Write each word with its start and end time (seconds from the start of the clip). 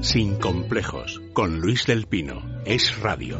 Sin 0.00 0.36
complejos, 0.38 1.20
con 1.32 1.60
Luis 1.60 1.86
del 1.86 2.06
Pino. 2.06 2.42
Es 2.64 3.00
radio. 3.00 3.38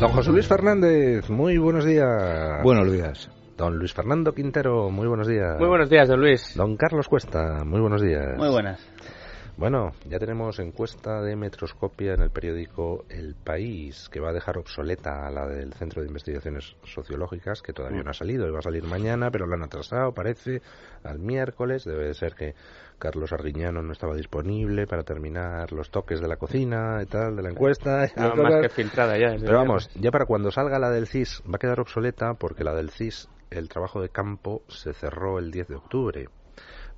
Don 0.00 0.10
José 0.12 0.30
Luis 0.30 0.46
Fernández, 0.46 1.28
muy 1.28 1.58
buenos 1.58 1.84
días. 1.84 2.62
Buenos 2.62 2.90
días. 2.90 3.30
Don 3.58 3.76
Luis 3.76 3.92
Fernando 3.92 4.32
Quintero, 4.32 4.88
muy 4.90 5.06
buenos 5.06 5.28
días. 5.28 5.58
Muy 5.58 5.68
buenos 5.68 5.90
días, 5.90 6.08
don 6.08 6.20
Luis. 6.20 6.56
Don 6.56 6.78
Carlos 6.78 7.06
Cuesta, 7.06 7.64
muy 7.66 7.80
buenos 7.80 8.00
días. 8.00 8.38
Muy 8.38 8.48
buenas. 8.48 8.80
Bueno, 9.56 9.92
ya 10.08 10.18
tenemos 10.18 10.58
encuesta 10.58 11.20
de 11.22 11.36
Metroscopia 11.36 12.14
en 12.14 12.22
el 12.22 12.30
periódico 12.30 13.04
El 13.08 13.34
País, 13.34 14.08
que 14.08 14.20
va 14.20 14.30
a 14.30 14.32
dejar 14.32 14.58
obsoleta 14.58 15.26
a 15.26 15.30
la 15.30 15.46
del 15.46 15.74
Centro 15.74 16.02
de 16.02 16.08
Investigaciones 16.08 16.76
Sociológicas, 16.84 17.62
que 17.62 17.72
todavía 17.72 18.02
no 18.02 18.10
ha 18.10 18.14
salido, 18.14 18.48
iba 18.48 18.58
a 18.58 18.62
salir 18.62 18.84
mañana, 18.84 19.30
pero 19.30 19.46
la 19.46 19.56
han 19.56 19.64
atrasado, 19.64 20.12
parece, 20.12 20.62
al 21.04 21.18
miércoles. 21.18 21.84
Debe 21.84 22.06
de 22.06 22.14
ser 22.14 22.34
que 22.34 22.54
Carlos 22.98 23.32
Arriñano 23.32 23.82
no 23.82 23.92
estaba 23.92 24.14
disponible 24.14 24.86
para 24.86 25.02
terminar 25.02 25.72
los 25.72 25.90
toques 25.90 26.20
de 26.20 26.28
la 26.28 26.36
cocina 26.36 27.00
y 27.02 27.06
tal, 27.06 27.36
de 27.36 27.42
la 27.42 27.50
encuesta. 27.50 28.06
Nada 28.16 28.34
más 28.34 28.62
que 28.62 28.68
filtrada 28.68 29.18
ya. 29.18 29.36
Pero 29.38 29.58
vamos, 29.58 29.90
ya 29.94 30.10
para 30.10 30.26
cuando 30.26 30.50
salga 30.50 30.78
la 30.78 30.90
del 30.90 31.06
CIS 31.06 31.42
va 31.46 31.56
a 31.56 31.58
quedar 31.58 31.80
obsoleta 31.80 32.34
porque 32.34 32.64
la 32.64 32.74
del 32.74 32.90
CIS, 32.90 33.28
el 33.50 33.68
trabajo 33.68 34.00
de 34.00 34.10
campo, 34.10 34.62
se 34.68 34.92
cerró 34.92 35.38
el 35.38 35.50
10 35.50 35.68
de 35.68 35.74
octubre. 35.74 36.28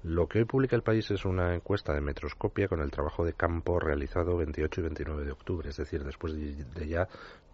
Lo 0.04 0.26
que 0.26 0.40
hoy 0.40 0.44
publica 0.46 0.74
el 0.74 0.82
país 0.82 1.08
es 1.12 1.24
una 1.24 1.54
encuesta 1.54 1.92
de 1.92 2.00
Metroscopia 2.00 2.66
con 2.66 2.80
el 2.80 2.90
trabajo 2.90 3.24
de 3.24 3.34
campo 3.34 3.78
realizado 3.78 4.36
28 4.36 4.80
y 4.80 4.82
29 4.82 5.24
de 5.24 5.30
octubre, 5.30 5.68
es 5.68 5.76
decir, 5.76 6.02
después 6.02 6.34
de 6.34 6.88
ya 6.88 7.06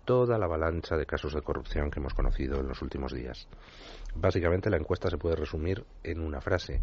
toda 0.06 0.38
la 0.38 0.46
avalancha 0.46 0.96
de 0.96 1.04
casos 1.04 1.34
de 1.34 1.42
corrupción 1.42 1.90
que 1.90 2.00
hemos 2.00 2.14
conocido 2.14 2.58
en 2.58 2.68
los 2.68 2.80
últimos 2.80 3.12
días. 3.12 3.46
Básicamente 4.14 4.70
la 4.70 4.78
encuesta 4.78 5.10
se 5.10 5.18
puede 5.18 5.36
resumir 5.36 5.84
en 6.02 6.20
una 6.20 6.40
frase. 6.40 6.80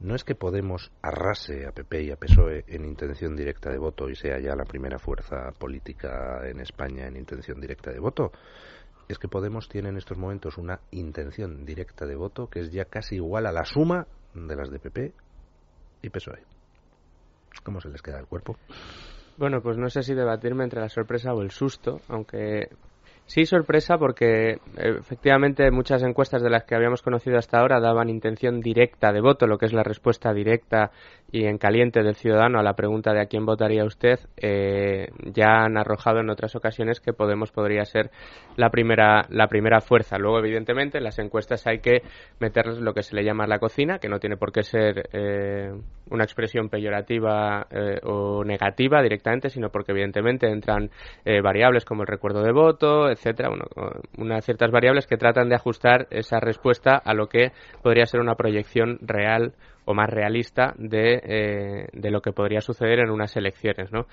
No 0.00 0.14
es 0.14 0.24
que 0.24 0.34
Podemos 0.34 0.92
arrase 1.00 1.66
a 1.66 1.72
PP 1.72 2.02
y 2.02 2.10
a 2.10 2.16
PSOE 2.16 2.64
en 2.66 2.84
intención 2.84 3.34
directa 3.34 3.70
de 3.70 3.78
voto 3.78 4.10
y 4.10 4.14
sea 4.14 4.38
ya 4.40 4.54
la 4.54 4.64
primera 4.64 4.98
fuerza 4.98 5.52
política 5.58 6.46
en 6.46 6.60
España 6.60 7.06
en 7.06 7.16
intención 7.16 7.58
directa 7.62 7.90
de 7.90 7.98
voto. 7.98 8.30
Es 9.08 9.18
que 9.18 9.28
Podemos 9.28 9.70
tiene 9.70 9.88
en 9.88 9.96
estos 9.96 10.18
momentos 10.18 10.58
una 10.58 10.80
intención 10.90 11.64
directa 11.64 12.04
de 12.04 12.16
voto 12.16 12.50
que 12.50 12.60
es 12.60 12.70
ya 12.70 12.84
casi 12.84 13.14
igual 13.14 13.46
a 13.46 13.52
la 13.52 13.64
suma 13.64 14.06
de 14.34 14.56
las 14.56 14.70
de 14.70 14.78
PP 14.78 15.12
y 16.02 16.10
PSOE. 16.10 16.42
¿Cómo 17.62 17.80
se 17.80 17.88
les 17.88 18.02
queda 18.02 18.18
el 18.18 18.26
cuerpo? 18.26 18.56
Bueno, 19.36 19.62
pues 19.62 19.76
no 19.78 19.88
sé 19.88 20.02
si 20.02 20.14
debatirme 20.14 20.64
entre 20.64 20.80
la 20.80 20.88
sorpresa 20.88 21.32
o 21.34 21.42
el 21.42 21.50
susto, 21.50 22.00
aunque 22.08 22.68
Sí, 23.26 23.46
sorpresa 23.46 23.98
porque 23.98 24.58
efectivamente 24.76 25.70
muchas 25.70 26.02
encuestas 26.02 26.42
de 26.42 26.50
las 26.50 26.64
que 26.64 26.74
habíamos 26.74 27.02
conocido 27.02 27.38
hasta 27.38 27.60
ahora 27.60 27.80
daban 27.80 28.10
intención 28.10 28.60
directa 28.60 29.12
de 29.12 29.20
voto, 29.20 29.46
lo 29.46 29.58
que 29.58 29.66
es 29.66 29.72
la 29.72 29.84
respuesta 29.84 30.34
directa 30.34 30.90
y 31.32 31.46
en 31.46 31.56
caliente 31.56 32.02
del 32.02 32.14
ciudadano 32.14 32.60
a 32.60 32.62
la 32.62 32.74
pregunta 32.74 33.14
de 33.14 33.22
a 33.22 33.26
quién 33.26 33.46
votaría 33.46 33.86
usted. 33.86 34.20
Eh, 34.36 35.08
ya 35.32 35.64
han 35.64 35.78
arrojado 35.78 36.20
en 36.20 36.28
otras 36.28 36.54
ocasiones 36.54 37.00
que 37.00 37.14
Podemos 37.22 37.52
podría 37.52 37.84
ser 37.84 38.10
la 38.56 38.68
primera, 38.68 39.26
la 39.30 39.46
primera 39.46 39.80
fuerza. 39.80 40.18
Luego, 40.18 40.40
evidentemente, 40.40 40.98
en 40.98 41.04
las 41.04 41.18
encuestas 41.18 41.66
hay 41.66 41.78
que 41.78 42.02
meterles 42.40 42.80
lo 42.80 42.92
que 42.92 43.02
se 43.02 43.14
le 43.14 43.24
llama 43.24 43.46
la 43.46 43.58
cocina, 43.58 43.98
que 43.98 44.08
no 44.08 44.18
tiene 44.18 44.36
por 44.36 44.52
qué 44.52 44.62
ser 44.62 45.08
eh, 45.12 45.72
una 46.10 46.24
expresión 46.24 46.68
peyorativa 46.68 47.66
eh, 47.70 48.00
o 48.02 48.44
negativa 48.44 49.00
directamente, 49.00 49.50
sino 49.50 49.70
porque 49.70 49.92
evidentemente 49.92 50.48
entran 50.48 50.90
variables 51.42 51.84
como 51.84 52.02
el 52.02 52.08
recuerdo 52.08 52.42
de 52.42 52.52
voto, 52.52 53.08
etcétera, 53.08 53.50
unas 54.18 54.44
ciertas 54.44 54.70
variables 54.70 55.06
que 55.06 55.16
tratan 55.16 55.48
de 55.48 55.54
ajustar 55.54 56.08
esa 56.10 56.40
respuesta 56.40 56.96
a 56.96 57.14
lo 57.14 57.28
que 57.28 57.52
podría 57.82 58.04
ser 58.04 58.20
una 58.20 58.34
proyección 58.34 58.98
real 59.00 59.54
más 59.94 60.10
realista 60.10 60.74
de, 60.76 61.20
eh, 61.24 61.88
de 61.92 62.10
lo 62.10 62.20
que 62.20 62.32
podría 62.32 62.60
suceder 62.60 63.00
en 63.00 63.10
unas 63.10 63.36
elecciones, 63.36 63.92
¿no? 63.92 64.06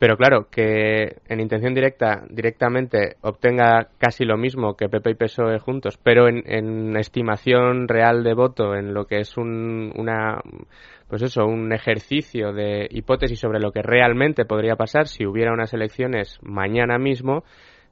Pero 0.00 0.16
claro, 0.16 0.48
que 0.50 1.18
en 1.28 1.40
intención 1.40 1.74
directa, 1.74 2.24
directamente 2.30 3.16
obtenga 3.20 3.88
casi 3.98 4.24
lo 4.24 4.38
mismo 4.38 4.74
que 4.74 4.88
PP 4.88 5.10
y 5.10 5.14
PSOE 5.14 5.58
juntos, 5.58 5.98
pero 6.02 6.26
en, 6.26 6.42
en 6.46 6.96
estimación 6.96 7.86
real 7.86 8.24
de 8.24 8.32
voto, 8.32 8.74
en 8.74 8.94
lo 8.94 9.04
que 9.04 9.18
es 9.20 9.36
un, 9.36 9.92
una, 9.94 10.40
pues 11.06 11.20
eso, 11.20 11.44
un 11.44 11.74
ejercicio 11.74 12.54
de 12.54 12.88
hipótesis 12.90 13.38
sobre 13.38 13.60
lo 13.60 13.72
que 13.72 13.82
realmente 13.82 14.46
podría 14.46 14.74
pasar 14.74 15.06
si 15.06 15.26
hubiera 15.26 15.52
unas 15.52 15.74
elecciones 15.74 16.38
mañana 16.40 16.96
mismo, 16.96 17.44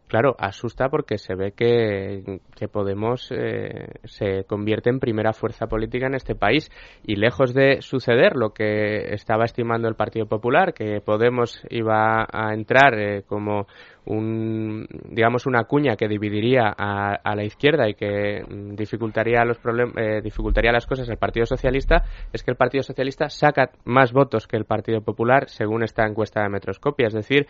Claro, 0.08 0.34
asusta 0.38 0.88
porque 0.88 1.18
se 1.18 1.34
ve 1.34 1.52
que, 1.52 2.40
Podemos 2.72 3.30
eh, 3.30 3.88
se 4.04 4.44
convierte 4.44 4.90
en 4.90 5.00
primera 5.00 5.32
fuerza 5.32 5.66
política 5.66 6.06
en 6.06 6.14
este 6.14 6.34
país 6.34 6.70
y 7.04 7.16
lejos 7.16 7.54
de 7.54 7.80
suceder 7.82 8.36
lo 8.36 8.50
que 8.50 9.14
estaba 9.14 9.44
estimando 9.44 9.88
el 9.88 9.94
Partido 9.94 10.26
Popular, 10.26 10.74
que 10.74 11.00
Podemos 11.00 11.62
iba 11.70 12.26
a 12.30 12.52
entrar 12.52 12.98
eh, 12.98 13.22
como 13.26 13.66
un, 14.06 14.86
digamos, 15.10 15.46
una 15.46 15.64
cuña 15.64 15.96
que 15.96 16.08
dividiría 16.08 16.74
a, 16.76 17.34
la 17.34 17.44
izquierda 17.44 17.88
y 17.88 17.94
que 17.94 18.42
dificultaría 18.48 19.44
los 19.44 19.58
eh, 19.96 20.20
dificultaría 20.22 20.72
las 20.72 20.86
cosas 20.86 21.08
al 21.10 21.18
Partido 21.18 21.44
Socialista, 21.44 22.04
es 22.32 22.42
que 22.42 22.50
el 22.50 22.56
Partido 22.56 22.82
Socialista 22.82 23.28
saca 23.28 23.70
más 23.84 24.12
votos 24.12 24.46
que 24.46 24.56
el 24.56 24.64
Partido 24.64 25.02
Popular 25.02 25.48
según 25.48 25.82
esta 25.82 26.06
encuesta 26.06 26.42
de 26.42 26.48
Metroscopia. 26.48 27.08
Es 27.08 27.14
decir, 27.14 27.46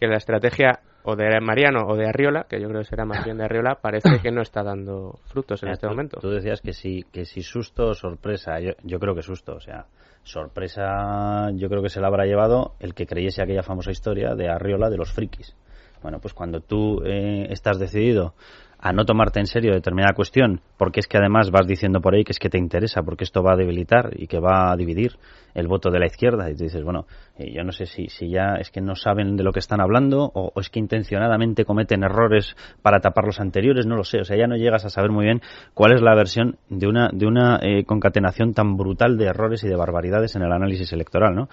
que 0.00 0.08
la 0.08 0.16
estrategia 0.16 0.80
o 1.02 1.16
de 1.16 1.40
Mariano 1.40 1.86
o 1.86 1.96
de 1.96 2.06
Arriola, 2.06 2.46
que 2.48 2.60
yo 2.60 2.68
creo 2.68 2.82
que 2.82 2.88
será 2.88 3.04
más 3.04 3.24
bien 3.24 3.38
de 3.38 3.44
Arriola, 3.44 3.76
parece 3.80 4.20
que 4.22 4.30
no 4.30 4.42
está 4.42 4.62
dando 4.62 5.20
frutos 5.26 5.62
en 5.62 5.70
este 5.70 5.86
momento. 5.86 6.18
Tú 6.20 6.30
decías 6.30 6.60
que 6.60 6.72
si, 6.72 7.04
que 7.12 7.24
si 7.24 7.42
susto 7.42 7.88
o 7.88 7.94
sorpresa, 7.94 8.60
yo, 8.60 8.72
yo 8.82 8.98
creo 8.98 9.14
que 9.14 9.22
susto, 9.22 9.54
o 9.54 9.60
sea, 9.60 9.86
sorpresa 10.22 11.50
yo 11.54 11.68
creo 11.68 11.82
que 11.82 11.88
se 11.88 12.00
la 12.00 12.08
habrá 12.08 12.26
llevado 12.26 12.74
el 12.80 12.94
que 12.94 13.06
creyese 13.06 13.42
aquella 13.42 13.62
famosa 13.62 13.90
historia 13.90 14.34
de 14.34 14.48
Arriola 14.48 14.90
de 14.90 14.96
los 14.96 15.12
frikis. 15.12 15.56
Bueno, 16.02 16.18
pues 16.20 16.34
cuando 16.34 16.60
tú 16.60 17.02
eh, 17.04 17.46
estás 17.50 17.78
decidido 17.78 18.34
a 18.80 18.92
no 18.92 19.04
tomarte 19.04 19.40
en 19.40 19.46
serio 19.46 19.74
determinada 19.74 20.14
cuestión, 20.14 20.60
porque 20.78 21.00
es 21.00 21.06
que 21.06 21.18
además 21.18 21.50
vas 21.50 21.66
diciendo 21.66 22.00
por 22.00 22.14
ahí 22.14 22.24
que 22.24 22.32
es 22.32 22.38
que 22.38 22.48
te 22.48 22.58
interesa, 22.58 23.02
porque 23.02 23.24
esto 23.24 23.42
va 23.42 23.52
a 23.52 23.56
debilitar 23.56 24.10
y 24.16 24.26
que 24.26 24.40
va 24.40 24.72
a 24.72 24.76
dividir 24.76 25.18
el 25.52 25.66
voto 25.66 25.90
de 25.90 25.98
la 25.98 26.06
izquierda, 26.06 26.48
y 26.48 26.54
tú 26.54 26.62
dices, 26.64 26.82
bueno, 26.84 27.06
eh, 27.36 27.52
yo 27.52 27.64
no 27.64 27.72
sé 27.72 27.86
si, 27.86 28.06
si 28.06 28.30
ya 28.30 28.54
es 28.60 28.70
que 28.70 28.80
no 28.80 28.94
saben 28.94 29.36
de 29.36 29.42
lo 29.42 29.52
que 29.52 29.58
están 29.58 29.80
hablando 29.80 30.30
o, 30.32 30.52
es 30.60 30.70
que 30.70 30.78
intencionadamente 30.78 31.64
cometen 31.64 32.04
errores 32.04 32.54
para 32.82 33.00
tapar 33.00 33.24
los 33.26 33.40
anteriores, 33.40 33.84
no 33.84 33.96
lo 33.96 34.04
sé, 34.04 34.20
o 34.20 34.24
sea, 34.24 34.36
ya 34.36 34.46
no 34.46 34.56
llegas 34.56 34.84
a 34.84 34.90
saber 34.90 35.10
muy 35.10 35.24
bien 35.24 35.42
cuál 35.74 35.92
es 35.92 36.02
la 36.02 36.14
versión 36.14 36.56
de 36.68 36.86
una, 36.86 37.10
de 37.12 37.26
una 37.26 37.58
eh, 37.62 37.84
concatenación 37.84 38.54
tan 38.54 38.76
brutal 38.76 39.18
de 39.18 39.26
errores 39.26 39.64
y 39.64 39.68
de 39.68 39.76
barbaridades 39.76 40.36
en 40.36 40.42
el 40.42 40.52
análisis 40.52 40.92
electoral, 40.92 41.34
¿no? 41.34 41.48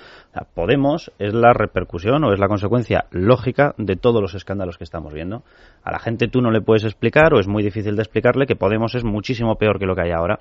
Podemos 0.53 1.11
es 1.17 1.33
la 1.33 1.53
repercusión 1.53 2.23
o 2.23 2.33
es 2.33 2.39
la 2.39 2.47
consecuencia 2.47 3.05
lógica 3.11 3.73
de 3.77 3.95
todos 3.95 4.21
los 4.21 4.35
escándalos 4.35 4.77
que 4.77 4.83
estamos 4.83 5.13
viendo. 5.13 5.43
A 5.83 5.91
la 5.91 5.99
gente 5.99 6.27
tú 6.27 6.41
no 6.41 6.51
le 6.51 6.61
puedes 6.61 6.83
explicar 6.83 7.16
o 7.33 7.39
es 7.39 7.47
muy 7.47 7.63
difícil 7.63 7.95
de 7.95 8.03
explicarle 8.03 8.45
que 8.45 8.55
Podemos 8.55 8.93
es 8.93 9.03
muchísimo 9.03 9.55
peor 9.55 9.79
que 9.79 9.87
lo 9.87 9.95
que 9.95 10.03
hay 10.03 10.11
ahora. 10.11 10.39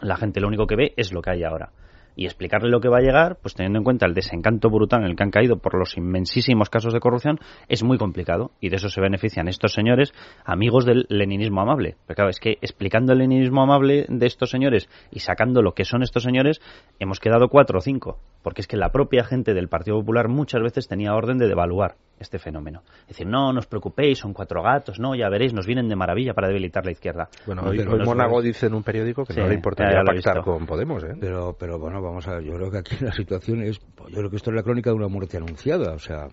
La 0.00 0.16
gente 0.16 0.40
lo 0.40 0.48
único 0.48 0.66
que 0.66 0.76
ve 0.76 0.92
es 0.96 1.12
lo 1.12 1.20
que 1.20 1.30
hay 1.30 1.42
ahora 1.42 1.70
y 2.16 2.26
explicarle 2.26 2.70
lo 2.70 2.80
que 2.80 2.88
va 2.88 2.98
a 2.98 3.02
llegar, 3.02 3.38
pues 3.40 3.54
teniendo 3.54 3.78
en 3.78 3.84
cuenta 3.84 4.06
el 4.06 4.14
desencanto 4.14 4.68
brutal 4.70 5.00
en 5.00 5.10
el 5.10 5.16
que 5.16 5.22
han 5.22 5.30
caído 5.30 5.56
por 5.56 5.78
los 5.78 5.96
inmensísimos 5.96 6.70
casos 6.70 6.92
de 6.92 7.00
corrupción, 7.00 7.38
es 7.68 7.82
muy 7.82 7.98
complicado. 7.98 8.52
Y 8.60 8.68
de 8.68 8.76
eso 8.76 8.88
se 8.88 9.00
benefician 9.00 9.48
estos 9.48 9.72
señores, 9.72 10.12
amigos 10.44 10.84
del 10.84 11.06
leninismo 11.08 11.62
amable. 11.62 11.96
Pero 12.06 12.16
claro, 12.16 12.30
es 12.30 12.40
que 12.40 12.58
explicando 12.60 13.12
el 13.12 13.20
leninismo 13.20 13.62
amable 13.62 14.06
de 14.08 14.26
estos 14.26 14.50
señores 14.50 14.88
y 15.10 15.20
sacando 15.20 15.62
lo 15.62 15.72
que 15.72 15.84
son 15.84 16.02
estos 16.02 16.22
señores, 16.22 16.60
hemos 16.98 17.20
quedado 17.20 17.48
cuatro 17.48 17.78
o 17.78 17.82
cinco. 17.82 18.18
Porque 18.42 18.60
es 18.60 18.66
que 18.66 18.76
la 18.76 18.90
propia 18.90 19.24
gente 19.24 19.54
del 19.54 19.68
Partido 19.68 19.98
Popular 19.98 20.28
muchas 20.28 20.62
veces 20.62 20.88
tenía 20.88 21.14
orden 21.14 21.38
de 21.38 21.48
devaluar 21.48 21.96
este 22.22 22.38
fenómeno. 22.38 22.82
Es 23.02 23.08
decir, 23.08 23.26
no, 23.26 23.52
no 23.52 23.58
os 23.58 23.66
preocupéis, 23.66 24.18
son 24.18 24.32
cuatro 24.32 24.62
gatos, 24.62 24.98
no, 24.98 25.14
ya 25.14 25.28
veréis, 25.28 25.52
nos 25.52 25.66
vienen 25.66 25.88
de 25.88 25.96
maravilla 25.96 26.34
para 26.34 26.48
debilitar 26.48 26.84
la 26.84 26.92
izquierda. 26.92 27.28
Bueno, 27.46 27.62
hoy, 27.64 27.84
Monago 27.84 28.40
dice 28.40 28.66
en 28.66 28.74
un 28.74 28.82
periódico 28.82 29.24
que 29.24 29.34
no 29.34 29.48
le 29.48 29.54
importaría 29.54 30.02
pactar 30.02 30.42
con 30.42 30.66
Podemos, 30.66 31.02
¿eh? 31.04 31.14
Pero, 31.20 31.56
pero 31.58 31.78
bueno, 31.78 32.00
vamos 32.00 32.26
a 32.28 32.36
ver, 32.36 32.44
yo 32.44 32.54
creo 32.54 32.70
que 32.70 32.78
aquí 32.78 32.96
la 33.04 33.12
situación 33.12 33.62
es, 33.62 33.78
yo 33.80 34.16
creo 34.16 34.30
que 34.30 34.36
esto 34.36 34.50
es 34.50 34.56
la 34.56 34.62
crónica 34.62 34.90
de 34.90 34.96
una 34.96 35.08
muerte 35.08 35.36
anunciada, 35.36 35.92
o 35.92 35.98
sea, 35.98 36.28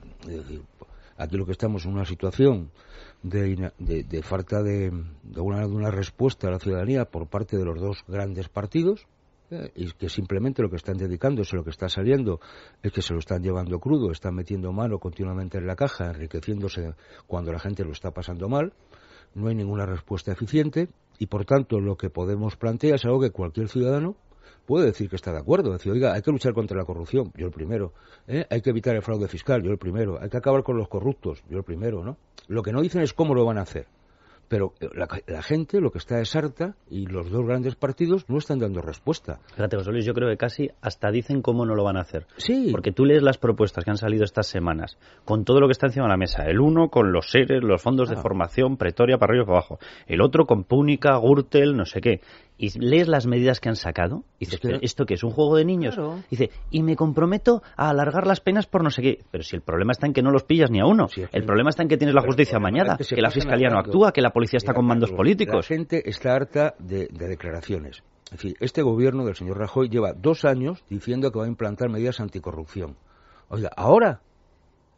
aquí 1.17 1.37
lo 1.37 1.45
que 1.45 1.51
estamos 1.51 1.85
en 1.85 1.93
una 1.93 2.05
situación 2.05 2.71
de, 3.21 3.71
de, 3.77 4.23
falta 4.23 4.63
de, 4.63 4.91
de, 5.23 5.41
una, 5.41 5.59
de 5.59 5.73
una 5.73 5.91
respuesta 5.91 6.47
a 6.47 6.51
la 6.51 6.59
ciudadanía 6.59 7.05
por 7.05 7.27
parte 7.27 7.57
de 7.57 7.65
los 7.65 7.79
dos 7.79 8.03
grandes 8.07 8.49
partidos, 8.49 9.07
y 9.75 9.91
que 9.93 10.09
simplemente 10.09 10.61
lo 10.61 10.69
que 10.69 10.75
están 10.75 10.97
dedicándose, 10.97 11.55
lo 11.55 11.63
que 11.63 11.69
está 11.71 11.89
saliendo, 11.89 12.39
es 12.83 12.91
que 12.91 13.01
se 13.01 13.13
lo 13.13 13.19
están 13.19 13.41
llevando 13.41 13.79
crudo, 13.79 14.11
están 14.11 14.35
metiendo 14.35 14.71
mano 14.71 14.99
continuamente 14.99 15.57
en 15.57 15.67
la 15.67 15.75
caja, 15.75 16.07
enriqueciéndose 16.07 16.93
cuando 17.27 17.51
la 17.51 17.59
gente 17.59 17.83
lo 17.83 17.91
está 17.91 18.11
pasando 18.11 18.47
mal, 18.47 18.73
no 19.35 19.47
hay 19.47 19.55
ninguna 19.55 19.85
respuesta 19.85 20.31
eficiente 20.31 20.89
y 21.17 21.27
por 21.27 21.45
tanto 21.45 21.79
lo 21.79 21.97
que 21.97 22.09
podemos 22.09 22.55
plantear 22.55 22.95
es 22.95 23.05
algo 23.05 23.19
que 23.19 23.31
cualquier 23.31 23.69
ciudadano 23.69 24.15
puede 24.65 24.85
decir 24.85 25.09
que 25.09 25.15
está 25.15 25.31
de 25.31 25.39
acuerdo, 25.39 25.71
decir, 25.71 25.91
oiga, 25.91 26.13
hay 26.13 26.21
que 26.21 26.31
luchar 26.31 26.53
contra 26.53 26.77
la 26.77 26.85
corrupción, 26.85 27.31
yo 27.35 27.47
el 27.47 27.51
primero, 27.51 27.93
¿eh? 28.27 28.45
hay 28.49 28.61
que 28.61 28.69
evitar 28.69 28.95
el 28.95 29.01
fraude 29.01 29.27
fiscal, 29.27 29.63
yo 29.63 29.71
el 29.71 29.77
primero, 29.79 30.21
hay 30.21 30.29
que 30.29 30.37
acabar 30.37 30.63
con 30.63 30.77
los 30.77 30.87
corruptos, 30.87 31.43
yo 31.49 31.57
el 31.57 31.63
primero, 31.63 32.03
¿no? 32.03 32.17
Lo 32.47 32.61
que 32.61 32.71
no 32.71 32.81
dicen 32.81 33.01
es 33.01 33.13
cómo 33.13 33.33
lo 33.33 33.45
van 33.45 33.57
a 33.57 33.61
hacer 33.61 33.87
pero 34.49 34.73
la, 34.93 35.07
la, 35.27 35.41
gente 35.41 35.79
lo 35.79 35.91
que 35.91 35.99
está 35.99 36.19
es 36.19 36.35
harta 36.35 36.75
y 36.89 37.05
los 37.05 37.29
dos 37.31 37.45
grandes 37.45 37.75
partidos 37.75 38.25
no 38.27 38.37
están 38.39 38.59
dando 38.59 38.81
respuesta. 38.81 39.39
Fíjate, 39.55 39.77
José 39.77 39.91
Luis, 39.91 40.05
yo 40.05 40.13
creo 40.13 40.27
que 40.27 40.37
casi 40.37 40.69
hasta 40.81 41.11
dicen 41.11 41.41
cómo 41.41 41.65
no 41.65 41.75
lo 41.75 41.83
van 41.83 41.97
a 41.97 42.01
hacer. 42.01 42.25
Sí. 42.37 42.69
Porque 42.71 42.91
tú 42.91 43.05
lees 43.05 43.21
las 43.23 43.37
propuestas 43.37 43.85
que 43.85 43.91
han 43.91 43.97
salido 43.97 44.23
estas 44.25 44.47
semanas, 44.47 44.97
con 45.23 45.45
todo 45.45 45.59
lo 45.61 45.67
que 45.67 45.73
está 45.73 45.85
encima 45.87 46.05
de 46.05 46.09
la 46.09 46.17
mesa. 46.17 46.43
El 46.45 46.59
uno 46.59 46.89
con 46.89 47.11
los 47.13 47.29
seres, 47.29 47.63
los 47.63 47.81
fondos 47.81 48.09
de 48.09 48.15
Ah. 48.15 48.21
formación, 48.21 48.75
Pretoria 48.75 49.17
para 49.17 49.31
arriba 49.31 49.43
y 49.43 49.45
para 49.47 49.57
abajo. 49.59 49.79
El 50.07 50.21
otro 50.21 50.45
con 50.45 50.63
Púnica, 50.63 51.15
Gürtel, 51.17 51.77
no 51.77 51.85
sé 51.85 52.01
qué. 52.01 52.21
Y 52.61 52.77
lees 52.77 53.07
las 53.07 53.25
medidas 53.25 53.61
que 53.61 53.69
han 53.69 53.77
sacado 53.77 54.25
y 54.37 54.39
dices, 54.45 54.55
Es 54.55 54.59
que- 54.59 54.67
"¿Pero 54.67 54.79
¿esto 54.81 55.05
qué 55.05 55.13
es? 55.13 55.23
¿Un 55.23 55.31
juego 55.31 55.55
de 55.55 55.63
niños? 55.63 55.95
Claro. 55.95 56.19
Dice, 56.29 56.49
y 56.69 56.83
me 56.83 56.97
comprometo 56.97 57.63
a 57.77 57.89
alargar 57.89 58.27
las 58.27 58.41
penas 58.41 58.67
por 58.67 58.83
no 58.83 58.89
sé 58.89 59.01
qué. 59.01 59.19
Pero 59.31 59.45
si 59.45 59.55
el 59.55 59.61
problema 59.61 59.93
está 59.93 60.07
en 60.07 60.13
que 60.13 60.21
no 60.21 60.29
los 60.29 60.43
pillas 60.43 60.69
ni 60.69 60.81
a 60.81 60.85
uno. 60.85 61.07
Sí, 61.07 61.23
el 61.31 61.45
problema 61.45 61.69
está 61.69 61.83
en 61.83 61.87
que 61.89 61.95
tienes 61.97 62.13
la 62.13 62.21
justicia 62.21 62.59
mañana, 62.59 62.97
es 62.99 63.07
que 63.07 63.21
la 63.21 63.31
fiscalía 63.31 63.69
no 63.69 63.79
actúa, 63.79 64.11
que 64.11 64.21
la 64.21 64.31
policía 64.31 64.57
está 64.57 64.73
con 64.73 64.85
mandos 64.85 65.09
políticos. 65.11 65.69
La 65.69 65.75
gente 65.77 66.09
está 66.09 66.35
harta 66.35 66.75
de, 66.79 67.07
de 67.11 67.27
declaraciones. 67.29 68.03
Es 68.25 68.31
decir, 68.31 68.55
este 68.59 68.81
gobierno 68.81 69.23
del 69.25 69.35
señor 69.35 69.57
Rajoy 69.57 69.87
lleva 69.87 70.11
dos 70.13 70.43
años 70.43 70.83
diciendo 70.89 71.31
que 71.31 71.39
va 71.39 71.45
a 71.45 71.47
implantar 71.47 71.87
medidas 71.89 72.19
anticorrupción. 72.19 72.97
Oiga, 73.47 73.69
ahora. 73.75 74.19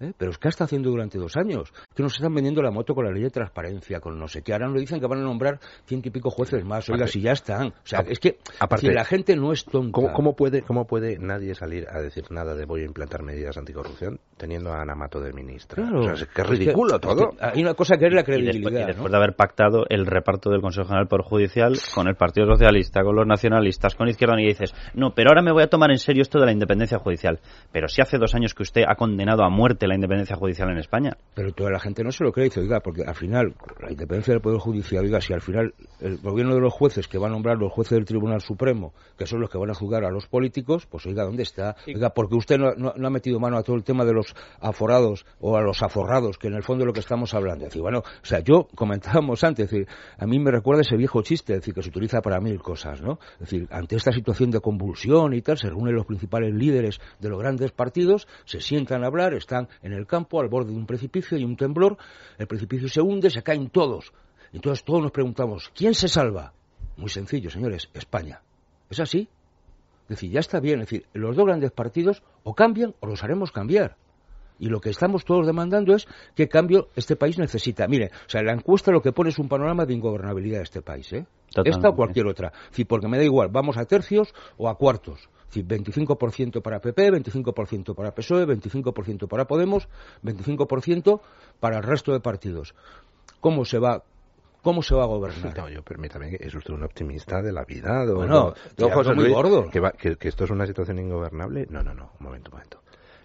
¿Eh? 0.01 0.13
Pero 0.18 0.31
es 0.31 0.38
que 0.38 0.48
está 0.50 0.65
haciendo 0.65 0.89
durante 0.89 1.18
dos 1.18 1.36
años. 1.38 1.71
Que 1.95 2.03
nos 2.03 2.15
están 2.15 2.33
vendiendo 2.33 2.62
la 2.62 2.71
moto 2.71 2.94
con 2.95 3.06
la 3.06 3.12
ley 3.12 3.24
de 3.24 3.30
transparencia, 3.30 4.00
con 4.00 4.18
no 4.19 4.27
sé 4.27 4.42
qué. 4.42 4.53
Ahora 4.53 4.68
nos 4.68 4.80
dicen 4.80 5.00
que 5.00 5.07
van 5.07 5.19
a 5.19 5.24
nombrar 5.24 5.59
ciento 5.86 6.07
y 6.09 6.12
pico 6.12 6.30
jueces 6.30 6.63
más. 6.65 6.88
Oiga, 6.89 7.03
Aparte- 7.03 7.12
si 7.13 7.21
ya 7.21 7.31
están. 7.31 7.68
O 7.68 7.74
sea, 7.83 8.00
a- 8.00 8.03
es 8.03 8.19
que 8.19 8.38
aparte- 8.59 8.88
si 8.88 8.94
la 8.94 9.06
gente 9.06 9.36
no 9.36 9.51
es 9.51 9.65
tonta. 9.65 9.92
¿Cómo, 9.92 10.13
cómo 10.13 10.36
puede, 10.36 10.62
¿Cómo 10.63 10.86
puede 10.86 11.18
nadie 11.19 11.56
salir 11.56 11.88
a 11.89 12.01
decir 12.01 12.25
nada 12.31 12.53
de 12.56 12.65
voy 12.65 12.81
a 12.81 12.86
implantar 12.86 13.24
medidas 13.24 13.57
anticorrupción 13.57 14.19
teniendo 14.38 14.71
a 14.71 14.81
Ana 14.81 14.95
Mato 14.95 15.19
de 15.19 15.33
ministra? 15.33 15.83
Claro. 15.83 16.00
O 16.00 16.04
sea, 16.04 16.13
es 16.13 16.25
que 16.25 16.42
es 16.42 16.50
Es 16.51 16.59
ridículo 16.59 16.95
es 16.95 17.01
todo. 17.01 17.30
que 17.31 17.38
hay 17.45 17.62
una 17.62 17.74
cosa 17.74 17.97
que 17.97 18.07
es 18.07 18.13
la 18.13 18.21
Y 18.21 18.24
después, 18.24 18.38
y 18.39 18.42
credibilidad. 18.51 18.88
después 18.88 19.06
¿no? 19.06 19.12
de 19.12 19.18
haber 19.18 19.36
pactado 19.36 19.86
el 19.89 20.06
reparto 20.06 20.50
del 20.50 20.62
Consejo 20.62 20.88
General 20.88 21.07
Poder 21.07 21.25
Judicial 21.25 21.74
con 21.94 22.07
el 22.07 22.15
Partido 22.15 22.47
Socialista, 22.47 23.04
con 23.04 23.15
los 23.15 23.27
nacionalistas, 23.27 23.95
con 23.95 24.07
Izquierda 24.07 24.33
Unida, 24.33 24.45
y 24.47 24.54
dices, 24.54 24.74
no, 24.94 25.13
pero 25.13 25.30
ahora 25.30 25.42
me 25.42 25.51
voy 25.51 25.63
a 25.63 25.68
tomar 25.68 25.92
en 25.92 25.97
serio 25.97 26.21
esto 26.21 26.39
de 26.39 26.45
la 26.45 26.51
independencia 26.51 26.97
judicial. 27.00 27.39
Pero 27.71 27.88
si 27.88 28.01
hace 28.01 28.18
dos 28.18 28.33
años 28.36 28.54
que 28.54 28.63
usted 28.63 28.83
ha 28.88 28.95
condenado 28.95 29.44
a 29.44 29.50
muerte 29.50 29.88
la 29.92 29.96
independencia 29.96 30.36
judicial 30.36 30.70
en 30.70 30.78
España. 30.78 31.18
Pero 31.34 31.52
toda 31.54 31.70
la 31.72 31.80
gente 31.80 32.04
no 32.04 32.12
se 32.12 32.24
lo 32.24 32.32
cree, 32.32 32.46
dice, 32.46 32.60
oiga, 32.62 32.80
porque 32.80 33.04
al 33.04 33.16
final, 33.16 33.54
la 33.82 33.92
independencia 33.92 34.34
del 34.34 34.42
Poder 34.42 34.60
Judicial, 34.60 35.04
oiga, 35.06 35.22
si 35.22 35.34
al 35.34 35.42
final 35.42 35.74
el 36.00 36.18
gobierno 36.18 36.56
de 36.56 36.62
los 36.62 36.74
jueces 36.74 37.08
que 37.08 37.18
va 37.18 37.28
a 37.28 37.30
nombrar 37.30 37.58
los 37.58 37.72
jueces 37.72 37.98
del 37.98 38.06
Tribunal 38.06 38.42
Supremo, 38.42 38.94
que 39.18 39.26
son 39.26 39.40
los 39.42 39.50
que 39.50 39.58
van 39.58 39.70
a 39.70 39.74
juzgar 39.74 40.04
a 40.06 40.10
los 40.12 40.28
políticos, 40.28 40.86
pues 40.90 41.06
oiga, 41.06 41.24
¿dónde 41.24 41.44
está? 41.44 41.76
Oiga, 41.96 42.10
porque 42.12 42.36
usted 42.36 42.58
no, 42.58 42.72
no- 42.76 42.94
no 42.96 43.08
ha 43.08 43.12
metido 43.12 43.40
mano 43.40 43.58
a 43.58 43.64
todo 43.64 43.76
el 43.76 43.84
tema 43.84 44.06
de 44.06 44.14
los 44.14 44.34
aforados 44.60 45.26
o 45.40 45.58
a 45.58 45.62
los 45.62 45.82
aforrados, 45.84 46.38
que 46.38 46.48
en 46.48 46.54
el 46.56 46.64
fondo 46.64 46.84
es 46.84 46.88
lo 46.88 46.94
que 46.94 47.00
estamos 47.00 47.34
hablando. 47.34 47.66
Es 47.66 47.72
decir, 47.72 47.82
bueno, 47.82 48.00
o 48.00 48.26
sea, 48.26 48.40
yo 48.40 48.68
comentábamos 48.76 49.44
antes, 49.44 49.66
es 49.66 49.72
decir, 49.72 49.88
a 50.18 50.26
mí 50.26 50.40
me 50.40 50.52
recuerda 50.52 50.82
ese 50.82 50.96
viejo 50.98 51.22
chiste, 51.22 51.54
es 51.54 51.60
decir, 51.60 51.74
que 51.74 51.82
se 51.84 51.90
utiliza 51.90 52.22
para 52.22 52.40
mil 52.40 52.60
cosas, 52.60 53.02
¿no? 53.02 53.20
Es 53.34 53.40
decir, 53.52 53.68
ante 53.72 53.96
esta 53.96 54.12
situación 54.12 54.52
de 54.52 54.60
convulsión 54.60 55.34
y 55.34 55.42
tal, 55.42 55.58
se 55.58 55.68
reúnen 55.70 55.96
los 55.96 56.06
principales 56.06 56.54
líderes 56.54 57.00
de 57.20 57.30
los 57.30 57.40
grandes 57.40 57.72
partidos, 57.72 58.28
se 58.46 58.60
sientan 58.62 59.04
a 59.04 59.08
hablar, 59.08 59.34
están 59.34 59.68
en 59.81 59.94
el 59.94 60.06
campo 60.06 60.39
al 60.39 60.50
borde 60.50 60.72
de 60.72 60.78
un 60.78 60.86
precipicio 60.86 61.38
y 61.38 61.44
un 61.44 61.56
temblor, 61.56 61.98
el 62.38 62.48
precipicio 62.48 62.88
se 62.88 63.01
hunde, 63.01 63.30
se 63.30 63.44
caen 63.44 63.69
todos. 63.69 64.13
Entonces 64.54 64.83
todos 64.83 65.01
nos 65.01 65.12
preguntamos, 65.12 65.72
¿quién 65.75 65.94
se 65.94 66.07
salva? 66.07 66.54
Muy 66.98 67.10
sencillo, 67.10 67.50
señores, 67.50 67.89
España. 67.94 68.42
¿Es 68.89 69.00
así? 69.00 69.30
Es 70.04 70.10
decir, 70.10 70.31
ya 70.31 70.42
está 70.42 70.60
bien, 70.60 70.81
es 70.81 70.89
decir, 70.89 71.06
los 71.13 71.36
dos 71.36 71.45
grandes 71.45 71.72
partidos 71.72 72.22
o 72.44 72.54
cambian 72.54 72.94
o 73.00 73.07
los 73.07 73.24
haremos 73.24 73.51
cambiar. 73.51 73.95
Y 74.60 74.68
lo 74.68 74.80
que 74.80 74.92
estamos 74.92 75.25
todos 75.25 75.48
demandando 75.48 75.95
es 75.95 76.07
qué 76.36 76.48
cambio 76.48 76.89
este 76.95 77.16
país 77.16 77.39
necesita. 77.39 77.88
Mire, 77.88 78.12
o 78.28 78.30
sea, 78.30 78.44
la 78.44 78.54
encuesta 78.54 78.92
lo 78.92 79.01
que 79.01 79.12
pone 79.12 79.31
es 79.31 79.39
un 79.39 79.50
panorama 79.50 79.86
de 79.86 79.94
ingobernabilidad 79.94 80.57
de 80.57 80.63
este 80.63 80.81
país, 80.83 81.12
¿eh? 81.13 81.25
Esta 81.66 81.89
o 81.89 81.95
cualquier 81.95 82.28
otra. 82.28 82.51
Decir, 82.69 82.86
porque 82.86 83.07
me 83.07 83.18
da 83.18 83.24
igual, 83.24 83.50
vamos 83.51 83.78
a 83.78 83.86
tercios 83.86 84.33
o 84.57 84.69
a 84.69 84.75
cuartos. 84.75 85.30
Es 85.53 85.68
decir, 85.68 85.68
25% 85.68 86.62
para 86.62 86.80
PP, 86.80 87.12
25% 87.12 87.94
para 87.94 88.13
PSOE, 88.15 88.45
25% 88.48 89.27
para 89.27 89.45
Podemos, 89.45 89.89
25% 90.24 91.19
para 91.59 91.77
el 91.77 91.83
resto 91.83 92.13
de 92.13 92.21
partidos. 92.21 92.74
¿Cómo 93.42 93.65
se 93.65 93.77
va, 93.77 94.03
cómo 94.62 94.81
se 94.81 94.95
va 94.95 95.03
a 95.03 95.07
gobernar? 95.07 95.57
No, 95.57 95.68
yo 95.69 95.83
permítame, 95.83 96.30
que 96.30 96.45
es 96.48 96.56
usted 96.56 96.74
un 96.74 96.83
optimista 96.83 97.42
de 97.42 97.51
la 97.51 97.65
vida. 97.65 98.06
don- 98.06 98.15
Bueno, 98.15 98.53
muy 99.15 99.25
Luis, 99.25 99.36
gordo. 99.36 99.69
Que, 99.69 99.80
va- 99.81 99.92
que- 99.92 100.15
que 100.15 100.30
esto 100.30 100.45
es 100.45 100.51
una 100.51 100.65
situación 100.65 101.00
ingobernable. 101.00 101.68
No, 101.69 101.83
no, 101.83 101.94
no, 101.94 102.12
un 102.19 102.25
momento, 102.25 102.50
un 102.50 102.56
momento. 102.57 102.80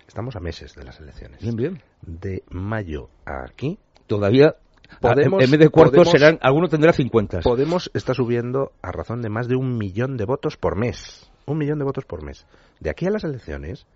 Estamos 0.08 0.34
a 0.34 0.40
meses 0.40 0.74
de 0.74 0.82
las 0.84 0.98
elecciones. 0.98 1.40
Bien, 1.42 1.54
bien. 1.56 1.82
De 2.02 2.42
mayo 2.50 3.08
a 3.24 3.44
aquí, 3.44 3.78
Todavía, 4.08 4.54
Podemos- 5.00 5.40
a- 5.40 5.44
en 5.44 5.50
vez 5.50 5.60
de 5.60 5.68
cuartos 5.68 5.94
podemos- 5.96 6.12
serán, 6.12 6.38
alguno 6.42 6.68
tendrá 6.68 6.92
50. 6.92 7.40
Podemos 7.40 7.90
está 7.94 8.14
subiendo 8.14 8.72
a 8.82 8.90
razón 8.92 9.20
de 9.22 9.28
más 9.28 9.46
de 9.48 9.56
un 9.56 9.76
millón 9.78 10.16
de 10.16 10.24
votos 10.24 10.56
por 10.56 10.76
mes. 10.76 11.30
Un 11.46 11.58
millón 11.58 11.78
de 11.78 11.84
votos 11.84 12.04
por 12.04 12.22
mes. 12.22 12.44
De 12.80 12.90
aquí 12.90 13.06
a 13.06 13.10
las 13.10 13.22
elecciones, 13.22 13.86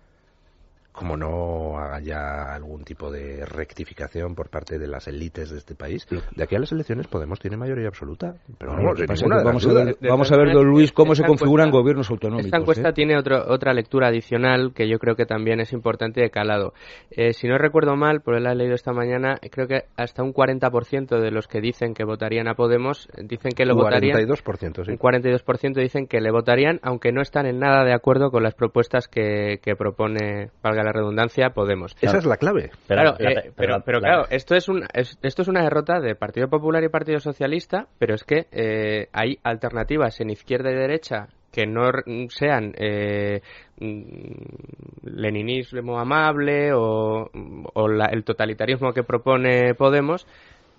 como 0.91 1.15
no 1.17 1.79
haya 1.79 2.53
algún 2.53 2.83
tipo 2.83 3.11
de 3.11 3.45
rectificación 3.45 4.35
por 4.35 4.49
parte 4.49 4.77
de 4.77 4.87
las 4.87 5.07
élites 5.07 5.49
de 5.49 5.57
este 5.57 5.75
país, 5.75 6.05
de 6.35 6.43
aquí 6.43 6.55
a 6.55 6.59
las 6.59 6.71
elecciones 6.71 7.07
Podemos 7.07 7.39
tiene 7.39 7.57
mayoría 7.57 7.87
absoluta. 7.87 8.35
Pero 8.57 8.73
Bueno, 8.73 8.89
vamos, 8.89 9.07
pasa 9.07 9.25
a 9.25 9.83
ver, 9.85 9.97
vamos 10.01 10.31
a 10.31 10.37
ver, 10.37 10.51
don 10.53 10.65
Luis, 10.67 10.91
cómo 10.91 11.15
se 11.15 11.23
configuran 11.23 11.67
encuesta- 11.67 11.81
gobiernos 11.81 12.09
autonómicos. 12.09 12.45
Esta 12.45 12.57
encuesta 12.57 12.89
¿eh? 12.89 12.93
tiene 12.93 13.17
otro, 13.17 13.43
otra 13.47 13.73
lectura 13.73 14.07
adicional 14.07 14.73
que 14.73 14.87
yo 14.89 14.99
creo 14.99 15.15
que 15.15 15.25
también 15.25 15.59
es 15.59 15.73
importante 15.73 16.21
de 16.21 16.29
calado. 16.29 16.73
Eh, 17.09 17.33
si 17.33 17.47
no 17.47 17.57
recuerdo 17.57 17.95
mal, 17.95 18.21
por 18.21 18.39
la 18.39 18.51
he 18.51 18.55
leído 18.55 18.75
esta 18.75 18.93
mañana, 18.93 19.37
creo 19.51 19.67
que 19.67 19.85
hasta 19.97 20.23
un 20.23 20.33
40% 20.33 21.19
de 21.19 21.31
los 21.31 21.47
que 21.47 21.61
dicen 21.61 21.93
que 21.93 22.03
votarían 22.03 22.47
a 22.47 22.55
Podemos 22.55 23.07
dicen 23.17 23.51
que 23.55 23.65
lo 23.65 23.75
votarían. 23.75 24.17
42%, 24.17 24.85
sí. 24.85 24.91
Un 24.91 24.97
42% 24.99 25.73
dicen 25.81 26.07
que 26.07 26.21
le 26.21 26.31
votarían, 26.31 26.79
aunque 26.83 27.11
no 27.11 27.21
están 27.21 27.45
en 27.45 27.59
nada 27.59 27.83
de 27.83 27.93
acuerdo 27.93 28.29
con 28.31 28.43
las 28.43 28.53
propuestas 28.55 29.07
que, 29.07 29.59
que 29.63 29.75
propone, 29.75 30.51
valga 30.61 30.80
la 30.83 30.91
redundancia, 30.91 31.51
Podemos. 31.51 31.95
Esa 32.01 32.17
es 32.17 32.25
la 32.25 32.37
clave. 32.37 32.71
Pero, 32.87 33.01
claro, 33.01 33.15
eh, 33.19 33.51
pero, 33.55 33.73
la- 33.73 33.79
pero 33.81 33.99
la- 33.99 34.07
claro, 34.07 34.25
esto 34.29 34.55
es, 34.55 34.67
un, 34.69 34.83
es- 34.93 35.17
esto 35.21 35.41
es 35.41 35.47
una 35.47 35.63
derrota 35.63 35.99
de 35.99 36.15
Partido 36.15 36.47
Popular 36.49 36.83
y 36.83 36.89
Partido 36.89 37.19
Socialista, 37.19 37.87
pero 37.99 38.15
es 38.15 38.23
que 38.23 38.47
eh, 38.51 39.07
hay 39.13 39.37
alternativas 39.43 40.19
en 40.21 40.29
izquierda 40.29 40.71
y 40.71 40.75
derecha 40.75 41.27
que 41.51 41.65
no 41.67 41.89
sean 42.29 42.73
eh, 42.77 43.41
mm, 43.79 45.03
leninismo 45.03 45.99
amable 45.99 46.71
o, 46.73 47.29
o 47.73 47.87
la- 47.87 48.05
el 48.05 48.23
totalitarismo 48.23 48.93
que 48.93 49.03
propone 49.03 49.73
Podemos 49.75 50.25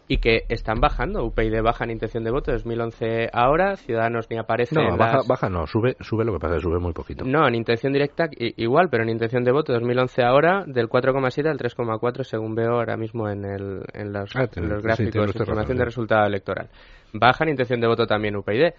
y 0.08 0.18
que 0.18 0.42
están 0.48 0.80
bajando. 0.80 1.24
UPyD 1.24 1.62
baja 1.62 1.84
en 1.84 1.90
intención 1.92 2.24
de 2.24 2.30
voto 2.30 2.52
2011 2.52 3.30
ahora, 3.32 3.76
Ciudadanos 3.76 4.26
ni 4.30 4.36
aparece 4.38 4.74
No, 4.74 4.82
en 4.90 4.96
baja, 4.96 5.16
las- 5.18 5.26
baja 5.28 5.48
no, 5.48 5.66
sube, 5.66 5.96
sube 6.00 6.24
lo 6.24 6.32
que 6.32 6.38
pasa, 6.38 6.58
sube 6.60 6.78
muy 6.78 6.92
poquito. 6.92 7.24
no, 7.24 7.46
en 7.46 7.54
intención 7.54 7.92
directa 7.92 8.28
igual, 8.36 8.88
pero 8.90 9.04
en 9.04 9.10
intención 9.10 9.44
de 9.44 9.52
voto 9.52 9.72
2011 9.72 10.22
ahora 10.22 10.64
del 10.66 10.88
4,7 10.88 11.48
al 11.48 11.58
3,4 11.58 12.24
según 12.24 12.54
veo 12.54 12.72
ahora 12.72 12.96
mismo 12.96 13.28
en, 13.28 13.44
el, 13.44 13.82
en 13.94 14.12
los, 14.12 14.34
Ah, 14.36 14.48
en 14.54 14.68
los 14.68 14.80
sí, 14.80 14.86
gráficos 14.86 15.12
tiene 15.12 15.26
de 15.26 15.32
información 15.32 15.56
razón, 15.56 15.76
de 15.76 15.82
sí. 15.82 15.84
resultado 15.84 16.26
electoral. 16.26 16.68
Baja 17.14 17.44
en 17.44 17.50
intención 17.50 17.80
de 17.80 17.86
voto 17.86 18.06
también 18.06 18.36
UPyD. 18.36 18.72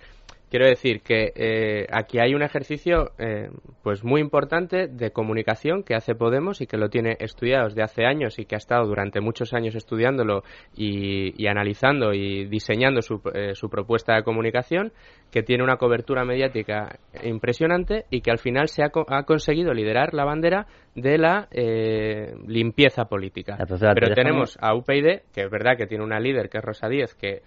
Quiero 0.53 0.67
decir 0.67 1.01
que 1.01 1.31
eh, 1.35 1.87
aquí 1.91 2.19
hay 2.19 2.35
un 2.35 2.43
ejercicio 2.43 3.09
eh, 3.17 3.49
pues 3.81 4.03
muy 4.03 4.21
importante 4.21 4.87
de 4.87 5.09
comunicación 5.09 5.81
que 5.81 5.95
hace 5.95 6.13
Podemos 6.13 6.61
y 6.61 6.67
que 6.67 6.77
lo 6.77 6.89
tiene 6.89 7.17
estudiado 7.21 7.65
desde 7.69 7.81
hace 7.81 8.05
años 8.05 8.37
y 8.37 8.45
que 8.45 8.53
ha 8.53 8.59
estado 8.59 8.85
durante 8.85 9.19
muchos 9.19 9.51
años 9.55 9.73
estudiándolo 9.73 10.43
y, 10.77 11.33
y 11.43 11.47
analizando 11.47 12.13
y 12.13 12.45
diseñando 12.45 13.01
su, 13.01 13.19
eh, 13.33 13.55
su 13.55 13.67
propuesta 13.67 14.13
de 14.15 14.21
comunicación, 14.21 14.91
que 15.31 15.41
tiene 15.41 15.63
una 15.63 15.77
cobertura 15.77 16.23
mediática 16.23 16.99
impresionante 17.23 18.05
y 18.11 18.21
que 18.21 18.29
al 18.29 18.37
final 18.37 18.67
se 18.67 18.83
ha, 18.83 18.89
co- 18.89 19.07
ha 19.07 19.23
conseguido 19.23 19.73
liderar 19.73 20.13
la 20.13 20.23
bandera 20.23 20.67
de 20.93 21.17
la 21.17 21.47
eh, 21.49 22.35
limpieza 22.47 23.05
política. 23.05 23.55
Pero 23.95 24.13
tenemos 24.13 24.55
a 24.61 24.75
UPyD, 24.75 25.21
que 25.33 25.41
es 25.45 25.49
verdad 25.49 25.77
que 25.77 25.87
tiene 25.87 26.03
una 26.03 26.19
líder 26.19 26.49
que 26.49 26.59
es 26.59 26.63
Rosa 26.63 26.87
Díez, 26.87 27.15
que 27.15 27.41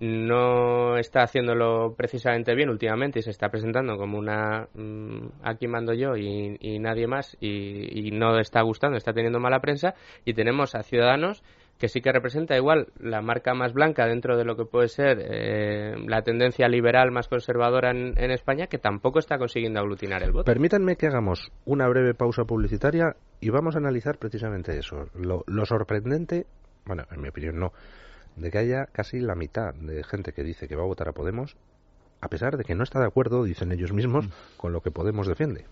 no 0.00 0.96
está 0.96 1.22
haciéndolo 1.22 1.94
precisamente 1.96 2.54
bien 2.54 2.68
últimamente 2.68 3.20
y 3.20 3.22
se 3.22 3.30
está 3.30 3.48
presentando 3.48 3.96
como 3.96 4.18
una 4.18 4.68
mm, 4.74 5.26
aquí 5.42 5.68
mando 5.68 5.94
yo 5.94 6.16
y, 6.16 6.78
nadie 6.78 7.06
más 7.06 7.36
y, 7.40 8.10
no 8.12 8.38
está 8.38 8.62
gustando, 8.62 8.96
está 8.96 9.12
teniendo 9.12 9.40
mala 9.40 9.60
prensa 9.60 9.94
y 10.24 10.34
tenemos 10.34 10.74
a 10.74 10.82
Ciudadanos 10.82 11.42
que 11.78 11.88
sí 11.88 12.00
que 12.00 12.12
representa 12.12 12.56
igual 12.56 12.88
la 13.00 13.20
marca 13.20 13.54
más 13.54 13.72
blanca 13.72 14.06
dentro 14.06 14.36
de 14.36 14.44
lo 14.44 14.56
que 14.56 14.64
puede 14.64 14.88
ser 14.88 15.18
eh, 15.20 15.96
la 16.06 16.22
tendencia 16.22 16.68
liberal 16.68 17.10
más 17.10 17.28
conservadora 17.28 17.90
en, 17.90 18.14
en 18.16 18.30
España 18.30 18.68
que 18.68 18.78
tampoco 18.78 19.18
está 19.18 19.38
consiguiendo 19.38 19.80
aglutinar 19.80 20.22
el 20.22 20.32
voto. 20.32 20.44
Permítanme 20.44 20.96
que 20.96 21.06
hagamos 21.06 21.50
una 21.64 21.88
breve 21.88 22.14
pausa 22.14 22.44
publicitaria 22.44 23.16
y 23.40 23.50
vamos 23.50 23.74
a 23.74 23.78
analizar 23.78 24.18
precisamente 24.18 24.78
eso. 24.78 25.08
Lo, 25.14 25.42
lo 25.46 25.66
sorprendente, 25.66 26.46
bueno, 26.86 27.04
en 27.10 27.20
mi 27.20 27.28
opinión 27.28 27.58
no, 27.58 27.72
de 28.36 28.50
que 28.50 28.58
haya 28.58 28.86
casi 28.86 29.20
la 29.20 29.34
mitad 29.34 29.74
de 29.74 30.04
gente 30.04 30.32
que 30.32 30.42
dice 30.42 30.68
que 30.68 30.76
va 30.76 30.82
a 30.82 30.86
votar 30.86 31.08
a 31.08 31.12
Podemos, 31.12 31.56
a 32.20 32.28
pesar 32.28 32.56
de 32.56 32.64
que 32.64 32.74
no 32.74 32.84
está 32.84 33.00
de 33.00 33.06
acuerdo, 33.06 33.44
dicen 33.44 33.72
ellos 33.72 33.92
mismos, 33.92 34.28
con 34.56 34.72
lo 34.72 34.80
que 34.82 34.90
Podemos 34.90 35.26
defiende. 35.26 35.66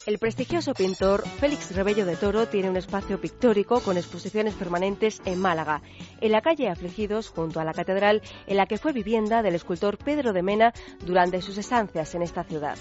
El 0.09 0.19
prestigioso 0.19 0.73
pintor 0.73 1.29
Félix 1.29 1.77
Rebello 1.77 2.07
de 2.07 2.17
Toro 2.17 2.49
tiene 2.49 2.71
un 2.71 2.79
espacio 2.79 3.21
pictórico 3.21 3.81
con 3.81 3.99
exposiciones 3.99 4.55
permanentes 4.55 5.21
en 5.27 5.39
Málaga, 5.39 5.83
en 6.23 6.33
la 6.33 6.41
calle 6.41 6.71
Afligidos, 6.71 7.29
junto 7.29 7.61
a 7.61 7.65
la 7.65 7.75
catedral, 7.75 8.23
en 8.47 8.57
la 8.57 8.65
que 8.65 8.79
fue 8.79 8.95
vivienda 8.95 9.43
del 9.43 9.55
escultor 9.55 9.99
Pedro 9.99 10.33
de 10.33 10.43
Mena 10.43 10.73
durante 11.05 11.43
sus 11.43 11.59
estancias 11.59 12.15
en 12.15 12.23
esta 12.23 12.43
ciudad. 12.43 12.79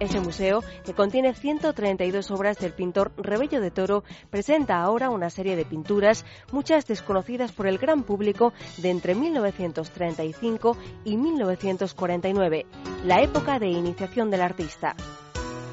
Este 0.00 0.20
museo, 0.20 0.64
que 0.86 0.94
contiene 0.94 1.34
132 1.34 2.30
obras 2.30 2.56
del 2.56 2.72
pintor 2.72 3.12
Rebello 3.18 3.60
de 3.60 3.70
Toro, 3.70 4.04
presenta 4.30 4.80
ahora 4.80 5.10
una 5.10 5.28
serie 5.28 5.54
de 5.54 5.66
pinturas, 5.66 6.24
muchas 6.50 6.86
desconocidas 6.86 7.52
por 7.52 7.66
el 7.66 7.76
gran 7.76 8.04
público, 8.04 8.54
de 8.78 8.88
entre 8.88 9.14
1935 9.14 10.78
y 11.04 11.18
1949, 11.18 12.64
la 13.04 13.20
época 13.20 13.58
de 13.58 13.68
iniciación 13.68 14.30
del 14.30 14.40
artista. 14.40 14.96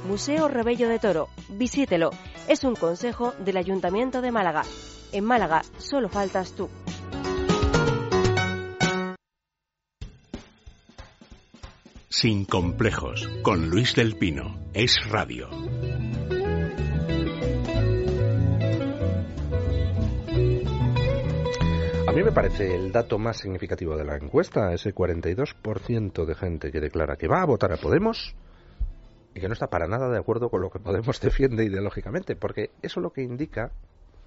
Museo 0.06 0.48
Rebello 0.48 0.88
de 0.88 1.00
Toro. 1.00 1.30
Visítelo. 1.50 2.12
Es 2.48 2.64
un 2.64 2.76
consejo 2.76 3.34
del 3.40 3.58
Ayuntamiento 3.58 4.22
de 4.22 4.32
Málaga. 4.32 4.64
En 5.12 5.26
Málaga 5.26 5.64
solo 5.78 6.10
faltas 6.10 6.54
tú. 6.54 6.70
Sin 12.08 12.46
complejos, 12.46 13.28
con 13.42 13.70
Luis 13.70 13.96
del 13.96 14.16
Pino. 14.16 14.70
Es 14.74 15.10
radio. 15.10 15.50
A 22.08 22.12
mí 22.12 22.24
me 22.24 22.32
parece 22.32 22.74
el 22.76 22.92
dato 22.94 23.18
más 23.18 23.38
significativo 23.38 23.98
de 23.98 24.06
la 24.06 24.16
encuesta, 24.16 24.72
ese 24.72 24.94
42% 24.96 26.26
de 26.26 26.36
gente 26.36 26.72
que 26.72 26.80
declara 26.80 27.18
que 27.18 27.28
va 27.28 27.42
a 27.42 27.46
votar 27.46 27.74
a 27.74 27.78
Podemos 27.78 28.36
y 29.36 29.42
que 29.42 29.48
no 29.48 29.54
está 29.54 29.68
para 29.70 29.88
nada 29.88 30.10
de 30.10 30.18
acuerdo 30.18 30.50
con 30.50 30.62
lo 30.62 30.72
que 30.72 30.80
Podemos 30.80 31.20
defiende 31.22 31.66
ideológicamente, 31.66 32.36
porque 32.36 32.72
eso 32.82 33.02
lo 33.02 33.12
que 33.12 33.22
indica 33.22 33.72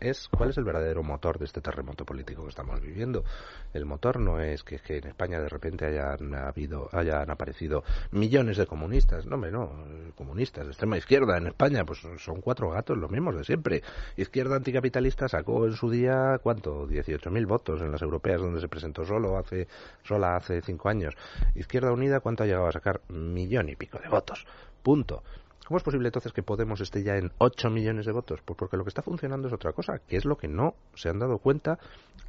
es 0.00 0.28
cuál 0.28 0.50
es 0.50 0.58
el 0.58 0.64
verdadero 0.64 1.02
motor 1.02 1.38
de 1.38 1.44
este 1.44 1.60
terremoto 1.60 2.04
político 2.04 2.42
que 2.42 2.50
estamos 2.50 2.80
viviendo. 2.80 3.24
El 3.72 3.84
motor 3.84 4.20
no 4.20 4.40
es 4.40 4.62
que, 4.62 4.78
en 4.88 5.08
España 5.08 5.40
de 5.40 5.48
repente 5.48 5.86
hayan 5.86 6.34
habido, 6.34 6.88
hayan 6.92 7.30
aparecido 7.30 7.82
millones 8.10 8.56
de 8.56 8.66
comunistas, 8.66 9.26
no, 9.26 9.34
hombre, 9.36 9.50
no, 9.50 9.70
comunistas 10.14 10.64
de 10.64 10.70
extrema 10.70 10.98
izquierda 10.98 11.36
en 11.36 11.48
España, 11.48 11.84
pues 11.84 12.00
son 12.18 12.40
cuatro 12.40 12.70
gatos, 12.70 12.96
los 12.96 13.10
mismos 13.10 13.36
de 13.36 13.44
siempre. 13.44 13.82
Izquierda 14.16 14.56
anticapitalista 14.56 15.28
sacó 15.28 15.66
en 15.66 15.72
su 15.72 15.90
día, 15.90 16.38
¿cuánto? 16.42 16.86
18.000 16.86 17.46
votos 17.46 17.80
en 17.80 17.90
las 17.90 18.02
europeas 18.02 18.40
donde 18.40 18.60
se 18.60 18.68
presentó 18.68 19.04
solo 19.04 19.36
hace, 19.36 19.68
sola 20.02 20.36
hace 20.36 20.60
cinco 20.62 20.88
años. 20.88 21.14
Izquierda 21.54 21.92
Unida, 21.92 22.20
¿cuánto 22.20 22.44
ha 22.44 22.46
llegado 22.46 22.66
a 22.66 22.72
sacar? 22.72 23.00
Millón 23.08 23.68
y 23.68 23.76
pico 23.76 23.98
de 23.98 24.08
votos. 24.08 24.46
Punto. 24.82 25.22
¿Cómo 25.66 25.76
es 25.76 25.84
posible 25.84 26.08
entonces 26.08 26.32
que 26.32 26.42
Podemos 26.42 26.80
esté 26.80 27.02
ya 27.02 27.16
en 27.16 27.30
8 27.36 27.68
millones 27.68 28.06
de 28.06 28.12
votos? 28.12 28.40
Pues 28.42 28.56
porque 28.56 28.78
lo 28.78 28.84
que 28.84 28.88
está 28.88 29.02
funcionando 29.02 29.48
es 29.48 29.54
otra 29.54 29.72
cosa, 29.72 29.98
que 29.98 30.16
es 30.16 30.24
lo 30.24 30.38
que 30.38 30.48
no 30.48 30.74
se 30.94 31.10
han 31.10 31.18
dado 31.18 31.38
cuenta 31.38 31.78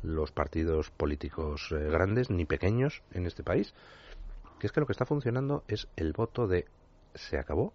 los 0.03 0.32
partidos 0.32 0.91
políticos 0.91 1.70
eh, 1.72 1.89
grandes 1.89 2.29
ni 2.29 2.44
pequeños 2.46 3.01
en 3.13 3.25
este 3.25 3.44
país, 3.44 3.74
que 4.60 4.68
es 4.68 4.74
que 4.74 4.82
lo 4.82 4.86
que 4.86 4.91
está 4.91 5.06
funcionando 5.06 5.63
es 5.70 5.88
el 5.96 6.12
voto 6.12 6.48
de 6.48 6.65
se 7.15 7.38
acabó, 7.38 7.74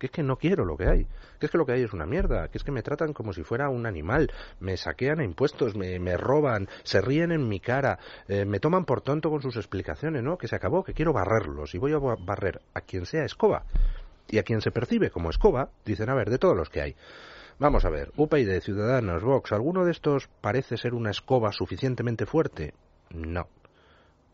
que 0.00 0.06
es 0.06 0.12
que 0.12 0.22
no 0.22 0.36
quiero 0.36 0.64
lo 0.64 0.76
que 0.76 0.88
hay, 0.88 1.06
que 1.38 1.46
es 1.46 1.52
que 1.52 1.58
lo 1.58 1.66
que 1.66 1.72
hay 1.72 1.82
es 1.82 1.92
una 1.92 2.06
mierda, 2.06 2.48
que 2.48 2.58
es 2.58 2.64
que 2.64 2.72
me 2.72 2.82
tratan 2.82 3.12
como 3.12 3.32
si 3.32 3.44
fuera 3.44 3.68
un 3.68 3.86
animal, 3.86 4.32
me 4.58 4.76
saquean 4.76 5.20
a 5.20 5.24
impuestos, 5.24 5.76
me, 5.76 6.16
roban, 6.16 6.68
se 6.82 7.00
ríen 7.00 7.30
en 7.30 7.46
mi 7.46 7.60
cara, 7.60 7.98
eh, 8.26 8.46
me 8.46 8.58
toman 8.58 8.86
por 8.86 9.02
tonto 9.02 9.30
con 9.30 9.42
sus 9.42 9.56
explicaciones, 9.56 10.22
¿no? 10.22 10.38
Que 10.38 10.48
se 10.48 10.56
acabó, 10.56 10.82
que 10.82 10.94
quiero 10.94 11.12
barrerlos 11.12 11.74
y 11.74 11.78
voy 11.78 11.92
a 11.92 11.98
barrer 11.98 12.62
a 12.74 12.80
quien 12.80 13.04
sea 13.04 13.24
escoba 13.24 13.64
y 14.28 14.38
a 14.38 14.42
quien 14.42 14.62
se 14.62 14.70
percibe 14.70 15.10
como 15.10 15.28
escoba, 15.28 15.68
dicen, 15.84 16.08
a 16.08 16.14
ver, 16.14 16.30
de 16.30 16.38
todos 16.38 16.56
los 16.56 16.70
que 16.70 16.80
hay. 16.80 16.96
Vamos 17.58 17.84
a 17.84 17.90
ver, 17.90 18.10
UPyD, 18.16 18.60
Ciudadanos, 18.60 19.22
Vox, 19.22 19.52
¿alguno 19.52 19.84
de 19.84 19.90
estos 19.90 20.28
parece 20.40 20.78
ser 20.78 20.94
una 20.94 21.10
escoba 21.10 21.52
suficientemente 21.52 22.24
fuerte? 22.24 22.72
No. 23.10 23.48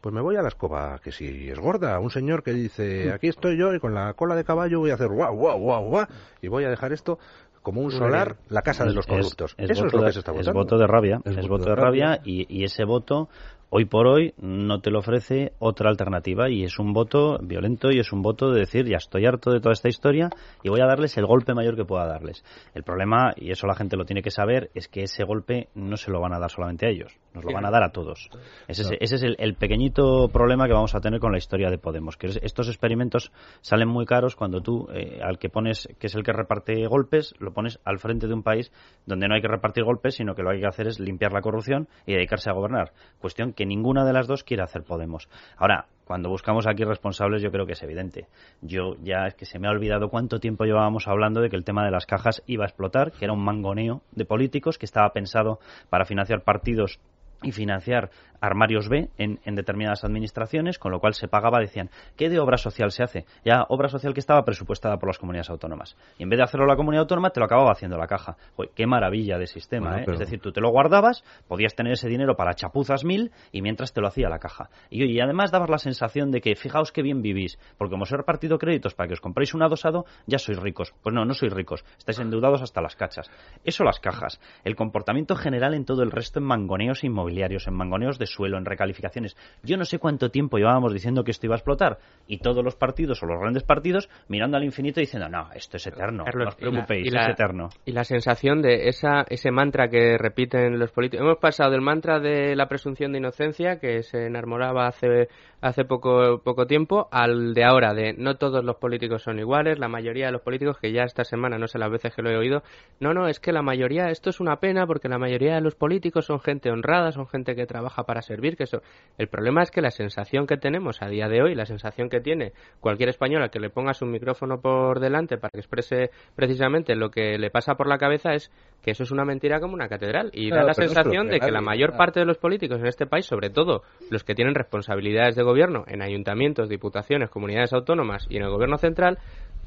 Pues 0.07 0.15
me 0.15 0.21
voy 0.21 0.37
a 0.37 0.43
la 0.43 0.47
escoba, 0.47 1.01
que 1.03 1.11
si 1.11 1.51
es 1.51 1.59
gorda, 1.59 1.99
un 1.99 2.11
señor 2.11 2.45
que 2.45 2.53
dice, 2.53 3.11
aquí 3.11 3.27
estoy 3.27 3.59
yo 3.59 3.75
y 3.75 3.81
con 3.81 3.93
la 3.93 4.15
cola 4.15 4.37
de 4.37 4.45
caballo 4.45 4.79
voy 4.79 4.93
a 4.93 4.95
hacer 4.95 5.09
guau, 5.09 5.35
guau, 5.35 5.59
guau, 5.59 5.85
guau, 5.87 6.07
y 6.41 6.47
voy 6.47 6.63
a 6.63 6.71
dejar 6.71 6.93
esto 6.93 7.19
como 7.61 7.81
un 7.81 7.91
solar, 7.91 8.37
la 8.49 8.63
casa 8.63 8.85
de 8.85 8.93
los 8.93 9.05
corruptos. 9.05 9.57
Eso 9.59 9.87
es 9.87 9.93
lo 9.93 10.05
que 10.05 10.13
se 10.13 10.21
está 10.21 10.31
votando. 10.31 10.51
Es 10.53 10.55
voto 10.55 10.79
de 10.79 10.87
rabia, 10.87 11.21
es, 11.25 11.49
voto 11.49 11.71
de 11.71 11.75
rabia, 11.75 12.21
y, 12.23 12.47
y, 12.49 12.63
ese 12.63 12.85
voto 12.85 13.29
hoy 13.71 13.85
por 13.85 14.07
hoy 14.07 14.35
no 14.39 14.81
te 14.81 14.91
lo 14.91 15.01
ofrece 15.01 15.53
otra 15.59 15.91
alternativa 15.91 16.49
y 16.49 16.65
es 16.65 16.79
un 16.79 16.93
voto 16.93 17.39
violento 17.43 17.91
y 17.91 17.99
es 17.99 18.13
un 18.13 18.23
voto 18.23 18.51
de 18.51 18.61
decir 18.61 18.87
ya 18.87 18.97
estoy 18.97 19.27
harto 19.27 19.51
de 19.51 19.61
toda 19.61 19.73
esta 19.73 19.89
historia 19.89 20.31
y 20.63 20.69
voy 20.69 20.81
a 20.81 20.87
darles 20.87 21.17
el 21.17 21.27
golpe 21.27 21.55
mayor 21.55 21.77
que 21.77 21.85
pueda 21.85 22.07
darles. 22.07 22.45
El 22.75 22.83
problema, 22.83 23.33
y 23.37 23.51
eso 23.51 23.67
la 23.67 23.75
gente 23.75 23.97
lo 23.97 24.05
tiene 24.05 24.23
que 24.23 24.31
saber, 24.31 24.71
es 24.75 24.89
que 24.89 25.03
ese 25.03 25.25
golpe 25.25 25.69
no 25.75 25.97
se 25.97 26.11
lo 26.11 26.21
van 26.21 26.33
a 26.33 26.39
dar 26.39 26.51
solamente 26.51 26.87
a 26.87 26.91
ellos, 26.91 27.17
nos 27.35 27.45
lo 27.45 27.53
van 27.53 27.67
a 27.67 27.71
dar 27.71 27.83
a 27.83 27.91
todos. 27.91 28.29
Ese, 28.69 28.97
es 29.01 29.23
el, 29.23 29.55
pequeñito 29.55 30.29
problema 30.29 30.67
que 30.67 30.73
vamos 30.73 30.95
a 30.95 31.01
tener 31.01 31.21
con 31.21 31.33
la 31.33 31.39
historia 31.39 31.71
de 31.71 31.79
Podemos, 31.79 32.17
que 32.17 32.29
estos 32.43 32.69
experimentos 32.69 33.33
salen 33.61 33.89
muy 33.89 34.07
caros 34.07 34.37
cuando 34.37 34.61
tú 34.61 34.89
eh, 34.93 35.21
al 35.23 35.39
que 35.39 35.49
pones, 35.49 35.89
que 35.99 36.07
es 36.07 36.15
el 36.15 36.23
que 36.23 36.33
reparte 36.33 36.87
golpes, 36.87 37.35
lo 37.39 37.53
pones 37.53 37.79
al 37.85 37.99
frente 37.99 38.27
de 38.27 38.35
un 38.35 38.43
país 38.43 38.73
donde 39.07 39.29
no 39.29 39.35
hay 39.35 39.41
que 39.41 39.49
repartir 39.49 39.85
golpes, 39.85 40.15
sino 40.15 40.35
que 40.35 40.43
lo 40.43 40.51
que 40.51 40.57
hay 40.57 40.61
que 40.63 40.69
hacer 40.69 40.87
es 40.87 41.01
limpiar 41.01 41.33
la 41.33 41.41
corrupción 41.41 41.89
y 42.07 42.13
dedicarse 42.13 42.51
a 42.51 42.53
gobernar. 42.53 42.93
Cuestión 43.21 43.53
que 43.57 43.67
ninguna 43.67 44.05
de 44.05 44.13
las 44.13 44.29
dos 44.29 44.45
quiere 44.45 44.63
hacer 44.63 44.85
Podemos. 44.85 45.29
Ahora, 45.57 45.87
cuando 46.05 46.29
buscamos 46.29 46.69
aquí 46.69 46.85
responsables 46.85 47.43
yo 47.43 47.51
creo 47.51 47.67
que 47.67 47.73
es 47.73 47.83
evidente. 47.83 48.29
Yo 48.61 48.95
ya 49.03 49.27
es 49.27 49.35
que 49.35 49.47
se 49.47 49.59
me 49.59 49.67
ha 49.67 49.73
olvidado 49.73 50.09
cuánto 50.09 50.39
tiempo 50.39 50.65
llevábamos 50.65 51.09
hablando 51.09 51.41
de 51.41 51.51
que 51.51 51.57
el 51.57 51.65
tema 51.65 51.85
de 51.85 51.91
las 51.91 52.07
cajas 52.07 52.45
iba 52.47 52.65
a 52.65 52.69
explotar, 52.69 53.11
que 53.11 53.25
era 53.25 53.35
un 53.35 53.45
mangoneo 53.45 54.03
de 54.13 54.25
políticos 54.25 54.79
que 54.79 54.87
estaba 54.87 55.13
pensado 55.13 55.59
para 55.91 56.05
financiar 56.05 56.43
partidos 56.43 57.01
y 57.43 57.53
financiar 57.53 58.11
armarios 58.41 58.89
B 58.89 59.09
en, 59.19 59.39
determinadas 59.55 60.05
administraciones, 60.05 60.79
con 60.79 60.93
lo 60.93 61.01
cual 61.01 61.15
se 61.15 61.29
pagaba, 61.29 61.59
decían, 61.59 61.91
¿qué 62.17 62.29
de 62.29 62.39
obra 62.39 62.59
social 62.59 62.91
se 62.91 63.03
hace? 63.03 63.25
Ya 63.45 63.65
obra 63.69 63.89
social 63.89 64.15
que 64.15 64.21
estaba 64.21 64.45
presupuestada 64.45 64.99
por 64.99 65.09
las 65.09 65.19
comunidades 65.19 65.51
autónomas. 65.51 65.97
Y 66.19 66.25
en 66.25 66.29
vez 66.29 66.39
de 66.39 66.45
hacerlo 66.45 66.67
la 66.67 66.77
comunidad 66.77 67.03
autónoma, 67.03 67.31
te 67.31 67.41
lo 67.41 67.47
acababa 67.47 67.73
haciendo 67.73 67.97
la 67.97 68.07
caja. 68.07 68.37
qué 68.75 68.87
maravilla 68.87 69.39
de 69.39 69.47
sistema, 69.47 70.01
¿eh? 70.01 70.05
Es 70.07 70.19
decir, 70.19 70.41
tú 70.41 70.53
te 70.53 70.61
lo 70.61 70.71
guardabas, 70.71 71.25
podías 71.49 71.75
tener 71.75 71.95
ese 71.95 72.09
dinero 72.09 72.37
para 72.37 72.55
chapuzas 72.55 73.05
mil 73.05 73.33
y 73.53 73.63
mientras 73.63 73.93
te 73.93 74.01
lo 74.01 74.09
hacía 74.09 74.29
la 74.29 74.39
caja. 74.39 74.69
Y, 74.91 75.05
y 75.05 75.21
además 75.21 75.51
dabas 75.51 75.71
la 75.71 75.79
sensación 75.79 76.31
de 76.31 76.41
que, 76.41 76.55
fijaos 76.55 76.93
qué 76.93 77.03
bien 77.03 77.23
vivís, 77.23 77.59
porque 77.79 77.93
como 77.93 78.05
os 78.05 78.13
he 78.13 78.17
repartido 78.17 78.59
créditos 78.59 78.95
para 78.95 79.09
que 79.09 79.15
os 79.15 79.21
compréis 79.21 79.55
un 79.55 79.63
adosado, 79.63 80.05
ya 80.27 80.39
sois 80.39 80.59
ricos. 80.59 80.95
Pues 81.03 81.15
no, 81.15 81.25
no 81.25 81.35
sois 81.35 81.53
ricos, 81.53 81.85
estáis 81.99 82.19
endeudados 82.19 82.63
hasta 82.63 82.81
las 82.81 82.97
cachas. 82.97 83.31
Eso 83.65 83.85
las 83.85 84.01
cajas. 84.01 84.41
El 84.65 84.77
comportamiento 84.77 85.37
general 85.37 85.75
en 85.75 85.85
todo 85.85 86.03
el 86.03 86.11
resto 86.11 86.39
en 86.39 86.45
mangoneos 86.45 87.05
inmobiliarios, 87.05 87.26
en 87.29 87.75
mangoneos 87.75 88.19
de 88.19 88.27
suelo, 88.27 88.59
en 88.59 88.65
recalificación 88.65 89.27
yo 89.63 89.77
no 89.77 89.85
sé 89.85 89.99
cuánto 89.99 90.31
tiempo 90.31 90.59
llevábamos 90.59 90.93
diciendo 90.93 91.25
que 91.25 91.31
esto 91.31 91.47
iba 91.47 91.55
a 91.55 91.59
explotar 91.59 91.99
y 92.27 92.39
todos 92.39 92.65
los 92.65 92.77
partidos 92.77 93.23
o 93.23 93.27
los 93.27 93.41
grandes 93.41 93.63
partidos 93.63 94.09
mirando 94.29 94.57
al 94.57 94.65
infinito 94.65 95.01
diciendo, 95.01 95.29
no, 95.29 95.49
esto 95.55 95.77
es 95.77 95.87
eterno, 95.87 96.25
no 96.25 96.49
os 96.49 96.55
preocupéis, 96.57 97.13
es 97.13 97.29
eterno. 97.29 97.69
Y 97.85 97.93
la 97.93 98.05
sensación 98.05 98.63
de 98.63 98.89
esa, 98.89 99.25
ese 99.29 99.51
mantra 99.51 99.89
que 99.89 100.19
repiten 100.19 100.79
los 100.79 100.91
políticos. 100.91 101.25
Hemos 101.25 101.39
pasado 101.39 101.71
del 101.71 101.81
mantra 101.81 102.19
de 102.19 102.57
la 102.57 102.69
presunción 102.69 103.13
de 103.13 103.19
inocencia 103.19 103.79
que 103.79 104.03
se 104.03 104.27
enarmolaba 104.27 104.87
hace, 104.87 105.29
hace 105.61 105.85
poco, 105.85 106.41
poco 106.43 106.67
tiempo 106.67 107.09
al 107.11 107.55
de 107.55 107.65
ahora, 107.65 107.95
de 107.95 108.13
no 108.15 108.37
todos 108.37 108.65
los 108.65 108.77
políticos 108.77 109.23
son 109.23 109.39
iguales, 109.39 109.79
la 109.79 109.89
mayoría 109.89 110.27
de 110.27 110.33
los 110.33 110.43
políticos, 110.43 110.79
que 110.79 110.93
ya 110.93 111.03
esta 111.03 111.25
semana 111.25 111.59
no 111.59 111.67
sé 111.67 111.79
las 111.79 111.91
veces 111.91 112.15
que 112.15 112.23
lo 112.23 112.31
he 112.31 112.37
oído, 112.37 112.63
no, 113.01 113.15
no, 113.15 113.29
es 113.29 113.41
que 113.41 113.53
la 113.53 113.63
mayoría, 113.63 114.11
esto 114.11 114.31
es 114.31 114.41
una 114.41 114.57
pena 114.57 114.87
porque 114.87 115.09
la 115.09 115.19
mayoría 115.19 115.55
de 115.55 115.61
los 115.61 115.75
políticos 115.75 116.27
son 116.27 116.41
gente 116.41 116.71
honrada, 116.71 117.13
son 117.17 117.27
gente 117.27 117.55
que 117.55 117.67
trabaja 117.67 118.05
para 118.05 118.23
servir, 118.23 118.57
que 118.57 118.65
eso, 118.65 118.83
el 119.19 119.29
problema 119.29 119.63
es 119.63 119.71
que 119.71 119.81
la 119.81 119.91
sensación 119.91 120.47
que 120.47 120.57
tenemos 120.57 121.03
a 121.03 121.09
día 121.09 121.29
de 121.29 121.43
hoy, 121.43 121.55
la 121.55 121.67
sensación 121.67 122.09
que 122.09 122.21
tiene 122.21 122.53
cualquier 122.81 123.09
español 123.09 123.43
al 123.43 123.51
que 123.51 123.59
le 123.59 123.71
pongas 123.71 124.03
un 124.03 124.11
micrófono 124.11 124.61
por 124.61 125.01
delante 125.01 125.39
para 125.39 125.51
que 125.51 125.59
exprese 125.59 126.11
precisamente 126.35 126.95
lo 126.95 127.11
que 127.11 127.39
le 127.39 127.51
pasa 127.51 127.75
por 127.75 127.89
la 127.89 127.99
cabeza 127.99 128.35
es 128.35 128.51
que 128.83 128.93
eso 128.93 129.03
es 129.03 129.11
una 129.11 129.25
mentira 129.25 129.61
como 129.61 129.75
una 129.75 129.89
catedral. 129.89 130.31
Y 130.33 130.51
da 130.51 130.63
la 130.63 130.75
sensación 130.75 131.29
de 131.29 131.41
que 131.41 131.51
la 131.51 131.61
mayor 131.61 131.97
parte 131.97 132.21
de 132.21 132.27
los 132.27 132.39
políticos 132.39 132.79
en 132.79 132.87
este 132.87 133.07
país, 133.07 133.27
sobre 133.27 133.51
todo 133.51 133.83
los 134.11 134.25
que 134.25 134.35
tienen 134.35 134.55
responsabilidades 134.55 135.35
de 135.35 135.43
gobierno 135.43 135.85
en 135.89 136.03
ayuntamientos, 136.03 136.69
diputaciones, 136.69 137.31
comunidades 137.31 137.73
autónomas 137.73 138.27
y 138.29 138.37
en 138.37 138.45
el 138.45 138.51
gobierno 138.51 138.79
central, 138.79 139.19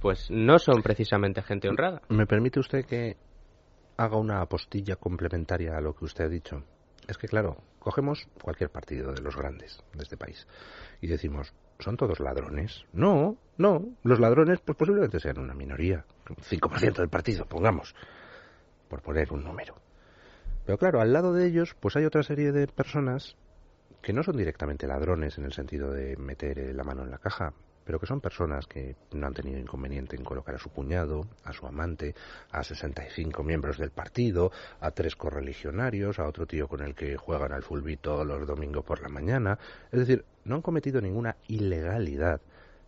pues 0.01 0.29
no 0.31 0.57
son 0.59 0.81
precisamente 0.81 1.41
gente 1.41 1.67
honrada. 1.67 2.01
¿Me 2.09 2.25
permite 2.25 2.59
usted 2.59 2.85
que 2.85 3.17
haga 3.97 4.17
una 4.17 4.41
apostilla 4.41 4.95
complementaria 4.95 5.75
a 5.75 5.81
lo 5.81 5.93
que 5.93 6.05
usted 6.05 6.25
ha 6.25 6.29
dicho? 6.29 6.63
Es 7.09 7.17
que, 7.17 7.27
claro, 7.27 7.57
cogemos 7.79 8.27
cualquier 8.39 8.69
partido 8.69 9.11
de 9.11 9.21
los 9.21 9.35
grandes 9.35 9.83
de 9.93 10.03
este 10.03 10.15
país 10.15 10.45
y 11.01 11.07
decimos, 11.07 11.51
¿son 11.79 11.97
todos 11.97 12.19
ladrones? 12.19 12.85
No, 12.93 13.35
no. 13.57 13.83
Los 14.03 14.19
ladrones, 14.19 14.59
pues 14.59 14.77
posiblemente 14.77 15.19
sean 15.19 15.39
una 15.39 15.55
minoría, 15.55 16.05
un 16.29 16.35
5% 16.35 16.97
del 16.97 17.09
partido, 17.09 17.47
pongamos, 17.47 17.95
por 18.87 19.01
poner 19.01 19.33
un 19.33 19.43
número. 19.43 19.75
Pero 20.67 20.77
claro, 20.77 21.01
al 21.01 21.11
lado 21.11 21.33
de 21.33 21.47
ellos, 21.47 21.75
pues 21.79 21.95
hay 21.95 22.05
otra 22.05 22.21
serie 22.21 22.51
de 22.51 22.67
personas 22.67 23.35
que 24.03 24.13
no 24.13 24.21
son 24.21 24.37
directamente 24.37 24.85
ladrones 24.85 25.39
en 25.39 25.45
el 25.45 25.53
sentido 25.53 25.91
de 25.91 26.15
meter 26.15 26.75
la 26.75 26.83
mano 26.83 27.01
en 27.01 27.09
la 27.09 27.17
caja, 27.17 27.53
pero 27.89 27.99
que 27.99 28.05
son 28.05 28.21
personas 28.21 28.67
que 28.67 28.95
no 29.13 29.25
han 29.25 29.33
tenido 29.33 29.57
inconveniente 29.57 30.15
en 30.15 30.23
colocar 30.23 30.53
a 30.53 30.59
su 30.59 30.69
cuñado, 30.69 31.25
a 31.43 31.53
su 31.53 31.65
amante, 31.65 32.13
a 32.51 32.63
65 32.63 33.41
miembros 33.41 33.79
del 33.79 33.89
partido, 33.89 34.51
a 34.79 34.91
tres 34.91 35.15
correligionarios, 35.15 36.19
a 36.19 36.27
otro 36.27 36.45
tío 36.45 36.67
con 36.67 36.81
el 36.81 36.93
que 36.93 37.17
juegan 37.17 37.51
al 37.51 37.63
fulbito 37.63 38.23
los 38.23 38.45
domingos 38.45 38.85
por 38.85 39.01
la 39.01 39.09
mañana. 39.09 39.57
Es 39.91 40.01
decir, 40.01 40.23
no 40.45 40.53
han 40.53 40.61
cometido 40.61 41.01
ninguna 41.01 41.37
ilegalidad, 41.47 42.41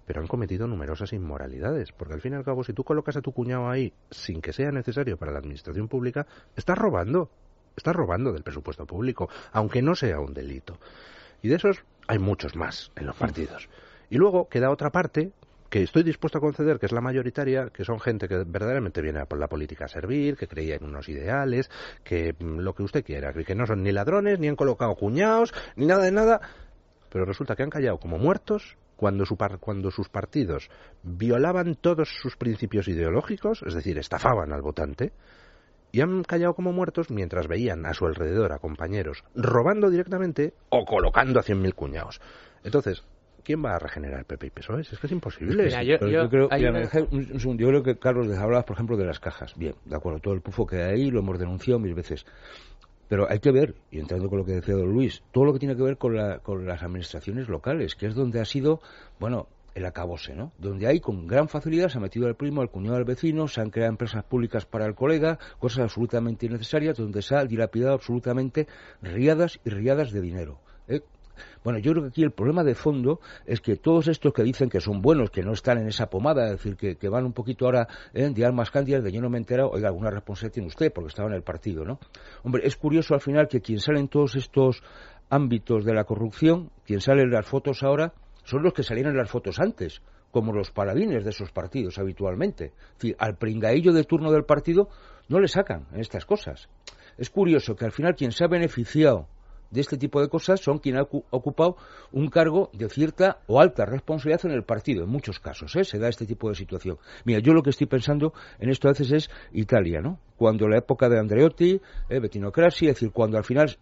pero 0.05 0.21
han 0.21 0.27
cometido 0.27 0.67
numerosas 0.67 1.13
inmoralidades, 1.13 1.91
porque 1.93 2.13
al 2.13 2.21
fin 2.21 2.33
y 2.33 2.35
al 2.35 2.45
cabo, 2.45 2.63
si 2.63 2.73
tú 2.73 2.83
colocas 2.83 3.15
a 3.15 3.21
tu 3.21 3.31
cuñado 3.31 3.71
ahí 3.71 3.91
sin 4.11 4.39
que 4.39 4.53
sea 4.53 4.71
necesario 4.71 5.17
para 5.17 5.31
la 5.31 5.39
administración 5.39 5.87
pública, 5.87 6.27
estás 6.55 6.77
robando, 6.77 7.31
estás 7.75 7.95
robando 7.95 8.33
del 8.33 8.43
presupuesto 8.43 8.85
público, 8.85 9.29
aunque 9.51 9.81
no 9.81 9.95
sea 9.95 10.19
un 10.19 10.35
delito. 10.35 10.77
Y 11.41 11.47
de 11.47 11.55
esos 11.55 11.85
hay 12.07 12.19
muchos 12.19 12.55
más 12.55 12.91
en 12.95 13.07
los 13.07 13.15
partidos. 13.15 13.67
Y 14.11 14.17
luego 14.17 14.49
queda 14.49 14.69
otra 14.69 14.91
parte 14.91 15.31
que 15.69 15.81
estoy 15.81 16.03
dispuesto 16.03 16.37
a 16.37 16.41
conceder, 16.41 16.79
que 16.79 16.85
es 16.85 16.91
la 16.91 16.99
mayoritaria, 16.99 17.69
que 17.69 17.85
son 17.85 17.97
gente 18.01 18.27
que 18.27 18.43
verdaderamente 18.45 19.01
viene 19.01 19.21
a 19.21 19.25
por 19.25 19.39
la 19.39 19.47
política 19.47 19.85
a 19.85 19.87
servir, 19.87 20.35
que 20.35 20.49
creía 20.49 20.75
en 20.75 20.83
unos 20.83 21.07
ideales, 21.07 21.71
que 22.03 22.35
mm, 22.37 22.59
lo 22.59 22.75
que 22.75 22.83
usted 22.83 23.05
quiera, 23.05 23.31
que 23.31 23.55
no 23.55 23.65
son 23.65 23.83
ni 23.83 23.93
ladrones, 23.93 24.37
ni 24.37 24.49
han 24.49 24.57
colocado 24.57 24.95
cuñados, 24.95 25.53
ni 25.77 25.85
nada 25.85 26.03
de 26.03 26.11
nada, 26.11 26.41
pero 27.09 27.23
resulta 27.23 27.55
que 27.55 27.63
han 27.63 27.69
callado 27.69 27.99
como 27.99 28.17
muertos 28.17 28.75
cuando, 28.97 29.25
su 29.25 29.37
cuando 29.61 29.91
sus 29.91 30.09
partidos 30.09 30.69
violaban 31.03 31.75
todos 31.75 32.09
sus 32.21 32.35
principios 32.35 32.89
ideológicos, 32.89 33.63
es 33.65 33.73
decir, 33.73 33.97
estafaban 33.97 34.51
al 34.51 34.61
votante, 34.61 35.13
y 35.93 36.01
han 36.01 36.23
callado 36.23 36.53
como 36.53 36.73
muertos 36.73 37.11
mientras 37.11 37.47
veían 37.47 37.85
a 37.85 37.93
su 37.93 38.05
alrededor 38.05 38.51
a 38.51 38.59
compañeros 38.59 39.23
robando 39.35 39.89
directamente 39.89 40.53
o 40.67 40.83
colocando 40.83 41.39
a 41.39 41.43
100.000 41.43 41.73
cuñados. 41.75 42.19
Entonces, 42.65 43.05
¿quién 43.41 43.63
va 43.63 43.75
a 43.75 43.79
regenerar 43.79 44.19
el 44.19 44.25
PP 44.25 44.47
y 44.47 44.49
PSOE? 44.49 44.81
Es 44.81 44.99
que 44.99 45.07
es 45.07 45.11
imposible. 45.11 45.69
yo, 45.85 45.97
creo, 45.99 46.27
yo, 46.27 46.29
creo, 46.29 47.83
que 47.83 47.97
Carlos 47.97 48.27
hablaba, 48.37 48.63
por 48.63 48.75
ejemplo, 48.75 48.97
de 48.97 49.05
las 49.05 49.19
cajas. 49.19 49.53
Bien, 49.55 49.75
de 49.85 49.95
acuerdo, 49.95 50.19
todo 50.19 50.33
el 50.33 50.41
pufo 50.41 50.65
que 50.65 50.81
hay 50.81 51.01
ahí 51.01 51.11
lo 51.11 51.19
hemos 51.19 51.39
denunciado 51.39 51.79
mil 51.79 51.93
veces. 51.93 52.25
Pero 53.07 53.29
hay 53.29 53.39
que 53.39 53.51
ver, 53.51 53.75
y 53.91 53.99
entrando 53.99 54.29
con 54.29 54.39
lo 54.39 54.45
que 54.45 54.53
decía 54.53 54.75
don 54.75 54.91
Luis, 54.91 55.21
todo 55.31 55.45
lo 55.45 55.53
que 55.53 55.59
tiene 55.59 55.75
que 55.75 55.83
ver 55.83 55.97
con, 55.97 56.15
la, 56.15 56.39
con 56.39 56.65
las 56.65 56.81
administraciones 56.81 57.49
locales, 57.49 57.95
que 57.95 58.05
es 58.07 58.15
donde 58.15 58.39
ha 58.39 58.45
sido, 58.45 58.79
bueno, 59.19 59.47
el 59.75 59.85
acabose, 59.85 60.33
¿no? 60.33 60.51
Donde 60.57 60.87
hay 60.87 60.99
con 60.99 61.27
gran 61.27 61.47
facilidad 61.47 61.89
se 61.89 61.97
ha 61.97 62.01
metido 62.01 62.27
el 62.27 62.35
primo, 62.35 62.61
al 62.61 62.69
cuñado 62.69 62.95
del 62.95 63.05
vecino, 63.05 63.47
se 63.47 63.61
han 63.61 63.69
creado 63.69 63.91
empresas 63.91 64.23
públicas 64.23 64.65
para 64.65 64.85
el 64.85 64.95
colega, 64.95 65.39
cosas 65.59 65.79
absolutamente 65.79 66.45
innecesarias, 66.45 66.97
donde 66.97 67.21
se 67.21 67.35
ha 67.35 67.45
dilapidado 67.45 67.93
absolutamente 67.93 68.67
riadas 69.01 69.59
y 69.63 69.69
riadas 69.69 70.11
de 70.11 70.21
dinero. 70.21 70.59
¿eh? 70.87 71.01
Bueno, 71.63 71.79
yo 71.79 71.91
creo 71.91 72.03
que 72.03 72.09
aquí 72.09 72.23
el 72.23 72.31
problema 72.31 72.63
de 72.63 72.75
fondo 72.75 73.19
es 73.45 73.61
que 73.61 73.75
todos 73.75 74.07
estos 74.07 74.33
que 74.33 74.43
dicen 74.43 74.69
que 74.69 74.79
son 74.79 75.01
buenos, 75.01 75.29
que 75.29 75.43
no 75.43 75.53
están 75.53 75.77
en 75.77 75.87
esa 75.87 76.07
pomada, 76.07 76.45
es 76.45 76.63
decir, 76.63 76.75
que, 76.75 77.09
van 77.09 77.25
un 77.25 77.33
poquito 77.33 77.65
ahora 77.65 77.87
de 78.13 78.45
armas 78.45 78.71
cándidas, 78.71 79.03
de 79.03 79.11
yo 79.11 79.21
no 79.21 79.29
me 79.29 79.37
he 79.37 79.41
enterado, 79.41 79.69
oiga, 79.69 79.89
alguna 79.89 80.09
responsabilidad 80.09 80.53
tiene 80.53 80.67
usted 80.67 80.91
porque 80.93 81.09
estaba 81.09 81.29
en 81.29 81.35
el 81.35 81.43
partido, 81.43 81.85
¿no? 81.85 81.99
Hombre, 82.43 82.65
es 82.65 82.75
curioso 82.75 83.13
al 83.13 83.21
final 83.21 83.47
que 83.47 83.61
quien 83.61 83.79
sale 83.79 83.99
en 83.99 84.07
todos 84.07 84.35
estos 84.35 84.83
ámbitos 85.29 85.85
de 85.85 85.93
la 85.93 86.03
corrupción, 86.03 86.71
quien 86.85 87.01
sale 87.01 87.23
en 87.23 87.31
las 87.31 87.45
fotos 87.45 87.83
ahora, 87.83 88.13
son 88.43 88.63
los 88.63 88.73
que 88.73 88.83
salieron 88.83 89.13
en 89.13 89.19
las 89.19 89.29
fotos 89.29 89.59
antes, 89.59 90.01
como 90.31 90.53
los 90.53 90.71
paladines 90.71 91.23
de 91.23 91.29
esos 91.29 91.51
partidos 91.51 91.99
habitualmente. 91.99 92.65
Es 92.65 92.93
decir, 92.95 93.15
al 93.19 93.37
pringaillo 93.37 93.93
de 93.93 94.03
turno 94.03 94.31
del 94.31 94.45
partido 94.45 94.89
no 95.27 95.39
le 95.39 95.47
sacan 95.47 95.87
en 95.93 95.99
estas 95.99 96.25
cosas. 96.25 96.69
Es 97.17 97.29
curioso 97.29 97.75
que 97.75 97.85
al 97.85 97.91
final 97.91 98.15
quien 98.15 98.31
se 98.31 98.43
ha 98.43 98.47
beneficiado 98.47 99.27
de 99.71 99.81
este 99.81 99.97
tipo 99.97 100.21
de 100.21 100.29
cosas 100.29 100.59
son 100.59 100.79
quienes 100.79 101.01
han 101.01 101.07
ocupado 101.31 101.77
un 102.11 102.27
cargo 102.29 102.69
de 102.73 102.89
cierta 102.89 103.39
o 103.47 103.59
alta 103.59 103.85
responsabilidad 103.85 104.45
en 104.45 104.51
el 104.51 104.63
partido, 104.63 105.03
en 105.03 105.09
muchos 105.09 105.39
casos, 105.39 105.75
¿eh? 105.75 105.83
se 105.83 105.97
da 105.97 106.09
este 106.09 106.25
tipo 106.25 106.49
de 106.49 106.55
situación. 106.55 106.97
Mira, 107.25 107.39
yo 107.39 107.53
lo 107.53 107.63
que 107.63 107.71
estoy 107.71 107.87
pensando 107.87 108.33
en 108.59 108.69
esto 108.69 108.87
a 108.87 108.91
veces 108.91 109.11
es 109.11 109.29
Italia, 109.53 110.01
¿no? 110.01 110.19
Cuando 110.37 110.67
la 110.67 110.77
época 110.77 111.07
de 111.07 111.19
Andreotti, 111.19 111.81
eh, 112.09 112.19
es 112.21 112.21
decir, 112.21 113.11
cuando 113.11 113.37
al 113.37 113.43
final 113.43 113.77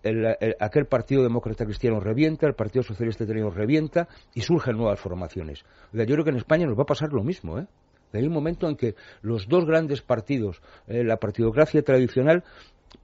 aquel 0.60 0.86
Partido 0.86 1.24
Demócrata 1.24 1.66
Cristiano 1.66 2.00
revienta, 2.00 2.48
el 2.48 2.54
Partido 2.54 2.84
Socialista 2.84 3.24
Italiano 3.24 3.50
revienta 3.50 4.08
y 4.34 4.42
surgen 4.42 4.78
nuevas 4.78 5.00
formaciones. 5.00 5.64
yo 5.94 6.06
creo 6.06 6.24
que 6.24 6.32
en 6.32 6.38
España 6.38 6.66
nos 6.66 6.78
va 6.78 6.84
a 6.84 6.88
pasar 6.88 7.14
lo 7.14 7.24
mismo, 7.24 7.60
¿eh? 7.60 7.68
Hay 8.14 8.26
un 8.26 8.34
momento 8.34 8.68
en 8.68 8.76
que 8.76 8.96
los 9.22 9.48
dos 9.48 9.66
grandes 9.66 10.02
partidos, 10.02 10.62
eh, 10.88 11.04
la 11.04 11.18
partidocracia 11.18 11.84
tradicional, 11.84 12.44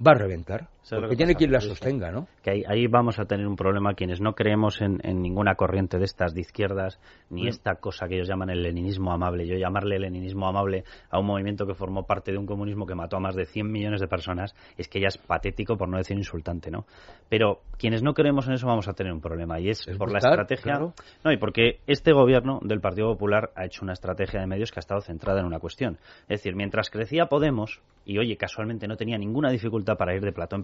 va 0.05 0.11
a 0.11 0.15
reventar. 0.15 0.69
Porque 0.89 1.15
tiene 1.15 1.35
quien 1.35 1.51
la 1.51 1.61
sostenga, 1.61 2.11
¿no? 2.11 2.27
Que 2.43 2.63
ahí, 2.67 2.87
vamos 2.87 3.19
a 3.19 3.25
tener 3.25 3.47
un 3.47 3.55
problema 3.55 3.93
quienes 3.93 4.21
no 4.21 4.33
creemos 4.33 4.81
en, 4.81 4.99
ninguna 5.03 5.55
corriente 5.55 5.97
de 5.97 6.05
estas 6.05 6.33
de 6.33 6.41
izquierdas, 6.41 6.99
ni 7.29 7.43
mm. 7.43 7.47
esta 7.47 7.75
cosa 7.75 8.07
que 8.07 8.15
ellos 8.15 8.27
llaman 8.27 8.49
el 8.51 8.61
leninismo 8.61 9.11
amable. 9.11 9.47
Yo 9.47 9.57
llamarle 9.57 9.97
leninismo 9.99 10.47
amable 10.47 10.83
a 11.09 11.19
un 11.19 11.25
movimiento 11.25 11.65
que 11.65 11.73
formó 11.73 12.03
parte 12.03 12.31
de 12.31 12.37
un 12.37 12.45
comunismo 12.45 12.85
que 12.85 12.93
mató 12.93 13.17
a 13.17 13.19
más 13.19 13.35
de 13.35 13.45
100 13.45 13.71
millones 13.71 13.99
de 14.01 14.07
personas, 14.07 14.55
es 14.77 14.87
que 14.87 14.99
ya 14.99 15.07
es 15.07 15.17
patético, 15.17 15.77
por 15.77 15.89
no 15.89 15.97
decir 15.97 16.17
insultante, 16.17 16.69
¿no? 16.69 16.85
Pero 17.29 17.61
quienes 17.77 18.03
no 18.03 18.13
creemos 18.13 18.47
en 18.47 18.53
eso 18.53 18.67
vamos 18.67 18.87
a 18.87 18.93
tener 18.93 19.11
un 19.11 19.21
problema, 19.21 19.59
y 19.59 19.69
es, 19.69 19.85
por 19.97 20.11
la 20.11 20.19
estrategia... 20.19 20.79
No, 21.23 21.31
y 21.31 21.37
porque 21.37 21.79
este 21.87 22.13
gobierno 22.13 22.59
del 22.63 22.79
Partido 22.79 23.07
Popular 23.07 23.51
ha 23.55 23.65
hecho 23.65 23.83
una 23.83 23.93
estrategia 23.93 24.39
de 24.39 24.47
medios 24.47 24.71
que 24.71 24.79
ha 24.79 24.81
estado 24.81 25.01
centrada 25.01 25.39
en 25.39 25.45
una 25.45 25.59
cuestión. 25.59 25.97
Es 26.23 26.39
decir, 26.39 26.55
mientras 26.55 26.89
crecía 26.89 27.25
Podemos, 27.25 27.81
y 28.05 28.19
oye, 28.19 28.37
casualmente 28.37 28.87
no 28.87 28.97
tenía 28.97 29.17
ninguna 29.17 29.49
dificultad 29.49 29.97
para 29.97 30.15
ir 30.15 30.21
de 30.21 30.31
plato 30.31 30.55
en 30.55 30.63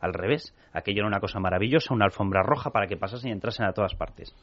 al 0.00 0.14
revés. 0.14 0.54
Aquello 0.72 1.00
era 1.00 1.08
una 1.08 1.20
cosa 1.20 1.40
maravillosa, 1.40 1.94
una 1.94 2.04
alfombra 2.04 2.42
roja 2.42 2.70
para 2.70 2.86
que 2.86 2.96
pasasen 2.96 3.30
y 3.30 3.32
entrasen 3.32 3.66
a 3.66 3.72
todas 3.72 3.94
partes. 3.94 4.34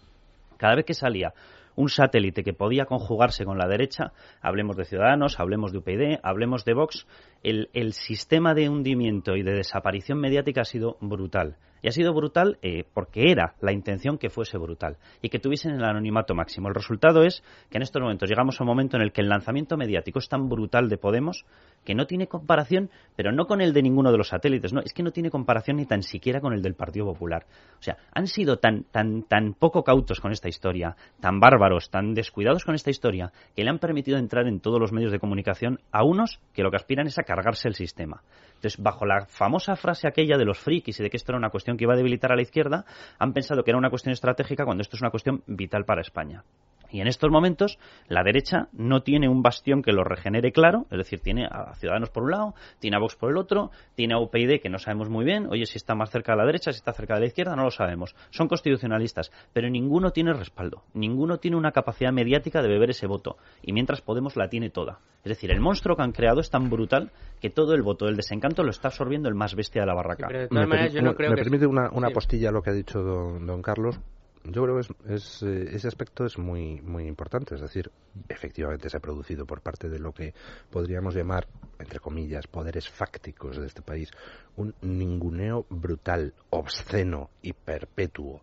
Cada 0.58 0.76
vez 0.76 0.86
que 0.86 0.94
salía 0.94 1.34
un 1.76 1.90
satélite 1.90 2.44
que 2.44 2.54
podía 2.54 2.86
conjugarse 2.86 3.46
con 3.46 3.58
la 3.58 3.68
derecha, 3.68 4.12
hablemos 4.42 4.76
de 4.76 4.86
Ciudadanos, 4.86 5.40
hablemos 5.40 5.72
de 5.72 5.80
UPyD, 5.80 6.20
hablemos 6.22 6.66
de 6.66 6.74
Vox, 6.74 7.08
el, 7.44 7.94
sistema 7.94 8.54
de 8.54 8.70
hundimiento 8.70 9.36
y 9.36 9.44
de 9.44 9.54
desaparición 9.54 10.20
mediática 10.20 10.62
ha 10.62 10.66
sido 10.66 10.98
brutal. 11.02 11.58
Y 11.84 11.88
ha 11.88 11.92
sido 11.92 12.14
brutal 12.14 12.60
eh, 12.62 12.84
porque 12.94 13.32
era 13.32 13.56
la 13.60 13.72
intención 13.72 14.20
que 14.20 14.30
fuese 14.30 14.60
brutal 14.60 14.98
y 15.20 15.30
que 15.30 15.40
tuviesen 15.40 15.72
el 15.72 15.84
anonimato 15.84 16.36
máximo. 16.36 16.68
El 16.68 16.76
resultado 16.76 17.24
es 17.24 17.44
que 17.72 17.78
en 17.78 17.82
estos 17.82 18.00
momentos 18.00 18.30
llegamos 18.30 18.60
a 18.60 18.64
un 18.64 18.68
momento 18.68 18.98
en 18.98 19.02
el 19.02 19.12
que 19.12 19.22
el 19.22 19.30
lanzamiento 19.30 19.78
mediático 19.78 20.20
es 20.20 20.30
tan 20.30 20.48
brutal 20.48 20.90
de 20.90 20.98
Podemos 20.98 21.44
que 21.84 21.96
no 21.96 22.06
tiene 22.06 22.28
comparación, 22.28 22.92
pero 23.16 23.32
no 23.32 23.48
con 23.48 23.62
el 23.62 23.74
de 23.74 23.82
ninguno 23.82 24.12
de 24.12 24.20
los 24.20 24.28
satélites, 24.28 24.74
no, 24.74 24.82
es 24.82 24.94
que 24.94 25.02
no 25.02 25.12
tiene 25.12 25.32
comparación 25.32 25.78
ni 25.78 25.88
tan 25.88 26.04
siquiera 26.04 26.40
con 26.40 26.54
el 26.54 26.62
del 26.62 26.76
Partido 26.76 27.08
Popular. 27.08 27.48
O 27.80 27.82
sea, 27.82 27.98
han 28.14 28.28
sido 28.28 28.58
tan, 28.58 28.84
tan, 28.84 29.24
tan 29.24 29.56
poco 29.56 29.84
cautos 29.84 30.20
con 30.20 30.32
esta 30.32 30.50
historia, 30.50 30.96
tan 31.20 31.40
bárbaros, 31.40 31.90
tan 31.90 32.14
descuidados 32.14 32.64
con 32.64 32.76
esta 32.76 32.92
historia, 32.92 33.32
que 33.56 33.64
le 33.64 33.72
han 33.72 33.80
permitido 33.80 34.20
entrar 34.20 34.48
en 34.48 34.60
todos 34.60 34.80
los 34.80 34.92
medios 34.92 35.12
de 35.12 35.20
comunicación 35.20 35.80
a 35.92 36.04
unos 36.04 36.40
que 36.54 36.62
lo 36.62 36.70
que 36.70 36.78
aspiran 36.78 37.08
es 37.08 37.18
a 37.18 37.24
cargarse 37.36 37.68
el 37.68 37.76
sistema. 37.76 38.22
Entonces, 38.56 38.78
bajo 38.82 39.06
la 39.06 39.26
famosa 39.26 39.76
frase 39.76 40.08
aquella 40.08 40.38
de 40.38 40.46
los 40.46 40.60
frikis 40.60 41.00
y 41.00 41.04
de 41.04 41.10
que 41.10 41.18
esto 41.18 41.32
era 41.32 41.40
una 41.40 41.50
cuestión 41.50 41.78
que 41.78 41.86
iba 41.86 41.94
a 41.94 41.98
debilitar 41.98 42.32
a 42.32 42.36
la 42.36 42.42
izquierda, 42.42 42.86
han 43.18 43.34
pensado 43.34 43.64
que 43.64 43.72
era 43.72 43.78
una 43.78 43.90
cuestión 43.90 44.14
estratégica 44.14 44.66
cuando 44.66 44.82
esto 44.82 44.98
es 44.98 45.02
una 45.02 45.12
cuestión 45.12 45.44
vital 45.48 45.86
para 45.86 46.02
España. 46.02 46.44
Y 46.92 47.02
en 47.02 47.08
estos 47.08 47.32
momentos 47.32 47.80
la 48.08 48.24
derecha 48.24 48.68
no 48.74 49.02
tiene 49.02 49.30
un 49.30 49.42
bastión 49.42 49.82
que 49.82 49.94
lo 49.94 50.04
regenere 50.04 50.52
claro, 50.52 50.86
es 50.92 50.98
decir, 50.98 51.20
tiene 51.22 51.46
a 51.46 51.74
Ciudadanos 51.76 52.10
por 52.10 52.24
un 52.24 52.32
lado, 52.32 52.54
tiene 52.80 52.98
a 52.98 53.00
Vox 53.00 53.16
por 53.16 53.32
el 53.32 53.38
otro, 53.38 53.72
tiene 53.96 54.14
a 54.14 54.20
UPyD 54.20 54.62
que 54.62 54.70
no 54.70 54.78
sabemos 54.78 55.10
muy 55.10 55.26
bien, 55.26 55.48
oye, 55.50 55.66
si 55.66 55.78
está 55.78 55.96
más 55.96 56.12
cerca 56.12 56.34
de 56.34 56.40
la 56.40 56.46
derecha, 56.46 56.72
si 56.72 56.78
está 56.78 56.94
cerca 56.94 57.16
de 57.16 57.22
la 57.22 57.28
izquierda, 57.28 57.56
no 57.56 57.64
lo 57.64 57.72
sabemos. 57.72 58.16
Son 58.30 58.48
constitucionalistas, 58.48 59.32
pero 59.54 59.70
ninguno 59.70 60.12
tiene 60.12 60.34
respaldo, 60.34 60.84
ninguno 60.94 61.38
tiene 61.38 61.58
una 61.58 61.72
capacidad 61.72 62.12
mediática 62.12 62.62
de 62.62 62.68
beber 62.68 62.90
ese 62.90 63.08
voto, 63.08 63.38
y 63.62 63.74
mientras 63.74 64.02
Podemos 64.02 64.36
la 64.36 64.50
tiene 64.50 64.70
toda. 64.70 65.00
Es 65.24 65.30
decir, 65.30 65.52
el 65.52 65.62
monstruo 65.62 65.96
que 65.96 66.02
han 66.02 66.12
creado 66.12 66.42
es 66.42 66.50
tan 66.50 66.70
brutal 66.70 67.12
que 67.40 67.50
todo 67.50 67.74
el 67.76 67.82
voto 67.82 68.08
del 68.08 68.18
desencanto 68.18 68.62
lo 68.62 68.72
está 68.72 68.90
absorbiendo 68.90 69.30
el 69.30 69.36
más 69.36 69.56
bestia 69.56 69.84
de 69.84 69.88
la 69.88 69.94
barraca. 69.94 70.28
me, 70.50 70.68
permite 70.68 71.66
una, 71.66 71.90
una 71.92 72.10
postilla 72.10 72.50
a 72.50 72.52
lo 72.52 72.62
que 72.62 72.72
ha 72.72 72.74
dicho 72.74 73.02
don, 73.02 73.46
don 73.46 73.62
Carlos 73.62 74.00
yo 74.44 74.64
creo 74.64 74.80
que 74.80 75.14
es, 75.14 75.44
eh, 75.44 75.70
ese 75.72 75.88
aspecto 75.88 76.26
es 76.26 76.38
muy, 76.38 76.82
muy 76.82 77.06
importante. 77.06 77.56
Es 77.56 77.62
decir, 77.62 77.92
efectivamente 78.28 78.90
se 78.90 78.98
ha 78.98 79.00
producido 79.00 79.46
por 79.46 79.62
parte 79.62 79.90
de 79.90 80.00
lo 80.00 80.14
que 80.14 80.34
podríamos 80.70 81.16
llamar, 81.16 81.48
entre 81.80 82.00
comillas, 82.00 82.48
poderes 82.48 82.90
fácticos 82.90 83.58
de 83.58 83.68
este 83.68 83.82
país, 83.82 84.10
un 84.56 84.74
ninguneo 84.82 85.66
brutal, 85.70 86.34
obsceno 86.50 87.30
y 87.42 87.54
perpetuo 87.54 88.42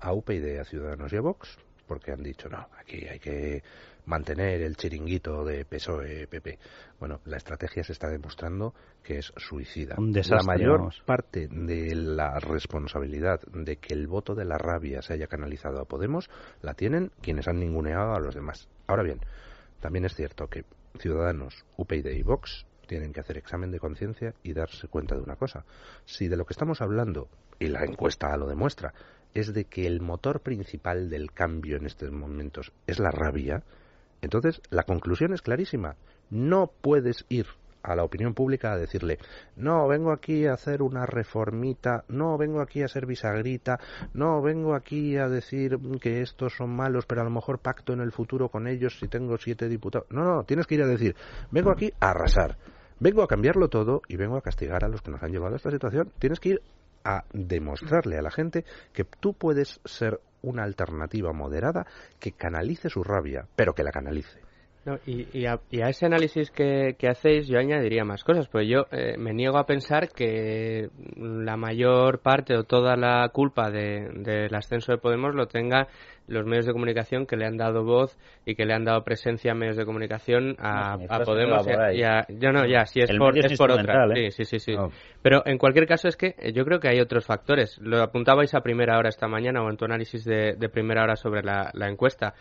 a 0.00 0.12
UPyD, 0.12 0.58
a 0.58 0.64
Ciudadanos 0.64 1.12
y 1.12 1.16
a 1.16 1.20
Vox, 1.20 1.58
porque 1.86 2.12
han 2.12 2.22
dicho, 2.22 2.48
no, 2.48 2.68
aquí 2.78 3.06
hay 3.06 3.18
que 3.18 3.62
mantener 4.06 4.62
el 4.62 4.76
chiringuito 4.76 5.44
de 5.44 5.64
PSOE-PP. 5.64 6.58
Bueno, 6.98 7.20
la 7.24 7.36
estrategia 7.36 7.84
se 7.84 7.92
está 7.92 8.08
demostrando 8.08 8.74
que 9.02 9.18
es 9.18 9.32
suicida. 9.36 9.96
la 9.98 10.42
mayor 10.42 10.90
parte 11.04 11.48
de 11.48 11.94
la 11.94 12.38
responsabilidad 12.38 13.40
de 13.52 13.76
que 13.76 13.94
el 13.94 14.06
voto 14.06 14.34
de 14.34 14.44
la 14.44 14.58
rabia 14.58 15.02
se 15.02 15.14
haya 15.14 15.26
canalizado 15.26 15.80
a 15.80 15.84
Podemos 15.84 16.30
la 16.62 16.74
tienen 16.74 17.10
quienes 17.20 17.48
han 17.48 17.58
ninguneado 17.58 18.14
a 18.14 18.20
los 18.20 18.34
demás. 18.34 18.68
Ahora 18.86 19.02
bien, 19.02 19.20
también 19.80 20.04
es 20.04 20.14
cierto 20.14 20.48
que 20.48 20.64
Ciudadanos, 20.98 21.64
UPyD 21.76 22.06
y 22.06 22.22
Vox 22.22 22.66
tienen 22.86 23.12
que 23.12 23.20
hacer 23.20 23.38
examen 23.38 23.70
de 23.70 23.78
conciencia 23.78 24.34
y 24.42 24.52
darse 24.52 24.88
cuenta 24.88 25.14
de 25.14 25.22
una 25.22 25.36
cosa. 25.36 25.64
Si 26.04 26.26
de 26.26 26.36
lo 26.36 26.44
que 26.44 26.52
estamos 26.52 26.80
hablando, 26.80 27.28
y 27.58 27.68
la 27.68 27.84
encuesta 27.84 28.36
lo 28.36 28.48
demuestra, 28.48 28.92
es 29.34 29.54
de 29.54 29.66
que 29.66 29.86
el 29.86 30.00
motor 30.00 30.40
principal 30.40 31.08
del 31.08 31.32
cambio 31.32 31.76
en 31.76 31.86
estos 31.86 32.10
momentos 32.10 32.72
es 32.86 32.98
la 32.98 33.10
rabia, 33.10 33.62
entonces, 34.22 34.60
la 34.70 34.82
conclusión 34.82 35.32
es 35.32 35.42
clarísima. 35.42 35.96
No 36.30 36.70
puedes 36.82 37.24
ir 37.28 37.46
a 37.82 37.94
la 37.96 38.04
opinión 38.04 38.34
pública 38.34 38.72
a 38.72 38.76
decirle, 38.76 39.18
no, 39.56 39.88
vengo 39.88 40.12
aquí 40.12 40.46
a 40.46 40.52
hacer 40.52 40.82
una 40.82 41.06
reformita, 41.06 42.04
no, 42.08 42.36
vengo 42.36 42.60
aquí 42.60 42.82
a 42.82 42.88
ser 42.88 43.06
bisagrita, 43.06 43.78
no, 44.12 44.42
vengo 44.42 44.74
aquí 44.74 45.16
a 45.16 45.28
decir 45.28 45.78
que 46.00 46.20
estos 46.20 46.54
son 46.56 46.76
malos, 46.76 47.06
pero 47.06 47.22
a 47.22 47.24
lo 47.24 47.30
mejor 47.30 47.58
pacto 47.58 47.92
en 47.92 48.00
el 48.00 48.12
futuro 48.12 48.48
con 48.48 48.66
ellos 48.66 48.98
si 48.98 49.08
tengo 49.08 49.36
siete 49.38 49.68
diputados. 49.68 50.08
No, 50.10 50.24
no, 50.24 50.44
tienes 50.44 50.66
que 50.66 50.74
ir 50.74 50.82
a 50.82 50.86
decir, 50.86 51.16
vengo 51.50 51.70
aquí 51.70 51.90
a 52.00 52.10
arrasar, 52.10 52.58
vengo 52.98 53.22
a 53.22 53.28
cambiarlo 53.28 53.68
todo 53.68 54.02
y 54.08 54.16
vengo 54.16 54.36
a 54.36 54.42
castigar 54.42 54.84
a 54.84 54.88
los 54.88 55.00
que 55.00 55.10
nos 55.10 55.22
han 55.22 55.32
llevado 55.32 55.54
a 55.54 55.56
esta 55.56 55.70
situación. 55.70 56.12
Tienes 56.18 56.40
que 56.40 56.50
ir 56.50 56.62
a 57.04 57.24
demostrarle 57.32 58.18
a 58.18 58.22
la 58.22 58.30
gente 58.30 58.64
que 58.92 59.04
tú 59.04 59.34
puedes 59.34 59.80
ser 59.84 60.20
una 60.42 60.64
alternativa 60.64 61.32
moderada 61.32 61.86
que 62.18 62.32
canalice 62.32 62.88
su 62.88 63.02
rabia, 63.02 63.46
pero 63.56 63.74
que 63.74 63.82
la 63.82 63.92
canalice. 63.92 64.40
y, 65.06 65.44
a, 65.46 65.60
ese 65.70 66.06
análisis 66.06 66.50
que, 66.50 66.96
hacéis 67.08 67.46
yo 67.46 67.58
añadiría 67.58 68.04
más 68.04 68.24
cosas, 68.24 68.48
pues 68.48 68.66
yo 68.68 68.86
eh, 68.90 69.16
me 69.18 69.34
niego 69.34 69.58
a 69.58 69.66
pensar 69.66 70.08
que 70.08 70.88
la 71.16 71.56
mayor 71.56 72.20
parte 72.20 72.56
o 72.56 72.64
toda 72.64 72.96
la 72.96 73.28
culpa 73.28 73.70
del 73.70 74.54
ascenso 74.54 74.92
de 74.92 74.98
Podemos 74.98 75.34
lo 75.34 75.46
tenga 75.46 75.88
los 76.30 76.46
medios 76.46 76.66
de 76.66 76.72
comunicación 76.72 77.26
que 77.26 77.36
le 77.36 77.44
han 77.44 77.56
dado 77.56 77.84
voz 77.84 78.16
y 78.46 78.54
que 78.54 78.64
le 78.64 78.74
han 78.74 78.84
dado 78.84 79.02
presencia 79.04 79.52
a 79.52 79.54
medios 79.54 79.76
de 79.76 79.84
comunicación 79.84 80.56
a, 80.58 80.96
Podemos 81.24 81.66
y 81.92 82.02
a, 82.02 82.26
yo 82.28 82.52
no 82.52 82.66
ya 82.66 82.86
si 82.86 83.00
es 83.00 83.10
por, 83.18 83.36
es 83.36 83.58
por 83.58 83.70
otra. 83.70 84.06
¿eh? 84.14 84.30
sí 84.30 84.44
sí 84.44 84.58
sí, 84.58 84.74
pero 85.22 85.42
en 85.44 85.58
cualquier 85.58 85.86
caso 85.86 86.08
es 86.08 86.16
que 86.16 86.34
yo 86.54 86.64
creo 86.64 86.80
que 86.80 86.88
hay 86.88 87.00
otros 87.00 87.26
factores. 87.26 87.78
Lo 87.78 88.02
apuntabais 88.02 88.54
a 88.54 88.60
primera 88.60 88.96
hora 88.98 89.08
esta 89.08 89.28
mañana 89.28 89.62
o 89.62 89.70
en 89.70 89.76
tu 89.76 89.84
análisis 89.84 90.24
de, 90.24 90.56
primera 90.72 91.02
hora 91.02 91.16
sobre 91.16 91.42
la, 91.42 91.70
la 91.74 91.88
encuesta. 91.88 92.34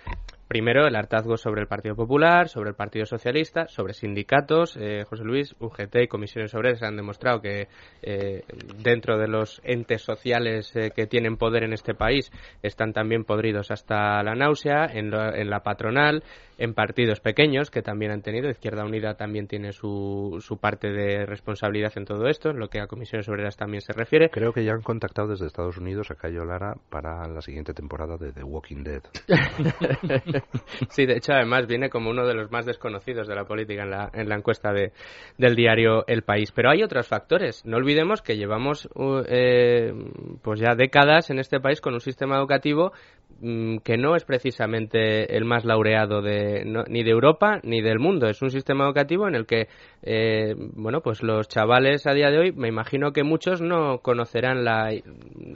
Primero, 0.50 0.88
el 0.88 0.96
hartazgo 0.96 1.38
sobre 1.38 1.62
el 1.62 1.68
Partido 1.68 1.96
Popular, 1.96 2.50
sobre 2.50 2.72
el 2.72 2.76
Partido 2.76 3.06
Socialista, 3.06 3.68
sobre 3.68 3.94
sindicatos. 3.94 4.76
Eh, 4.82 5.04
José 5.08 5.24
Luis, 5.24 5.56
UGT 5.60 5.96
y 6.02 6.08
comisiones 6.08 6.56
obreras 6.56 6.82
han 6.82 6.96
demostrado 6.96 7.40
que 7.40 7.68
eh, 8.02 8.42
dentro 8.82 9.20
de 9.20 9.28
los 9.28 9.62
entes 9.64 10.02
sociales 10.02 10.76
eh, 10.76 10.90
que 10.90 11.06
tienen 11.06 11.38
poder 11.38 11.66
en 11.66 11.74
este 11.74 11.94
país 11.94 12.32
están 12.64 12.94
también 12.94 13.26
podridos 13.26 13.70
hasta 13.80 14.22
la 14.24 14.36
náusea, 14.36 14.86
en, 14.86 15.14
en 15.14 15.50
la 15.50 15.62
patronal, 15.62 16.24
en 16.60 16.74
partidos 16.74 17.22
pequeños 17.22 17.72
que 17.72 17.82
también 17.82 18.12
han 18.12 18.22
tenido. 18.22 18.50
Izquierda 18.50 18.84
Unida 18.84 19.16
también 19.16 19.48
tiene 19.48 19.72
su, 19.72 20.38
su 20.42 20.58
parte 20.58 20.92
de 20.92 21.26
responsabilidad 21.26 21.94
en 21.96 22.04
todo 22.04 22.28
esto, 22.28 22.50
en 22.50 22.60
lo 22.60 22.68
que 22.68 22.82
a 22.82 22.88
comisiones 22.88 23.30
obreras 23.30 23.56
también 23.56 23.82
se 23.82 23.94
refiere. 23.94 24.30
Creo 24.30 24.52
que 24.52 24.66
ya 24.66 24.74
han 24.74 24.82
contactado 24.82 25.30
desde 25.30 25.48
Estados 25.48 25.78
Unidos 25.78 26.12
a 26.12 26.16
Cayo 26.16 26.44
Lara 26.44 26.76
para 26.90 27.26
la 27.30 27.42
siguiente 27.42 27.74
temporada 27.74 28.18
de 28.18 28.34
The 28.34 28.44
Walking 28.44 28.84
Dead. 28.84 29.02
sí, 30.90 31.06
de 31.06 31.14
hecho, 31.16 31.32
además 31.32 31.66
viene 31.66 31.90
como 31.90 32.10
uno 32.10 32.28
de 32.28 32.34
los 32.34 32.52
más 32.52 32.66
desconocidos 32.66 33.30
de 33.30 33.36
la 33.36 33.46
política 33.46 33.84
en 33.84 33.92
la, 33.92 34.12
en 34.14 34.28
la 34.28 34.36
encuesta 34.36 34.74
de, 34.74 34.92
del 35.38 35.56
diario 35.56 36.06
El 36.08 36.24
País. 36.24 36.52
Pero 36.52 36.72
hay 36.72 36.84
otros 36.84 37.08
factores. 37.08 37.66
No 37.66 37.78
olvidemos 37.78 38.22
que 38.22 38.36
llevamos 38.36 38.90
uh, 38.96 39.22
eh, 39.30 39.94
pues 40.42 40.60
ya 40.60 40.76
décadas 40.76 41.30
en 41.30 41.40
este 41.40 41.62
país 41.62 41.80
con 41.80 41.94
un 41.94 42.02
sistema 42.02 42.36
educativo 42.36 42.92
mm, 43.40 43.78
que 43.78 43.98
no 43.98 44.18
es 44.18 44.26
precisamente 44.26 45.38
el 45.38 45.46
más 45.46 45.64
laureado 45.64 46.22
de 46.22 46.49
ni 46.88 47.04
de 47.04 47.12
Europa 47.12 47.60
ni 47.64 47.82
del 47.82 48.00
mundo. 48.00 48.28
Es 48.28 48.42
un 48.42 48.50
sistema 48.50 48.86
educativo 48.86 49.28
en 49.28 49.36
el 49.36 49.46
que, 49.46 49.68
eh, 50.02 50.56
bueno, 50.74 51.02
pues 51.02 51.24
los 51.24 51.48
chavales 51.48 52.08
a 52.08 52.14
día 52.14 52.30
de 52.30 52.40
hoy, 52.40 52.52
me 52.52 52.68
imagino 52.68 53.12
que 53.12 53.24
muchos 53.24 53.62
no 53.62 54.00
conocerán 54.00 54.64
la 54.64 54.92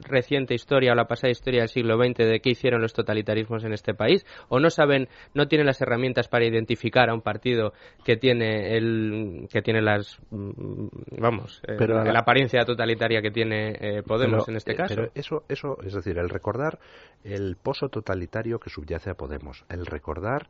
reciente 0.01 0.53
historia 0.53 0.91
o 0.91 0.95
la 0.95 1.05
pasada 1.05 1.31
historia 1.31 1.61
del 1.61 1.69
siglo 1.69 1.97
XX 1.97 2.17
de 2.17 2.39
qué 2.39 2.51
hicieron 2.51 2.81
los 2.81 2.93
totalitarismos 2.93 3.63
en 3.63 3.73
este 3.73 3.93
país, 3.93 4.25
o 4.49 4.59
no 4.59 4.69
saben, 4.69 5.07
no 5.33 5.47
tienen 5.47 5.67
las 5.67 5.81
herramientas 5.81 6.27
para 6.27 6.45
identificar 6.45 7.09
a 7.09 7.13
un 7.13 7.21
partido 7.21 7.73
que 8.03 8.17
tiene 8.17 8.77
el, 8.77 9.47
que 9.51 9.61
tiene 9.61 9.81
las, 9.81 10.19
mm, 10.31 10.87
vamos, 11.19 11.61
eh, 11.67 11.77
la, 11.87 12.19
apariencia 12.19 12.63
totalitaria 12.65 13.21
que 13.21 13.31
tiene 13.31 13.75
eh, 13.79 14.03
Podemos 14.03 14.47
en 14.47 14.55
este 14.55 14.75
caso. 14.75 14.95
Pero 14.95 15.11
eso, 15.15 15.43
eso, 15.49 15.77
es 15.83 15.93
decir, 15.93 16.17
el 16.17 16.29
recordar 16.29 16.79
el 17.23 17.55
pozo 17.55 17.89
totalitario 17.89 18.59
que 18.59 18.69
subyace 18.69 19.09
a 19.09 19.15
Podemos, 19.15 19.65
el 19.69 19.85
recordar 19.85 20.47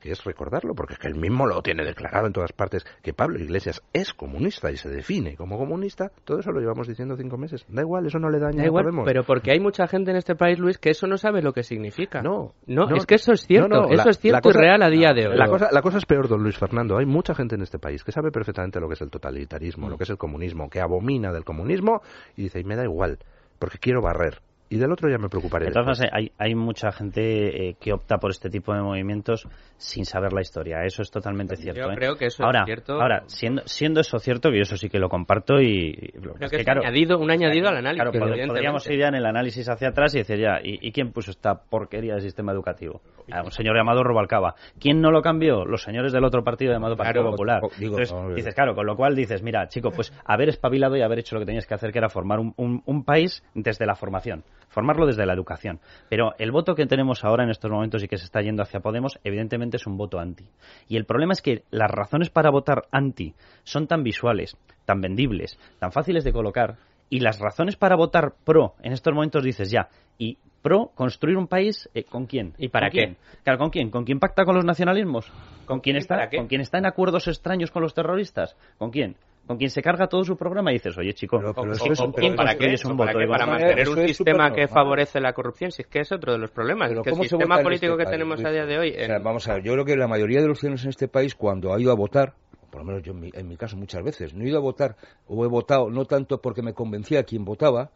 que 0.00 0.10
es 0.10 0.24
recordarlo, 0.24 0.74
porque 0.74 0.94
es 0.94 0.98
que 0.98 1.08
él 1.08 1.16
mismo 1.16 1.46
lo 1.46 1.62
tiene 1.62 1.84
declarado 1.84 2.26
en 2.26 2.32
todas 2.32 2.52
partes, 2.52 2.84
que 3.02 3.12
Pablo 3.12 3.38
Iglesias 3.38 3.82
es 3.92 4.14
comunista 4.14 4.70
y 4.70 4.76
se 4.76 4.88
define 4.88 5.36
como 5.36 5.58
comunista, 5.58 6.10
todo 6.24 6.40
eso 6.40 6.52
lo 6.52 6.60
llevamos 6.60 6.86
diciendo 6.86 7.16
cinco 7.16 7.36
meses. 7.36 7.64
Da 7.68 7.82
igual, 7.82 8.06
eso 8.06 8.18
no 8.18 8.30
le 8.30 8.38
daña 8.38 8.62
da 8.62 8.66
igual, 8.66 8.86
Pero 9.04 9.24
porque 9.24 9.52
hay 9.52 9.60
mucha 9.60 9.86
gente 9.86 10.10
en 10.10 10.16
este 10.16 10.34
país, 10.34 10.58
Luis, 10.58 10.78
que 10.78 10.90
eso 10.90 11.06
no 11.06 11.16
sabe 11.16 11.42
lo 11.42 11.52
que 11.52 11.62
significa. 11.62 12.22
No, 12.22 12.54
no, 12.66 12.94
es 12.94 13.06
que 13.06 13.16
eso 13.16 13.32
es 13.32 13.46
cierto, 13.46 13.90
eso 13.90 14.08
es 14.08 14.18
cierto 14.18 14.50
y 14.50 14.52
real 14.52 14.82
a 14.82 14.90
día 14.90 15.12
de 15.12 15.28
hoy. 15.28 15.36
La 15.36 15.48
cosa, 15.48 15.68
la 15.72 15.82
cosa 15.82 15.98
es 15.98 16.06
peor, 16.06 16.28
don 16.28 16.42
Luis 16.42 16.58
Fernando. 16.58 16.98
Hay 16.98 17.06
mucha 17.06 17.34
gente 17.34 17.54
en 17.54 17.62
este 17.62 17.78
país 17.78 18.04
que 18.04 18.12
sabe 18.12 18.30
perfectamente 18.30 18.80
lo 18.80 18.88
que 18.88 18.94
es 18.94 19.02
el 19.02 19.10
totalitarismo, 19.10 19.88
lo 19.88 19.96
que 19.96 20.04
es 20.04 20.10
el 20.10 20.18
comunismo, 20.18 20.68
que 20.70 20.80
abomina 20.80 21.32
del 21.32 21.44
comunismo 21.44 22.02
y 22.36 22.42
dice, 22.44 22.60
y 22.60 22.64
me 22.64 22.76
da 22.76 22.84
igual, 22.84 23.18
porque 23.58 23.78
quiero 23.78 24.00
barrer 24.00 24.40
y 24.70 24.76
del 24.76 24.92
otro 24.92 25.08
ya 25.10 25.18
me 25.18 25.28
preocuparé. 25.28 25.66
De 25.66 25.72
todas 25.72 25.98
formas, 25.98 26.12
hay, 26.12 26.30
hay 26.38 26.54
mucha 26.54 26.92
gente 26.92 27.68
eh, 27.70 27.76
que 27.80 27.92
opta 27.92 28.18
por 28.18 28.30
este 28.30 28.50
tipo 28.50 28.74
de 28.74 28.80
movimientos 28.82 29.46
sin 29.76 30.04
saber 30.04 30.32
la 30.32 30.40
historia. 30.40 30.84
Eso 30.84 31.02
es 31.02 31.10
totalmente 31.10 31.56
cierto. 31.56 31.80
Yo 31.80 31.90
¿eh? 31.90 31.94
creo 31.96 32.16
que 32.16 32.26
eso 32.26 32.44
ahora, 32.44 32.60
es 32.60 32.66
cierto. 32.66 33.00
Ahora, 33.00 33.22
siendo, 33.26 33.62
siendo 33.66 34.00
eso 34.00 34.18
cierto, 34.18 34.50
que 34.50 34.56
yo 34.56 34.62
eso 34.62 34.76
sí 34.76 34.88
que 34.88 34.98
lo 34.98 35.08
comparto 35.08 35.60
y... 35.60 35.94
Creo 35.94 36.50
que, 36.50 36.56
es 36.56 36.64
claro, 36.64 36.82
añadido, 36.82 37.18
un 37.18 37.30
añadido 37.30 37.68
al 37.68 37.78
análisis. 37.78 38.10
Claro, 38.10 38.46
podríamos 38.48 38.86
ir 38.90 38.98
ya 38.98 39.08
en 39.08 39.14
el 39.14 39.26
análisis 39.26 39.68
hacia 39.68 39.88
atrás 39.88 40.14
y 40.14 40.18
decir 40.18 40.38
ya, 40.38 40.58
¿y, 40.62 40.86
y 40.86 40.92
quién 40.92 41.12
puso 41.12 41.30
esta 41.30 41.54
porquería 41.54 42.14
de 42.14 42.20
sistema 42.20 42.52
educativo? 42.52 43.00
A 43.32 43.42
un 43.42 43.50
señor 43.52 43.76
llamado 43.76 44.02
Robalcaba. 44.02 44.54
¿Quién 44.80 45.00
no 45.00 45.10
lo 45.10 45.22
cambió? 45.22 45.64
Los 45.64 45.82
señores 45.82 46.12
del 46.12 46.24
otro 46.24 46.42
partido 46.44 46.72
llamado 46.72 46.96
Partido 46.96 47.22
Claro, 47.22 47.30
Popular. 47.30 47.60
o- 47.64 47.70
digo, 47.78 47.98
Entonces, 47.98 48.36
dices, 48.36 48.54
claro, 48.54 48.74
con 48.74 48.86
lo 48.86 48.96
cual 48.96 49.14
dices, 49.14 49.42
mira, 49.42 49.68
chico, 49.68 49.90
pues 49.90 50.12
haber 50.24 50.48
espabilado 50.48 50.96
y 50.96 51.02
haber 51.02 51.18
hecho 51.20 51.34
lo 51.36 51.40
que 51.40 51.46
tenías 51.46 51.66
que 51.66 51.74
hacer, 51.74 51.92
que 51.92 51.98
era 51.98 52.08
formar 52.08 52.38
un, 52.38 52.52
un- 52.56 52.82
un 52.86 53.04
país 53.04 53.42
desde 53.54 53.86
la 53.86 53.94
formación, 53.94 54.44
formarlo 54.78 55.06
desde 55.06 55.26
la 55.26 55.32
educación. 55.32 55.80
Pero 56.08 56.34
el 56.38 56.52
voto 56.52 56.76
que 56.76 56.86
tenemos 56.86 57.24
ahora 57.24 57.42
en 57.42 57.50
estos 57.50 57.68
momentos 57.68 58.04
y 58.04 58.06
que 58.06 58.16
se 58.16 58.24
está 58.24 58.42
yendo 58.42 58.62
hacia 58.62 58.78
Podemos, 58.78 59.18
evidentemente 59.24 59.76
es 59.76 59.88
un 59.88 59.96
voto 59.96 60.20
anti. 60.20 60.44
Y 60.86 60.96
el 60.96 61.04
problema 61.04 61.32
es 61.32 61.42
que 61.42 61.64
las 61.72 61.90
razones 61.90 62.30
para 62.30 62.50
votar 62.50 62.84
anti 62.92 63.34
son 63.64 63.88
tan 63.88 64.04
visuales, 64.04 64.56
tan 64.84 65.00
vendibles, 65.00 65.58
tan 65.80 65.90
fáciles 65.90 66.22
de 66.22 66.32
colocar, 66.32 66.76
y 67.10 67.18
las 67.18 67.40
razones 67.40 67.74
para 67.74 67.96
votar 67.96 68.34
pro 68.44 68.74
en 68.80 68.92
estos 68.92 69.12
momentos 69.12 69.42
dices 69.42 69.68
ya, 69.68 69.88
y 70.16 70.38
pro 70.62 70.92
construir 70.94 71.36
un 71.36 71.48
país 71.48 71.88
eh, 71.94 72.04
con 72.04 72.26
quién 72.26 72.54
¿Y 72.56 72.68
para 72.68 72.86
¿Con 72.86 72.92
quién? 72.92 73.14
qué? 73.14 73.38
Claro, 73.42 73.58
¿con 73.58 73.70
quién? 73.70 73.90
¿Con 73.90 74.04
quién 74.04 74.20
pacta 74.20 74.44
con 74.44 74.54
los 74.54 74.64
nacionalismos? 74.64 75.32
¿Con 75.66 75.80
quién 75.80 75.96
está? 75.96 76.28
qué? 76.28 76.36
¿Con 76.36 76.46
quién 76.46 76.60
está 76.60 76.78
en 76.78 76.86
acuerdos 76.86 77.26
extraños 77.26 77.72
con 77.72 77.82
los 77.82 77.94
terroristas? 77.94 78.56
¿Con 78.78 78.92
quién? 78.92 79.16
¿Con 79.48 79.56
quién 79.56 79.70
se 79.70 79.82
carga 79.82 80.06
todo 80.06 80.22
su 80.24 80.36
programa 80.36 80.70
y 80.70 80.74
dices, 80.74 80.96
oye 80.98 81.14
chico, 81.14 81.38
Pero- 81.38 81.54
pero 81.54 81.70
¿o- 81.70 81.72
eso 81.74 81.84
o- 81.84 81.92
es- 81.92 82.14
quién 82.14 82.36
¿Para 82.36 82.54
qué? 82.56 82.76
un 82.84 82.96
¿Para 82.96 83.46
mantener 83.46 83.88
un 83.88 84.06
sistema 84.06 84.52
que 84.52 84.68
favorece 84.68 85.20
la 85.20 85.32
corrupción. 85.32 85.72
Si 85.72 85.82
es 85.82 85.88
que 85.88 86.00
es 86.00 86.12
otro 86.12 86.32
de 86.32 86.38
los 86.38 86.50
problemas. 86.50 86.90
Pero 86.90 87.02
que 87.02 87.08
el 87.08 87.12
¿cómo 87.14 87.24
se 87.24 87.30
sistema 87.30 87.60
político 87.62 87.92
este 87.94 87.98
que 87.98 88.04
país, 88.04 88.14
tenemos 88.14 88.44
a 88.44 88.50
día 88.50 88.66
de 88.66 88.78
hoy... 88.78 88.90
O 88.90 88.94
sea, 89.06 89.16
en- 89.16 89.22
vamos 89.24 89.48
a 89.48 89.54
ver, 89.54 89.62
yo 89.64 89.72
creo 89.72 89.84
que 89.84 89.96
la 89.96 90.06
mayoría 90.06 90.40
de 90.42 90.48
los 90.48 90.58
ciudadanos 90.60 90.84
en 90.84 90.90
este 90.90 91.08
país, 91.08 91.34
cuando 91.34 91.72
ha 91.72 91.80
ido 91.80 91.90
a 91.90 91.96
votar, 91.96 92.34
por 92.70 92.82
lo 92.82 92.84
menos 92.86 93.02
yo 93.02 93.12
en 93.12 93.20
mi, 93.20 93.30
en 93.32 93.48
mi 93.48 93.56
caso 93.56 93.76
muchas 93.78 94.02
veces, 94.04 94.34
no 94.34 94.44
he 94.44 94.48
ido 94.48 94.58
a 94.58 94.60
votar 94.60 94.96
o 95.26 95.42
he 95.44 95.48
votado 95.48 95.88
no 95.90 96.04
tanto 96.04 96.40
porque 96.42 96.60
me 96.62 96.74
convencía 96.74 97.20
a 97.20 97.22
quien 97.22 97.44
votaba, 97.46 97.90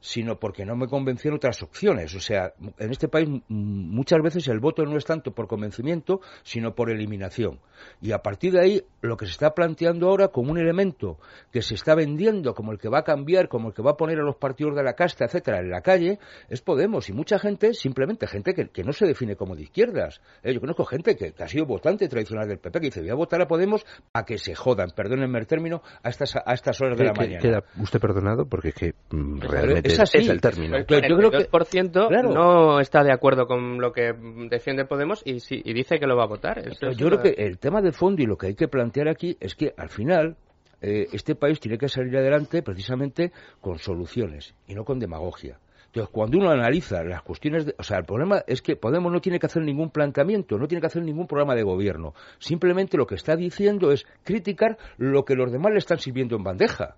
sino 0.00 0.38
porque 0.38 0.64
no 0.64 0.76
me 0.76 0.86
convencían 0.86 1.34
otras 1.34 1.62
opciones. 1.62 2.14
O 2.14 2.20
sea, 2.20 2.52
en 2.78 2.90
este 2.90 3.08
país 3.08 3.28
muchas 3.48 4.20
veces 4.22 4.46
el 4.48 4.60
voto 4.60 4.84
no 4.84 4.96
es 4.96 5.04
tanto 5.04 5.32
por 5.32 5.46
convencimiento, 5.48 6.20
sino 6.42 6.74
por 6.74 6.90
eliminación. 6.90 7.58
Y 8.00 8.12
a 8.12 8.18
partir 8.18 8.52
de 8.52 8.60
ahí, 8.60 8.82
lo 9.02 9.16
que 9.16 9.26
se 9.26 9.32
está 9.32 9.54
planteando 9.54 10.08
ahora 10.08 10.28
como 10.28 10.52
un 10.52 10.58
elemento 10.58 11.18
que 11.52 11.62
se 11.62 11.74
está 11.74 11.94
vendiendo 11.94 12.54
como 12.54 12.72
el 12.72 12.78
que 12.78 12.88
va 12.88 13.00
a 13.00 13.04
cambiar, 13.04 13.48
como 13.48 13.68
el 13.68 13.74
que 13.74 13.82
va 13.82 13.92
a 13.92 13.96
poner 13.96 14.18
a 14.18 14.22
los 14.22 14.36
partidos 14.36 14.74
de 14.76 14.82
la 14.82 14.94
casta, 14.94 15.24
etcétera, 15.24 15.60
en 15.60 15.70
la 15.70 15.80
calle, 15.80 16.18
es 16.48 16.60
Podemos. 16.62 17.08
Y 17.08 17.12
mucha 17.12 17.38
gente, 17.38 17.74
simplemente 17.74 18.26
gente 18.26 18.54
que, 18.54 18.68
que 18.68 18.82
no 18.84 18.92
se 18.92 19.06
define 19.06 19.36
como 19.36 19.54
de 19.56 19.62
izquierdas. 19.62 20.20
Eh, 20.42 20.52
yo 20.54 20.60
conozco 20.60 20.84
gente 20.84 21.16
que, 21.16 21.32
que 21.32 21.42
ha 21.42 21.48
sido 21.48 21.66
votante 21.66 22.08
tradicional 22.08 22.48
del 22.48 22.58
PP, 22.58 22.80
que 22.80 22.86
dice, 22.86 23.00
voy 23.00 23.10
a 23.10 23.14
votar 23.14 23.40
a 23.42 23.46
Podemos 23.46 23.84
a 24.12 24.24
que 24.24 24.38
se 24.38 24.54
jodan, 24.54 24.90
perdónenme 24.94 25.38
el 25.38 25.46
término, 25.46 25.82
a 26.02 26.08
estas, 26.08 26.34
a 26.36 26.52
estas 26.54 26.80
horas 26.80 26.98
de 26.98 27.04
la 27.04 27.12
Que- 27.12 27.20
mañana. 27.20 27.40
Queda 27.40 27.64
usted 27.80 28.00
perdonado 28.00 28.46
porque 28.46 28.68
es 28.70 28.74
que 28.74 28.94
mm, 29.10 29.40
realmente 29.40 29.85
es 29.86 29.94
es, 29.94 30.00
así. 30.00 30.18
es 30.18 30.28
el 30.28 30.40
término. 30.40 30.76
El 30.76 30.84
Pero 30.86 31.08
yo 31.08 31.16
creo 31.16 31.30
que- 31.30 31.48
42% 31.48 32.08
Claro. 32.08 32.32
no 32.32 32.80
está 32.80 33.02
de 33.02 33.12
acuerdo 33.12 33.46
con 33.46 33.78
lo 33.80 33.92
que 33.92 34.12
defiende 34.50 34.84
Podemos 34.84 35.22
y, 35.24 35.40
sí- 35.40 35.62
y 35.64 35.72
dice 35.72 35.98
que 35.98 36.06
lo 36.06 36.16
va 36.16 36.24
a 36.24 36.28
votar. 36.28 36.58
Eso 36.58 36.90
yo 36.92 37.06
creo 37.06 37.20
una- 37.20 37.22
que 37.22 37.30
el 37.42 37.58
tema 37.58 37.80
de 37.82 37.92
fondo 37.92 38.22
y 38.22 38.26
lo 38.26 38.36
que 38.36 38.48
hay 38.48 38.54
que 38.54 38.68
plantear 38.68 39.08
aquí 39.08 39.36
es 39.40 39.54
que 39.54 39.72
al 39.76 39.88
final 39.88 40.36
eh, 40.82 41.06
este 41.12 41.34
país 41.34 41.58
tiene 41.58 41.78
que 41.78 41.88
salir 41.88 42.14
adelante 42.18 42.62
precisamente 42.62 43.32
con 43.62 43.78
soluciones 43.78 44.54
y 44.68 44.74
no 44.74 44.84
con 44.84 44.98
demagogia. 44.98 45.58
Entonces, 45.86 46.10
cuando 46.12 46.36
uno 46.36 46.50
analiza 46.50 47.02
las 47.02 47.22
cuestiones, 47.22 47.64
de- 47.64 47.74
o 47.78 47.82
sea, 47.82 47.96
el 47.96 48.04
problema 48.04 48.42
es 48.46 48.60
que 48.60 48.76
Podemos 48.76 49.10
no 49.10 49.20
tiene 49.22 49.38
que 49.38 49.46
hacer 49.46 49.62
ningún 49.62 49.88
planteamiento, 49.90 50.58
no 50.58 50.68
tiene 50.68 50.82
que 50.82 50.88
hacer 50.88 51.02
ningún 51.02 51.26
programa 51.26 51.54
de 51.54 51.62
gobierno. 51.62 52.12
Simplemente 52.38 52.98
lo 52.98 53.06
que 53.06 53.14
está 53.14 53.34
diciendo 53.36 53.90
es 53.90 54.04
criticar 54.22 54.76
lo 54.98 55.24
que 55.24 55.34
los 55.34 55.50
demás 55.50 55.72
le 55.72 55.78
están 55.78 55.98
sirviendo 55.98 56.36
en 56.36 56.44
bandeja. 56.44 56.96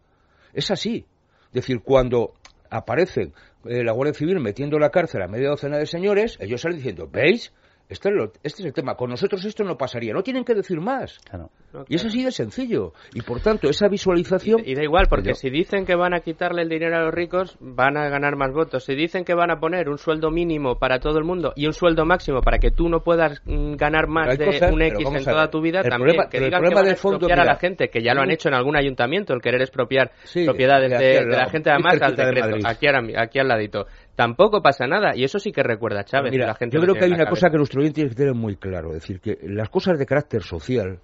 Es 0.52 0.72
así. 0.72 1.06
Es 1.46 1.52
decir, 1.52 1.80
cuando 1.84 2.32
aparecen 2.70 3.32
eh, 3.64 3.82
la 3.82 3.92
Guardia 3.92 4.14
Civil 4.14 4.40
metiendo 4.40 4.78
la 4.78 4.90
cárcel 4.90 5.22
a 5.22 5.28
media 5.28 5.48
docena 5.48 5.78
de 5.78 5.86
señores, 5.86 6.36
ellos 6.40 6.60
salen 6.60 6.78
diciendo, 6.78 7.08
¿veis? 7.10 7.52
Este 7.88 8.10
es, 8.10 8.14
lo- 8.14 8.24
este 8.42 8.62
es 8.62 8.64
el 8.66 8.72
tema. 8.72 8.94
Con 8.96 9.08
nosotros 9.10 9.42
esto 9.44 9.64
no 9.64 9.76
pasaría. 9.78 10.12
No 10.12 10.22
tienen 10.22 10.44
que 10.44 10.54
decir 10.54 10.78
más. 10.80 11.18
Claro. 11.20 11.50
No, 11.72 11.84
Y 11.88 11.94
es 11.96 12.04
así 12.04 12.22
de 12.22 12.30
sencillo. 12.32 12.92
Y 13.14 13.22
por 13.22 13.40
tanto, 13.40 13.68
esa 13.68 13.88
visualización. 13.88 14.62
Y 14.64 14.74
da 14.74 14.82
igual, 14.82 15.06
porque 15.08 15.30
Yo- 15.30 15.34
si 15.34 15.48
dicen 15.50 15.84
que 15.86 15.94
van 15.94 16.14
a 16.14 16.20
quitarle 16.20 16.62
el 16.62 16.68
dinero 16.68 16.96
a 16.96 17.00
los 17.04 17.14
ricos, 17.14 17.56
van 17.60 17.96
a 17.96 18.08
ganar 18.08 18.36
más 18.36 18.52
votos. 18.52 18.84
Si 18.84 18.94
dicen 18.94 19.24
que 19.24 19.34
van 19.34 19.50
a 19.50 19.58
poner 19.58 19.88
un 19.88 19.98
sueldo 19.98 20.30
mínimo 20.30 20.78
para 20.78 20.98
todo 20.98 21.18
el 21.18 21.24
mundo 21.24 21.52
y 21.56 21.66
un 21.66 21.72
sueldo 21.72 22.04
máximo 22.04 22.40
para 22.42 22.58
que 22.58 22.70
tú 22.70 22.88
no 22.88 23.02
puedas 23.02 23.42
ganar 23.46 24.06
más 24.08 24.36
de 24.38 24.44
cosas, 24.44 24.70
un 24.72 24.82
X 24.82 25.06
en 25.14 25.24
toda 25.24 25.50
tu 25.50 25.60
vida, 25.60 25.80
El 25.80 25.90
también 25.90 26.16
problema- 26.16 26.30
que 26.30 26.36
el 26.38 26.44
digan 26.44 26.62
que 26.62 26.74
van 26.74 26.84
a 26.84 26.86
de 26.88 26.92
expropiar 26.92 27.40
a 27.40 27.44
la 27.44 27.56
gente, 27.56 27.88
que 27.88 28.02
ya 28.02 28.14
lo 28.14 28.20
han 28.22 28.30
hecho 28.30 28.48
en 28.48 28.54
algún 28.54 28.76
ayuntamiento, 28.76 29.32
el 29.34 29.40
querer 29.40 29.62
expropiar 29.62 30.12
Sí, 30.24 30.44
propiedades 30.44 30.90
de 30.90 30.98
de, 30.98 31.24
de 31.24 31.36
la 31.36 31.48
gente, 31.48 31.70
además 31.70 32.00
al 32.02 32.16
de 32.16 32.24
decreto, 32.24 32.48
Madrid. 32.50 32.64
aquí, 32.66 32.86
ahora- 32.86 33.22
aquí 33.22 33.38
al 33.38 33.48
ladito. 33.48 33.86
Tampoco 34.18 34.60
pasa 34.60 34.88
nada, 34.88 35.14
y 35.14 35.22
eso 35.22 35.38
sí 35.38 35.52
que 35.52 35.62
recuerda 35.62 36.00
a 36.00 36.04
Chávez. 36.04 36.32
Mira, 36.32 36.48
la 36.48 36.56
gente 36.56 36.76
yo 36.76 36.82
creo 36.82 36.96
que 36.96 37.04
hay 37.04 37.12
una 37.12 37.30
cosa 37.30 37.50
que 37.50 37.56
nuestro 37.56 37.80
oyente 37.80 37.94
tiene 37.94 38.10
que 38.10 38.16
tener 38.16 38.34
muy 38.34 38.56
claro. 38.56 38.88
Es 38.88 39.02
decir, 39.02 39.20
que 39.20 39.38
las 39.44 39.68
cosas 39.68 39.96
de 39.96 40.06
carácter 40.06 40.42
social 40.42 40.98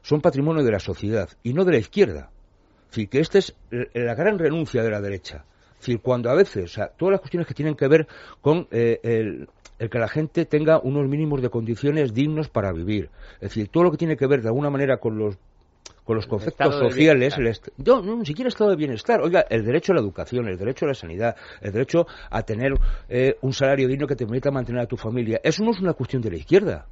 son 0.00 0.20
patrimonio 0.20 0.62
de 0.62 0.70
la 0.70 0.78
sociedad 0.78 1.28
y 1.42 1.54
no 1.54 1.64
de 1.64 1.72
la 1.72 1.78
izquierda. 1.78 2.30
Es 2.84 2.90
decir, 2.90 3.08
que 3.08 3.18
esta 3.18 3.38
es 3.38 3.56
la 3.94 4.14
gran 4.14 4.38
renuncia 4.38 4.80
de 4.80 4.90
la 4.90 5.00
derecha. 5.00 5.44
Es 5.72 5.86
decir, 5.86 6.00
cuando 6.02 6.30
a 6.30 6.36
veces, 6.36 6.66
o 6.66 6.72
sea, 6.72 6.86
todas 6.86 7.10
las 7.10 7.20
cuestiones 7.20 7.48
que 7.48 7.54
tienen 7.54 7.74
que 7.74 7.88
ver 7.88 8.06
con 8.40 8.68
eh, 8.70 9.00
el, 9.02 9.48
el 9.80 9.90
que 9.90 9.98
la 9.98 10.06
gente 10.06 10.44
tenga 10.44 10.78
unos 10.78 11.08
mínimos 11.08 11.42
de 11.42 11.50
condiciones 11.50 12.14
dignos 12.14 12.48
para 12.48 12.70
vivir. 12.70 13.10
Es 13.40 13.48
decir, 13.48 13.70
todo 13.70 13.82
lo 13.82 13.90
que 13.90 13.96
tiene 13.96 14.16
que 14.16 14.28
ver 14.28 14.40
de 14.40 14.46
alguna 14.46 14.70
manera 14.70 14.98
con 14.98 15.18
los 15.18 15.36
con 16.04 16.16
los 16.16 16.26
conceptos 16.26 16.74
sociales, 16.76 17.36
el 17.38 17.52
no, 17.84 18.02
ni 18.16 18.26
siquiera 18.26 18.48
estado 18.48 18.70
de 18.70 18.76
bienestar. 18.76 19.20
Oiga, 19.20 19.44
el 19.48 19.64
derecho 19.64 19.92
a 19.92 19.96
la 19.96 20.00
educación, 20.00 20.48
el 20.48 20.58
derecho 20.58 20.84
a 20.84 20.88
la 20.88 20.94
sanidad, 20.94 21.36
el 21.60 21.72
derecho 21.72 22.06
a 22.30 22.42
tener 22.42 22.72
eh, 23.08 23.36
un 23.42 23.52
salario 23.52 23.88
digno 23.88 24.06
que 24.06 24.16
te 24.16 24.24
permita 24.24 24.50
mantener 24.50 24.82
a 24.82 24.86
tu 24.86 24.96
familia, 24.96 25.40
eso 25.42 25.62
no 25.64 25.70
es 25.70 25.80
una 25.80 25.92
cuestión 25.92 26.22
de 26.22 26.30
la 26.30 26.36
izquierda 26.36 26.86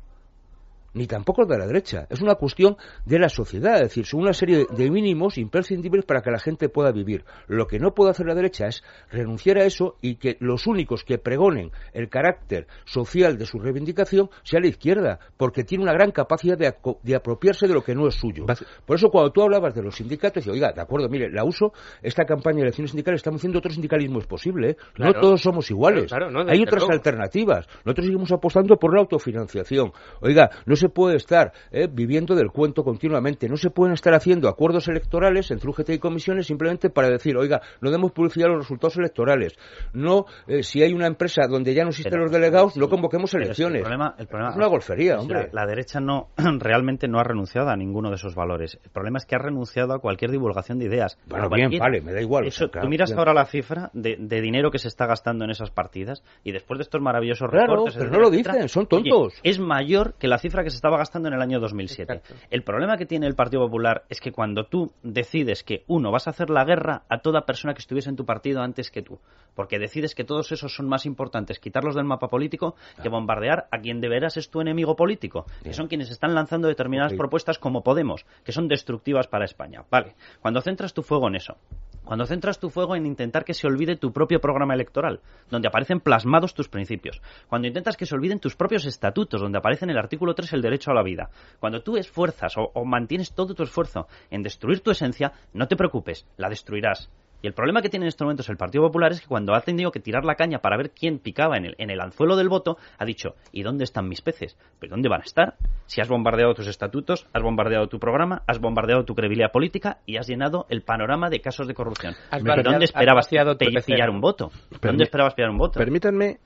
ni 0.95 1.07
tampoco 1.07 1.45
de 1.47 1.59
la 1.59 1.67
derecha. 1.67 2.07
Es 2.11 2.21
una 2.21 2.35
cuestión 2.35 2.77
de 3.05 3.19
la 3.19 3.29
sociedad, 3.29 3.77
es 3.77 3.89
decir, 3.89 4.07
son 4.07 4.21
una 4.21 4.33
serie 4.33 4.67
de 4.71 4.91
mínimos 4.91 5.39
imprescindibles 5.39 6.05
para 6.05 6.23
que 6.23 6.31
la 6.31 6.39
gente 6.39 6.69
pueda 6.69 6.93
vivir. 6.93 7.25
Lo 7.47 7.67
que 7.67 7.79
no 7.79 7.95
puede 7.95 8.11
hacer 8.11 8.27
la 8.27 8.35
derecha 8.35 8.67
es 8.67 8.83
renunciar 9.11 9.59
a 9.59 9.65
eso 9.65 9.97
y 10.01 10.17
que 10.17 10.37
los 10.41 10.67
únicos 10.67 11.05
que 11.05 11.19
pregonen 11.19 11.71
el 11.93 12.09
carácter 12.09 12.67
social 12.85 13.39
de 13.39 13.47
su 13.47 13.59
reivindicación 13.59 14.31
sea 14.43 14.61
la 14.61 14.69
izquierda, 14.69 15.19
porque 15.37 15.65
tiene 15.65 15.85
una 15.85 15.93
gran 15.93 16.11
capacidad 16.11 16.57
de, 16.57 16.75
de 17.03 17.15
apropiarse 17.15 17.67
de 17.67 17.75
lo 17.75 17.83
que 17.83 17.95
no 17.95 18.07
es 18.09 18.15
suyo. 18.15 18.47
Por 18.87 18.97
eso 18.97 19.09
cuando 19.11 19.31
tú 19.31 19.43
hablabas 19.43 19.75
de 19.75 19.83
los 19.83 19.97
sindicatos, 19.97 20.45
yo, 20.45 20.53
oiga, 20.53 20.73
de 20.73 20.81
acuerdo, 20.81 21.09
mire, 21.09 21.31
la 21.31 21.45
uso, 21.45 21.73
esta 22.03 22.25
campaña 22.25 22.57
de 22.57 22.63
elecciones 22.63 22.91
sindicales, 22.91 23.19
estamos 23.19 23.41
haciendo 23.41 23.59
otro 23.59 23.71
sindicalismo 23.71 24.19
es 24.19 24.27
posible, 24.27 24.71
¿eh? 24.71 24.77
Claro. 24.95 25.13
no 25.13 25.21
todos 25.21 25.41
somos 25.41 25.71
iguales, 25.71 26.07
Claro, 26.07 26.29
claro, 26.29 26.45
no, 26.45 26.51
hay 26.51 26.63
otras 26.63 26.89
alternativas. 26.89 27.67
Nosotros 27.85 28.07
seguimos 28.07 28.33
apostando 28.33 28.77
por 28.77 28.95
la 28.95 29.01
autofinanciación. 29.01 29.93
Oiga, 30.21 30.51
no 30.67 30.77
se 30.81 30.89
puede 30.89 31.17
estar 31.17 31.53
eh, 31.71 31.89
viviendo 31.91 32.35
del 32.35 32.51
cuento 32.51 32.83
continuamente, 32.83 33.49
no 33.49 33.57
se 33.57 33.71
pueden 33.71 33.95
estar 33.95 34.15
haciendo 34.15 34.49
acuerdos 34.49 34.89
electorales 34.89 35.51
entre 35.51 35.69
UGT 35.71 35.91
y 35.91 35.99
comisiones 35.99 36.47
simplemente 36.47 36.91
para 36.91 37.09
decir, 37.09 37.37
oiga, 37.37 37.61
no 37.81 37.91
demos 37.91 38.13
publicidad 38.13 38.49
a 38.49 38.53
los 38.53 38.59
resultados 38.65 38.97
electorales. 38.97 39.55
No, 39.93 40.25
eh, 40.47 40.63
si 40.63 40.83
hay 40.83 40.93
una 40.93 41.07
empresa 41.07 41.43
donde 41.49 41.75
ya 41.75 41.85
no 41.85 41.91
existen 41.91 42.11
Pero- 42.13 42.25
los 42.25 42.33
delegados, 42.33 42.77
no 42.77 42.89
convoquemos 42.89 43.31
es 43.35 43.41
elecciones. 43.43 43.77
el 43.77 43.83
problema, 43.83 44.15
el 44.19 44.27
problema- 44.27 44.51
es 44.51 44.57
una 44.57 44.67
golfería, 44.67 45.19
hombre. 45.19 45.49
La, 45.53 45.63
la 45.63 45.67
derecha 45.67 46.01
no 46.01 46.29
realmente 46.59 47.07
no 47.09 47.19
ha 47.19 47.25
renunciado 47.25 47.69
a 47.69 47.77
ninguno 47.77 48.09
de 48.11 48.17
esos 48.17 48.35
valores. 48.35 48.79
El 48.83 48.91
problema 48.91 49.19
es 49.19 49.27
que 49.27 49.35
ha 49.37 49.39
renunciado 49.39 49.93
a 49.95 49.99
cualquier 49.99 50.31
divulgación 50.31 50.79
de 50.79 50.87
ideas. 50.87 51.19
Bueno, 51.27 51.49
bien, 51.51 51.71
vale, 51.79 52.01
me 52.01 52.13
da 52.13 52.21
igual, 52.21 52.47
Eso, 52.47 52.69
tú 52.69 52.89
miras 52.89 53.11
bien. 53.11 53.19
ahora 53.19 53.35
la 53.35 53.45
cifra 53.47 53.91
de, 53.93 54.17
de 54.19 54.41
dinero 54.41 54.71
que 54.71 54.79
se 54.79 54.89
está 54.89 55.07
gastando 55.07 55.45
en 55.45 55.51
esas 55.51 55.71
partidas 55.71 56.23
y 56.45 56.53
después 56.53 56.79
de 56.79 56.83
estos 56.83 57.01
maravillosos 57.01 57.51
Claro, 57.51 57.67
pero 57.85 57.87
etcétera, 57.89 58.11
no 58.11 58.19
lo 58.21 58.31
dicen, 58.31 58.69
son 58.69 58.87
oye, 58.91 59.11
tontos. 59.11 59.41
es 59.43 59.59
mayor 59.59 60.15
que 60.19 60.29
la 60.29 60.39
cifra 60.39 60.63
que 60.63 60.70
se 60.71 60.77
estaba 60.77 60.99
gastando 60.99 61.29
en 61.29 61.35
el 61.35 61.43
año 61.43 61.61
2007. 61.61 62.13
Exacto. 62.13 62.35
El 62.51 62.63
problema 62.63 62.97
que 62.97 63.07
tiene 63.07 63.27
el 63.27 63.35
Partido 63.35 63.63
Popular 63.63 64.05
es 64.09 64.21
que 64.21 64.33
cuando 64.33 64.65
tú 64.65 64.93
decides 65.03 65.63
que 65.65 65.85
uno 65.87 66.11
vas 66.11 66.27
a 66.27 66.31
hacer 66.31 66.51
la 66.51 66.65
guerra 66.65 67.03
a 67.09 67.19
toda 67.19 67.47
persona 67.47 67.75
que 67.75 67.81
estuviese 67.81 68.11
en 68.11 68.17
tu 68.17 68.25
partido 68.25 68.63
antes 68.63 68.91
que 68.91 69.03
tú, 69.03 69.19
porque 69.55 69.79
decides 69.79 70.15
que 70.15 70.25
todos 70.25 70.53
esos 70.53 70.75
son 70.75 70.89
más 70.89 71.07
importantes 71.07 71.59
quitarlos 71.59 71.95
del 71.95 72.05
mapa 72.05 72.29
político 72.29 72.75
que 73.03 73.09
bombardear 73.09 73.69
a 73.71 73.79
quien 73.79 74.01
de 74.01 74.09
veras 74.09 74.37
es 74.37 74.51
tu 74.51 74.61
enemigo 74.61 74.97
político, 74.97 75.47
que 75.63 75.75
son 75.75 75.89
quienes 75.89 76.11
están 76.11 76.35
lanzando 76.35 76.69
determinadas 76.69 77.15
propuestas 77.15 77.59
como 77.59 77.83
Podemos, 77.83 78.25
que 78.45 78.53
son 78.53 78.69
destructivas 78.69 79.27
para 79.27 79.45
España. 79.45 79.85
Vale, 79.91 80.15
cuando 80.41 80.61
centras 80.61 80.95
tu 80.95 81.03
fuego 81.03 81.29
en 81.29 81.37
eso, 81.37 81.57
cuando 82.05 82.27
centras 82.27 82.59
tu 82.59 82.71
fuego 82.71 82.97
en 82.97 83.07
intentar 83.07 83.45
que 83.45 83.55
se 83.55 83.67
olvide 83.67 83.97
tu 83.97 84.13
propio 84.13 84.41
programa 84.41 84.75
electoral, 84.75 85.21
donde 85.49 85.69
aparecen 85.69 86.01
plasmados 86.01 86.55
tus 86.55 86.69
principios, 86.69 87.23
cuando 87.49 87.69
intentas 87.69 87.97
que 87.97 88.07
se 88.07 88.15
olviden 88.15 88.41
tus 88.41 88.57
propios 88.57 88.85
estatutos, 88.85 89.41
donde 89.41 89.59
aparece 89.59 89.85
en 89.85 89.91
el 89.91 89.99
artículo 89.99 90.35
3 90.35 90.55
el 90.55 90.60
derecho 90.63 90.91
a 90.91 90.95
la 90.95 91.03
vida, 91.03 91.31
cuando 91.59 91.83
tú 91.83 91.97
esfuerzas 91.97 92.57
o, 92.57 92.71
o 92.75 92.85
mantienes 92.85 93.35
todo 93.35 93.55
tu 93.55 93.63
esfuerzo 93.63 94.07
en 94.31 94.43
destruir 94.43 94.81
tu 94.81 94.91
esencia, 94.91 95.33
no 95.53 95.69
te 95.69 95.77
preocupes, 95.77 96.27
la 96.37 96.49
destruirás. 96.49 97.11
Y 97.43 97.47
el 97.47 97.55
problema 97.55 97.81
que 97.81 97.89
tiene 97.89 98.05
en 98.05 98.09
estos 98.09 98.25
momentos 98.25 98.49
el 98.51 98.57
Partido 98.57 98.85
Popular 98.85 99.13
es 99.13 99.23
que 99.23 99.27
cuando 99.27 99.55
ha 99.55 99.61
tenido 99.63 99.91
que 99.91 100.01
tirar 100.01 100.25
la 100.25 100.35
caña 100.35 100.59
para 100.59 100.77
ver 100.77 100.91
quién 100.91 101.19
picaba 101.19 101.57
en 101.57 101.65
el, 101.65 101.75
en 101.79 101.91
el 101.91 102.01
anzuelo 102.01 102.37
del 102.37 102.49
voto, 102.49 102.77
ha 102.99 103.05
dicho, 103.05 103.35
¿y 103.51 103.63
dónde 103.63 103.85
están 103.85 104.09
mis 104.09 104.21
peces? 104.21 104.59
¿Pero 104.79 104.91
dónde 104.91 105.09
van 105.09 105.23
a 105.23 105.25
estar? 105.25 105.55
Si 105.87 106.01
has 106.01 106.09
bombardeado 106.09 106.55
tus 106.55 106.67
estatutos, 106.67 107.27
has 107.33 107.43
bombardeado 107.43 107.89
tu 107.89 107.99
programa, 107.99 108.43
has 108.47 108.59
bombardeado 108.59 109.05
tu 109.05 109.15
credibilidad 109.15 109.53
política 109.53 109.99
y 110.05 110.19
has 110.19 110.29
llenado 110.29 110.67
el 110.69 110.83
panorama 110.83 111.31
de 111.31 111.41
casos 111.41 111.67
de 111.67 111.75
corrupción. 111.75 112.15
¿Dónde 112.31 112.85
esperabas 112.85 113.29
pillar 113.29 114.11
un 114.11 114.21
voto? 114.21 114.51
¿Dónde 114.83 115.05
esperabas 115.05 115.35
pillar 115.35 115.51
un 115.51 115.59
voto? 115.59 115.79
Permítanme 115.79 116.41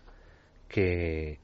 que 0.69 1.41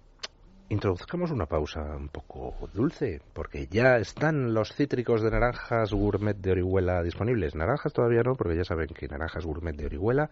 introduzcamos 0.71 1.31
una 1.33 1.47
pausa 1.47 1.97
un 1.97 2.09
poco 2.09 2.69
dulce, 2.73 3.21
porque 3.33 3.67
ya 3.67 3.97
están 3.99 4.55
los 4.55 4.73
cítricos 4.73 5.21
de 5.21 5.31
naranjas 5.31 5.93
gourmet 5.93 6.37
de 6.37 6.53
Orihuela 6.53 7.03
disponibles. 7.03 7.57
Naranjas 7.57 7.93
todavía 7.93 8.23
no, 8.23 8.37
porque 8.37 8.57
ya 8.57 8.65
saben 8.65 8.87
que 8.89 9.09
naranjas 9.09 9.45
gourmet 9.45 9.77
de 9.77 9.87
Orihuela 9.87 10.31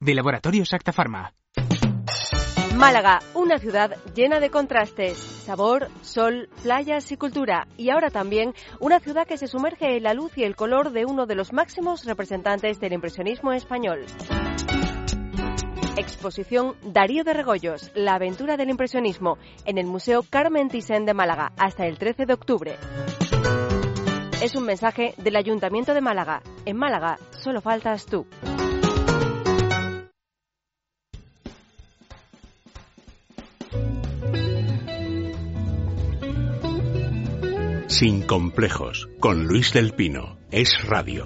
de 0.00 0.14
Laboratorios 0.14 0.72
Acta 0.72 0.92
Pharma. 0.92 1.32
Málaga, 2.76 3.20
una 3.32 3.58
ciudad 3.58 3.96
llena 4.14 4.38
de 4.38 4.50
contrastes, 4.50 5.16
sabor, 5.16 5.88
sol, 6.02 6.50
playas 6.62 7.10
y 7.10 7.16
cultura. 7.16 7.66
Y 7.78 7.88
ahora 7.88 8.10
también 8.10 8.52
una 8.80 9.00
ciudad 9.00 9.26
que 9.26 9.38
se 9.38 9.46
sumerge 9.46 9.96
en 9.96 10.02
la 10.02 10.12
luz 10.12 10.36
y 10.36 10.44
el 10.44 10.56
color 10.56 10.90
de 10.92 11.06
uno 11.06 11.24
de 11.24 11.34
los 11.34 11.54
máximos 11.54 12.04
representantes 12.04 12.78
del 12.78 12.92
impresionismo 12.92 13.52
español. 13.52 14.04
Exposición 15.96 16.76
Darío 16.82 17.24
de 17.24 17.32
Regoyos, 17.32 17.90
la 17.94 18.16
aventura 18.16 18.58
del 18.58 18.68
impresionismo, 18.68 19.38
en 19.64 19.78
el 19.78 19.86
Museo 19.86 20.22
Carmen 20.28 20.68
Thyssen 20.68 21.06
de 21.06 21.14
Málaga, 21.14 21.52
hasta 21.56 21.86
el 21.86 21.96
13 21.96 22.26
de 22.26 22.34
octubre. 22.34 22.76
Es 24.42 24.54
un 24.54 24.64
mensaje 24.64 25.14
del 25.16 25.36
Ayuntamiento 25.36 25.94
de 25.94 26.02
Málaga. 26.02 26.42
En 26.66 26.76
Málaga 26.76 27.18
solo 27.30 27.62
faltas 27.62 28.04
tú. 28.04 28.26
Sin 37.98 38.26
complejos, 38.26 39.08
con 39.20 39.46
Luis 39.46 39.72
del 39.72 39.94
Pino. 39.94 40.36
Es 40.50 40.86
radio. 40.86 41.24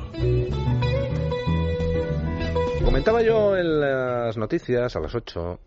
Comentaba 2.85 3.23
yo 3.23 3.57
en 3.57 3.81
las 3.81 4.37
noticias 4.37 4.95
a 4.95 5.01
las 5.01 5.13
8, 5.13 5.59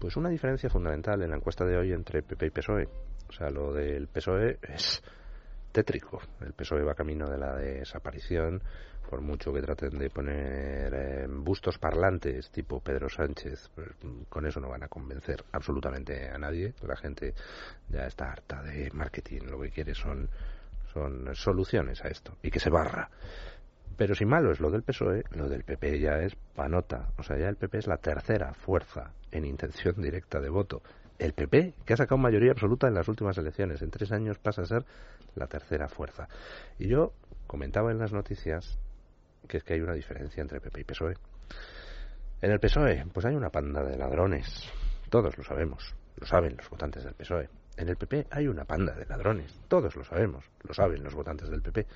pues 0.00 0.16
una 0.16 0.28
diferencia 0.30 0.68
fundamental 0.68 1.22
en 1.22 1.30
la 1.30 1.36
encuesta 1.36 1.64
de 1.64 1.76
hoy 1.76 1.92
entre 1.92 2.24
PP 2.24 2.46
y 2.46 2.50
PSOE. 2.50 2.88
O 3.28 3.32
sea, 3.32 3.48
lo 3.48 3.72
del 3.72 4.08
PSOE 4.08 4.58
es 4.60 5.04
tétrico. 5.70 6.20
El 6.40 6.52
PSOE 6.52 6.82
va 6.82 6.96
camino 6.96 7.30
de 7.30 7.38
la 7.38 7.54
desaparición 7.54 8.60
por 9.08 9.20
mucho 9.20 9.52
que 9.52 9.62
traten 9.62 9.98
de 9.98 10.10
poner 10.10 10.92
eh, 10.94 11.26
bustos 11.28 11.78
parlantes 11.78 12.50
tipo 12.50 12.80
Pedro 12.80 13.08
Sánchez, 13.08 13.70
pues, 13.74 13.88
con 14.28 14.46
eso 14.46 14.60
no 14.60 14.68
van 14.68 14.82
a 14.82 14.88
convencer 14.88 15.44
absolutamente 15.52 16.28
a 16.28 16.38
nadie. 16.38 16.74
La 16.86 16.96
gente 16.96 17.34
ya 17.88 18.06
está 18.06 18.32
harta 18.32 18.62
de 18.62 18.90
marketing, 18.92 19.42
lo 19.50 19.60
que 19.60 19.70
quiere 19.70 19.94
son, 19.94 20.28
son 20.92 21.34
soluciones 21.34 22.04
a 22.04 22.08
esto 22.08 22.36
y 22.42 22.50
que 22.50 22.60
se 22.60 22.70
barra. 22.70 23.10
Pero 23.96 24.14
si 24.14 24.24
malo 24.24 24.50
es 24.50 24.60
lo 24.60 24.70
del 24.70 24.82
PSOE, 24.82 25.24
lo 25.32 25.48
del 25.48 25.62
PP 25.62 26.00
ya 26.00 26.18
es 26.18 26.34
panota. 26.34 27.12
O 27.16 27.22
sea, 27.22 27.38
ya 27.38 27.48
el 27.48 27.56
PP 27.56 27.78
es 27.78 27.86
la 27.86 27.98
tercera 27.98 28.52
fuerza 28.54 29.12
en 29.30 29.44
intención 29.44 29.94
directa 30.02 30.40
de 30.40 30.48
voto. 30.48 30.82
El 31.18 31.32
PP, 31.32 31.74
que 31.84 31.92
ha 31.92 31.96
sacado 31.96 32.18
mayoría 32.18 32.50
absoluta 32.50 32.88
en 32.88 32.94
las 32.94 33.06
últimas 33.06 33.38
elecciones, 33.38 33.82
en 33.82 33.90
tres 33.90 34.10
años 34.10 34.38
pasa 34.38 34.62
a 34.62 34.66
ser 34.66 34.84
la 35.36 35.46
tercera 35.46 35.88
fuerza. 35.88 36.28
Y 36.78 36.88
yo 36.88 37.12
comentaba 37.46 37.92
en 37.92 37.98
las 37.98 38.12
noticias 38.12 38.78
que 39.46 39.58
es 39.58 39.64
que 39.64 39.74
hay 39.74 39.80
una 39.80 39.94
diferencia 39.94 40.40
entre 40.40 40.60
PP 40.60 40.80
y 40.80 40.84
PSOE. 40.84 41.14
En 42.40 42.50
el 42.50 42.60
PSOE, 42.60 43.04
pues 43.12 43.26
hay 43.26 43.34
una 43.34 43.50
panda 43.50 43.82
de 43.82 43.96
ladrones. 43.96 44.70
Todos 45.08 45.36
lo 45.36 45.44
sabemos. 45.44 45.94
Lo 46.16 46.26
saben 46.26 46.56
los 46.56 46.68
votantes 46.68 47.04
del 47.04 47.14
PSOE. 47.14 47.48
En 47.76 47.88
el 47.88 47.96
PP 47.96 48.26
hay 48.30 48.46
una 48.46 48.64
panda 48.64 48.94
de 48.94 49.06
ladrones. 49.06 49.60
Todos 49.68 49.96
lo 49.96 50.04
sabemos. 50.04 50.44
Lo 50.62 50.74
saben 50.74 51.02
los 51.02 51.14
votantes 51.14 51.48
del 51.48 51.62
PP. 51.62 51.86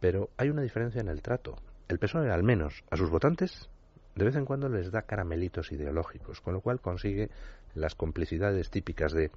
Pero 0.00 0.30
hay 0.36 0.48
una 0.48 0.62
diferencia 0.62 1.00
en 1.00 1.08
el 1.08 1.22
trato. 1.22 1.56
El 1.88 1.98
PSOE, 1.98 2.30
al 2.30 2.42
menos, 2.42 2.84
a 2.90 2.96
sus 2.96 3.10
votantes, 3.10 3.68
de 4.14 4.24
vez 4.24 4.36
en 4.36 4.44
cuando 4.44 4.68
les 4.68 4.90
da 4.90 5.02
caramelitos 5.02 5.72
ideológicos, 5.72 6.40
con 6.40 6.54
lo 6.54 6.60
cual 6.60 6.80
consigue 6.80 7.30
las 7.74 7.94
complicidades 7.94 8.70
típicas 8.70 9.12
de, 9.12 9.30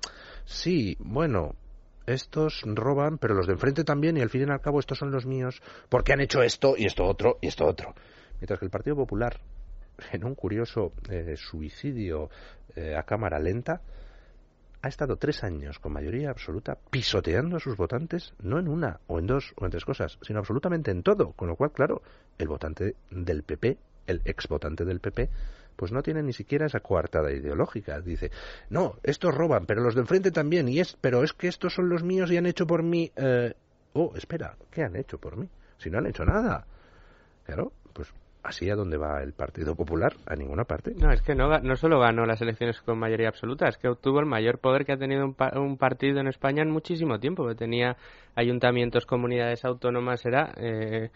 sí, 0.46 0.98
bueno, 1.00 1.56
estos 2.06 2.62
roban, 2.66 3.18
pero 3.18 3.34
los 3.34 3.48
de 3.48 3.54
enfrente 3.54 3.84
también, 3.84 4.18
y 4.18 4.22
al 4.22 4.30
fin 4.30 4.48
y 4.48 4.52
al 4.52 4.62
cabo 4.62 4.80
estos 4.80 4.98
son 4.98 5.12
los 5.12 5.26
míos, 5.26 5.62
porque 5.90 6.14
han 6.14 6.22
hecho 6.22 6.42
esto 6.42 6.76
y 6.78 6.86
esto 6.86 7.06
otro 7.06 7.38
y 7.42 7.48
esto 7.48 7.66
otro. 7.66 7.94
Mientras 8.40 8.60
que 8.60 8.66
el 8.66 8.72
Partido 8.72 8.96
Popular, 8.96 9.40
en 10.12 10.26
un 10.26 10.36
curioso 10.36 10.92
eh, 11.10 11.36
suicidio 11.38 12.30
eh, 12.76 12.96
a 12.96 13.04
cámara 13.04 13.40
lenta, 13.40 13.82
ha 14.82 14.90
estado 14.90 15.16
tres 15.16 15.46
años 15.46 15.80
con 15.80 15.94
mayoría 15.94 16.30
absoluta 16.30 16.78
pisoteando 16.90 17.56
a 17.56 17.60
sus 17.62 17.78
votantes, 17.78 18.34
no 18.42 18.60
en 18.60 18.68
una 18.68 19.00
o 19.08 19.18
en 19.18 19.28
dos 19.28 19.54
o 19.56 19.64
en 19.64 19.72
tres 19.72 19.86
cosas, 19.86 20.20
sino 20.22 20.40
absolutamente 20.40 20.92
en 20.92 21.04
todo. 21.04 21.32
Con 21.32 21.48
lo 21.48 21.56
cual, 21.56 21.72
claro, 21.72 22.02
el 22.38 22.50
votante 22.50 22.96
del 23.10 23.44
PP, 23.44 23.78
el 24.08 24.22
ex 24.26 24.48
votante 24.50 24.84
del 24.84 25.00
PP, 25.00 25.30
pues 25.76 25.92
no 25.92 26.02
tiene 26.02 26.24
ni 26.24 26.34
siquiera 26.34 26.66
esa 26.66 26.80
coartada 26.80 27.32
ideológica. 27.32 28.00
Dice, 28.02 28.32
no, 28.70 28.96
estos 29.04 29.34
roban, 29.34 29.66
pero 29.66 29.82
los 29.82 29.96
de 29.96 30.02
enfrente 30.02 30.32
también, 30.32 30.68
y 30.68 30.80
es, 30.80 30.98
pero 31.02 31.24
es 31.24 31.34
que 31.34 31.48
estos 31.48 31.74
son 31.74 31.90
los 31.90 32.04
míos 32.04 32.32
y 32.32 32.38
han 32.38 32.46
hecho 32.46 32.68
por 32.68 32.84
mí. 32.84 33.12
Eh, 33.16 33.54
oh, 33.94 34.14
espera, 34.16 34.56
¿qué 34.72 34.84
han 34.84 34.96
hecho 34.96 35.18
por 35.18 35.38
mí? 35.38 35.50
Si 35.78 35.90
no 35.90 36.00
han 36.00 36.08
hecho 36.08 36.26
nada. 36.26 36.66
Claro, 37.46 37.74
pues 37.94 38.14
así 38.44 38.70
a 38.70 38.76
dónde 38.76 38.98
va 38.98 39.22
el 39.24 39.34
Partido 39.34 39.76
Popular, 39.76 40.14
a 40.26 40.36
ninguna 40.36 40.66
parte. 40.66 40.94
No, 40.98 41.12
es 41.12 41.22
que 41.22 41.34
no, 41.34 41.60
no 41.60 41.76
solo 41.76 42.00
ganó 42.00 42.26
las 42.26 42.42
elecciones 42.42 42.82
con 42.82 43.00
mayoría 43.00 43.30
absoluta, 43.30 43.68
es 43.68 43.78
que 43.78 43.88
obtuvo 43.88 44.20
el 44.20 44.26
mayor 44.26 44.60
poder 44.60 44.86
que 44.86 44.92
ha 44.92 44.98
tenido 44.98 45.26
un, 45.26 45.36
un 45.56 45.78
partido 45.78 46.20
en 46.20 46.28
España 46.28 46.62
en 46.62 46.70
muchísimo 46.70 47.20
tiempo, 47.20 47.48
que 47.48 47.56
tenía 47.56 47.96
ayuntamientos, 48.36 49.06
comunidades 49.06 49.64
autónomas, 49.66 50.26
era 50.26 50.54
eh, 50.58 51.10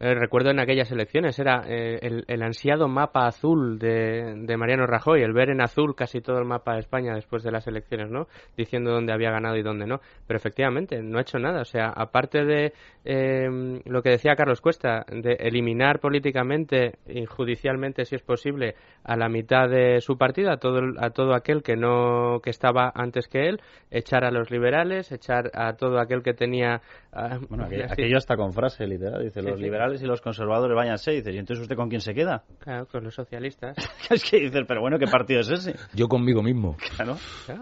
Eh, 0.00 0.14
recuerdo 0.14 0.50
en 0.50 0.60
aquellas 0.60 0.92
elecciones, 0.92 1.38
era 1.38 1.62
eh, 1.66 2.22
el, 2.26 2.42
ansiado 2.42 2.88
mapa 2.88 3.26
azul 3.26 3.78
de, 3.78 4.54
Mariano 4.56 4.86
Rajoy, 4.86 5.22
el 5.22 5.32
ver 5.32 5.48
en 5.48 5.62
azul 5.62 5.94
casi 5.96 6.20
todo 6.20 6.38
el 6.38 6.44
mapa 6.44 6.74
de 6.74 6.80
España 6.80 7.14
después 7.14 7.42
de 7.42 7.50
las 7.50 7.66
elecciones, 7.66 8.10
¿no? 8.10 8.26
Diciendo 8.56 8.92
dónde 8.92 9.14
había 9.14 9.30
ganado 9.30 9.56
y 9.56 9.62
dónde 9.62 9.86
no. 9.86 10.00
Pero 10.26 10.36
efectivamente, 10.36 11.02
no 11.02 11.18
ha 11.18 11.22
hecho 11.22 11.38
nada. 11.38 11.62
O 11.62 11.64
sea, 11.64 11.88
aparte 11.88 12.44
de 12.44 12.74
eh, 13.04 13.48
lo 13.86 14.02
que 14.02 14.10
decía 14.10 14.36
Carlos 14.36 14.60
Cuesta, 14.60 15.06
de 15.10 15.32
eliminar 15.40 16.00
políticamente 16.00 16.98
y 17.06 17.24
judicialmente, 17.24 18.04
si 18.04 18.14
es 18.14 18.22
posible, 18.22 18.74
a 19.04 19.16
la 19.16 19.30
mitad 19.30 19.70
de 19.70 20.02
su 20.02 20.18
partido, 20.18 20.52
a 20.52 20.58
todo, 20.58 20.80
a 20.98 21.10
todo 21.10 21.34
aquel 21.34 21.62
que 21.62 21.76
no 21.76 22.40
que 22.42 22.50
estaba 22.50 22.92
antes 22.94 23.26
que 23.26 23.48
él, 23.48 23.60
echar 23.90 24.24
a 24.24 24.30
los 24.30 24.50
liberales, 24.50 25.10
echar 25.12 25.50
a 25.54 25.72
todo 25.76 25.98
aquel 25.98 26.22
que 26.22 26.34
tenía... 26.34 26.82
Ah, 27.10 27.38
bueno, 27.48 27.64
aquello, 27.90 28.18
está 28.18 28.36
con 28.36 28.52
frase 28.52 28.86
literal, 28.86 29.24
dice 29.24 29.42
los 29.42 29.58
liberales 29.58 29.77
y 30.02 30.06
los 30.06 30.20
conservadores 30.20 30.74
váyanse. 30.76 31.12
Y 31.12 31.16
dice, 31.16 31.32
¿y 31.32 31.38
entonces 31.38 31.62
usted 31.62 31.76
con 31.76 31.88
quién 31.88 32.00
se 32.00 32.14
queda? 32.14 32.44
Claro, 32.58 32.86
con 32.86 33.04
los 33.04 33.14
socialistas. 33.14 33.76
es 34.10 34.24
que 34.28 34.40
dices, 34.40 34.64
pero 34.66 34.80
bueno, 34.80 34.98
¿qué 34.98 35.06
partido 35.06 35.40
es 35.40 35.50
ese? 35.50 35.76
Yo 35.94 36.08
conmigo 36.08 36.42
mismo. 36.42 36.76
Claro. 36.96 37.16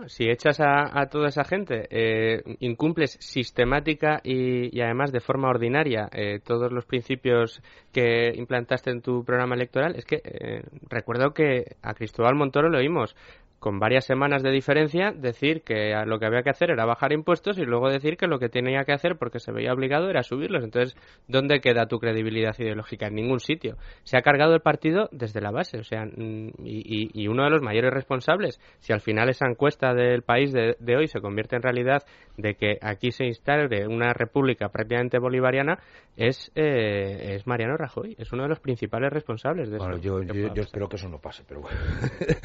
si 0.07 0.28
echas 0.28 0.59
a, 0.61 1.07
toda 1.11 1.28
esa 1.28 1.45
gente, 1.45 1.86
eh, 1.90 2.43
incumples 2.61 3.16
sistemática 3.20 4.20
y, 4.22 4.80
además 4.80 5.12
de 5.12 5.20
forma 5.20 5.49
ordinaria 5.49 6.09
eh, 6.12 6.40
todos 6.45 6.72
los 6.72 6.84
principios 6.86 7.61
que 7.93 8.32
implantaste 8.34 8.90
en 8.90 9.03
tu 9.03 9.24
programa 9.24 9.55
electoral, 9.55 9.95
es 9.97 10.05
que 10.05 10.20
eh, 10.24 10.62
recuerdo 10.88 11.32
que 11.32 11.76
a 11.82 11.95
Cristóbal 11.95 12.34
Montoro 12.34 12.68
lo 12.68 12.78
oímos 12.78 13.14
con 13.66 13.80
varias 13.80 14.04
semanas 14.04 14.44
de 14.44 14.52
diferencia, 14.52 15.10
decir 15.10 15.62
que 15.62 15.92
lo 16.06 16.20
que 16.20 16.26
había 16.26 16.44
que 16.44 16.50
hacer 16.50 16.70
era 16.70 16.84
bajar 16.84 17.12
impuestos 17.12 17.58
y 17.58 17.64
luego 17.64 17.90
decir 17.90 18.16
que 18.16 18.28
lo 18.28 18.38
que 18.38 18.48
tenía 18.48 18.84
que 18.84 18.92
hacer, 18.92 19.16
porque 19.18 19.40
se 19.40 19.50
veía 19.50 19.72
obligado, 19.72 20.08
era 20.08 20.22
subirlos. 20.22 20.62
Entonces, 20.62 20.96
¿dónde 21.26 21.58
queda 21.58 21.88
tu 21.88 21.98
credibilidad 21.98 22.54
ideológica? 22.56 23.08
En 23.08 23.16
ningún 23.16 23.40
sitio. 23.40 23.74
Se 24.04 24.16
ha 24.16 24.22
cargado 24.22 24.54
el 24.54 24.60
partido 24.60 25.08
desde 25.10 25.40
la 25.40 25.50
base. 25.50 25.80
O 25.80 25.82
sea, 25.82 26.04
mm, 26.04 26.50
y, 26.62 27.26
uno 27.26 27.42
de 27.42 27.50
los 27.50 27.60
mayores 27.60 27.92
responsables, 27.92 28.60
si 28.78 28.92
al 28.92 29.00
final 29.00 29.30
esa 29.30 29.48
encuesta 29.48 29.94
del 29.94 30.22
país 30.22 30.52
de, 30.52 30.96
hoy 30.96 31.08
se 31.08 31.20
convierte 31.20 31.56
en 31.56 31.62
realidad 31.62 32.04
de 32.36 32.54
que 32.54 32.78
aquí 32.80 33.10
se 33.10 33.24
instale 33.24 33.88
una 33.88 34.12
república 34.12 34.68
prácticamente 34.68 35.18
bolivariana, 35.18 35.80
es, 36.16 36.52
eh, 36.54 37.34
es 37.34 37.48
Mariano 37.48 37.76
Rajoy. 37.76 38.14
Es 38.16 38.32
uno 38.32 38.44
de 38.44 38.48
los 38.48 38.60
principales 38.60 39.12
responsables 39.12 39.70
de 39.70 39.78
bueno, 39.78 39.96
Yo, 39.98 40.22
yo, 40.22 40.62
espero 40.62 40.88
que 40.88 40.96
eso 40.96 41.08
no 41.08 41.18
pase, 41.18 41.42
pero 41.48 41.62
bueno. 41.62 41.76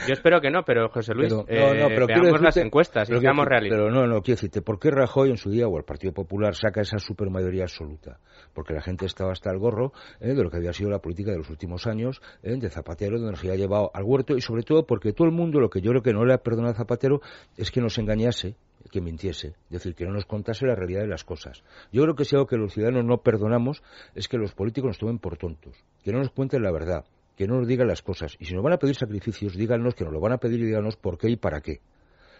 Yo 0.07 0.13
espero 0.13 0.41
que 0.41 0.49
no, 0.49 0.63
pero 0.63 0.89
José 0.89 1.10
Luis. 1.15 1.31
no, 1.31 1.39
no, 1.39 1.45
pero 1.47 2.03
eh, 2.03 2.07
veamos 2.07 2.41
las 2.41 2.57
encuestas 2.57 3.09
y 3.09 3.19
seamos 3.19 3.45
realistas. 3.45 3.77
Pero 3.79 3.91
no, 3.91 4.07
no, 4.07 4.21
quiero 4.21 4.37
decirte, 4.37 4.61
¿por 4.61 4.79
qué 4.79 4.91
Rajoy 4.91 5.29
en 5.29 5.37
su 5.37 5.49
día 5.49 5.67
o 5.67 5.77
el 5.77 5.83
Partido 5.83 6.13
Popular 6.13 6.55
saca 6.55 6.81
esa 6.81 6.97
supermayoría 6.97 7.63
absoluta? 7.63 8.19
Porque 8.53 8.73
la 8.73 8.81
gente 8.81 9.05
estaba 9.05 9.31
hasta 9.31 9.51
el 9.51 9.59
gorro 9.59 9.93
eh, 10.19 10.33
de 10.33 10.43
lo 10.43 10.49
que 10.49 10.57
había 10.57 10.73
sido 10.73 10.89
la 10.89 10.99
política 10.99 11.31
de 11.31 11.37
los 11.37 11.49
últimos 11.49 11.87
años 11.87 12.21
eh, 12.43 12.55
de 12.57 12.69
Zapatero, 12.69 13.17
donde 13.17 13.31
nos 13.31 13.39
había 13.41 13.55
llevado 13.55 13.91
al 13.93 14.03
huerto 14.03 14.35
y 14.35 14.41
sobre 14.41 14.63
todo 14.63 14.85
porque 14.85 15.13
todo 15.13 15.27
el 15.27 15.33
mundo 15.33 15.59
lo 15.59 15.69
que 15.69 15.81
yo 15.81 15.91
creo 15.91 16.01
que 16.01 16.13
no 16.13 16.25
le 16.25 16.33
ha 16.33 16.37
perdonado 16.39 16.73
a 16.73 16.77
Zapatero 16.77 17.21
es 17.57 17.71
que 17.71 17.81
nos 17.81 17.97
engañase 17.97 18.55
que 18.91 19.01
mintiese, 19.01 19.47
es 19.47 19.69
decir, 19.69 19.95
que 19.95 20.05
no 20.05 20.11
nos 20.11 20.25
contase 20.25 20.65
la 20.65 20.75
realidad 20.75 21.01
de 21.01 21.07
las 21.07 21.23
cosas. 21.23 21.63
Yo 21.91 22.03
creo 22.03 22.15
que 22.15 22.25
si 22.25 22.35
algo 22.35 22.47
que 22.47 22.57
los 22.57 22.73
ciudadanos 22.73 23.05
no 23.05 23.21
perdonamos 23.21 23.81
es 24.15 24.27
que 24.27 24.37
los 24.37 24.53
políticos 24.53 24.89
nos 24.89 24.97
tomen 24.97 25.19
por 25.19 25.37
tontos, 25.37 25.75
que 26.03 26.11
no 26.11 26.19
nos 26.19 26.29
cuenten 26.29 26.61
la 26.61 26.71
verdad, 26.71 27.05
que 27.35 27.47
no 27.47 27.57
nos 27.57 27.67
digan 27.67 27.87
las 27.87 28.01
cosas. 28.01 28.35
Y 28.39 28.45
si 28.45 28.53
nos 28.53 28.63
van 28.63 28.73
a 28.73 28.77
pedir 28.77 28.95
sacrificios, 28.95 29.55
díganos 29.55 29.95
que 29.95 30.03
nos 30.03 30.13
lo 30.13 30.19
van 30.19 30.33
a 30.33 30.37
pedir 30.37 30.59
y 30.61 30.65
díganos 30.65 30.97
por 30.97 31.17
qué 31.17 31.29
y 31.29 31.37
para 31.37 31.61
qué. 31.61 31.81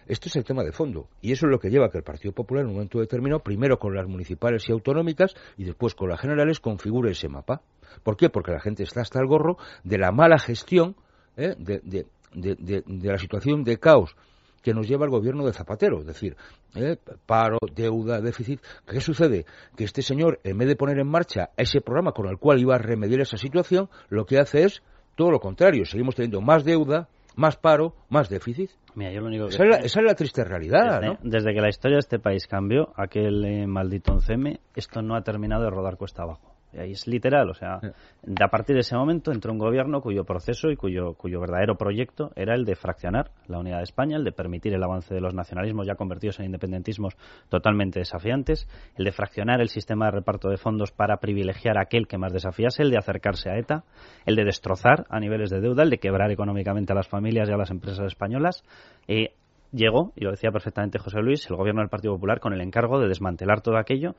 Esto 0.08 0.30
es 0.30 0.36
el 0.36 0.44
tema 0.44 0.64
de 0.64 0.72
fondo. 0.72 1.08
Y 1.22 1.32
eso 1.32 1.46
es 1.46 1.52
lo 1.52 1.60
que 1.60 1.70
lleva 1.70 1.86
a 1.88 1.90
que 1.90 1.98
el 1.98 2.04
Partido 2.04 2.34
Popular 2.34 2.64
en 2.64 2.70
un 2.70 2.74
momento 2.76 3.00
determinado, 3.00 3.42
primero 3.42 3.78
con 3.78 3.96
las 3.96 4.08
municipales 4.08 4.68
y 4.68 4.72
autonómicas 4.72 5.36
y 5.58 5.64
después 5.64 5.96
con 5.96 6.10
las 6.10 6.20
generales, 6.20 6.60
configure 6.60 7.12
ese 7.12 7.30
mapa. 7.30 7.62
¿Por 8.04 8.18
qué? 8.18 8.30
Porque 8.30 8.52
la 8.52 8.60
gente 8.60 8.84
está 8.84 9.02
hasta 9.02 9.20
el 9.20 9.28
gorro 9.28 9.58
de 9.84 9.98
la 9.98 10.12
mala 10.12 10.40
gestión, 10.40 10.96
¿eh? 11.38 11.56
de, 11.58 12.06
la 12.34 13.18
situación 13.18 13.64
de 13.64 13.78
caos 13.78 14.16
que 14.62 14.74
nos 14.74 14.88
lleva 14.88 15.06
el 15.06 15.12
gobierno 15.12 15.46
de 15.46 15.54
Zapatero, 15.54 16.00
es 16.00 16.06
decir, 16.06 16.36
¿eh? 16.76 16.98
paro, 17.26 17.58
deuda, 17.74 18.22
déficit. 18.22 18.62
¿Qué 18.88 19.02
sucede? 19.02 19.46
Que 19.76 19.84
este 19.84 20.02
señor, 20.02 20.40
en 20.44 20.58
vez 20.58 20.68
de 20.68 20.76
poner 20.76 21.00
en 21.00 21.08
marcha 21.08 21.50
ese 21.58 21.82
programa 21.82 22.12
con 22.12 22.28
el 22.28 22.38
cual 22.38 22.60
iba 22.60 22.76
a 22.76 22.80
remediar 22.80 23.22
esa 23.22 23.38
situación, 23.38 23.90
lo 24.10 24.26
que 24.26 24.40
hace 24.40 24.64
es 24.64 24.84
todo 25.16 25.32
lo 25.32 25.40
contrario. 25.40 25.86
Seguimos 25.86 26.16
teniendo 26.16 26.42
más 26.42 26.64
deuda, 26.64 27.08
más 27.36 27.58
paro, 27.58 27.96
más 28.10 28.30
déficit. 28.30 28.72
Mira, 28.96 29.12
yo 29.12 29.22
lo 29.22 29.28
único 29.28 29.46
esa, 29.48 29.64
es 29.64 29.96
la, 29.96 30.16
triste 30.16 30.44
realidad, 30.44 31.00
desde, 31.00 31.18
Desde 31.24 31.54
que 31.54 31.62
la 31.62 31.70
historia 31.70 31.96
de 31.96 32.02
este 32.02 32.20
país 32.20 32.46
cambió, 32.46 32.90
aquel 32.96 33.46
eh, 33.46 33.68
maldito 33.68 34.14
11 34.14 34.60
esto 34.76 35.02
no 35.02 35.16
ha 35.16 35.22
terminado 35.22 35.64
de 35.64 35.70
rodar 35.70 35.98
cuesta 35.98 36.24
abajo. 36.24 36.51
Y 36.74 36.80
ahí 36.80 36.92
es 36.92 37.08
literal, 37.08 37.50
o 37.50 37.54
sea, 37.54 37.76
a 37.76 38.48
partir 38.48 38.76
de 38.76 38.82
ese 38.82 38.96
momento 38.96 39.32
entró 39.32 39.52
un 39.52 39.58
gobierno 39.58 40.02
cuyo 40.02 40.24
proceso 40.24 40.70
y 40.70 40.78
cuyo, 40.78 41.16
cuyo 41.16 41.42
verdadero 41.42 41.76
proyecto 41.76 42.32
era 42.36 42.56
el 42.56 42.64
de 42.64 42.76
fraccionar 42.76 43.32
la 43.48 43.60
unidad 43.60 43.78
de 43.78 43.84
España, 43.84 44.16
el 44.16 44.24
de 44.24 44.32
permitir 44.32 44.74
el 44.74 44.84
avance 44.84 45.14
de 45.14 45.20
los 45.20 45.34
nacionalismos 45.34 45.86
ya 45.86 45.96
convertidos 45.96 46.40
en 46.40 46.46
independentismos 46.46 47.16
totalmente 47.50 48.00
desafiantes, 48.00 48.68
el 48.96 49.06
de 49.06 49.12
fraccionar 49.12 49.60
el 49.60 49.68
sistema 49.68 50.06
de 50.06 50.12
reparto 50.12 50.50
de 50.50 50.58
fondos 50.58 50.92
para 50.92 51.18
privilegiar 51.18 51.78
a 51.78 51.82
aquel 51.82 52.08
que 52.08 52.18
más 52.18 52.32
desafiase, 52.32 52.84
el 52.84 52.92
de 52.92 52.98
acercarse 52.98 53.50
a 53.50 53.58
ETA, 53.58 53.84
el 54.26 54.36
de 54.36 54.46
destrozar 54.46 55.06
a 55.10 55.20
niveles 55.20 55.50
de 55.50 55.60
deuda, 55.60 55.84
el 55.84 55.90
de 55.90 55.98
quebrar 55.98 56.32
económicamente 56.32 56.94
a 56.94 56.96
las 56.96 57.08
familias 57.08 57.50
y 57.50 57.54
a 57.54 57.58
las 57.58 57.72
empresas 57.72 58.06
españolas. 58.06 58.64
Eh, 59.08 59.34
llegó, 59.72 60.12
y 60.16 60.24
lo 60.24 60.32
decía 60.32 60.52
perfectamente 60.52 61.00
José 61.00 61.20
Luis, 61.22 61.50
el 61.50 61.56
gobierno 61.56 61.82
del 61.82 61.90
Partido 61.90 62.14
Popular 62.14 62.40
con 62.40 62.54
el 62.54 62.62
encargo 62.62 63.00
de 63.00 63.08
desmantelar 63.08 63.62
todo 63.62 63.78
aquello 63.78 64.16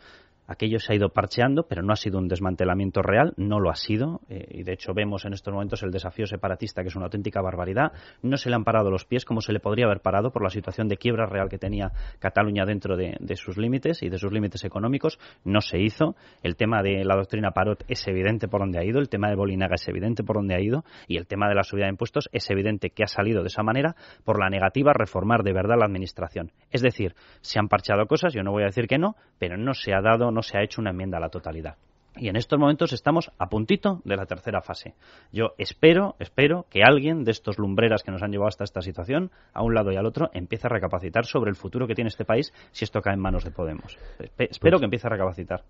Aquello 0.47 0.78
se 0.78 0.93
ha 0.93 0.97
ido 0.97 1.11
parcheando, 1.11 1.66
pero 1.68 1.82
no 1.82 1.93
ha 1.93 1.97
sido 1.97 2.18
un 2.18 2.28
desmantelamiento 2.28 3.01
real, 3.01 3.32
no 3.36 3.61
lo 3.61 3.70
ha 3.70 3.76
sido, 3.76 4.20
eh, 4.28 4.47
y 4.51 4.62
de 4.64 4.72
hecho 4.72 4.93
vemos 4.93 5.24
en 5.24 5.32
estos 5.32 5.55
momentos 5.55 5.82
el 5.82 5.90
desafío 5.90 6.26
separatista, 6.26 6.82
que 6.82 6.88
es 6.88 6.97
una 6.97 7.07
auténtica 7.07 7.40
barbaridad. 7.40 7.93
No 8.22 8.36
se 8.36 8.51
le 8.51 8.57
han 8.57 8.64
parado 8.64 8.90
los 8.90 9.05
pies 9.05 9.24
como 9.24 9.40
se 9.40 9.53
le 9.53 9.61
podría 9.61 9.86
haber 9.86 10.01
parado 10.01 10.32
por 10.32 10.43
la 10.43 10.51
situación 10.51 10.88
de 10.88 10.97
quiebra 10.97 11.26
real 11.26 11.49
que 11.49 11.59
tenía 11.59 11.93
Cataluña 12.18 12.64
dentro 12.64 12.97
de, 12.97 13.16
sus 13.36 13.57
límites 13.57 14.03
y 14.03 14.09
de 14.09 14.18
sus 14.18 14.32
límites 14.32 14.64
económicos. 14.64 15.18
No 15.45 15.61
se 15.61 15.78
hizo. 15.78 16.16
El 16.43 16.57
tema 16.57 16.82
de 16.82 17.05
la 17.05 17.16
doctrina 17.16 17.53
Parot 17.53 17.84
es 17.88 18.07
evidente 18.09 18.49
por 18.49 18.61
donde 18.61 18.78
ha 18.78 18.84
ido, 18.84 18.99
el 18.99 19.09
tema 19.09 19.28
de 19.28 19.36
Bolinaga 19.36 19.76
es 19.76 19.86
evidente 19.88 20.24
por 20.24 20.36
donde 20.36 20.55
ha 20.55 20.61
ido, 20.61 20.84
y 21.07 21.16
el 21.16 21.26
tema 21.26 21.49
de 21.49 21.55
la 21.55 21.62
subida 21.62 21.84
de 21.84 21.90
impuestos 21.90 22.28
es 22.32 22.51
evidente 22.51 22.90
que 22.90 23.05
ha 23.05 23.09
salido 23.09 23.43
de 23.43 23.49
esa 23.49 23.62
manera 23.62 23.95
por 24.24 24.40
la 24.40 24.51
negativa 24.51 24.90
a 24.90 24.99
reformar 24.99 25.43
de 25.43 25.53
verdad 25.53 25.76
la 25.78 25.86
administración. 25.86 26.51
Es 26.70 26.82
decir, 26.82 27.14
se 27.40 27.59
han 27.59 27.68
parchado 27.68 28.07
cosas, 28.07 28.34
yo 28.34 28.43
no 28.43 28.51
voy 28.51 28.64
a 28.64 28.66
decir 28.66 28.86
que 28.86 28.99
no, 28.99 29.14
pero 29.38 29.57
no 29.57 29.74
se 29.74 29.95
ha 29.95 30.01
dado 30.01 30.32
no 30.33 30.43
se 30.43 30.59
ha 30.59 30.62
hecho 30.62 30.80
una 30.80 30.91
enmienda 30.91 31.18
a 31.18 31.20
la 31.20 31.28
totalidad. 31.28 31.76
Y 32.16 32.28
en 32.28 32.37
estos 32.37 32.59
momentos 32.59 32.93
estamos 32.93 33.30
a 33.39 33.49
puntito 33.49 34.03
de 34.05 34.16
la 34.16 34.26
tercera 34.26 34.61
fase. 34.61 34.95
Yo 35.33 35.55
espero, 35.57 36.14
espero 36.18 36.66
que 36.68 36.83
alguien 36.83 37.24
de 37.24 37.30
estos 37.30 37.59
lumbreras 37.59 38.03
que 38.03 38.11
nos 38.11 38.22
han 38.22 38.30
llevado 38.30 38.49
hasta 38.49 38.64
esta 38.64 38.83
situación, 38.83 39.30
a 39.55 39.62
un 39.62 39.74
lado 39.74 39.93
y 39.93 39.97
al 39.97 40.05
otro, 40.05 40.30
empiece 40.35 40.66
a 40.66 40.70
recapacitar 40.70 41.24
sobre 41.24 41.51
el 41.51 41.57
futuro 41.57 41.87
que 41.87 41.95
tiene 41.95 42.09
este 42.09 42.26
país 42.26 42.53
si 42.72 42.85
esto 42.85 43.01
cae 43.01 43.14
en 43.14 43.20
manos 43.20 43.45
de 43.45 43.51
Podemos. 43.51 43.97
espero 44.37 44.78
que 44.78 44.85
empiece 44.85 45.07
a 45.07 45.11
recapacitar. 45.11 45.64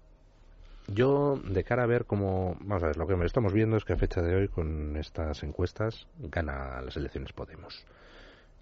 Yo, 0.88 1.36
de 1.36 1.62
cara 1.62 1.84
a 1.84 1.86
ver 1.86 2.06
cómo. 2.06 2.56
Vamos 2.60 2.82
a 2.82 2.86
ver, 2.86 2.96
lo 2.96 3.06
que 3.06 3.14
estamos 3.24 3.52
viendo 3.52 3.76
es 3.76 3.84
que 3.84 3.92
a 3.92 3.96
fecha 3.96 4.20
de 4.20 4.34
hoy, 4.34 4.48
con 4.48 4.96
estas 4.96 5.44
encuestas, 5.44 6.08
gana 6.18 6.80
las 6.82 6.96
elecciones 6.96 7.32
Podemos. 7.32 7.86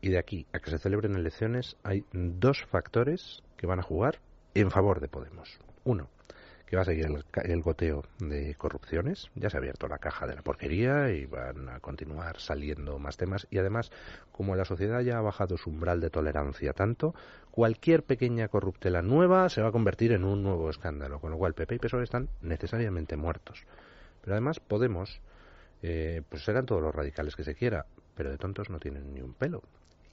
Y 0.03 0.11
de 0.11 0.19
aquí 0.19 0.47
a 0.53 0.59
que 0.59 0.71
se 0.71 0.79
celebren 0.79 1.15
elecciones, 1.15 1.79
hay 1.83 2.05
dos 2.13 2.63
factores 2.67 3.43
que 3.57 3.67
van 3.67 3.81
a 3.81 3.83
jugar 3.83 4.19
en 4.55 4.71
favor 4.71 5.01
de 5.01 5.09
Podemos. 5.09 5.59
Uno, 5.91 6.09
que 6.67 6.77
va 6.77 6.83
a 6.83 6.85
seguir 6.85 7.07
el, 7.43 7.63
goteo 7.63 8.05
de 8.21 8.55
corrupciones. 8.55 9.29
Ya 9.35 9.51
se 9.51 9.57
ha 9.57 9.59
abierto 9.59 9.89
la 9.89 9.99
caja 9.99 10.29
de 10.29 10.37
la 10.37 10.43
porquería 10.43 11.11
y 11.11 11.27
van 11.27 11.69
a 11.69 11.81
continuar 11.81 12.39
saliendo 12.39 13.01
más 13.01 13.17
temas. 13.17 13.49
Y 13.51 13.59
además, 13.59 13.91
como 14.31 14.55
la 14.55 14.65
sociedad 14.65 15.01
ya 15.01 15.19
ha 15.19 15.21
bajado 15.21 15.59
su 15.59 15.71
umbral 15.71 16.01
de 16.01 16.11
tolerancia 16.11 16.73
tanto, 16.73 17.13
cualquier 17.51 18.05
pequeña 18.05 18.47
corruptela 18.47 19.03
nueva 19.03 19.49
se 19.49 19.63
va 19.63 19.71
a 19.71 19.73
convertir 19.73 20.13
en 20.13 20.23
un 20.23 20.45
nuevo 20.45 20.71
escándalo. 20.71 21.19
Con 21.19 21.33
lo 21.33 21.39
cual, 21.39 21.55
PP 21.55 21.75
y 21.75 21.79
PSOE 21.81 22.05
están 22.05 22.29
necesariamente 22.41 23.17
muertos. 23.17 23.65
Pero 24.21 24.35
además, 24.35 24.61
Podemos, 24.61 25.21
eh, 25.83 26.23
pues 26.29 26.45
serán 26.45 26.67
todos 26.67 26.83
los 26.83 26.95
radicales 26.95 27.35
que 27.35 27.43
se 27.43 27.57
quiera, 27.57 27.87
pero 28.15 28.31
de 28.31 28.39
tontos 28.39 28.71
no 28.71 28.79
tienen 28.79 29.13
ni 29.13 29.23
un 29.23 29.35
pelo 29.35 29.65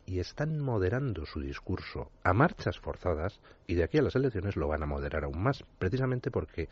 y 0.07 0.19
están 0.19 0.59
moderando 0.59 1.25
su 1.25 1.41
discurso 1.41 2.09
a 2.23 2.33
marchas 2.33 2.79
forzadas 2.79 3.41
y 3.67 3.75
de 3.75 3.83
aquí 3.83 3.97
a 3.97 4.01
las 4.01 4.15
elecciones 4.15 4.55
lo 4.55 4.69
van 4.69 4.81
a 4.81 4.87
moderar 4.87 5.25
aún 5.25 5.43
más, 5.43 5.63
precisamente 5.77 6.31
porque 6.31 6.69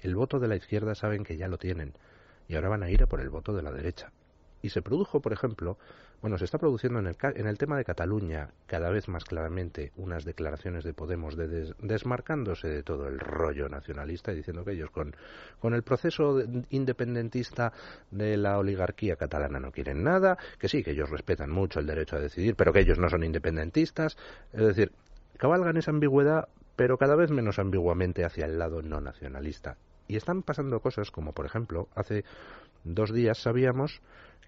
el 0.00 0.16
voto 0.16 0.40
de 0.40 0.48
la 0.48 0.56
izquierda 0.56 0.94
saben 0.94 1.22
que 1.22 1.36
ya 1.36 1.46
lo 1.46 1.58
tienen 1.58 1.92
y 2.48 2.54
ahora 2.54 2.70
van 2.70 2.82
a 2.82 2.90
ir 2.90 3.02
a 3.02 3.06
por 3.06 3.20
el 3.20 3.28
voto 3.28 3.52
de 3.52 3.62
la 3.62 3.70
derecha. 3.70 4.10
Y 4.62 4.70
se 4.70 4.82
produjo, 4.82 5.20
por 5.20 5.32
ejemplo, 5.32 5.78
bueno, 6.20 6.36
se 6.36 6.44
está 6.44 6.58
produciendo 6.58 6.98
en 6.98 7.06
el, 7.06 7.16
en 7.22 7.46
el 7.46 7.56
tema 7.56 7.78
de 7.78 7.84
Cataluña 7.84 8.50
cada 8.66 8.90
vez 8.90 9.08
más 9.08 9.24
claramente 9.24 9.92
unas 9.96 10.24
declaraciones 10.24 10.84
de 10.84 10.92
Podemos 10.92 11.34
de 11.34 11.72
desmarcándose 11.78 12.68
de 12.68 12.82
todo 12.82 13.08
el 13.08 13.18
rollo 13.18 13.68
nacionalista 13.70 14.32
y 14.32 14.36
diciendo 14.36 14.64
que 14.64 14.72
ellos 14.72 14.90
con, 14.90 15.16
con 15.60 15.72
el 15.72 15.82
proceso 15.82 16.42
independentista 16.68 17.72
de 18.10 18.36
la 18.36 18.58
oligarquía 18.58 19.16
catalana 19.16 19.60
no 19.60 19.72
quieren 19.72 20.04
nada, 20.04 20.36
que 20.58 20.68
sí, 20.68 20.82
que 20.82 20.90
ellos 20.90 21.08
respetan 21.08 21.50
mucho 21.50 21.80
el 21.80 21.86
derecho 21.86 22.16
a 22.16 22.20
decidir, 22.20 22.54
pero 22.54 22.72
que 22.72 22.80
ellos 22.80 22.98
no 22.98 23.08
son 23.08 23.24
independentistas. 23.24 24.18
Es 24.52 24.66
decir, 24.66 24.92
cabalgan 25.38 25.78
esa 25.78 25.90
ambigüedad, 25.90 26.48
pero 26.76 26.98
cada 26.98 27.16
vez 27.16 27.30
menos 27.30 27.58
ambiguamente 27.58 28.24
hacia 28.24 28.44
el 28.44 28.58
lado 28.58 28.82
no 28.82 29.00
nacionalista. 29.00 29.78
Y 30.06 30.16
están 30.16 30.42
pasando 30.42 30.80
cosas 30.80 31.10
como, 31.10 31.32
por 31.32 31.46
ejemplo, 31.46 31.88
hace 31.94 32.24
dos 32.84 33.12
días 33.12 33.38
sabíamos 33.38 34.00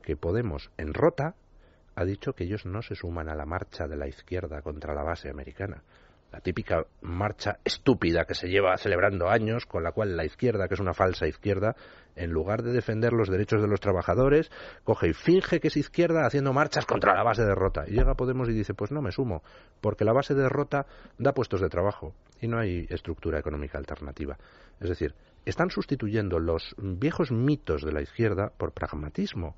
que 0.03 0.17
Podemos 0.17 0.71
en 0.77 0.93
Rota 0.95 1.35
ha 1.95 2.05
dicho 2.05 2.35
que 2.35 2.45
ellos 2.45 2.67
no 2.67 2.83
se 2.83 2.95
suman 2.95 3.29
a 3.29 3.35
la 3.35 3.47
marcha 3.47 3.87
de 3.87 3.97
la 3.97 4.09
izquierda 4.09 4.63
contra 4.63 4.95
la 4.95 5.03
base 5.03 5.31
americana 5.31 5.83
la 6.33 6.41
típica 6.41 6.87
marcha 7.03 7.59
estúpida 7.63 8.25
que 8.25 8.35
se 8.35 8.49
lleva 8.49 8.77
celebrando 8.79 9.29
años, 9.29 9.67
con 9.67 9.83
la 9.83 9.93
cual 9.93 10.17
la 10.17 10.25
izquierda, 10.25 10.67
que 10.67 10.75
es 10.75 10.81
una 10.81 10.95
falsa 10.95 11.27
izquierda, 11.27 11.77
en 12.17 12.31
lugar 12.31 12.63
de 12.63 12.73
defender 12.73 13.13
los 13.13 13.29
derechos 13.29 13.61
de 13.61 13.69
los 13.69 13.81
trabajadores, 13.81 14.51
coge 14.83 15.09
y 15.09 15.13
finge 15.13 15.61
que 15.61 15.69
es 15.69 15.77
izquierda 15.77 16.27
haciendo 16.27 16.55
marchas 16.55 16.87
contra 16.87 17.15
la 17.15 17.23
base 17.23 17.45
de 17.45 17.55
Rota. 17.55 17.85
Y 17.87 17.93
llega 17.93 18.15
Podemos 18.15 18.49
y 18.49 18.53
dice, 18.53 18.73
pues 18.73 18.91
no 18.91 19.03
me 19.03 19.13
sumo, 19.13 19.43
porque 19.83 20.07
la 20.07 20.15
base 20.15 20.35
de 20.35 20.49
Rota 20.49 20.87
da 21.19 21.35
puestos 21.35 21.61
de 21.61 21.69
trabajo 21.69 22.15
y 22.41 22.49
no 22.49 22.59
hay 22.59 22.87
estructura 22.89 23.39
económica 23.39 23.77
alternativa. 23.77 24.39
Es 24.81 24.89
decir, 24.89 25.15
están 25.45 25.71
sustituyendo 25.71 26.39
los 26.39 26.75
viejos 26.79 27.31
mitos 27.31 27.83
de 27.83 27.93
la 27.93 28.01
izquierda 28.01 28.53
por 28.57 28.73
pragmatismo. 28.73 29.55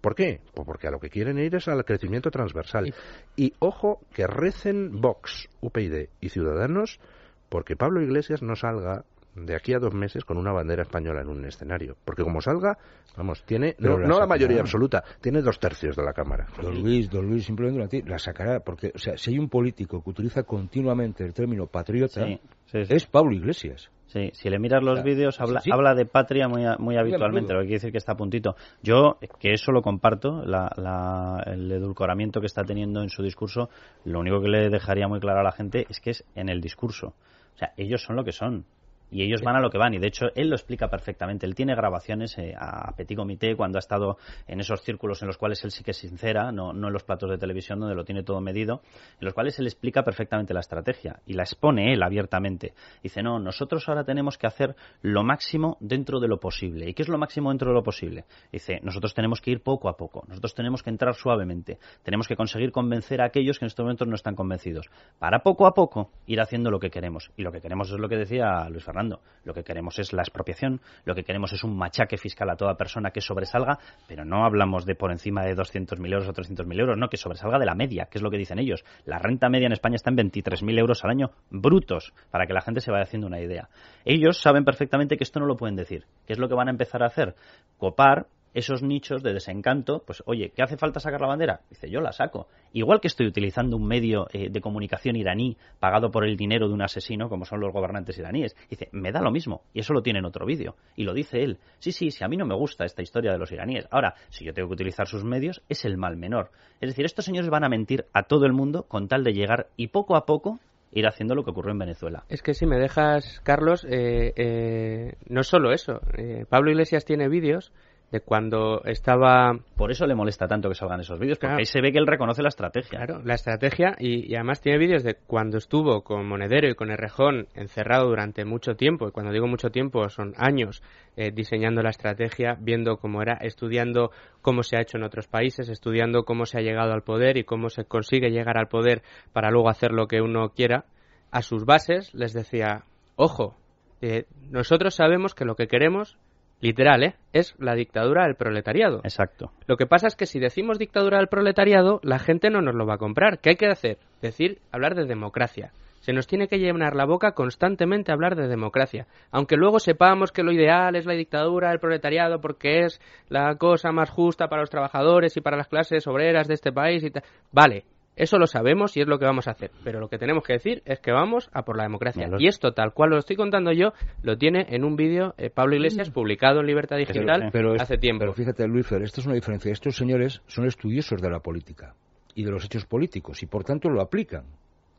¿Por 0.00 0.14
qué? 0.14 0.40
Pues 0.54 0.66
porque 0.66 0.86
a 0.86 0.90
lo 0.90 1.00
que 1.00 1.10
quieren 1.10 1.38
ir 1.38 1.54
es 1.56 1.66
al 1.68 1.84
crecimiento 1.84 2.30
transversal. 2.30 2.94
Y 3.36 3.52
ojo 3.58 4.00
que 4.14 4.26
recen 4.26 5.00
Vox, 5.00 5.48
UPyD 5.60 6.08
y 6.20 6.28
Ciudadanos 6.28 7.00
porque 7.48 7.76
Pablo 7.76 8.02
Iglesias 8.02 8.42
no 8.42 8.56
salga 8.56 9.04
de 9.44 9.56
aquí 9.56 9.74
a 9.74 9.78
dos 9.78 9.94
meses 9.94 10.24
con 10.24 10.36
una 10.38 10.52
bandera 10.52 10.82
española 10.82 11.20
en 11.20 11.28
un 11.28 11.44
escenario. 11.44 11.96
Porque 12.04 12.22
como 12.22 12.40
salga, 12.40 12.78
vamos, 13.16 13.42
tiene, 13.44 13.74
no, 13.78 13.98
la, 13.98 14.26
mayoría 14.26 14.60
absoluta, 14.60 15.02
tiene 15.20 15.42
dos 15.42 15.58
tercios 15.58 15.96
de 15.96 16.04
la 16.04 16.12
Cámara. 16.12 16.46
Don 16.60 16.80
Luis, 16.82 17.10
don 17.10 17.26
Luis, 17.26 17.44
simplemente 17.44 18.02
la 18.06 18.18
sacará, 18.18 18.60
porque, 18.60 18.92
o 18.94 18.98
sea, 18.98 19.16
si 19.16 19.30
hay 19.30 19.38
un 19.38 19.48
político 19.48 20.02
que 20.02 20.10
utiliza 20.10 20.42
continuamente 20.42 21.24
el 21.24 21.34
término 21.34 21.66
patriota, 21.66 22.26
es 22.72 23.06
Pablo 23.06 23.32
Iglesias. 23.34 23.90
Sí, 24.06 24.30
si 24.32 24.48
le 24.48 24.58
miras 24.58 24.82
los 24.82 25.02
vídeos, 25.02 25.38
habla, 25.38 25.60
habla 25.70 25.94
de 25.94 26.06
patria 26.06 26.48
muy, 26.48 26.64
muy 26.78 26.96
habitualmente, 26.96 27.52
lo 27.52 27.60
que 27.60 27.66
quiere 27.66 27.76
decir 27.76 27.92
que 27.92 27.98
está 27.98 28.12
a 28.12 28.16
puntito. 28.16 28.56
Yo, 28.82 29.18
que 29.38 29.52
eso 29.52 29.70
lo 29.70 29.82
comparto, 29.82 30.42
el 30.42 31.72
edulcoramiento 31.72 32.40
que 32.40 32.46
está 32.46 32.64
teniendo 32.64 33.02
en 33.02 33.10
su 33.10 33.22
discurso, 33.22 33.68
lo 34.04 34.20
único 34.20 34.40
que 34.40 34.48
le 34.48 34.70
dejaría 34.70 35.08
muy 35.08 35.20
claro 35.20 35.40
a 35.40 35.42
la 35.42 35.52
gente 35.52 35.84
es 35.90 36.00
que 36.00 36.10
es 36.10 36.24
en 36.34 36.48
el 36.48 36.62
discurso. 36.62 37.08
O 37.54 37.58
sea, 37.58 37.72
ellos 37.76 38.02
son 38.02 38.16
lo 38.16 38.24
que 38.24 38.32
son 38.32 38.64
y 39.10 39.22
ellos 39.22 39.42
van 39.42 39.56
a 39.56 39.60
lo 39.60 39.70
que 39.70 39.78
van. 39.78 39.94
Y 39.94 39.98
de 39.98 40.08
hecho 40.08 40.26
él 40.34 40.48
lo 40.48 40.56
explica 40.56 40.88
perfectamente. 40.88 41.46
Él 41.46 41.54
tiene 41.54 41.74
grabaciones 41.74 42.36
eh, 42.38 42.54
a 42.58 42.92
petit 42.96 43.16
comité 43.16 43.56
cuando 43.56 43.78
ha 43.78 43.80
estado 43.80 44.18
en 44.46 44.60
esos 44.60 44.82
círculos 44.82 45.22
en 45.22 45.28
los 45.28 45.38
cuales 45.38 45.64
él 45.64 45.70
sí 45.70 45.82
que 45.82 45.92
es 45.92 45.96
sincera 45.96 46.52
no, 46.52 46.72
no 46.72 46.88
en 46.88 46.92
los 46.92 47.04
platos 47.04 47.30
de 47.30 47.38
televisión 47.38 47.80
donde 47.80 47.94
lo 47.94 48.04
tiene 48.04 48.22
todo 48.22 48.40
medido 48.40 48.82
en 49.20 49.24
los 49.24 49.34
cuales 49.34 49.58
él 49.58 49.66
explica 49.66 50.02
perfectamente 50.02 50.54
la 50.54 50.60
estrategia 50.60 51.20
y 51.26 51.34
la 51.34 51.42
expone 51.42 51.92
él 51.92 52.02
abiertamente. 52.02 52.74
Dice 53.02 53.22
no 53.22 53.38
nosotros 53.38 53.88
ahora 53.88 54.04
tenemos 54.04 54.38
que 54.38 54.46
hacer 54.46 54.76
lo 55.02 55.24
máximo 55.24 55.76
dentro 55.80 56.20
de 56.20 56.28
lo 56.28 56.38
posible 56.38 56.88
y 56.88 56.94
qué 56.94 57.02
es 57.02 57.08
lo 57.08 57.18
máximo 57.18 57.50
dentro 57.50 57.68
de 57.70 57.74
lo 57.74 57.82
posible 57.82 58.24
dice 58.52 58.80
nosotros 58.82 59.14
tenemos 59.14 59.40
que 59.40 59.50
ir 59.50 59.62
poco 59.62 59.88
a 59.88 59.96
poco. 59.96 60.24
Nosotros 60.28 60.54
tenemos 60.54 60.82
que 60.82 60.90
entrar 60.90 61.14
suavemente. 61.14 61.78
Tenemos 62.02 62.28
que 62.28 62.36
conseguir 62.36 62.72
convencer 62.72 63.20
a 63.20 63.26
aquellos 63.26 63.58
que 63.58 63.64
en 63.64 63.68
estos 63.68 63.84
momentos 63.84 64.08
no 64.08 64.14
están 64.14 64.34
convencidos. 64.34 64.88
Para 65.18 65.40
poco 65.40 65.66
a 65.66 65.74
poco 65.74 66.10
ir 66.26 66.40
haciendo 66.40 66.70
lo 66.70 66.78
que 66.78 66.90
queremos 66.90 67.30
y 67.36 67.42
lo 67.42 67.52
que 67.52 67.60
queremos 67.60 67.90
es 67.90 67.98
lo 67.98 68.08
que 68.08 68.16
decía 68.16 68.68
Luis 68.68 68.84
Fernando 68.84 68.97
lo 69.44 69.54
que 69.54 69.64
queremos 69.64 69.98
es 69.98 70.12
la 70.12 70.22
expropiación, 70.22 70.80
lo 71.04 71.14
que 71.14 71.24
queremos 71.24 71.52
es 71.52 71.64
un 71.64 71.76
machaque 71.76 72.16
fiscal 72.16 72.50
a 72.50 72.56
toda 72.56 72.76
persona 72.76 73.10
que 73.10 73.20
sobresalga, 73.20 73.78
pero 74.06 74.24
no 74.24 74.44
hablamos 74.44 74.84
de 74.84 74.94
por 74.94 75.10
encima 75.10 75.42
de 75.44 75.54
200.000 75.54 76.12
euros 76.12 76.28
o 76.28 76.32
300.000 76.32 76.80
euros, 76.80 76.98
no, 76.98 77.08
que 77.08 77.16
sobresalga 77.16 77.58
de 77.58 77.66
la 77.66 77.74
media, 77.74 78.06
que 78.10 78.18
es 78.18 78.22
lo 78.22 78.30
que 78.30 78.38
dicen 78.38 78.58
ellos. 78.58 78.84
La 79.04 79.18
renta 79.18 79.48
media 79.48 79.66
en 79.66 79.72
España 79.72 79.96
está 79.96 80.10
en 80.10 80.16
23.000 80.16 80.78
euros 80.78 81.04
al 81.04 81.10
año 81.10 81.30
brutos, 81.50 82.12
para 82.30 82.46
que 82.46 82.52
la 82.52 82.60
gente 82.60 82.80
se 82.80 82.90
vaya 82.90 83.04
haciendo 83.04 83.26
una 83.26 83.40
idea. 83.40 83.68
Ellos 84.04 84.40
saben 84.40 84.64
perfectamente 84.64 85.16
que 85.16 85.24
esto 85.24 85.40
no 85.40 85.46
lo 85.46 85.56
pueden 85.56 85.76
decir. 85.76 86.04
¿Qué 86.26 86.32
es 86.32 86.38
lo 86.38 86.48
que 86.48 86.54
van 86.54 86.68
a 86.68 86.72
empezar 86.72 87.02
a 87.02 87.06
hacer? 87.06 87.34
Copar 87.78 88.26
esos 88.58 88.82
nichos 88.82 89.22
de 89.22 89.32
desencanto, 89.32 90.02
pues 90.04 90.22
oye, 90.26 90.52
¿qué 90.54 90.62
hace 90.62 90.76
falta 90.76 91.00
sacar 91.00 91.20
la 91.20 91.28
bandera? 91.28 91.60
Dice, 91.70 91.88
yo 91.88 92.00
la 92.00 92.12
saco. 92.12 92.48
Igual 92.72 93.00
que 93.00 93.08
estoy 93.08 93.26
utilizando 93.26 93.76
un 93.76 93.86
medio 93.86 94.26
eh, 94.32 94.50
de 94.50 94.60
comunicación 94.60 95.16
iraní 95.16 95.56
pagado 95.78 96.10
por 96.10 96.24
el 96.24 96.36
dinero 96.36 96.68
de 96.68 96.74
un 96.74 96.82
asesino, 96.82 97.28
como 97.28 97.44
son 97.44 97.60
los 97.60 97.72
gobernantes 97.72 98.18
iraníes. 98.18 98.56
Dice, 98.68 98.88
me 98.92 99.12
da 99.12 99.20
lo 99.20 99.30
mismo. 99.30 99.62
Y 99.72 99.80
eso 99.80 99.92
lo 99.92 100.02
tiene 100.02 100.18
en 100.18 100.24
otro 100.24 100.44
vídeo. 100.44 100.74
Y 100.96 101.04
lo 101.04 101.14
dice 101.14 101.42
él. 101.42 101.58
Sí, 101.78 101.92
sí, 101.92 102.10
si 102.10 102.24
a 102.24 102.28
mí 102.28 102.36
no 102.36 102.46
me 102.46 102.56
gusta 102.56 102.84
esta 102.84 103.02
historia 103.02 103.32
de 103.32 103.38
los 103.38 103.52
iraníes. 103.52 103.86
Ahora, 103.90 104.14
si 104.28 104.44
yo 104.44 104.52
tengo 104.52 104.68
que 104.68 104.74
utilizar 104.74 105.06
sus 105.06 105.24
medios, 105.24 105.62
es 105.68 105.84
el 105.84 105.96
mal 105.96 106.16
menor. 106.16 106.50
Es 106.80 106.90
decir, 106.90 107.04
estos 107.04 107.24
señores 107.24 107.50
van 107.50 107.64
a 107.64 107.68
mentir 107.68 108.06
a 108.12 108.24
todo 108.24 108.44
el 108.44 108.52
mundo 108.52 108.84
con 108.84 109.08
tal 109.08 109.24
de 109.24 109.32
llegar 109.32 109.68
y 109.76 109.88
poco 109.88 110.16
a 110.16 110.26
poco 110.26 110.58
ir 110.90 111.06
haciendo 111.06 111.34
lo 111.34 111.44
que 111.44 111.50
ocurrió 111.50 111.72
en 111.72 111.78
Venezuela. 111.78 112.24
Es 112.28 112.42
que 112.42 112.54
si 112.54 112.66
me 112.66 112.78
dejas, 112.78 113.40
Carlos, 113.44 113.84
eh, 113.84 114.32
eh, 114.36 115.14
no 115.28 115.42
solo 115.42 115.72
eso. 115.72 116.00
Pablo 116.48 116.70
Iglesias 116.70 117.04
tiene 117.04 117.28
vídeos 117.28 117.72
de 118.10 118.20
cuando 118.20 118.82
estaba... 118.84 119.58
Por 119.76 119.90
eso 119.90 120.06
le 120.06 120.14
molesta 120.14 120.46
tanto 120.46 120.68
que 120.68 120.74
salgan 120.74 121.00
esos 121.00 121.18
vídeos, 121.18 121.38
porque 121.38 121.56
ahí 121.58 121.64
se 121.66 121.80
ve 121.80 121.92
que 121.92 121.98
él 121.98 122.06
reconoce 122.06 122.42
la 122.42 122.48
estrategia. 122.48 122.98
Claro, 122.98 123.22
la 123.22 123.34
estrategia, 123.34 123.94
y, 123.98 124.34
además 124.34 124.60
tiene 124.60 124.78
vídeos 124.78 125.02
de 125.02 125.14
cuando 125.14 125.58
estuvo 125.58 126.02
con 126.02 126.26
Monedero 126.26 126.68
y 126.68 126.74
con 126.74 126.90
Errejón 126.90 127.48
encerrado 127.54 128.08
durante 128.08 128.44
mucho 128.44 128.76
tiempo, 128.76 129.08
y 129.08 129.12
cuando 129.12 129.32
digo 129.32 129.46
mucho 129.46 129.70
tiempo 129.70 130.08
son 130.08 130.32
años, 130.38 130.82
eh, 131.16 131.30
diseñando 131.32 131.82
la 131.82 131.90
estrategia, 131.90 132.56
viendo 132.58 132.96
cómo 132.96 133.20
era, 133.20 133.34
estudiando 133.40 134.10
cómo 134.40 134.62
se 134.62 134.76
ha 134.76 134.80
hecho 134.80 134.96
en 134.96 135.04
otros 135.04 135.28
países, 135.28 135.68
estudiando 135.68 136.24
cómo 136.24 136.46
se 136.46 136.58
ha 136.58 136.62
llegado 136.62 136.92
al 136.92 137.02
poder 137.02 137.36
y 137.36 137.44
cómo 137.44 137.68
se 137.68 137.84
consigue 137.84 138.30
llegar 138.30 138.56
al 138.56 138.68
poder 138.68 139.02
para 139.32 139.50
luego 139.50 139.68
hacer 139.68 139.92
lo 139.92 140.06
que 140.06 140.22
uno 140.22 140.50
quiera, 140.50 140.86
a 141.30 141.42
sus 141.42 141.66
bases 141.66 142.14
les 142.14 142.32
decía, 142.32 142.84
ojo, 143.16 143.56
eh, 144.00 144.24
nosotros 144.50 144.94
sabemos 144.94 145.34
que 145.34 145.44
lo 145.44 145.56
que 145.56 145.66
queremos 145.66 146.16
literal, 146.60 147.02
¿eh? 147.02 147.14
Es 147.32 147.54
la 147.58 147.74
dictadura 147.74 148.24
del 148.24 148.36
proletariado. 148.36 149.00
Exacto. 149.04 149.52
Lo 149.66 149.76
que 149.76 149.86
pasa 149.86 150.06
es 150.06 150.16
que 150.16 150.26
si 150.26 150.38
decimos 150.38 150.78
dictadura 150.78 151.18
del 151.18 151.28
proletariado, 151.28 152.00
la 152.02 152.18
gente 152.18 152.50
no 152.50 152.60
nos 152.60 152.74
lo 152.74 152.86
va 152.86 152.94
a 152.94 152.98
comprar. 152.98 153.38
¿Qué 153.40 153.50
hay 153.50 153.56
que 153.56 153.66
hacer? 153.66 153.98
Decir, 154.22 154.58
hablar 154.72 154.94
de 154.94 155.04
democracia. 155.04 155.72
Se 156.00 156.12
nos 156.12 156.26
tiene 156.26 156.48
que 156.48 156.58
llenar 156.58 156.94
la 156.94 157.04
boca 157.04 157.32
constantemente 157.32 158.10
a 158.10 158.14
hablar 158.14 158.34
de 158.34 158.48
democracia. 158.48 159.06
Aunque 159.30 159.56
luego 159.56 159.78
sepamos 159.78 160.32
que 160.32 160.42
lo 160.42 160.52
ideal 160.52 160.96
es 160.96 161.06
la 161.06 161.12
dictadura 161.12 161.68
del 161.70 161.80
proletariado 161.80 162.40
porque 162.40 162.84
es 162.84 163.00
la 163.28 163.56
cosa 163.56 163.92
más 163.92 164.08
justa 164.08 164.48
para 164.48 164.62
los 164.62 164.70
trabajadores 164.70 165.36
y 165.36 165.40
para 165.40 165.56
las 165.56 165.68
clases 165.68 166.06
obreras 166.06 166.48
de 166.48 166.54
este 166.54 166.72
país 166.72 167.04
y 167.04 167.10
tal. 167.10 167.24
Vale, 167.52 167.84
eso 168.18 168.38
lo 168.38 168.46
sabemos 168.46 168.96
y 168.96 169.00
es 169.00 169.06
lo 169.06 169.18
que 169.18 169.24
vamos 169.24 169.48
a 169.48 169.52
hacer. 169.52 169.70
Pero 169.84 170.00
lo 170.00 170.08
que 170.08 170.18
tenemos 170.18 170.44
que 170.44 170.54
decir 170.54 170.82
es 170.84 171.00
que 171.00 171.12
vamos 171.12 171.48
a 171.52 171.64
por 171.64 171.76
la 171.76 171.84
democracia. 171.84 172.28
Y 172.38 172.48
esto, 172.48 172.72
tal 172.72 172.92
cual 172.92 173.10
lo 173.10 173.18
estoy 173.18 173.36
contando 173.36 173.72
yo, 173.72 173.92
lo 174.22 174.36
tiene 174.36 174.66
en 174.70 174.84
un 174.84 174.96
vídeo 174.96 175.34
eh, 175.38 175.50
Pablo 175.50 175.76
Iglesias 175.76 176.10
mm. 176.10 176.12
publicado 176.12 176.60
en 176.60 176.66
Libertad 176.66 176.96
Digital 176.96 177.50
hace 177.78 177.96
tiempo. 177.98 178.20
Pero 178.20 178.32
fíjate, 178.32 178.66
Luis 178.66 178.86
Fer, 178.86 179.02
esto 179.02 179.20
es 179.20 179.26
una 179.26 179.36
diferencia. 179.36 179.72
Estos 179.72 179.96
señores 179.96 180.42
son 180.46 180.66
estudiosos 180.66 181.22
de 181.22 181.30
la 181.30 181.40
política 181.40 181.94
y 182.34 182.44
de 182.44 182.50
los 182.50 182.64
hechos 182.64 182.86
políticos 182.86 183.42
y 183.42 183.46
por 183.46 183.64
tanto 183.64 183.88
lo 183.88 184.00
aplican. 184.00 184.44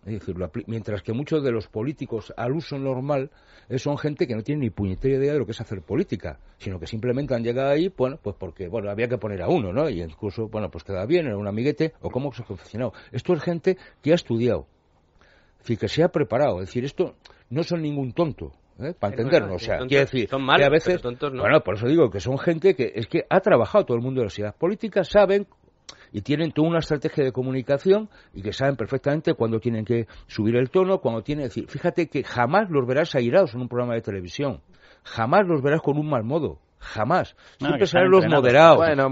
Es 0.05 0.13
decir, 0.13 0.35
mientras 0.67 1.01
que 1.01 1.11
muchos 1.11 1.43
de 1.43 1.51
los 1.51 1.67
políticos 1.67 2.33
al 2.37 2.53
uso 2.53 2.77
normal 2.77 3.29
eh, 3.67 3.77
son 3.77 3.97
gente 3.97 4.27
que 4.27 4.35
no 4.35 4.43
tiene 4.43 4.61
ni 4.61 4.69
puñetera 4.69 5.15
idea 5.15 5.33
de 5.33 5.39
lo 5.39 5.45
que 5.45 5.51
es 5.51 5.59
hacer 5.59 5.81
política, 5.81 6.39
sino 6.57 6.79
que 6.79 6.87
simplemente 6.87 7.35
han 7.35 7.43
llegado 7.43 7.69
ahí, 7.69 7.91
bueno, 7.95 8.17
pues 8.21 8.35
porque, 8.39 8.69
bueno, 8.69 8.89
había 8.89 9.09
que 9.09 9.17
poner 9.17 9.41
a 9.41 9.49
uno, 9.49 9.73
¿no? 9.73 9.89
Y 9.89 10.01
incluso, 10.01 10.47
bueno, 10.47 10.71
pues 10.71 10.85
queda 10.85 11.05
bien, 11.05 11.27
era 11.27 11.37
un 11.37 11.47
amiguete, 11.47 11.93
o 11.99 12.09
cómo 12.09 12.31
se 12.31 12.43
ha 12.43 12.45
confeccionado. 12.45 12.93
Esto 13.11 13.33
es 13.33 13.43
gente 13.43 13.77
que 14.01 14.11
ha 14.11 14.15
estudiado, 14.15 14.67
es 15.53 15.59
decir, 15.59 15.77
que 15.77 15.89
se 15.89 16.03
ha 16.03 16.07
preparado, 16.07 16.61
es 16.61 16.67
decir, 16.67 16.85
esto 16.85 17.15
no 17.49 17.63
son 17.63 17.81
ningún 17.81 18.13
tonto, 18.13 18.53
¿eh? 18.79 18.93
para 18.97 19.13
entendernos. 19.13 19.55
o 19.55 19.59
sea, 19.59 19.79
quiero 19.79 20.05
decir, 20.05 20.29
son 20.29 20.43
malos, 20.43 20.61
que 20.61 20.65
a 20.65 20.69
veces, 20.69 21.01
tontos 21.01 21.33
no. 21.33 21.41
bueno, 21.41 21.61
por 21.61 21.75
eso 21.75 21.87
digo 21.87 22.09
que 22.09 22.19
son 22.19 22.37
gente 22.37 22.73
que 22.73 22.93
es 22.95 23.07
que 23.07 23.25
ha 23.29 23.41
trabajado 23.41 23.85
todo 23.85 23.97
el 23.97 24.03
mundo 24.03 24.21
de 24.21 24.25
las 24.25 24.39
ideas 24.39 24.55
políticas, 24.55 25.09
saben 25.09 25.45
y 26.11 26.21
tienen 26.21 26.51
toda 26.51 26.69
una 26.69 26.79
estrategia 26.79 27.23
de 27.23 27.31
comunicación 27.31 28.09
y 28.33 28.41
que 28.41 28.53
saben 28.53 28.75
perfectamente 28.75 29.33
cuándo 29.33 29.59
tienen 29.59 29.85
que 29.85 30.07
subir 30.27 30.55
el 30.55 30.69
tono, 30.69 30.99
cuando 30.99 31.21
tienen 31.21 31.43
que 31.43 31.49
decir, 31.49 31.67
fíjate 31.67 32.07
que 32.07 32.23
jamás 32.23 32.69
los 32.69 32.87
verás 32.87 33.15
airados 33.15 33.53
en 33.53 33.61
un 33.61 33.67
programa 33.67 33.95
de 33.95 34.01
televisión, 34.01 34.61
jamás 35.03 35.47
los 35.47 35.61
verás 35.61 35.81
con 35.81 35.97
un 35.97 36.09
mal 36.09 36.23
modo. 36.23 36.59
Jamás. 36.79 37.35
Siempre 37.57 37.85
serán 37.85 38.09
los 38.09 38.25
moderados. 38.27 38.77
Bueno, 38.77 39.09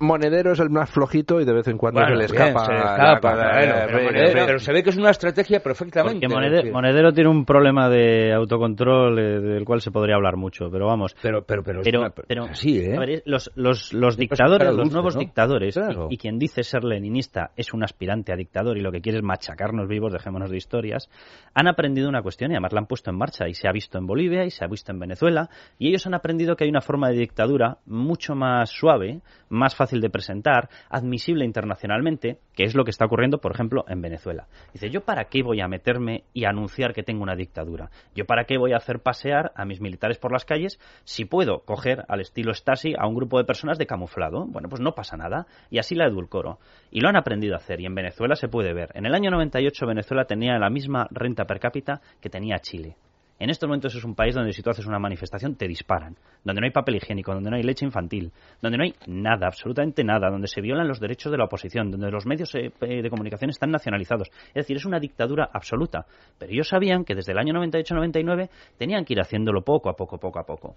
Monedero 0.00 0.52
es 0.52 0.60
el 0.60 0.70
más 0.70 0.90
flojito 0.90 1.40
y 1.40 1.44
de 1.44 1.52
vez 1.52 1.68
en 1.68 1.78
cuando 1.78 2.04
se 2.04 2.14
le 2.14 2.24
escapa. 2.24 3.18
pero, 3.20 4.58
se 4.58 4.72
ve 4.72 4.82
que 4.82 4.90
es 4.90 4.96
una 4.96 5.10
estrategia 5.10 5.60
perfectamente. 5.60 6.26
Porque 6.28 6.70
monedero, 6.70 7.12
tiene 7.12 7.30
un 7.30 7.44
problema 7.44 7.88
de 7.88 8.32
autocontrol 8.32 9.18
eh, 9.18 9.40
del 9.40 9.64
cual 9.64 9.80
se 9.80 9.90
podría 9.90 10.16
hablar 10.16 10.36
mucho, 10.36 10.68
pero 10.70 10.86
vamos. 10.86 11.14
Pero, 11.22 11.42
pero, 11.44 11.62
pero, 11.62 11.80
pero, 12.26 12.46
¿eh? 12.46 13.22
los, 13.24 13.50
los, 13.54 13.92
los 13.92 14.16
dictadores, 14.16 14.74
los 14.74 14.92
nuevos 14.92 15.16
dictadores, 15.16 15.78
y, 16.08 16.16
quien 16.16 16.38
dice 16.38 16.62
ser 16.62 16.84
leninista 16.84 17.52
es 17.56 17.72
un 17.72 17.84
aspirante 17.84 18.32
a 18.32 18.36
dictador 18.36 18.76
y 18.76 18.80
lo 18.80 18.92
que 18.92 19.00
quiere 19.00 19.18
es 19.18 19.24
machacarnos 19.24 19.88
vivos, 19.88 20.12
dejémonos 20.12 20.50
de 20.50 20.56
historias, 20.56 21.08
han 21.54 21.68
aprendido 21.68 22.08
una 22.08 22.22
cuestión 22.22 22.50
y 22.50 22.54
además 22.54 22.72
la 22.72 22.80
han 22.80 22.86
puesto 22.86 23.10
en 23.10 23.16
marcha 23.16 23.48
y 23.48 23.54
se 23.54 23.68
ha 23.68 23.72
visto 23.72 23.98
en 23.98 24.06
Bolivia 24.06 24.44
y 24.44 24.50
se 24.50 24.64
ha 24.64 24.68
visto 24.68 24.92
en 24.92 24.98
Venezuela 24.98 25.48
y 25.78 25.88
ellos 25.88 26.06
han 26.06 26.14
aprendido 26.14 26.56
que 26.56 26.64
hay 26.64 26.70
una 26.70 26.79
una 26.80 26.86
forma 26.86 27.10
de 27.10 27.18
dictadura 27.18 27.76
mucho 27.84 28.34
más 28.34 28.70
suave, 28.70 29.20
más 29.50 29.76
fácil 29.76 30.00
de 30.00 30.08
presentar, 30.08 30.70
admisible 30.88 31.44
internacionalmente, 31.44 32.38
que 32.54 32.64
es 32.64 32.74
lo 32.74 32.84
que 32.84 32.90
está 32.90 33.04
ocurriendo, 33.04 33.38
por 33.38 33.52
ejemplo, 33.52 33.84
en 33.86 34.00
Venezuela. 34.00 34.46
Dice, 34.72 34.88
¿yo 34.88 35.02
para 35.02 35.24
qué 35.24 35.42
voy 35.42 35.60
a 35.60 35.68
meterme 35.68 36.24
y 36.32 36.46
anunciar 36.46 36.94
que 36.94 37.02
tengo 37.02 37.22
una 37.22 37.36
dictadura? 37.36 37.90
¿Yo 38.14 38.24
para 38.24 38.44
qué 38.44 38.56
voy 38.56 38.72
a 38.72 38.78
hacer 38.78 39.00
pasear 39.00 39.52
a 39.56 39.66
mis 39.66 39.82
militares 39.82 40.16
por 40.16 40.32
las 40.32 40.46
calles 40.46 40.80
si 41.04 41.26
puedo 41.26 41.64
coger 41.66 42.06
al 42.08 42.20
estilo 42.20 42.54
Stasi 42.54 42.94
a 42.98 43.06
un 43.06 43.14
grupo 43.14 43.36
de 43.36 43.44
personas 43.44 43.76
de 43.76 43.86
camuflado? 43.86 44.46
Bueno, 44.46 44.70
pues 44.70 44.80
no 44.80 44.92
pasa 44.92 45.18
nada. 45.18 45.46
Y 45.68 45.80
así 45.80 45.94
la 45.94 46.06
edulcoro. 46.06 46.60
Y 46.90 47.00
lo 47.00 47.10
han 47.10 47.16
aprendido 47.16 47.52
a 47.54 47.58
hacer. 47.58 47.80
Y 47.82 47.86
en 47.86 47.94
Venezuela 47.94 48.36
se 48.36 48.48
puede 48.48 48.72
ver. 48.72 48.88
En 48.94 49.04
el 49.04 49.14
año 49.14 49.30
98 49.30 49.86
Venezuela 49.86 50.24
tenía 50.24 50.58
la 50.58 50.70
misma 50.70 51.06
renta 51.10 51.44
per 51.44 51.60
cápita 51.60 52.00
que 52.22 52.30
tenía 52.30 52.58
Chile. 52.60 52.96
En 53.40 53.48
estos 53.48 53.66
momentos 53.66 53.94
es 53.94 54.04
un 54.04 54.14
país 54.14 54.34
donde 54.34 54.52
si 54.52 54.60
tú 54.60 54.68
haces 54.68 54.84
una 54.84 54.98
manifestación 54.98 55.56
te 55.56 55.66
disparan, 55.66 56.14
donde 56.44 56.60
no 56.60 56.66
hay 56.66 56.72
papel 56.72 56.96
higiénico, 56.96 57.32
donde 57.32 57.48
no 57.48 57.56
hay 57.56 57.62
leche 57.62 57.86
infantil, 57.86 58.30
donde 58.60 58.76
no 58.76 58.84
hay 58.84 58.94
nada, 59.06 59.46
absolutamente 59.46 60.04
nada, 60.04 60.28
donde 60.28 60.46
se 60.46 60.60
violan 60.60 60.86
los 60.86 61.00
derechos 61.00 61.32
de 61.32 61.38
la 61.38 61.46
oposición, 61.46 61.90
donde 61.90 62.10
los 62.10 62.26
medios 62.26 62.54
eh, 62.54 62.70
de 62.80 63.08
comunicación 63.08 63.48
están 63.48 63.70
nacionalizados. 63.70 64.28
Es 64.48 64.66
decir, 64.66 64.76
es 64.76 64.84
una 64.84 65.00
dictadura 65.00 65.48
absoluta. 65.54 66.04
Pero 66.38 66.52
ellos 66.52 66.68
sabían 66.68 67.02
que 67.02 67.14
desde 67.14 67.32
el 67.32 67.38
año 67.38 67.54
98-99 67.54 68.50
tenían 68.76 69.06
que 69.06 69.14
ir 69.14 69.20
haciéndolo 69.22 69.62
poco 69.62 69.88
a 69.88 69.96
poco, 69.96 70.18
poco 70.18 70.38
a 70.38 70.44
poco. 70.44 70.76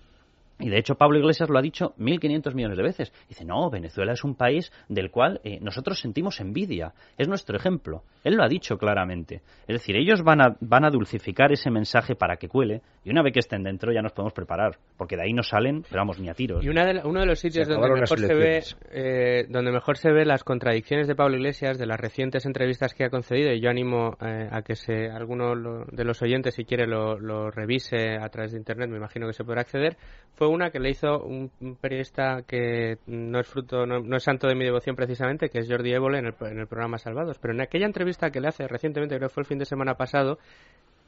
Y 0.59 0.69
de 0.69 0.77
hecho 0.77 0.95
Pablo 0.95 1.19
Iglesias 1.19 1.49
lo 1.49 1.57
ha 1.57 1.61
dicho 1.61 1.93
1.500 1.97 2.53
millones 2.53 2.77
de 2.77 2.83
veces. 2.83 3.13
Dice, 3.27 3.43
no, 3.43 3.69
Venezuela 3.69 4.13
es 4.13 4.23
un 4.23 4.35
país 4.35 4.71
del 4.87 5.11
cual 5.11 5.41
eh, 5.43 5.59
nosotros 5.61 5.99
sentimos 5.99 6.39
envidia. 6.39 6.93
Es 7.17 7.27
nuestro 7.27 7.57
ejemplo. 7.57 8.03
Él 8.23 8.35
lo 8.35 8.43
ha 8.43 8.47
dicho 8.47 8.77
claramente. 8.77 9.41
Es 9.67 9.79
decir, 9.79 9.95
ellos 9.95 10.23
van 10.23 10.41
a, 10.41 10.55
van 10.61 10.85
a 10.85 10.89
dulcificar 10.89 11.51
ese 11.51 11.69
mensaje 11.69 12.15
para 12.15 12.37
que 12.37 12.47
cuele 12.47 12.81
y 13.03 13.09
una 13.09 13.21
vez 13.21 13.33
que 13.33 13.39
estén 13.39 13.63
dentro 13.63 13.91
ya 13.91 14.01
nos 14.01 14.13
podemos 14.13 14.33
preparar. 14.33 14.77
Porque 14.97 15.15
de 15.15 15.23
ahí 15.23 15.33
no 15.33 15.43
salen, 15.43 15.83
pero 15.89 16.01
vamos, 16.01 16.19
ni 16.19 16.29
a 16.29 16.33
tiros. 16.33 16.63
Y 16.63 16.69
una 16.69 16.85
de, 16.85 17.01
uno 17.03 17.21
de 17.21 17.25
los 17.25 17.39
sitios 17.39 17.67
donde 17.67 17.89
mejor, 17.89 18.19
se 18.19 18.33
ve, 18.33 18.63
eh, 18.91 19.45
donde 19.49 19.71
mejor 19.71 19.97
se 19.97 20.11
ve 20.11 20.25
las 20.25 20.43
contradicciones 20.43 21.07
de 21.07 21.15
Pablo 21.15 21.35
Iglesias, 21.35 21.77
de 21.77 21.85
las 21.85 21.99
recientes 21.99 22.45
entrevistas 22.45 22.93
que 22.93 23.05
ha 23.05 23.09
concedido, 23.09 23.51
y 23.51 23.59
yo 23.59 23.69
animo 23.69 24.15
eh, 24.21 24.47
a 24.51 24.61
que 24.61 24.75
se, 24.75 25.09
alguno 25.09 25.85
de 25.91 26.03
los 26.05 26.21
oyentes, 26.21 26.55
si 26.55 26.63
quiere, 26.63 26.87
lo, 26.87 27.19
lo 27.19 27.51
revise 27.51 28.17
a 28.17 28.29
través 28.29 28.51
de 28.51 28.57
Internet, 28.57 28.89
me 28.89 28.97
imagino 28.97 29.27
que 29.27 29.33
se 29.33 29.43
podrá 29.43 29.61
acceder, 29.61 29.97
fue 30.35 30.42
una 30.49 30.69
que 30.69 30.79
le 30.79 30.89
hizo 30.89 31.19
un, 31.23 31.51
periodista 31.79 32.43
que 32.47 32.97
no 33.07 33.39
es 33.39 33.47
fruto, 33.47 33.85
no, 33.85 34.15
es 34.15 34.23
santo 34.23 34.47
de 34.47 34.55
mi 34.55 34.63
devoción 34.63 34.95
precisamente, 34.95 35.49
que 35.49 35.59
es 35.59 35.67
Jordi 35.69 35.93
Évole 35.93 36.19
en 36.19 36.25
el, 36.27 36.35
en 36.41 36.59
el 36.59 36.67
programa 36.67 36.97
Salvados. 36.97 37.39
Pero 37.39 37.53
en 37.53 37.61
aquella 37.61 37.85
entrevista 37.85 38.31
que 38.31 38.39
le 38.41 38.47
hace 38.47 38.67
recientemente, 38.67 39.15
creo 39.17 39.29
que 39.29 39.33
fue 39.33 39.41
el 39.41 39.47
fin 39.47 39.59
de 39.59 39.65
semana 39.65 39.95
pasado, 39.95 40.37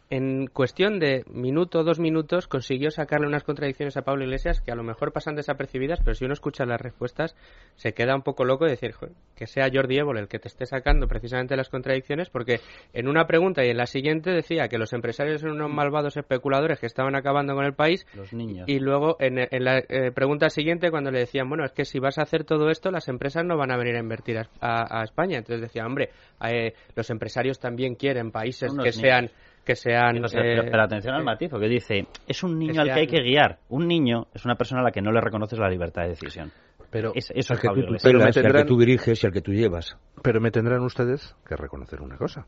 en 0.09 0.47
cuestión 0.47 0.99
de 0.99 1.23
minuto 1.27 1.79
o 1.79 1.83
dos 1.83 1.99
minutos 1.99 2.47
consiguió 2.47 2.91
sacarle 2.91 3.27
unas 3.27 3.43
contradicciones 3.43 3.97
a 3.97 4.03
Pablo 4.03 4.23
Iglesias 4.23 4.61
que 4.61 4.71
a 4.71 4.75
lo 4.75 4.83
mejor 4.83 5.11
pasan 5.11 5.35
desapercibidas, 5.35 5.99
pero 6.03 6.13
si 6.13 6.25
uno 6.25 6.33
escucha 6.33 6.65
las 6.65 6.79
respuestas 6.79 7.35
se 7.75 7.93
queda 7.93 8.15
un 8.15 8.21
poco 8.21 8.45
loco 8.45 8.65
de 8.65 8.71
decir 8.71 8.93
que 9.35 9.47
sea 9.47 9.69
Jordi 9.73 9.97
Évole 9.97 10.21
el 10.21 10.27
que 10.27 10.39
te 10.39 10.47
esté 10.47 10.65
sacando 10.65 11.07
precisamente 11.07 11.55
las 11.55 11.69
contradicciones, 11.69 12.29
porque 12.29 12.59
en 12.93 13.07
una 13.07 13.25
pregunta 13.25 13.65
y 13.65 13.69
en 13.69 13.77
la 13.77 13.87
siguiente 13.87 14.31
decía 14.31 14.67
que 14.67 14.77
los 14.77 14.93
empresarios 14.93 15.41
son 15.41 15.51
unos 15.51 15.71
malvados 15.71 16.17
especuladores 16.17 16.79
que 16.79 16.85
estaban 16.85 17.15
acabando 17.15 17.55
con 17.55 17.65
el 17.65 17.73
país. 17.73 18.05
Los 18.15 18.31
niños. 18.33 18.67
Y 18.67 18.79
luego 18.79 19.17
en, 19.19 19.35
la 19.63 19.79
eh, 19.79 20.11
pregunta 20.13 20.49
siguiente 20.49 20.91
cuando 20.91 21.11
le 21.11 21.19
decían, 21.19 21.49
bueno, 21.49 21.65
es 21.65 21.71
que 21.71 21.85
si 21.85 21.99
vas 21.99 22.17
a 22.17 22.23
hacer 22.23 22.43
todo 22.43 22.69
esto, 22.69 22.91
las 22.91 23.07
empresas 23.07 23.43
no 23.43 23.57
van 23.57 23.71
a 23.71 23.77
venir 23.77 23.95
a 23.95 23.99
invertir 23.99 24.37
a, 24.37 25.03
España. 25.03 25.37
Entonces 25.37 25.61
decía, 25.61 25.85
hombre, 25.85 26.09
eh, 26.47 26.73
los 26.95 27.09
empresarios 27.09 27.59
también 27.59 27.95
quieren 27.95 28.31
países 28.31 28.71
que 28.81 28.91
sean 28.91 29.29
que 29.65 29.75
sean... 29.75 30.21
pero, 30.31 30.81
atención 30.81 31.15
al 31.15 31.23
matiz, 31.23 31.49
porque 31.49 31.67
dice, 31.67 32.07
es 32.27 32.43
un 32.43 32.57
niño 32.57 32.81
al 32.81 32.87
que 32.87 32.99
hay 32.99 33.07
que 33.07 33.21
guiar. 33.21 33.59
Un 33.69 33.87
niño 33.87 34.27
es 34.33 34.45
una 34.45 34.55
persona 34.55 34.81
a 34.81 34.83
la 34.83 34.91
que 34.91 35.01
no 35.01 35.11
le 35.11 35.19
reconoces 35.19 35.59
la 35.59 35.69
libertad 35.69 36.03
de 36.03 36.09
decisión. 36.09 36.51
Pero 36.89 37.11
eso 37.13 37.33
es 37.33 37.59
que 37.59 37.67
tú, 37.67 37.97
pero 38.01 38.19
me 38.19 38.31
tendrán, 38.31 38.63
que 38.63 38.67
tú 38.69 38.77
diriges 38.77 39.21
y 39.21 39.27
al 39.27 39.33
que 39.33 39.41
tú 39.41 39.51
llevas. 39.51 39.97
Pero 40.21 40.39
me 40.39 40.51
tendrán 40.51 40.81
ustedes 40.81 41.35
que 41.45 41.57
reconocer 41.57 42.01
una 42.01 42.15
cosa. 42.15 42.47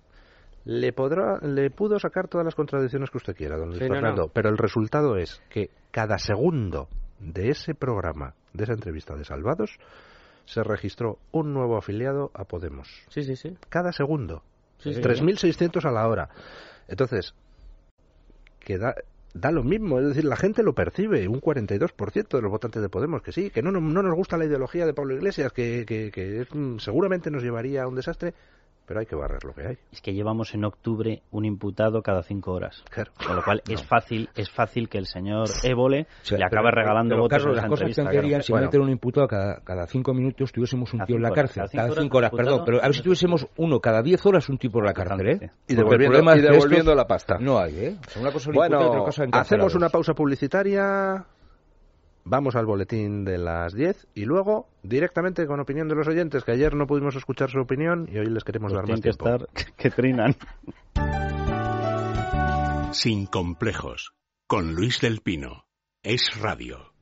Le, 0.64 0.94
podrá, 0.94 1.40
le 1.42 1.70
pudo 1.70 2.00
sacar 2.00 2.28
todas 2.28 2.46
las 2.46 2.56
contradicciones 2.56 3.10
que 3.10 3.18
usted 3.18 3.36
quiera, 3.36 3.58
don 3.58 3.70
Luis 3.70 3.80
Fernando, 3.80 4.30
pero 4.34 4.50
el 4.50 4.58
resultado 4.58 5.18
es 5.18 5.42
que 5.50 5.70
cada 5.92 6.18
segundo 6.18 6.88
de 7.20 7.50
ese 7.50 7.74
programa, 7.74 8.36
de 8.54 8.64
esa 8.64 8.74
entrevista 8.74 9.16
de 9.16 9.26
Salvados, 9.26 9.78
se 10.46 10.64
registró 10.64 11.18
un 11.32 11.54
nuevo 11.54 11.78
afiliado 11.78 12.32
a 12.34 12.46
Podemos. 12.46 12.88
Sí, 13.10 13.24
sí, 13.24 13.36
sí. 13.36 13.58
Cada 13.70 13.92
segundo. 13.92 14.44
3.600 14.84 15.86
a 15.86 15.92
la 15.92 16.08
hora. 16.08 16.30
Entonces, 16.88 17.34
que 18.60 18.78
da, 18.78 18.96
lo 19.52 19.64
mismo, 19.64 20.00
es 20.00 20.08
decir, 20.08 20.26
la 20.26 20.36
gente 20.36 20.64
lo 20.64 20.74
percibe, 20.74 21.28
un 21.28 21.42
42% 21.42 22.28
de 22.28 22.42
los 22.42 22.52
votantes 22.52 22.82
de 22.82 22.90
Podemos, 22.90 23.22
que 23.22 23.32
sí, 23.32 23.50
que 23.50 23.62
no, 23.62 23.72
no, 23.72 23.80
nos 23.80 24.16
gusta 24.16 24.38
la 24.38 24.46
ideología 24.46 24.86
de 24.86 24.94
Pablo 24.94 25.16
Iglesias, 25.16 25.52
que, 25.54 25.86
que, 25.86 26.12
que 26.12 26.48
seguramente 26.80 27.32
nos 27.32 27.44
llevaría 27.44 27.84
a 27.84 27.88
un 27.88 27.96
desastre, 27.96 28.34
pero 28.88 29.02
hay 29.02 29.06
que 29.06 29.16
barrer 29.16 29.44
lo 29.44 29.54
que 29.54 29.68
hay. 29.68 29.78
Es 29.92 30.02
que 30.02 30.14
llevamos 30.14 30.56
en 30.56 30.64
octubre 30.64 31.22
un 31.32 31.46
imputado 31.46 32.02
cada 32.02 32.24
cinco 32.24 32.54
horas. 32.54 32.84
Con 33.26 33.36
lo 33.36 33.44
cual 33.44 33.62
es 33.68 33.84
fácil 33.84 34.30
es 34.34 34.50
fácil 34.50 34.88
que 34.88 34.98
el 34.98 35.06
señor 35.06 35.50
Évole 35.64 36.08
le 36.32 36.44
acabe 36.44 36.72
regalando 36.72 37.18
votos 37.18 37.38
Carlos, 37.38 37.58
las 37.58 37.66
cosas 37.68 37.88
que 37.88 38.42
si 38.42 38.52
bueno. 38.52 38.68
meter 38.68 38.80
un 38.80 38.90
imputado 38.90 39.28
cada, 39.28 39.60
cada 39.60 39.86
cinco 39.88 40.14
minutos 40.14 40.52
tuviésemos 40.54 40.94
un 40.94 41.02
tío 41.06 41.18
en 41.18 41.24
la 41.24 41.32
cárcel. 41.32 41.66
Cada 41.72 41.94
cinco, 41.94 42.18
horas, 42.18 42.32
perdón. 42.32 42.64
Pero 42.66 42.80
a 42.82 42.86
ver 42.86 42.96
si 42.96 43.02
tuviésemos 43.02 43.48
uno 43.58 43.80
cada 43.82 44.02
diez 44.02 44.26
horas 44.26 44.48
un 44.48 44.58
tipo 44.58 44.80
en 44.80 44.86
la 44.86 44.94
cárcel, 44.94 45.28
¿eh? 45.28 45.52
Y 45.68 45.76
devolviendo, 45.76 46.36
y 46.36 46.42
devolviendo 46.42 46.96
la 46.96 47.06
pasta. 47.06 47.38
No 47.40 47.60
hay, 47.60 47.78
¿eh? 47.78 47.98
una 48.20 48.32
cosa 48.32 48.52
bueno, 48.54 49.06
hacemos 49.34 49.76
una 49.76 49.90
pausa 49.90 50.14
publicitaria 50.14 51.26
vamos 52.30 52.56
al 52.56 52.66
boletín 52.66 53.24
de 53.24 53.38
las 53.38 53.74
10 53.74 54.08
y 54.14 54.26
luego 54.26 54.70
directamente 54.84 55.48
con 55.48 55.60
opinión 55.60 55.88
de 55.88 55.96
los 55.96 56.08
oyentes, 56.08 56.44
que 56.44 56.52
ayer 56.52 56.76
no 56.76 56.88
pudimos 56.88 57.16
escuchar 57.16 57.50
su 57.50 57.60
opinión 57.60 58.08
y 58.12 58.18
hoy 58.18 58.28
les 58.28 58.44
queremos 58.44 58.72
pues 58.72 58.82
dar 58.82 58.90
más 58.90 59.00
que 59.02 59.10
tiempo. 59.10 59.30
Estar, 59.30 59.76
que 59.78 59.90
trinan. 59.90 60.36
Sin 62.92 63.26
complejos, 63.26 64.14
con 64.48 64.74
Luis 64.74 65.02
del 65.02 65.22
Pino. 65.22 65.66
Es 66.04 66.40
radio. 66.40 66.97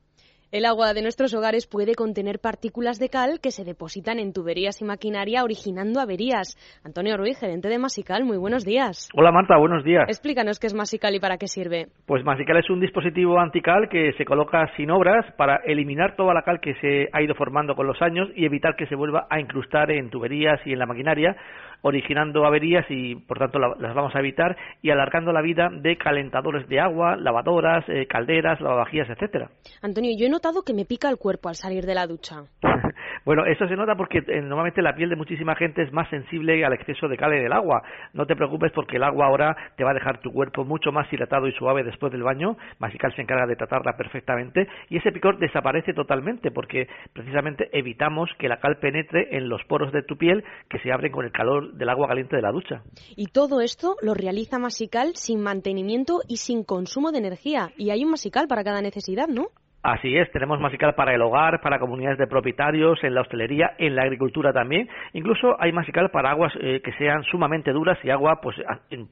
El 0.52 0.64
agua 0.64 0.94
de 0.94 1.02
nuestros 1.02 1.34
hogares 1.34 1.66
puede 1.66 1.96
contener 1.96 2.38
partículas 2.38 3.00
de 3.00 3.08
cal 3.08 3.40
que 3.42 3.50
se 3.50 3.64
depositan 3.64 4.20
en 4.20 4.32
tuberías 4.32 4.80
y 4.80 4.84
maquinaria 4.84 5.42
originando 5.42 5.98
averías. 5.98 6.56
Antonio 6.84 7.16
Ruiz, 7.16 7.36
gerente 7.40 7.68
de 7.68 7.80
Masical, 7.80 8.24
muy 8.24 8.36
buenos 8.36 8.64
días. 8.64 9.08
Hola 9.14 9.32
Marta, 9.32 9.56
buenos 9.58 9.82
días. 9.82 10.04
Explícanos 10.06 10.60
qué 10.60 10.68
es 10.68 10.74
Masical 10.74 11.16
y 11.16 11.20
para 11.20 11.36
qué 11.36 11.48
sirve. 11.48 11.88
Pues 12.06 12.22
Masical 12.22 12.58
es 12.58 12.70
un 12.70 12.78
dispositivo 12.78 13.40
antical 13.40 13.88
que 13.90 14.12
se 14.16 14.24
coloca 14.24 14.70
sin 14.76 14.92
obras 14.92 15.26
para 15.36 15.56
eliminar 15.64 16.14
toda 16.14 16.32
la 16.32 16.42
cal 16.42 16.60
que 16.60 16.74
se 16.74 17.08
ha 17.12 17.22
ido 17.22 17.34
formando 17.34 17.74
con 17.74 17.88
los 17.88 18.00
años 18.00 18.28
y 18.36 18.44
evitar 18.46 18.76
que 18.76 18.86
se 18.86 18.94
vuelva 18.94 19.26
a 19.28 19.40
incrustar 19.40 19.90
en 19.90 20.10
tuberías 20.10 20.60
y 20.64 20.72
en 20.72 20.78
la 20.78 20.86
maquinaria 20.86 21.36
originando 21.82 22.44
averías 22.44 22.84
y 22.88 23.14
por 23.14 23.38
tanto 23.38 23.58
las 23.58 23.94
vamos 23.94 24.14
a 24.14 24.20
evitar 24.20 24.56
y 24.82 24.90
alargando 24.90 25.32
la 25.32 25.42
vida 25.42 25.68
de 25.70 25.96
calentadores 25.96 26.68
de 26.68 26.80
agua, 26.80 27.16
lavadoras, 27.16 27.84
eh, 27.88 28.06
calderas, 28.06 28.60
lavavajillas, 28.60 29.10
etcétera. 29.10 29.50
Antonio, 29.82 30.12
yo 30.18 30.26
he 30.26 30.30
notado 30.30 30.62
que 30.62 30.74
me 30.74 30.84
pica 30.84 31.08
el 31.08 31.18
cuerpo 31.18 31.48
al 31.48 31.54
salir 31.54 31.84
de 31.84 31.94
la 31.94 32.06
ducha. 32.06 32.44
bueno, 33.24 33.44
eso 33.44 33.66
se 33.68 33.76
nota 33.76 33.94
porque 33.94 34.18
eh, 34.18 34.40
normalmente 34.40 34.82
la 34.82 34.94
piel 34.94 35.10
de 35.10 35.16
muchísima 35.16 35.54
gente 35.54 35.82
es 35.82 35.92
más 35.92 36.08
sensible 36.10 36.64
al 36.64 36.72
exceso 36.72 37.08
de 37.08 37.16
cal 37.16 37.32
en 37.32 37.44
el 37.44 37.52
agua. 37.52 37.82
No 38.12 38.26
te 38.26 38.36
preocupes 38.36 38.72
porque 38.72 38.96
el 38.96 39.02
agua 39.02 39.26
ahora 39.26 39.56
te 39.76 39.84
va 39.84 39.90
a 39.90 39.94
dejar 39.94 40.20
tu 40.20 40.32
cuerpo 40.32 40.64
mucho 40.64 40.92
más 40.92 41.12
hidratado 41.12 41.46
y 41.46 41.52
suave 41.52 41.82
después 41.82 42.12
del 42.12 42.22
baño. 42.22 42.56
Masical 42.78 43.14
se 43.14 43.22
encarga 43.22 43.46
de 43.46 43.56
tratarla 43.56 43.96
perfectamente 43.96 44.68
y 44.88 44.98
ese 44.98 45.12
picor 45.12 45.38
desaparece 45.38 45.92
totalmente 45.92 46.50
porque 46.50 46.88
precisamente 47.12 47.68
evitamos 47.72 48.30
que 48.38 48.48
la 48.48 48.58
cal 48.58 48.78
penetre 48.78 49.36
en 49.36 49.48
los 49.48 49.62
poros 49.64 49.92
de 49.92 50.02
tu 50.02 50.16
piel 50.16 50.44
que 50.68 50.78
se 50.80 50.92
abren 50.92 51.12
con 51.12 51.24
el 51.24 51.32
calor 51.32 51.72
del 51.74 51.88
agua 51.88 52.08
caliente 52.08 52.36
de 52.36 52.42
la 52.42 52.52
ducha. 52.52 52.82
Y 53.16 53.26
todo 53.28 53.60
esto 53.60 53.96
lo 54.02 54.14
realiza 54.14 54.58
Masical 54.58 55.12
sin 55.14 55.40
mantenimiento 55.42 56.20
y 56.28 56.38
sin 56.38 56.64
consumo 56.64 57.12
de 57.12 57.18
energía. 57.18 57.70
Y 57.76 57.90
hay 57.90 58.04
un 58.04 58.10
Masical 58.10 58.46
para 58.48 58.64
cada 58.64 58.80
necesidad, 58.80 59.28
¿no? 59.28 59.48
Así 59.86 60.16
es, 60.16 60.28
tenemos 60.32 60.58
masical 60.58 60.96
para 60.96 61.14
el 61.14 61.22
hogar, 61.22 61.60
para 61.60 61.78
comunidades 61.78 62.18
de 62.18 62.26
propietarios, 62.26 62.98
en 63.04 63.14
la 63.14 63.20
hostelería, 63.20 63.76
en 63.78 63.94
la 63.94 64.02
agricultura 64.02 64.52
también. 64.52 64.88
Incluso 65.12 65.54
hay 65.60 65.70
masical 65.70 66.10
para 66.10 66.30
aguas 66.30 66.52
eh, 66.60 66.80
que 66.82 66.92
sean 66.94 67.22
sumamente 67.22 67.70
duras 67.70 67.96
y 68.02 68.10
agua 68.10 68.40
pues, 68.42 68.56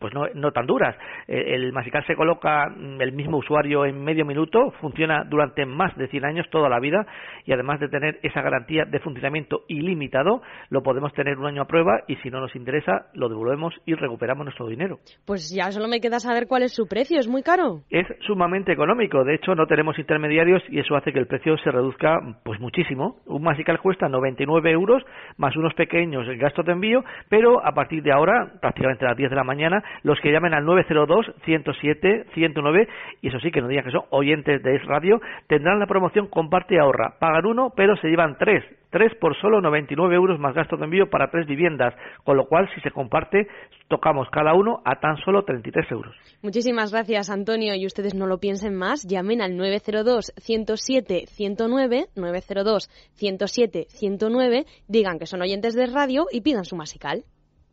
pues 0.01 0.12
no, 0.12 0.51
tan 0.51 0.66
duras. 0.66 0.97
Eh, 1.29 1.55
el 1.55 1.72
masical 1.72 2.05
se 2.09 2.16
coloca 2.16 2.70
mm, 2.70 3.01
el 3.01 3.12
mismo 3.12 3.39
usuario 3.39 3.85
en 3.85 4.03
medio 4.03 4.25
minuto, 4.25 4.72
funciona 4.81 5.22
durante 5.22 5.64
más 5.64 5.97
de 5.97 6.09
100 6.09 6.25
años, 6.25 6.51
toda 6.51 6.68
la 6.68 6.81
vida, 6.81 7.07
y 7.45 7.53
además 7.53 7.79
de 7.79 7.89
tener 7.89 8.18
esa 8.25 8.43
garantía 8.43 8.85
de 8.85 8.99
funcionamiento 8.99 9.62
ilimitado, 9.68 10.43
lo 10.70 10.83
podemos 10.83 11.12
tener 11.12 11.39
un 11.39 11.47
año 11.47 11.62
a 11.62 11.66
prueba 11.66 12.03
y 12.09 12.16
si 12.16 12.31
no 12.31 12.41
nos 12.41 12.57
interesa, 12.57 13.07
lo 13.14 13.29
devolvemos 13.29 13.75
y 13.87 13.95
recuperamos 13.95 14.45
nuestro 14.45 14.66
dinero. 14.66 14.99
Pues 15.25 15.55
ya 15.55 15.70
solo 15.70 15.87
me 15.87 16.01
queda 16.01 16.18
saber 16.18 16.49
cuál 16.49 16.64
es 16.64 16.75
su 16.75 16.89
precio, 16.89 17.20
¿es 17.20 17.29
muy 17.29 17.45
caro? 17.45 17.83
Es 17.91 18.09
sumamente 18.27 18.72
económico, 18.72 19.22
de 19.22 19.37
hecho 19.37 19.55
no 19.55 19.68
tenemos 19.68 19.97
intermediarios 20.01 20.64
y 20.69 20.79
eso 20.79 20.97
hace 20.97 21.12
que 21.12 21.19
el 21.19 21.27
precio 21.27 21.57
se 21.59 21.71
reduzca 21.71 22.21
pues 22.45 22.61
muchísimo. 22.61 23.17
Un 23.27 23.43
masical 23.43 23.81
cuesta 23.81 24.09
99 24.09 24.71
euros 24.71 25.03
más 25.37 25.57
unos 25.57 25.75
pequeños 25.75 26.27
gastos 26.39 26.65
de 26.67 26.73
envío, 26.73 27.05
pero 27.29 27.65
a 27.65 27.73
partir 27.73 28.03
de 28.03 28.12
ahora, 28.12 28.53
prácticamente 28.61 29.05
a 29.05 29.09
las 29.09 29.17
10 29.17 29.31
de 29.31 29.37
la 29.37 29.45
mañana, 29.45 29.83
los 30.03 30.21
que 30.21 30.33
llamen 30.33 30.55
al 30.55 30.65
902 30.65 31.33
107 31.45 32.27
109 32.35 32.89
y 33.23 33.29
eso 33.29 33.41
sí 33.41 33.51
que 33.51 33.61
no 33.61 33.69
digan 33.69 33.85
que 33.85 33.91
son 33.91 34.05
oyentes 34.11 34.62
de 34.62 34.77
Es 34.77 34.85
Radio, 34.85 35.21
tendrán 35.47 35.79
la 35.79 35.87
promoción 35.87 36.29
comparte 36.29 36.75
y 36.75 36.79
ahorra. 36.79 37.15
Pagan 37.19 37.47
uno, 37.47 37.73
pero 37.77 37.97
se 37.97 38.09
llevan 38.09 38.37
tres 38.39 38.65
tres 38.95 39.12
por 39.20 39.36
solo 39.40 39.61
99 39.61 40.14
euros 40.14 40.38
más 40.38 40.55
gastos 40.55 40.78
de 40.78 40.84
envío 40.84 41.11
para 41.11 41.28
tres 41.28 41.49
viviendas, 41.49 41.95
con 42.22 42.36
lo 42.36 42.47
cual 42.47 42.70
si 42.72 42.80
se 42.80 42.92
comparte 42.92 43.49
tocamos 43.88 44.28
cada 44.30 44.55
uno 44.55 44.82
a 44.84 45.01
tan 45.01 45.16
solo 45.24 45.45
33 45.45 45.90
euros. 45.90 46.14
Muchísimas 46.42 46.92
gracias 46.92 47.28
Antonio 47.28 47.74
y 47.74 47.86
ustedes 47.86 48.14
no 48.14 48.28
lo 48.28 48.38
piensen 48.38 48.76
más, 48.76 49.03
llamen 49.03 49.42
al 49.42 49.57
902 49.57 50.32
107 50.36 51.24
109 51.26 52.07
902 52.14 52.88
107 53.14 53.86
109, 53.88 54.64
digan 54.86 55.18
que 55.18 55.26
son 55.26 55.42
oyentes 55.42 55.74
de 55.74 55.86
radio 55.86 56.26
y 56.30 56.42
pidan 56.42 56.64
su 56.64 56.76
masical. 56.76 57.24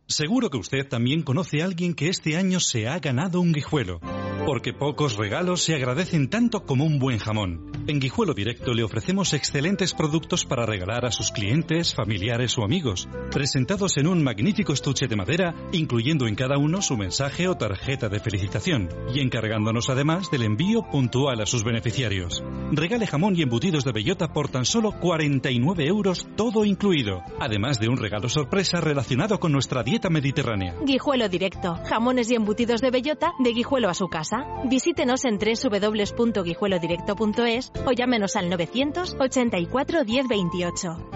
Seguro 0.06 0.50
que 0.50 0.58
usted 0.58 0.88
también 0.88 1.22
conoce 1.22 1.62
a 1.62 1.66
alguien 1.66 1.94
que 1.94 2.08
este 2.08 2.36
año 2.36 2.58
se 2.58 2.88
ha 2.88 2.98
ganado 2.98 3.40
un 3.40 3.52
guijuelo. 3.52 4.00
Porque 4.46 4.72
pocos 4.72 5.16
regalos 5.16 5.62
se 5.62 5.74
agradecen 5.74 6.28
tanto 6.28 6.64
como 6.64 6.84
un 6.84 6.98
buen 6.98 7.18
jamón. 7.18 7.70
En 7.86 8.00
Guijuelo 8.00 8.34
Directo 8.34 8.74
le 8.74 8.82
ofrecemos 8.82 9.34
excelentes 9.34 9.94
productos 9.94 10.44
para 10.44 10.66
regalar 10.66 11.04
a 11.04 11.10
sus 11.10 11.32
clientes, 11.32 11.94
familiares 11.94 12.56
o 12.58 12.64
amigos, 12.64 13.08
presentados 13.30 13.96
en 13.96 14.06
un 14.06 14.22
magnífico 14.22 14.72
estuche 14.72 15.06
de 15.08 15.16
madera, 15.16 15.54
incluyendo 15.72 16.26
en 16.26 16.34
cada 16.34 16.58
uno 16.58 16.82
su 16.82 16.96
mensaje 16.96 17.48
o 17.48 17.56
tarjeta 17.56 18.08
de 18.08 18.20
felicitación, 18.20 18.88
y 19.12 19.20
encargándonos 19.20 19.90
además 19.90 20.30
del 20.30 20.42
envío 20.42 20.82
puntual 20.90 21.40
a 21.40 21.46
sus 21.46 21.64
beneficiarios. 21.64 22.42
Regale 22.72 23.06
jamón 23.06 23.34
y 23.36 23.42
embutidos 23.42 23.84
de 23.84 23.92
bellota 23.92 24.32
por 24.32 24.48
tan 24.48 24.64
solo 24.64 24.92
49 24.92 25.86
euros, 25.86 26.28
todo 26.36 26.64
incluido, 26.64 27.22
además 27.40 27.80
de 27.80 27.88
un 27.88 27.96
regalo 27.96 28.28
sorpresa 28.28 28.80
relacionado 28.80 29.40
con 29.40 29.52
nuestra 29.52 29.82
dieta 29.82 30.08
mediterránea. 30.08 30.74
Guijuelo 30.84 31.28
Directo, 31.28 31.78
jamones 31.88 32.30
y 32.30 32.34
embutidos 32.34 32.80
de 32.80 32.90
bellota 32.90 33.32
de 33.40 33.52
Guijuelo 33.52 33.88
a 33.88 33.94
su 33.94 34.08
casa. 34.08 34.31
Visítenos 34.64 35.24
en 35.24 35.38
www.guijuelodirecto.es 35.38 37.72
o 37.86 37.92
llámenos 37.92 38.36
al 38.36 38.50
984 38.50 40.04
1028. 40.04 41.10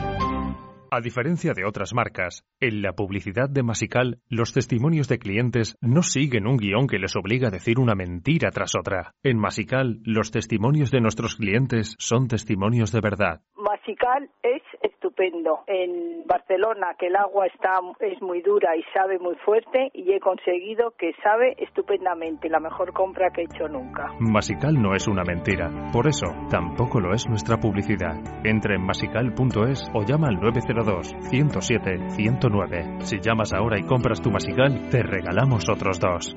A 0.88 1.00
diferencia 1.00 1.52
de 1.52 1.64
otras 1.64 1.92
marcas, 1.92 2.44
en 2.60 2.80
la 2.80 2.92
publicidad 2.92 3.50
de 3.50 3.64
Masical, 3.64 4.20
los 4.28 4.52
testimonios 4.52 5.08
de 5.08 5.18
clientes 5.18 5.76
no 5.80 6.02
siguen 6.02 6.46
un 6.46 6.56
guion 6.56 6.86
que 6.86 6.98
les 6.98 7.16
obliga 7.16 7.48
a 7.48 7.50
decir 7.50 7.80
una 7.80 7.94
mentira 7.94 8.50
tras 8.50 8.72
otra. 8.78 9.12
En 9.22 9.36
Masical, 9.36 10.00
los 10.04 10.30
testimonios 10.30 10.92
de 10.92 11.00
nuestros 11.00 11.36
clientes 11.36 11.96
son 11.98 12.28
testimonios 12.28 12.92
de 12.92 13.00
verdad. 13.00 13.42
Masical 13.86 14.28
es 14.42 14.62
estupendo. 14.82 15.60
En 15.68 16.26
Barcelona, 16.26 16.96
que 16.98 17.06
el 17.06 17.14
agua 17.14 17.46
está 17.46 17.74
es 18.00 18.20
muy 18.20 18.42
dura 18.42 18.76
y 18.76 18.82
sabe 18.92 19.20
muy 19.20 19.36
fuerte, 19.44 19.90
y 19.94 20.12
he 20.12 20.18
conseguido 20.18 20.92
que 20.98 21.12
sabe 21.22 21.54
estupendamente, 21.58 22.48
la 22.48 22.58
mejor 22.58 22.92
compra 22.92 23.30
que 23.30 23.42
he 23.42 23.44
hecho 23.44 23.68
nunca. 23.68 24.12
Masical 24.18 24.74
no 24.74 24.94
es 24.96 25.06
una 25.06 25.22
mentira, 25.22 25.70
por 25.92 26.08
eso 26.08 26.26
tampoco 26.50 26.98
lo 26.98 27.14
es 27.14 27.28
nuestra 27.28 27.58
publicidad. 27.58 28.16
Entre 28.44 28.74
en 28.74 28.84
masical.es 28.84 29.88
o 29.94 30.02
llama 30.02 30.28
al 30.28 30.40
902 30.40 31.14
107 31.30 32.10
109. 32.10 33.00
Si 33.02 33.20
llamas 33.20 33.52
ahora 33.52 33.78
y 33.78 33.84
compras 33.84 34.20
tu 34.20 34.30
Masical, 34.32 34.90
te 34.90 35.02
regalamos 35.04 35.64
otros 35.70 36.00
dos. 36.00 36.36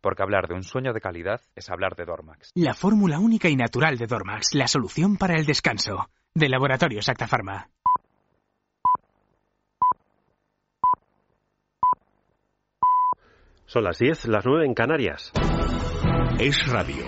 porque 0.00 0.22
hablar 0.22 0.48
de 0.48 0.54
un 0.54 0.62
sueño 0.62 0.92
de 0.92 1.00
calidad 1.00 1.40
es 1.54 1.70
hablar 1.70 1.96
de 1.96 2.04
Dormax. 2.04 2.52
La 2.54 2.74
fórmula 2.74 3.18
única 3.18 3.48
y 3.48 3.56
natural 3.56 3.96
de 3.96 4.06
Dormax, 4.06 4.54
la 4.54 4.68
solución 4.68 5.16
para 5.16 5.34
el 5.34 5.46
descanso. 5.46 6.08
De 6.34 6.48
Laboratorio 6.48 7.00
Acta 7.06 7.26
Pharma. 7.26 7.70
Son 13.66 13.82
las 13.82 13.98
10, 13.98 14.28
las 14.28 14.46
9 14.46 14.64
en 14.64 14.74
Canarias. 14.74 15.32
Es 16.38 16.70
radio. 16.70 17.04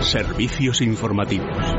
Servicios 0.00 0.80
informativos. 0.80 1.73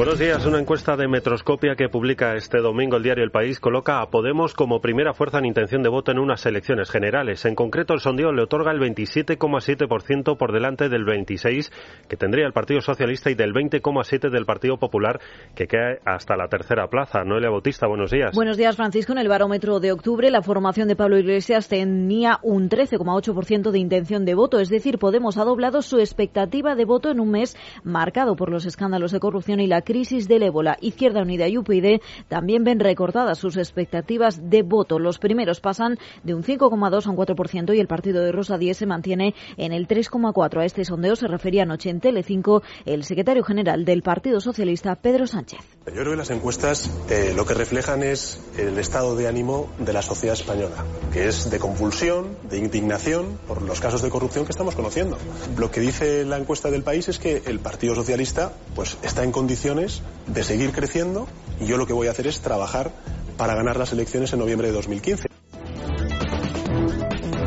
Buenos 0.00 0.18
días. 0.18 0.46
Una 0.46 0.58
encuesta 0.58 0.96
de 0.96 1.08
Metroscopia 1.08 1.74
que 1.76 1.90
publica 1.90 2.34
este 2.34 2.60
domingo 2.60 2.96
el 2.96 3.02
diario 3.02 3.22
El 3.22 3.30
País 3.30 3.60
coloca 3.60 4.00
a 4.00 4.08
Podemos 4.08 4.54
como 4.54 4.80
primera 4.80 5.12
fuerza 5.12 5.40
en 5.40 5.44
intención 5.44 5.82
de 5.82 5.90
voto 5.90 6.10
en 6.10 6.18
unas 6.18 6.46
elecciones 6.46 6.90
generales. 6.90 7.44
En 7.44 7.54
concreto, 7.54 7.92
el 7.92 8.00
sondeo 8.00 8.32
le 8.32 8.44
otorga 8.44 8.72
el 8.72 8.80
27,7% 8.80 10.38
por 10.38 10.52
delante 10.54 10.88
del 10.88 11.04
26% 11.04 11.70
que 12.08 12.16
tendría 12.16 12.46
el 12.46 12.54
Partido 12.54 12.80
Socialista 12.80 13.30
y 13.30 13.34
del 13.34 13.52
20,7% 13.52 14.30
del 14.30 14.46
Partido 14.46 14.78
Popular 14.78 15.20
que 15.54 15.66
cae 15.66 15.98
hasta 16.06 16.34
la 16.34 16.48
tercera 16.48 16.88
plaza. 16.88 17.22
Noelia 17.22 17.50
Bautista, 17.50 17.86
buenos 17.86 18.10
días. 18.10 18.34
Buenos 18.34 18.56
días, 18.56 18.76
Francisco. 18.76 19.12
En 19.12 19.18
el 19.18 19.28
barómetro 19.28 19.80
de 19.80 19.92
octubre, 19.92 20.30
la 20.30 20.40
formación 20.40 20.88
de 20.88 20.96
Pablo 20.96 21.18
Iglesias 21.18 21.68
tenía 21.68 22.38
un 22.42 22.70
13,8% 22.70 23.70
de 23.70 23.78
intención 23.78 24.24
de 24.24 24.34
voto. 24.34 24.60
Es 24.60 24.70
decir, 24.70 24.96
Podemos 24.96 25.36
ha 25.36 25.44
doblado 25.44 25.82
su 25.82 25.98
expectativa 25.98 26.74
de 26.74 26.86
voto 26.86 27.10
en 27.10 27.20
un 27.20 27.32
mes 27.32 27.54
marcado 27.84 28.34
por 28.34 28.50
los 28.50 28.64
escándalos 28.64 29.12
de 29.12 29.20
corrupción 29.20 29.60
y 29.60 29.66
la 29.66 29.82
crisis 29.90 30.28
del 30.28 30.44
ébola. 30.44 30.76
Izquierda 30.80 31.22
Unida 31.22 31.48
y 31.48 31.58
UPyD 31.58 32.00
también 32.28 32.62
ven 32.62 32.78
recortadas 32.78 33.38
sus 33.38 33.56
expectativas 33.56 34.48
de 34.48 34.62
voto. 34.62 35.00
Los 35.00 35.18
primeros 35.18 35.60
pasan 35.60 35.98
de 36.22 36.32
un 36.32 36.44
5,2 36.44 37.06
a 37.06 37.10
un 37.10 37.16
4% 37.16 37.76
y 37.76 37.80
el 37.80 37.88
partido 37.88 38.22
de 38.22 38.30
Rosa 38.30 38.56
Díez 38.56 38.76
se 38.76 38.86
mantiene 38.86 39.34
en 39.56 39.72
el 39.72 39.88
3,4. 39.88 40.60
A 40.60 40.64
este 40.64 40.84
sondeo 40.84 41.16
se 41.16 41.26
refería 41.26 41.64
anoche 41.64 41.90
en 41.90 41.98
Telecinco 41.98 42.62
el 42.86 43.02
secretario 43.02 43.42
general 43.42 43.84
del 43.84 44.02
Partido 44.02 44.40
Socialista, 44.40 44.94
Pedro 44.94 45.26
Sánchez. 45.26 45.58
Yo 45.86 45.92
creo 45.92 46.12
que 46.12 46.16
las 46.16 46.30
encuestas 46.30 46.88
eh, 47.10 47.32
lo 47.34 47.44
que 47.44 47.54
reflejan 47.54 48.04
es 48.04 48.40
el 48.56 48.78
estado 48.78 49.16
de 49.16 49.26
ánimo 49.26 49.68
de 49.78 49.92
la 49.92 50.02
sociedad 50.02 50.34
española, 50.34 50.84
que 51.12 51.26
es 51.26 51.50
de 51.50 51.58
convulsión, 51.58 52.36
de 52.48 52.58
indignación 52.58 53.40
por 53.48 53.62
los 53.62 53.80
casos 53.80 54.02
de 54.02 54.10
corrupción 54.10 54.44
que 54.44 54.52
estamos 54.52 54.76
conociendo. 54.76 55.18
Lo 55.56 55.72
que 55.72 55.80
dice 55.80 56.24
la 56.24 56.38
encuesta 56.38 56.70
del 56.70 56.84
país 56.84 57.08
es 57.08 57.18
que 57.18 57.42
el 57.46 57.58
Partido 57.58 57.96
Socialista 57.96 58.52
pues, 58.76 58.98
está 59.02 59.24
en 59.24 59.32
condiciones 59.70 60.02
de 60.26 60.42
seguir 60.42 60.72
creciendo 60.72 61.28
y 61.60 61.66
yo 61.66 61.76
lo 61.76 61.86
que 61.86 61.92
voy 61.92 62.08
a 62.08 62.10
hacer 62.10 62.26
es 62.26 62.40
trabajar 62.40 62.90
para 63.36 63.54
ganar 63.54 63.76
las 63.76 63.92
elecciones 63.92 64.32
en 64.32 64.40
noviembre 64.40 64.68
de 64.68 64.74
2015. 64.74 65.28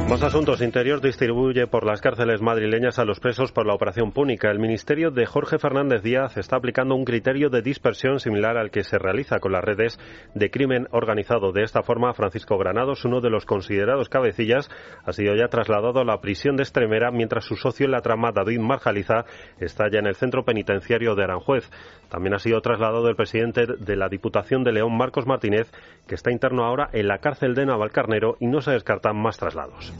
Más 0.10 0.22
asuntos. 0.22 0.62
Interior 0.62 1.02
distribuye 1.02 1.66
por 1.66 1.86
las 1.86 2.00
cárceles 2.00 2.42
madrileñas 2.42 3.00
a 3.00 3.06
los 3.06 3.20
presos 3.20 3.52
por 3.52 3.66
la 3.66 3.74
operación 3.74 4.12
Púnica. 4.12 4.52
El 4.52 4.60
ministerio 4.60 5.10
de 5.10 5.26
Jorge 5.26 5.58
Fernández 5.58 6.04
Díaz 6.04 6.38
está 6.38 6.58
aplicando 6.58 6.94
un 6.94 7.06
criterio 7.06 7.50
de 7.50 7.64
dispersión 7.64 8.20
similar 8.20 8.58
al 8.58 8.70
que 8.70 8.84
se 8.84 9.00
realiza 9.00 9.40
con 9.40 9.54
las 9.54 9.64
redes 9.64 9.98
de 10.36 10.52
crimen 10.52 10.88
organizado. 10.92 11.52
De 11.52 11.64
esta 11.64 11.82
forma, 11.82 12.14
Francisco 12.14 12.58
Granados, 12.58 13.06
uno 13.06 13.22
de 13.22 13.32
los 13.32 13.46
considerados 13.46 14.10
cabecillas, 14.10 14.70
ha 15.04 15.14
sido 15.14 15.36
ya 15.36 15.48
trasladado 15.48 16.02
a 16.02 16.06
la 16.06 16.22
prisión 16.22 16.58
de 16.58 16.64
Extremera, 16.64 17.10
mientras 17.10 17.46
su 17.46 17.56
socio 17.56 17.86
en 17.86 17.92
la 17.92 18.02
trama, 18.02 18.32
David 18.32 18.60
Marjaliza, 18.60 19.26
está 19.60 19.86
ya 19.92 20.00
en 20.00 20.08
el 20.08 20.16
centro 20.16 20.44
penitenciario 20.44 21.16
de 21.16 21.24
Aranjuez. 21.24 21.72
También 22.10 22.36
ha 22.36 22.40
sido 22.40 22.62
trasladado 22.62 23.08
el 23.10 23.16
presidente 23.16 23.66
de 23.66 23.96
la 23.96 24.10
Diputación 24.10 24.64
de 24.64 24.74
León, 24.74 24.96
Marcos 24.96 25.26
Martínez, 25.26 25.72
que 26.08 26.16
está 26.16 26.30
interno 26.30 26.66
ahora 26.66 26.90
en 26.94 27.08
la 27.08 27.18
cárcel 27.18 27.56
de 27.56 27.66
Navalcarnero 27.66 28.38
y 28.40 28.48
no 28.48 28.62
se 28.62 28.72
descartan 28.72 29.16
más 29.16 29.38
traslados. 29.38 29.93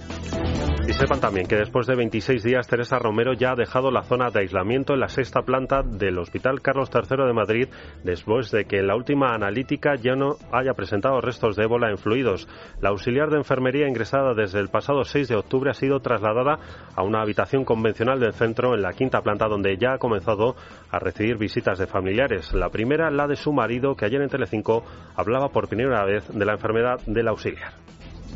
Y 0.86 0.92
sepan 0.92 1.22
también 1.22 1.48
que 1.48 1.56
después 1.56 1.88
de 1.88 1.96
26 1.96 2.44
días, 2.44 2.68
Teresa 2.68 3.00
Romero 3.00 3.32
ya 3.32 3.52
ha 3.52 3.56
dejado 3.56 3.90
la 3.90 4.04
zona 4.04 4.30
de 4.32 4.42
aislamiento 4.42 4.94
en 4.94 5.00
la 5.00 5.08
sexta 5.08 5.44
planta 5.44 5.82
del 5.82 6.20
Hospital 6.20 6.62
Carlos 6.62 6.90
III 6.94 7.26
de 7.26 7.34
Madrid, 7.34 7.68
después 8.04 8.52
de 8.52 8.66
que 8.66 8.80
en 8.80 8.88
la 8.88 8.96
última 8.98 9.34
analítica 9.34 9.96
ya 9.96 10.16
no 10.16 10.36
haya 10.52 10.74
presentado 10.74 11.22
restos 11.22 11.56
de 11.56 11.64
ébola 11.64 11.90
en 11.90 11.98
fluidos. 11.98 12.50
La 12.82 12.90
auxiliar 12.90 13.30
de 13.30 13.38
enfermería 13.38 13.88
ingresada 13.88 14.34
desde 14.34 14.60
el 14.60 14.68
pasado 14.68 15.06
6 15.06 15.30
de 15.30 15.38
octubre 15.38 15.72
ha 15.72 15.74
sido 15.74 16.02
trasladada 16.02 16.60
a 16.94 17.04
una 17.04 17.22
habitación 17.22 17.64
convencional 17.64 18.20
del 18.20 18.34
centro 18.34 18.76
en 18.76 18.82
la 18.82 18.92
quinta 18.92 19.22
planta, 19.22 19.48
donde 19.48 19.78
ya 19.78 19.94
ha 19.94 20.00
comenzado 20.00 20.58
a 20.92 21.00
recibir 21.00 21.38
visitas 21.38 21.80
de 21.80 21.88
familiares. 21.88 22.54
La 22.54 22.68
primera, 22.68 23.10
la 23.10 23.28
de 23.28 23.38
su 23.38 23.54
marido, 23.54 23.96
que 23.96 24.04
ayer 24.04 24.22
en 24.22 24.30
Telecinco 24.30 24.84
hablaba 25.16 25.48
por 25.48 25.70
primera 25.70 26.04
vez 26.04 26.28
de 26.28 26.46
la 26.46 26.54
enfermedad 26.54 27.00
del 27.08 27.30
auxiliar. 27.30 27.72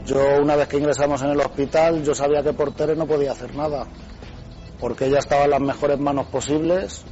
Yo 0.05 0.41
una 0.41 0.55
vez 0.55 0.67
que 0.67 0.77
ingresamos 0.77 1.21
en 1.21 1.29
el 1.29 1.39
hospital, 1.39 2.03
yo 2.03 2.15
sabía 2.15 2.43
que 2.43 2.53
por 2.53 2.73
Tere 2.73 2.95
no 2.95 3.07
podía 3.07 3.31
hacer 3.31 3.55
nada. 3.55 3.87
porque 4.79 5.07
ella 5.07 5.17
estaba 5.19 5.45
en 5.45 5.49
las 5.51 5.61
mejores 5.61 5.99
manos 5.99 6.27
posibles, 6.27 7.03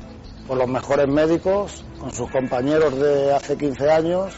con 0.48 0.60
los 0.60 0.68
mejores 0.68 1.08
médicos, 1.08 1.84
con 2.00 2.14
sus 2.14 2.30
compañeros 2.30 2.96
de 3.00 3.34
hace 3.34 3.58
15 3.58 3.90
años. 3.90 4.34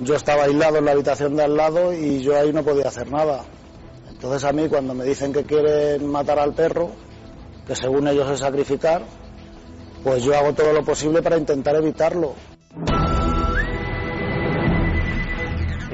Yo 0.00 0.16
estaba 0.16 0.44
aislado 0.44 0.78
en 0.78 0.86
la 0.86 0.92
habitación 0.92 1.36
de 1.36 1.44
al 1.44 1.56
lado 1.56 1.92
y 1.92 2.20
yo 2.20 2.36
ahí 2.36 2.52
no 2.52 2.64
podía 2.64 2.88
hacer 2.88 3.10
nada. 3.12 3.44
Entonces 4.10 4.44
a 4.44 4.52
mí 4.52 4.68
cuando 4.68 4.94
me 4.94 5.04
dicen 5.04 5.32
que 5.32 5.44
quieren 5.44 6.06
matar 6.10 6.38
al 6.38 6.52
perro, 6.54 6.90
que 7.66 7.76
según 7.76 8.08
ellos 8.08 8.28
es 8.30 8.40
sacrificar, 8.40 9.02
pues 10.02 10.24
yo 10.24 10.36
hago 10.36 10.52
todo 10.52 10.72
lo 10.72 10.84
posible 10.84 11.22
para 11.22 11.38
intentar 11.38 11.76
evitarlo. 11.76 12.34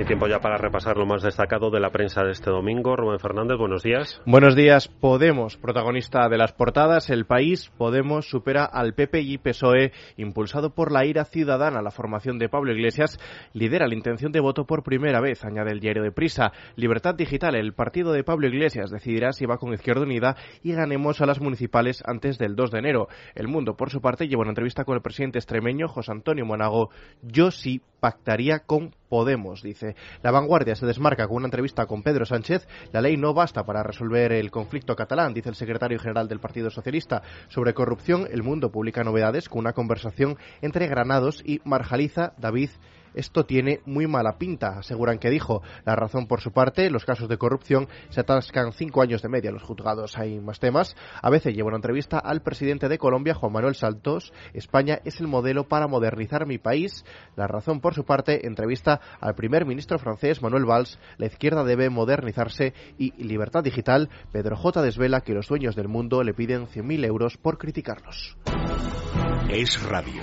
Tiempo 0.09 0.27
ya 0.27 0.41
para 0.41 0.57
repasar 0.57 0.97
lo 0.97 1.05
más 1.05 1.23
destacado 1.23 1.71
de 1.71 1.81
la 1.81 1.91
prensa 1.91 2.25
de 2.25 2.31
este 2.31 2.51
domingo. 2.51 2.97
Rubén 2.97 3.19
Fernández, 3.19 3.59
buenos 3.59 3.83
días. 3.83 4.23
Buenos 4.25 4.57
días. 4.57 4.89
Podemos, 4.89 5.59
protagonista 5.59 6.31
de 6.31 6.39
las 6.39 6.53
portadas. 6.55 7.11
El 7.11 7.27
país, 7.27 7.71
Podemos, 7.77 8.27
supera 8.27 8.65
al 8.65 8.95
PP 8.95 9.21
y 9.21 9.37
PSOE, 9.37 9.93
impulsado 10.17 10.71
por 10.71 10.93
la 10.93 11.05
ira 11.05 11.27
ciudadana. 11.27 11.83
La 11.83 11.91
formación 11.91 12.39
de 12.39 12.49
Pablo 12.49 12.73
Iglesias 12.73 13.21
lidera 13.53 13.87
la 13.87 13.95
intención 13.95 14.33
de 14.33 14.41
voto 14.41 14.65
por 14.65 14.83
primera 14.83 15.21
vez, 15.21 15.45
añade 15.45 15.73
el 15.73 15.81
diario 15.81 16.03
de 16.03 16.11
Prisa. 16.11 16.53
Libertad 16.77 17.15
Digital, 17.15 17.55
el 17.55 17.75
partido 17.75 18.13
de 18.13 18.25
Pablo 18.25 18.49
Iglesias, 18.49 18.91
decidirá 18.91 19.33
si 19.33 19.45
va 19.45 19.59
con 19.59 19.75
Izquierda 19.75 20.05
Unida 20.05 20.37
y 20.63 20.73
ganemos 20.73 21.21
a 21.21 21.27
las 21.27 21.39
municipales 21.39 22.03
antes 22.07 22.39
del 22.39 22.57
2 22.57 22.71
de 22.71 22.79
enero. 22.79 23.09
El 23.35 23.49
Mundo, 23.49 23.77
por 23.77 23.91
su 23.91 24.01
parte, 24.01 24.27
lleva 24.27 24.41
una 24.41 24.53
entrevista 24.53 24.85
con 24.85 24.97
el 24.97 25.03
presidente 25.03 25.39
extremeño, 25.39 25.87
José 25.87 26.13
Antonio 26.13 26.47
Monago. 26.47 26.89
Yo 27.21 27.51
sí 27.51 27.83
pactaría 28.01 28.61
con 28.61 28.95
Podemos, 29.09 29.63
dice. 29.63 29.97
La 30.23 30.31
vanguardia 30.31 30.77
se 30.77 30.85
desmarca 30.85 31.27
con 31.27 31.39
una 31.39 31.47
entrevista 31.47 31.87
con 31.87 32.03
Pedro 32.03 32.27
Sánchez. 32.27 32.69
La 32.93 33.01
ley 33.01 33.17
no 33.17 33.33
basta 33.33 33.65
para 33.65 33.83
resolver 33.83 34.33
el 34.33 34.51
conflicto 34.51 34.95
catalán, 34.97 35.33
dice 35.33 35.49
el 35.49 35.55
secretario 35.55 35.99
general 35.99 36.29
del 36.29 36.41
Partido 36.41 36.71
Socialista. 36.71 37.23
Sobre 37.49 37.73
corrupción, 37.73 38.29
el 38.31 38.43
mundo 38.43 38.71
publica 38.71 39.05
novedades 39.05 39.49
con 39.49 39.61
una 39.61 39.73
conversación 39.73 40.37
entre 40.61 40.89
Granados 40.89 41.43
y 41.45 41.61
Marjaliza 41.65 42.35
David 42.37 42.71
esto 43.19 43.45
tiene 43.45 43.81
muy 43.85 44.07
mala 44.07 44.39
pinta, 44.39 44.79
aseguran 44.79 45.19
que 45.19 45.29
dijo. 45.29 45.61
La 45.85 45.97
razón, 45.97 46.29
por 46.29 46.41
su 46.41 46.53
parte, 46.53 46.89
los 46.89 47.05
casos 47.05 47.29
de 47.29 47.37
corrupción 47.37 47.89
se 48.11 48.21
atascan 48.21 48.73
cinco 48.73 49.03
años 49.03 49.23
de 49.23 49.29
media 49.29 49.51
los 49.51 49.65
juzgados. 49.65 50.17
Hay 50.17 50.39
más 50.39 50.61
temas. 50.61 50.95
A 51.21 51.29
veces 51.29 51.55
lleva 51.55 51.67
una 51.69 51.79
entrevista 51.79 52.19
al 52.19 52.43
presidente 52.43 52.89
de 52.89 52.97
Colombia, 52.97 53.35
Juan 53.35 53.53
Manuel 53.53 53.75
Santos. 53.75 54.33
España 54.55 55.01
es 55.05 55.19
el 55.19 55.27
modelo 55.27 55.67
para 55.67 55.89
modernizar 55.89 56.47
mi 56.47 56.59
país. 56.59 57.05
La 57.35 57.49
razón, 57.49 57.81
por 57.81 57.95
su 57.95 58.05
parte, 58.05 58.47
entrevista 58.47 59.01
al 59.21 59.35
primer 59.35 59.67
ministro 59.67 59.99
francés, 59.99 60.41
Manuel 60.41 60.65
Valls. 60.65 61.01
La 61.17 61.27
izquierda 61.27 61.65
debe 61.65 61.91
modernizarse 61.91 62.73
y 62.99 63.13
Libertad 63.21 63.65
Digital. 63.65 64.11
Pedro 64.31 64.57
J. 64.57 64.81
desvela 64.81 65.23
que 65.23 65.35
los 65.35 65.49
dueños 65.49 65.75
del 65.75 65.89
mundo 65.89 66.23
le 66.23 66.35
piden 66.35 66.69
100.000 66.69 67.05
euros 67.05 67.37
por 67.37 67.59
criticarlos. 67.59 68.37
Es 69.51 69.83
radio. 69.83 70.23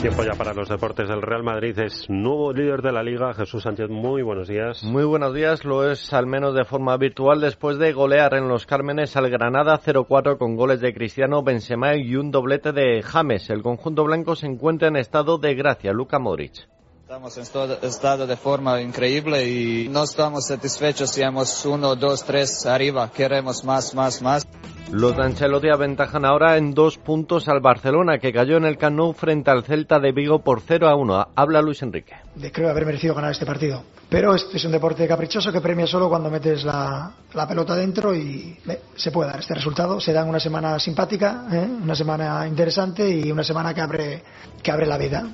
Tiempo 0.00 0.22
ya 0.22 0.34
para 0.34 0.54
los 0.54 0.68
deportes 0.68 1.08
del 1.08 1.22
Real 1.22 1.42
Madrid. 1.42 1.76
Es 1.76 2.08
nuevo 2.08 2.52
líder 2.52 2.82
de 2.82 2.92
la 2.92 3.02
liga. 3.02 3.34
Jesús 3.34 3.64
Sánchez, 3.64 3.90
muy 3.90 4.22
buenos 4.22 4.46
días. 4.46 4.84
Muy 4.84 5.02
buenos 5.02 5.34
días. 5.34 5.64
Lo 5.64 5.90
es 5.90 6.12
al 6.12 6.28
menos 6.28 6.54
de 6.54 6.64
forma 6.64 6.96
virtual 6.96 7.40
después 7.40 7.78
de 7.78 7.92
golear 7.92 8.34
en 8.34 8.46
los 8.46 8.64
Cármenes 8.64 9.16
al 9.16 9.28
Granada 9.28 9.80
0-4 9.80 10.38
con 10.38 10.54
goles 10.54 10.80
de 10.80 10.94
Cristiano 10.94 11.42
Benzema 11.42 11.96
y 11.96 12.14
un 12.14 12.30
doblete 12.30 12.70
de 12.70 13.02
James. 13.02 13.50
El 13.50 13.62
conjunto 13.62 14.04
blanco 14.04 14.36
se 14.36 14.46
encuentra 14.46 14.86
en 14.86 14.94
estado 14.94 15.36
de 15.36 15.56
gracia. 15.56 15.92
Luca 15.92 16.20
Modric. 16.20 16.68
Estamos 17.08 17.38
en 17.38 17.44
estado 17.84 18.26
de 18.26 18.36
forma 18.36 18.82
increíble 18.82 19.48
y 19.48 19.88
no 19.88 20.02
estamos 20.02 20.48
satisfechos 20.48 21.10
si 21.10 21.22
hemos 21.22 21.64
uno, 21.64 21.96
dos, 21.96 22.22
tres 22.22 22.66
arriba. 22.66 23.10
Queremos 23.10 23.64
más, 23.64 23.94
más, 23.94 24.20
más. 24.20 24.46
Los 24.92 25.16
de 25.16 25.22
Ancelotti 25.22 25.70
aventajan 25.70 26.26
ahora 26.26 26.58
en 26.58 26.74
dos 26.74 26.98
puntos 26.98 27.48
al 27.48 27.60
Barcelona, 27.60 28.18
que 28.18 28.30
cayó 28.30 28.58
en 28.58 28.66
el 28.66 28.76
Camp 28.76 29.16
frente 29.16 29.50
al 29.50 29.64
Celta 29.64 29.98
de 29.98 30.12
Vigo 30.12 30.40
por 30.40 30.60
0 30.60 30.86
a 30.86 30.96
1. 30.96 31.28
Habla 31.34 31.62
Luis 31.62 31.80
Enrique. 31.80 32.14
De 32.34 32.52
creo 32.52 32.68
haber 32.68 32.84
merecido 32.84 33.14
ganar 33.14 33.32
este 33.32 33.46
partido. 33.46 33.82
Pero 34.10 34.34
este 34.34 34.58
es 34.58 34.64
un 34.66 34.72
deporte 34.72 35.08
caprichoso 35.08 35.50
que 35.50 35.62
premia 35.62 35.86
solo 35.86 36.10
cuando 36.10 36.28
metes 36.28 36.62
la, 36.62 37.10
pelota 37.48 37.74
dentro 37.74 38.14
y 38.14 38.54
se 38.96 39.10
puede 39.10 39.30
dar 39.30 39.40
este 39.40 39.54
resultado. 39.54 39.98
Se 39.98 40.12
dan 40.12 40.28
una 40.28 40.40
semana 40.40 40.78
simpática, 40.78 41.46
¿eh? 41.50 41.68
una 41.82 41.94
semana 41.94 42.46
interesante 42.46 43.08
y 43.08 43.32
una 43.32 43.44
semana 43.44 43.72
que 43.72 43.80
abre, 43.80 44.22
que 44.62 44.70
abre 44.70 44.84
la 44.84 44.98
vida. 44.98 45.26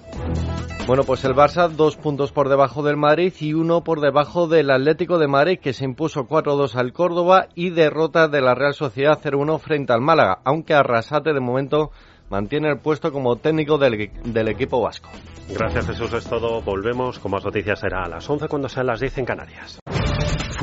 Bueno, 0.86 1.04
pues 1.04 1.24
el 1.24 1.34
Barça 1.34 1.70
dos 1.70 1.96
puntos 1.96 2.30
por 2.30 2.50
debajo 2.50 2.82
del 2.82 2.98
Madrid 2.98 3.32
y 3.40 3.54
uno 3.54 3.82
por 3.82 4.02
debajo 4.02 4.48
del 4.48 4.70
Atlético 4.70 5.18
de 5.18 5.26
Madrid, 5.26 5.58
que 5.58 5.72
se 5.72 5.86
impuso 5.86 6.28
4-2 6.28 6.74
al 6.74 6.92
Córdoba 6.92 7.48
y 7.54 7.70
derrota 7.70 8.28
de 8.28 8.42
la 8.42 8.54
Real 8.54 8.74
Sociedad 8.74 9.18
0-1 9.18 9.58
frente 9.60 9.94
al 9.94 10.02
Málaga, 10.02 10.40
aunque 10.44 10.74
Arrasate 10.74 11.32
de 11.32 11.40
momento 11.40 11.90
mantiene 12.28 12.68
el 12.68 12.80
puesto 12.80 13.10
como 13.12 13.36
técnico 13.36 13.78
del, 13.78 14.10
equipo 14.48 14.82
vasco. 14.82 15.08
Gracias 15.48 15.86
Jesús, 15.86 16.12
es 16.12 16.24
todo. 16.24 16.60
Volvemos 16.60 17.18
con 17.18 17.32
más 17.32 17.44
noticias. 17.46 17.80
Será 17.80 18.04
a 18.04 18.08
las 18.08 18.28
11 18.28 18.46
cuando 18.48 18.68
sean 18.68 18.86
las 18.86 19.00
10 19.00 19.18
en 19.18 19.24
Canarias. 19.24 19.78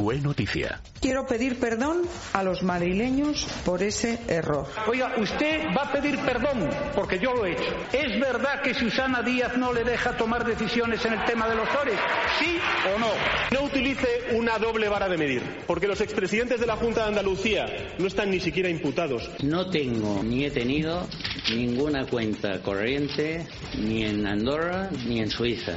Fue 0.01 0.19
noticia. 0.19 0.81
Quiero 0.99 1.27
pedir 1.27 1.59
perdón 1.59 2.01
a 2.33 2.41
los 2.41 2.63
madrileños 2.63 3.45
por 3.63 3.83
ese 3.83 4.19
error. 4.27 4.65
Oiga, 4.87 5.13
usted 5.19 5.65
va 5.77 5.83
a 5.83 5.91
pedir 5.91 6.17
perdón 6.19 6.69
porque 6.95 7.19
yo 7.19 7.35
lo 7.35 7.45
he 7.45 7.51
hecho. 7.51 7.75
¿Es 7.93 8.19
verdad 8.19 8.63
que 8.63 8.73
Susana 8.73 9.21
Díaz 9.21 9.57
no 9.57 9.71
le 9.73 9.83
deja 9.83 10.17
tomar 10.17 10.43
decisiones 10.43 11.05
en 11.05 11.13
el 11.13 11.25
tema 11.25 11.47
de 11.47 11.55
los 11.55 11.69
Tores? 11.69 11.99
¿Sí 12.39 12.57
o 12.95 12.99
no? 12.99 13.09
No 13.51 13.65
utilice 13.65 14.07
una 14.33 14.57
doble 14.57 14.89
vara 14.89 15.07
de 15.07 15.17
medir, 15.17 15.43
porque 15.67 15.87
los 15.87 16.01
expresidentes 16.01 16.59
de 16.59 16.65
la 16.65 16.77
Junta 16.77 17.01
de 17.01 17.09
Andalucía 17.09 17.67
no 17.99 18.07
están 18.07 18.31
ni 18.31 18.39
siquiera 18.39 18.69
imputados. 18.69 19.29
No 19.43 19.69
tengo 19.69 20.23
ni 20.23 20.45
he 20.45 20.51
tenido 20.51 21.07
ninguna 21.53 22.07
cuenta 22.07 22.59
corriente 22.61 23.45
ni 23.77 24.03
en 24.03 24.25
Andorra 24.25 24.89
ni 25.05 25.19
en 25.19 25.29
Suiza. 25.29 25.73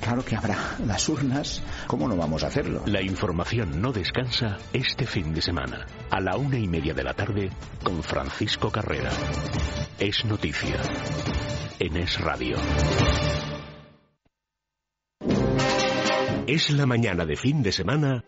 Claro 0.00 0.24
que 0.24 0.36
habrá 0.36 0.76
las 0.86 1.08
urnas. 1.08 1.62
¿Cómo 1.86 2.08
no 2.08 2.16
vamos 2.16 2.44
a 2.44 2.46
hacerlo? 2.48 2.82
La 2.86 3.02
información 3.02 3.43
no 3.52 3.92
descansa 3.92 4.56
este 4.72 5.06
fin 5.06 5.34
de 5.34 5.42
semana. 5.42 5.86
A 6.10 6.20
la 6.20 6.36
una 6.36 6.58
y 6.58 6.66
media 6.66 6.94
de 6.94 7.04
la 7.04 7.14
tarde 7.14 7.50
con 7.82 8.02
Francisco 8.02 8.70
Carrera. 8.70 9.10
Es 9.98 10.24
noticia. 10.24 10.80
En 11.78 11.96
Es 11.96 12.18
Radio. 12.20 12.56
Es 16.46 16.70
la 16.70 16.86
mañana 16.86 17.26
de 17.26 17.36
fin 17.36 17.62
de 17.62 17.72
semana 17.72 18.24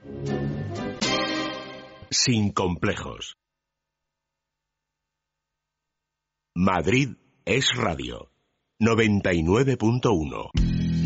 sin 2.11 2.53
complejos. 2.53 3.37
Madrid 6.55 7.17
es 7.45 7.75
radio. 7.75 8.31
99.1. 8.81 11.06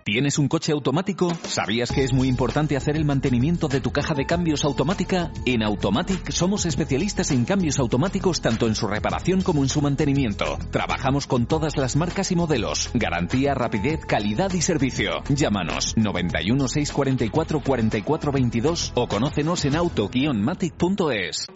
¿Tienes 0.05 0.39
un 0.39 0.49
coche 0.49 0.73
automático? 0.73 1.33
¿Sabías 1.45 1.93
que 1.93 2.03
es 2.03 2.13
muy 2.13 2.27
importante 2.27 2.77
hacer 2.77 2.97
el 2.97 3.05
mantenimiento 3.05 3.69
de 3.69 3.81
tu 3.81 3.93
caja 3.93 4.15
de 4.15 4.27
cambios 4.27 4.65
automática? 4.65 5.31
En 5.47 5.63
Automatic 5.63 6.33
somos 6.33 6.67
especialistas 6.67 7.31
en 7.31 7.45
cambios 7.45 7.79
automáticos 7.79 8.41
tanto 8.41 8.67
en 8.67 8.75
su 8.75 8.89
reparación 8.89 9.43
como 9.43 9.63
en 9.63 9.69
su 9.69 9.81
mantenimiento. 9.81 10.59
Trabajamos 10.73 11.29
con 11.29 11.47
todas 11.47 11.77
las 11.77 11.95
marcas 11.95 12.33
y 12.33 12.37
modelos. 12.37 12.91
Garantía, 12.95 13.55
rapidez, 13.55 14.05
calidad 14.05 14.53
y 14.53 14.61
servicio. 14.61 15.23
Llámanos 15.29 15.97
91 15.97 16.67
644 16.67 17.61
44 17.61 18.33
22 18.33 18.93
o 18.97 19.07
conócenos 19.07 19.65
en 19.67 19.77
auto-matic.es. 19.77 21.47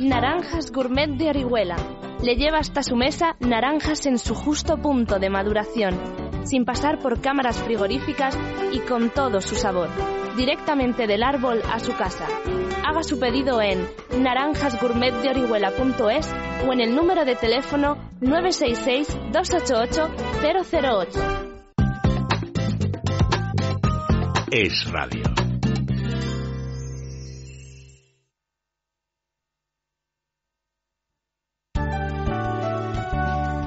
Naranjas 0.00 0.72
Gourmet 0.72 1.10
de 1.10 1.28
Orihuela. 1.28 1.76
Le 2.26 2.34
lleva 2.34 2.58
hasta 2.58 2.82
su 2.82 2.96
mesa 2.96 3.36
naranjas 3.38 4.04
en 4.06 4.18
su 4.18 4.34
justo 4.34 4.78
punto 4.78 5.20
de 5.20 5.30
maduración, 5.30 5.96
sin 6.42 6.64
pasar 6.64 6.98
por 6.98 7.20
cámaras 7.20 7.62
frigoríficas 7.62 8.36
y 8.72 8.80
con 8.80 9.10
todo 9.10 9.40
su 9.40 9.54
sabor, 9.54 9.88
directamente 10.36 11.06
del 11.06 11.22
árbol 11.22 11.62
a 11.72 11.78
su 11.78 11.94
casa. 11.94 12.26
Haga 12.84 13.04
su 13.04 13.20
pedido 13.20 13.62
en 13.62 13.86
naranjasgourmetdeorihuela.es 14.18 16.34
o 16.66 16.72
en 16.72 16.80
el 16.80 16.96
número 16.96 17.24
de 17.24 17.36
teléfono 17.36 17.96
966 18.20 19.06
288 19.30 20.10
008. 20.42 21.20
Es 24.50 24.90
radio. 24.90 25.45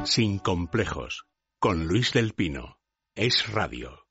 Sin 0.05 0.39
complejos, 0.39 1.25
con 1.59 1.85
Luis 1.85 2.13
del 2.13 2.33
Pino. 2.33 2.79
Es 3.15 3.51
radio. 3.51 4.05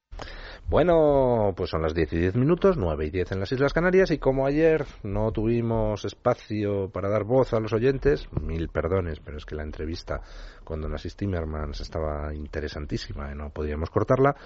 Bueno, 0.69 1.55
pues 1.57 1.71
son 1.71 1.81
las 1.81 1.95
10 1.95 2.13
y 2.13 2.19
10 2.19 2.37
minutos, 2.37 2.77
9 2.77 3.07
y 3.07 3.11
10 3.11 3.33
en 3.33 3.41
las 3.41 3.51
Islas 3.53 3.73
Canarias 3.73 4.11
y 4.11 4.19
como 4.19 4.47
ayer 4.47 4.85
no 5.03 5.33
tuvimos 5.33 6.05
espacio 6.05 6.91
para 6.91 7.09
dar 7.09 7.25
voz 7.25 7.55
a 7.55 7.61
los 7.61 7.73
oyentes, 7.73 8.29
mil 8.43 8.69
perdones, 8.69 9.19
pero 9.21 9.39
es 9.39 9.47
que 9.47 9.55
la 9.55 9.63
entrevista 9.63 10.21
con 10.65 10.83
Don 10.83 10.95
Asís 10.95 11.17
Timmermans 11.17 11.81
estaba 11.81 12.35
interesantísima 12.35 13.33
y 13.33 13.35
no 13.35 13.49
podíamos 13.49 13.89
cortarla, 13.89 14.37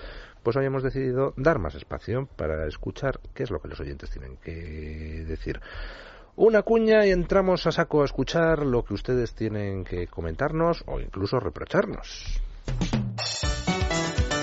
pues 0.44 0.56
hoy 0.56 0.66
hemos 0.66 0.84
decidido 0.84 1.34
dar 1.36 1.58
más 1.58 1.74
espacio 1.74 2.28
para 2.36 2.68
escuchar 2.68 3.18
qué 3.34 3.42
es 3.42 3.50
lo 3.50 3.60
que 3.60 3.68
los 3.68 3.80
oyentes 3.80 4.10
tienen 4.10 4.36
que 4.36 5.24
decir. 5.26 5.60
Una 6.36 6.62
cuña 6.62 7.04
y 7.04 7.10
entramos 7.10 7.66
a 7.66 7.72
saco 7.72 8.00
a 8.00 8.06
escuchar 8.06 8.64
lo 8.64 8.84
que 8.84 8.94
ustedes 8.94 9.34
tienen 9.34 9.84
que 9.84 10.06
comentarnos 10.06 10.82
o 10.86 10.98
incluso 10.98 11.38
reprocharnos. 11.38 12.40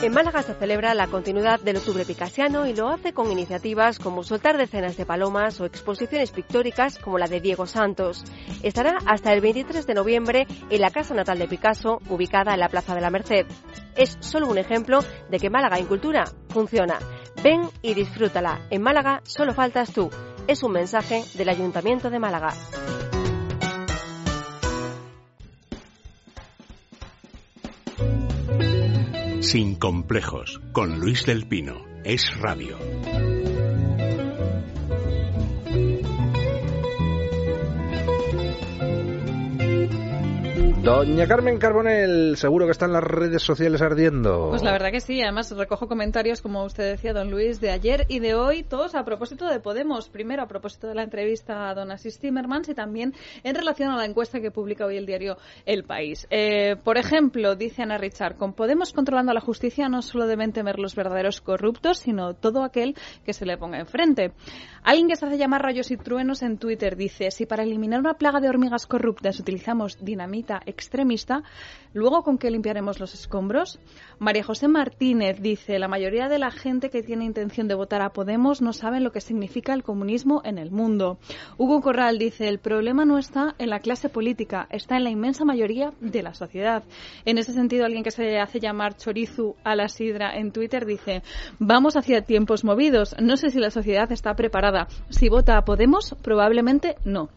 En 0.03 0.13
Málaga 0.13 0.43
se 0.43 0.53
celebra 0.53 0.93
la 0.93 1.07
continuidad 1.07 1.59
del 1.59 1.77
octubre 1.77 2.05
picasiano 2.05 2.67
y 2.67 2.75
lo 2.75 2.87
hace 2.89 3.11
con 3.11 3.31
iniciativas 3.31 3.97
como 3.97 4.23
soltar 4.23 4.57
decenas 4.57 4.95
de 4.95 5.05
palomas 5.05 5.59
o 5.59 5.65
exposiciones 5.65 6.31
pictóricas 6.31 6.99
como 6.99 7.17
la 7.17 7.27
de 7.27 7.41
Diego 7.41 7.65
Santos. 7.65 8.23
Estará 8.63 8.99
hasta 9.07 9.33
el 9.33 9.41
23 9.41 9.85
de 9.85 9.93
noviembre 9.95 10.47
en 10.69 10.81
la 10.81 10.91
casa 10.91 11.15
natal 11.15 11.39
de 11.39 11.47
Picasso, 11.47 11.99
ubicada 12.07 12.53
en 12.53 12.59
la 12.59 12.69
Plaza 12.69 12.95
de 12.95 13.01
la 13.01 13.09
Merced. 13.09 13.47
Es 13.97 14.15
solo 14.21 14.47
un 14.47 14.59
ejemplo 14.59 14.99
de 15.29 15.39
que 15.39 15.49
Málaga 15.49 15.79
en 15.79 15.87
cultura 15.87 16.23
funciona. 16.49 16.99
Ven 17.43 17.63
y 17.81 17.93
disfrútala. 17.93 18.61
En 18.69 18.81
Málaga 18.81 19.21
solo 19.25 19.53
faltas 19.53 19.91
tú. 19.91 20.09
Es 20.47 20.63
un 20.63 20.71
mensaje 20.71 21.23
del 21.35 21.49
Ayuntamiento 21.49 22.09
de 22.09 22.19
Málaga. 22.19 22.53
Sin 29.41 29.75
complejos, 29.75 30.61
con 30.73 30.99
Luis 30.99 31.25
del 31.25 31.47
Pino. 31.47 31.85
Es 32.03 32.37
radio. 32.39 32.77
Doña 40.83 41.27
Carmen 41.27 41.57
Carbonel, 41.57 42.37
seguro 42.37 42.65
que 42.65 42.71
están 42.71 42.93
las 42.93 43.03
redes 43.03 43.43
sociales 43.43 43.81
ardiendo. 43.81 44.47
Pues 44.49 44.63
la 44.63 44.71
verdad 44.71 44.91
que 44.91 45.01
sí, 45.01 45.21
además 45.21 45.51
recojo 45.51 45.89
comentarios, 45.89 46.41
como 46.41 46.63
usted 46.63 46.91
decía, 46.91 47.11
don 47.11 47.29
Luis, 47.29 47.59
de 47.59 47.69
ayer 47.69 48.05
y 48.07 48.19
de 48.19 48.33
hoy, 48.33 48.63
todos 48.63 48.95
a 48.95 49.03
propósito 49.03 49.45
de 49.47 49.59
Podemos. 49.59 50.07
Primero, 50.07 50.41
a 50.41 50.47
propósito 50.47 50.87
de 50.87 50.95
la 50.95 51.03
entrevista 51.03 51.69
a 51.69 51.75
don 51.75 51.91
Asís 51.91 52.17
Timmermans 52.17 52.69
y 52.69 52.75
también 52.75 53.13
en 53.43 53.55
relación 53.55 53.91
a 53.91 53.97
la 53.97 54.05
encuesta 54.05 54.39
que 54.39 54.51
publica 54.51 54.85
hoy 54.85 54.95
el 54.95 55.05
diario 55.05 55.37
El 55.65 55.83
País. 55.83 56.25
Eh, 56.29 56.77
por 56.81 56.97
ejemplo, 56.97 57.55
dice 57.55 57.83
Ana 57.83 57.97
Richard, 57.97 58.37
con 58.37 58.53
Podemos 58.53 58.93
controlando 58.93 59.33
la 59.33 59.41
justicia 59.41 59.89
no 59.89 60.01
solo 60.01 60.27
deben 60.27 60.53
temer 60.53 60.79
los 60.79 60.95
verdaderos 60.95 61.41
corruptos, 61.41 61.97
sino 61.97 62.35
todo 62.35 62.63
aquel 62.63 62.95
que 63.25 63.33
se 63.33 63.45
le 63.45 63.57
ponga 63.57 63.79
enfrente. 63.79 64.31
Alguien 64.83 65.09
que 65.09 65.17
se 65.17 65.25
hace 65.25 65.37
llamar 65.37 65.61
rayos 65.61 65.91
y 65.91 65.97
truenos 65.97 66.41
en 66.41 66.57
Twitter 66.57 66.95
dice, 66.95 67.31
si 67.31 67.45
para 67.45 67.63
eliminar 67.63 67.99
una 67.99 68.13
plaga 68.13 68.39
de 68.39 68.47
hormigas 68.47 68.87
corruptas 68.87 69.39
utilizamos 69.39 69.97
dinamita, 70.03 70.61
extremista, 70.69 71.43
luego 71.93 72.23
con 72.23 72.37
qué 72.37 72.51
limpiaremos 72.51 72.99
los 72.99 73.13
escombros. 73.13 73.79
María 74.19 74.43
José 74.43 74.67
Martínez 74.67 75.41
dice, 75.41 75.79
la 75.79 75.87
mayoría 75.87 76.29
de 76.29 76.39
la 76.39 76.51
gente 76.51 76.89
que 76.89 77.03
tiene 77.03 77.25
intención 77.25 77.67
de 77.67 77.75
votar 77.75 78.01
a 78.01 78.11
Podemos 78.11 78.61
no 78.61 78.73
sabe 78.73 78.99
lo 78.99 79.11
que 79.11 79.21
significa 79.21 79.73
el 79.73 79.83
comunismo 79.83 80.41
en 80.43 80.57
el 80.57 80.71
mundo. 80.71 81.17
Hugo 81.57 81.81
Corral 81.81 82.17
dice, 82.19 82.47
el 82.47 82.59
problema 82.59 83.05
no 83.05 83.17
está 83.17 83.55
en 83.57 83.69
la 83.69 83.79
clase 83.79 84.09
política, 84.09 84.67
está 84.69 84.97
en 84.97 85.03
la 85.03 85.09
inmensa 85.09 85.45
mayoría 85.45 85.93
de 85.99 86.23
la 86.23 86.33
sociedad. 86.33 86.83
En 87.25 87.37
ese 87.37 87.53
sentido, 87.53 87.85
alguien 87.85 88.03
que 88.03 88.11
se 88.11 88.39
hace 88.39 88.59
llamar 88.59 88.97
Chorizu 88.97 89.55
a 89.63 89.75
la 89.75 89.87
sidra 89.87 90.35
en 90.35 90.51
Twitter 90.51 90.85
dice, 90.85 91.23
vamos 91.59 91.95
hacia 91.95 92.21
tiempos 92.21 92.63
movidos, 92.63 93.15
no 93.19 93.37
sé 93.37 93.49
si 93.49 93.59
la 93.59 93.71
sociedad 93.71 94.11
está 94.11 94.35
preparada. 94.35 94.87
Si 95.09 95.29
vota 95.29 95.57
a 95.57 95.65
Podemos, 95.65 96.15
probablemente 96.21 96.95
no. 97.05 97.29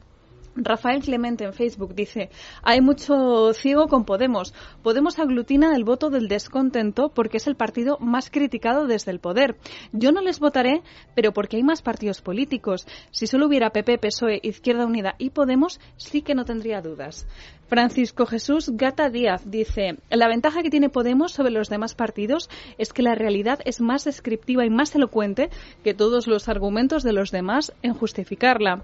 Rafael 0.54 1.02
Clemente 1.02 1.44
en 1.44 1.52
Facebook 1.52 1.94
dice, 1.94 2.30
hay 2.62 2.80
mucho 2.80 3.52
ciego 3.54 3.88
con 3.88 4.04
Podemos. 4.04 4.52
Podemos 4.82 5.18
aglutina 5.18 5.74
el 5.74 5.84
voto 5.84 6.10
del 6.10 6.28
descontento 6.28 7.08
porque 7.08 7.38
es 7.38 7.46
el 7.46 7.56
partido 7.56 7.98
más 8.00 8.30
criticado 8.30 8.86
desde 8.86 9.12
el 9.12 9.18
poder. 9.18 9.56
Yo 9.92 10.12
no 10.12 10.20
les 10.20 10.40
votaré, 10.40 10.82
pero 11.14 11.32
porque 11.32 11.56
hay 11.56 11.62
más 11.62 11.80
partidos 11.80 12.20
políticos. 12.20 12.86
Si 13.10 13.26
solo 13.26 13.46
hubiera 13.46 13.70
PP, 13.70 13.98
PSOE, 13.98 14.40
Izquierda 14.42 14.86
Unida 14.86 15.14
y 15.18 15.30
Podemos, 15.30 15.80
sí 15.96 16.22
que 16.22 16.34
no 16.34 16.44
tendría 16.44 16.82
dudas. 16.82 17.26
Francisco 17.72 18.26
Jesús 18.26 18.72
Gata 18.74 19.08
Díaz 19.08 19.50
dice, 19.50 19.96
la 20.10 20.28
ventaja 20.28 20.62
que 20.62 20.68
tiene 20.68 20.90
Podemos 20.90 21.32
sobre 21.32 21.52
los 21.52 21.70
demás 21.70 21.94
partidos 21.94 22.50
es 22.76 22.92
que 22.92 23.02
la 23.02 23.14
realidad 23.14 23.60
es 23.64 23.80
más 23.80 24.04
descriptiva 24.04 24.66
y 24.66 24.68
más 24.68 24.94
elocuente 24.94 25.48
que 25.82 25.94
todos 25.94 26.26
los 26.26 26.50
argumentos 26.50 27.02
de 27.02 27.14
los 27.14 27.30
demás 27.30 27.72
en 27.80 27.94
justificarla. 27.94 28.82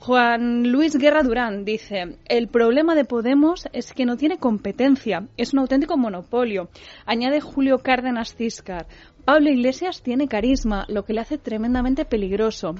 Juan 0.00 0.72
Luis 0.72 0.96
Guerra 0.96 1.22
Durán 1.22 1.66
dice, 1.66 2.16
el 2.24 2.48
problema 2.48 2.94
de 2.94 3.04
Podemos 3.04 3.68
es 3.74 3.92
que 3.92 4.06
no 4.06 4.16
tiene 4.16 4.38
competencia, 4.38 5.28
es 5.36 5.52
un 5.52 5.58
auténtico 5.58 5.98
monopolio. 5.98 6.70
Añade 7.04 7.42
Julio 7.42 7.80
Cárdenas 7.80 8.34
Ciscar, 8.34 8.86
Pablo 9.26 9.50
Iglesias 9.50 10.00
tiene 10.00 10.26
carisma, 10.26 10.86
lo 10.88 11.04
que 11.04 11.12
le 11.12 11.20
hace 11.20 11.36
tremendamente 11.36 12.06
peligroso. 12.06 12.76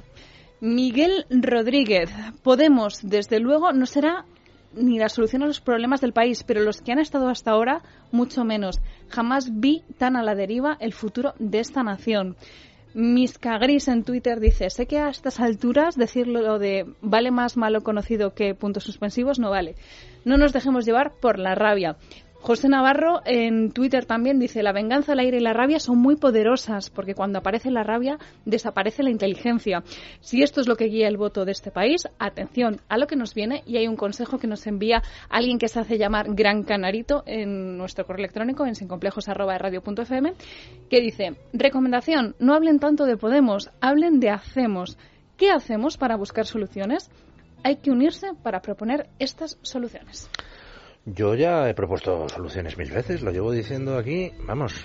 Miguel 0.62 1.26
Rodríguez, 1.28 2.10
Podemos, 2.42 3.00
desde 3.02 3.38
luego, 3.38 3.74
no 3.74 3.84
será 3.84 4.24
ni 4.72 4.98
la 4.98 5.10
solución 5.10 5.42
a 5.42 5.46
los 5.46 5.60
problemas 5.60 6.00
del 6.00 6.14
país, 6.14 6.42
pero 6.42 6.62
los 6.62 6.80
que 6.80 6.92
han 6.92 7.00
estado 7.00 7.28
hasta 7.28 7.50
ahora, 7.50 7.82
mucho 8.12 8.44
menos. 8.44 8.80
Jamás 9.10 9.60
vi 9.60 9.82
tan 9.98 10.16
a 10.16 10.22
la 10.22 10.34
deriva 10.34 10.78
el 10.80 10.94
futuro 10.94 11.34
de 11.38 11.60
esta 11.60 11.82
nación. 11.82 12.36
Misca 12.92 13.56
Gris 13.58 13.86
en 13.88 14.02
Twitter 14.02 14.40
dice, 14.40 14.68
sé 14.68 14.86
que 14.86 14.98
a 14.98 15.08
estas 15.10 15.38
alturas 15.38 15.96
decirlo 15.96 16.58
de 16.58 16.86
vale 17.00 17.30
más 17.30 17.56
malo 17.56 17.82
conocido 17.82 18.34
que 18.34 18.54
puntos 18.54 18.84
suspensivos 18.84 19.38
no 19.38 19.50
vale. 19.50 19.76
No 20.24 20.36
nos 20.36 20.52
dejemos 20.52 20.84
llevar 20.84 21.12
por 21.20 21.38
la 21.38 21.54
rabia. 21.54 21.96
José 22.42 22.70
Navarro 22.70 23.20
en 23.26 23.70
Twitter 23.70 24.06
también 24.06 24.38
dice, 24.38 24.62
la 24.62 24.72
venganza, 24.72 25.12
el 25.12 25.18
aire 25.18 25.36
y 25.36 25.42
la 25.42 25.52
rabia 25.52 25.78
son 25.78 25.98
muy 25.98 26.16
poderosas, 26.16 26.88
porque 26.88 27.14
cuando 27.14 27.38
aparece 27.38 27.70
la 27.70 27.82
rabia 27.82 28.18
desaparece 28.46 29.02
la 29.02 29.10
inteligencia. 29.10 29.84
Si 30.20 30.42
esto 30.42 30.62
es 30.62 30.66
lo 30.66 30.76
que 30.76 30.86
guía 30.86 31.06
el 31.06 31.18
voto 31.18 31.44
de 31.44 31.52
este 31.52 31.70
país, 31.70 32.08
atención 32.18 32.80
a 32.88 32.96
lo 32.96 33.06
que 33.06 33.14
nos 33.14 33.34
viene 33.34 33.62
y 33.66 33.76
hay 33.76 33.86
un 33.86 33.96
consejo 33.96 34.38
que 34.38 34.46
nos 34.46 34.66
envía 34.66 35.02
alguien 35.28 35.58
que 35.58 35.68
se 35.68 35.80
hace 35.80 35.98
llamar 35.98 36.34
Gran 36.34 36.62
Canarito 36.62 37.24
en 37.26 37.76
nuestro 37.76 38.06
correo 38.06 38.24
electrónico 38.24 38.64
en 38.64 38.74
sincomplejos.radio.fm, 38.74 40.32
que 40.88 41.00
dice, 41.00 41.36
recomendación, 41.52 42.36
no 42.38 42.54
hablen 42.54 42.78
tanto 42.78 43.04
de 43.04 43.18
Podemos, 43.18 43.70
hablen 43.82 44.18
de 44.18 44.30
hacemos. 44.30 44.96
¿Qué 45.36 45.50
hacemos 45.50 45.98
para 45.98 46.16
buscar 46.16 46.46
soluciones? 46.46 47.10
Hay 47.62 47.76
que 47.76 47.90
unirse 47.90 48.28
para 48.42 48.62
proponer 48.62 49.10
estas 49.18 49.58
soluciones. 49.60 50.30
Yo 51.14 51.34
ya 51.34 51.68
he 51.68 51.74
propuesto 51.74 52.28
soluciones 52.28 52.78
mil 52.78 52.92
veces, 52.92 53.22
lo 53.22 53.32
llevo 53.32 53.50
diciendo 53.50 53.98
aquí, 53.98 54.32
vamos, 54.46 54.84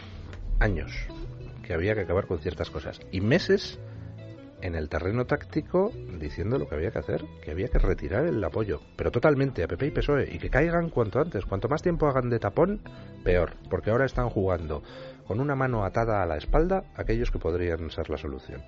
años, 0.59 0.91
que 1.61 1.73
había 1.73 1.93
que 1.93 2.01
acabar 2.01 2.25
con 2.25 2.39
ciertas 2.39 2.71
cosas. 2.71 2.99
Y 3.11 3.21
meses 3.21 3.79
en 4.61 4.73
el 4.73 4.89
terreno 4.89 5.25
táctico 5.25 5.91
diciendo 6.19 6.57
lo 6.57 6.67
que 6.67 6.75
había 6.75 6.89
que 6.89 6.97
hacer, 6.97 7.25
que 7.43 7.51
había 7.51 7.67
que 7.67 7.77
retirar 7.77 8.25
el 8.25 8.43
apoyo, 8.43 8.81
pero 8.95 9.11
totalmente 9.11 9.63
a 9.63 9.67
PP 9.67 9.85
y 9.85 9.91
PSOE, 9.91 10.33
y 10.33 10.39
que 10.39 10.49
caigan 10.49 10.89
cuanto 10.89 11.19
antes. 11.19 11.45
Cuanto 11.45 11.69
más 11.69 11.83
tiempo 11.83 12.07
hagan 12.07 12.31
de 12.31 12.39
tapón, 12.39 12.81
peor, 13.23 13.53
porque 13.69 13.91
ahora 13.91 14.05
están 14.05 14.29
jugando 14.29 14.81
con 15.27 15.39
una 15.39 15.55
mano 15.55 15.85
atada 15.85 16.23
a 16.23 16.25
la 16.25 16.37
espalda 16.37 16.85
aquellos 16.95 17.29
que 17.29 17.37
podrían 17.37 17.91
ser 17.91 18.09
la 18.09 18.17
solución. 18.17 18.63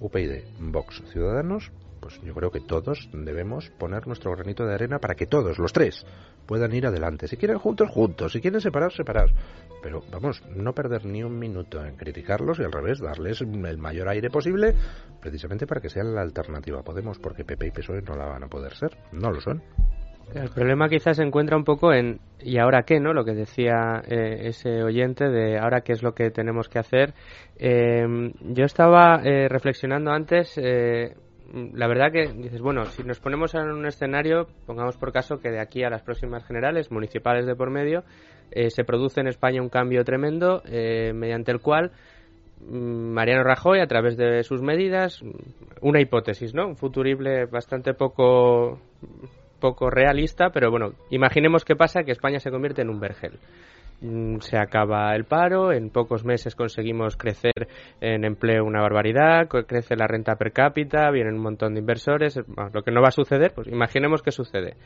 UPyD, 0.00 0.42
Vox, 0.58 1.02
Ciudadanos, 1.12 1.70
pues 2.04 2.20
yo 2.20 2.34
creo 2.34 2.50
que 2.50 2.60
todos 2.60 3.08
debemos 3.14 3.70
poner 3.78 4.06
nuestro 4.06 4.30
granito 4.32 4.66
de 4.66 4.74
arena 4.74 4.98
para 4.98 5.14
que 5.14 5.24
todos, 5.24 5.58
los 5.58 5.72
tres, 5.72 6.04
puedan 6.44 6.74
ir 6.74 6.86
adelante. 6.86 7.26
Si 7.28 7.38
quieren 7.38 7.58
juntos, 7.58 7.88
juntos. 7.88 8.30
Si 8.32 8.42
quieren 8.42 8.60
separados, 8.60 8.94
separados. 8.94 9.32
Pero 9.82 10.02
vamos, 10.12 10.42
no 10.54 10.74
perder 10.74 11.06
ni 11.06 11.22
un 11.22 11.38
minuto 11.38 11.82
en 11.82 11.96
criticarlos 11.96 12.58
y 12.58 12.62
al 12.62 12.72
revés, 12.72 13.00
darles 13.00 13.40
el 13.40 13.78
mayor 13.78 14.10
aire 14.10 14.28
posible, 14.28 14.74
precisamente 15.18 15.66
para 15.66 15.80
que 15.80 15.88
sean 15.88 16.14
la 16.14 16.20
alternativa. 16.20 16.82
Podemos, 16.82 17.18
porque 17.18 17.42
PP 17.42 17.68
y 17.68 17.70
PSOE 17.70 18.02
no 18.02 18.14
la 18.14 18.26
van 18.26 18.44
a 18.44 18.48
poder 18.48 18.74
ser. 18.74 18.98
No 19.10 19.30
lo 19.30 19.40
son. 19.40 19.62
El 20.34 20.50
problema 20.50 20.90
quizás 20.90 21.16
se 21.16 21.22
encuentra 21.22 21.56
un 21.56 21.64
poco 21.64 21.94
en 21.94 22.20
¿y 22.38 22.58
ahora 22.58 22.82
qué? 22.82 23.00
¿no? 23.00 23.14
Lo 23.14 23.24
que 23.24 23.32
decía 23.32 24.02
eh, 24.06 24.48
ese 24.48 24.82
oyente 24.82 25.30
de 25.30 25.58
ahora 25.58 25.80
qué 25.80 25.92
es 25.92 26.02
lo 26.02 26.12
que 26.12 26.30
tenemos 26.30 26.68
que 26.68 26.78
hacer. 26.78 27.14
Eh, 27.56 28.04
yo 28.42 28.64
estaba 28.64 29.22
eh, 29.24 29.48
reflexionando 29.48 30.10
antes 30.10 30.58
Mm, 30.58 31.33
la 31.54 31.86
verdad 31.86 32.10
que 32.10 32.32
dices, 32.32 32.60
bueno, 32.60 32.84
si 32.86 33.04
nos 33.04 33.20
ponemos 33.20 33.54
en 33.54 33.70
un 33.70 33.86
escenario, 33.86 34.48
pongamos 34.66 34.96
por 34.96 35.12
caso 35.12 35.38
que 35.38 35.50
de 35.50 35.60
aquí 35.60 35.84
a 35.84 35.90
las 35.90 36.02
próximas 36.02 36.44
generales, 36.44 36.90
municipales 36.90 37.46
de 37.46 37.54
por 37.54 37.70
medio, 37.70 38.02
eh, 38.50 38.70
se 38.70 38.84
produce 38.84 39.20
en 39.20 39.28
España 39.28 39.62
un 39.62 39.68
cambio 39.68 40.04
tremendo 40.04 40.62
eh, 40.66 41.12
mediante 41.14 41.52
el 41.52 41.60
cual 41.60 41.92
mm, 42.60 43.12
Mariano 43.12 43.44
Rajoy, 43.44 43.80
a 43.80 43.86
través 43.86 44.16
de 44.16 44.42
sus 44.42 44.62
medidas, 44.62 45.22
mm, 45.22 45.30
una 45.82 46.00
hipótesis, 46.00 46.54
¿no? 46.54 46.66
Un 46.66 46.76
futurible 46.76 47.46
bastante 47.46 47.94
poco 47.94 48.80
poco 49.60 49.88
realista, 49.88 50.50
pero 50.50 50.70
bueno, 50.70 50.92
imaginemos 51.10 51.64
qué 51.64 51.74
pasa 51.74 52.02
que 52.02 52.12
España 52.12 52.38
se 52.38 52.50
convierte 52.50 52.82
en 52.82 52.90
un 52.90 53.00
vergel. 53.00 53.38
Mm, 54.00 54.38
se 54.40 54.58
acaba 54.58 55.14
el 55.14 55.24
paro, 55.24 55.72
en 55.72 55.90
pocos 55.90 56.24
meses 56.24 56.54
conseguimos 56.54 57.16
crecer 57.16 57.68
en 58.00 58.24
empleo 58.24 58.64
una 58.64 58.82
barbaridad, 58.82 59.48
crece 59.48 59.96
la 59.96 60.06
renta 60.06 60.36
per 60.36 60.52
cápita, 60.52 61.10
vienen 61.10 61.34
un 61.34 61.42
montón 61.42 61.74
de 61.74 61.80
inversores, 61.80 62.38
lo 62.72 62.82
que 62.82 62.90
no 62.90 63.00
va 63.00 63.08
a 63.08 63.12
suceder, 63.12 63.52
pues 63.54 63.68
imaginemos 63.68 64.22
que 64.22 64.32
sucede. 64.32 64.76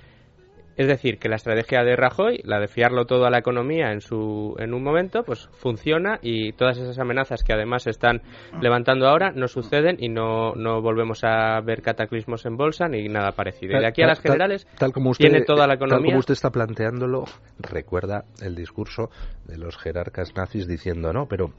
Es 0.79 0.87
decir, 0.87 1.18
que 1.18 1.29
la 1.29 1.35
estrategia 1.35 1.83
de 1.83 1.97
Rajoy, 1.97 2.41
la 2.45 2.61
de 2.61 2.68
fiarlo 2.68 3.05
todo 3.05 3.26
a 3.26 3.31
la 3.31 3.39
economía 3.39 3.91
en, 3.91 4.01
su, 4.01 4.55
en 4.61 4.72
un 4.72 4.85
momento, 4.85 5.24
pues 5.24 5.49
funciona 5.53 6.20
y 6.22 6.53
todas 6.53 6.79
esas 6.79 7.01
amenazas 7.01 7.43
que 7.43 7.53
además 7.53 7.83
se 7.83 7.91
están 7.91 8.22
levantando 8.62 9.09
ahora 9.09 9.33
no 9.33 9.49
suceden 9.49 9.97
y 9.99 10.09
no, 10.09 10.55
no 10.55 10.81
volvemos 10.81 11.24
a 11.24 11.61
ver 11.62 11.83
cataclismos 11.83 12.47
en 12.47 12.57
bolsa 12.57 12.87
ni 12.87 13.09
nada 13.09 13.33
parecido. 13.33 13.76
Y 13.76 13.81
de 13.81 13.89
aquí 13.89 14.03
a 14.03 14.07
las 14.07 14.20
generales 14.20 14.68
tal, 14.79 14.93
como 14.93 15.11
usted, 15.11 15.29
tiene 15.29 15.45
toda 15.45 15.66
la 15.66 15.74
economía. 15.74 15.99
Tal 15.99 16.07
como 16.07 16.18
usted 16.20 16.35
está 16.35 16.51
planteándolo, 16.51 17.24
recuerda 17.59 18.24
el 18.41 18.55
discurso 18.55 19.11
de 19.47 19.59
los 19.59 19.76
jerarcas 19.79 20.37
nazis 20.37 20.68
diciendo, 20.68 21.12
no, 21.12 21.26
pero 21.26 21.55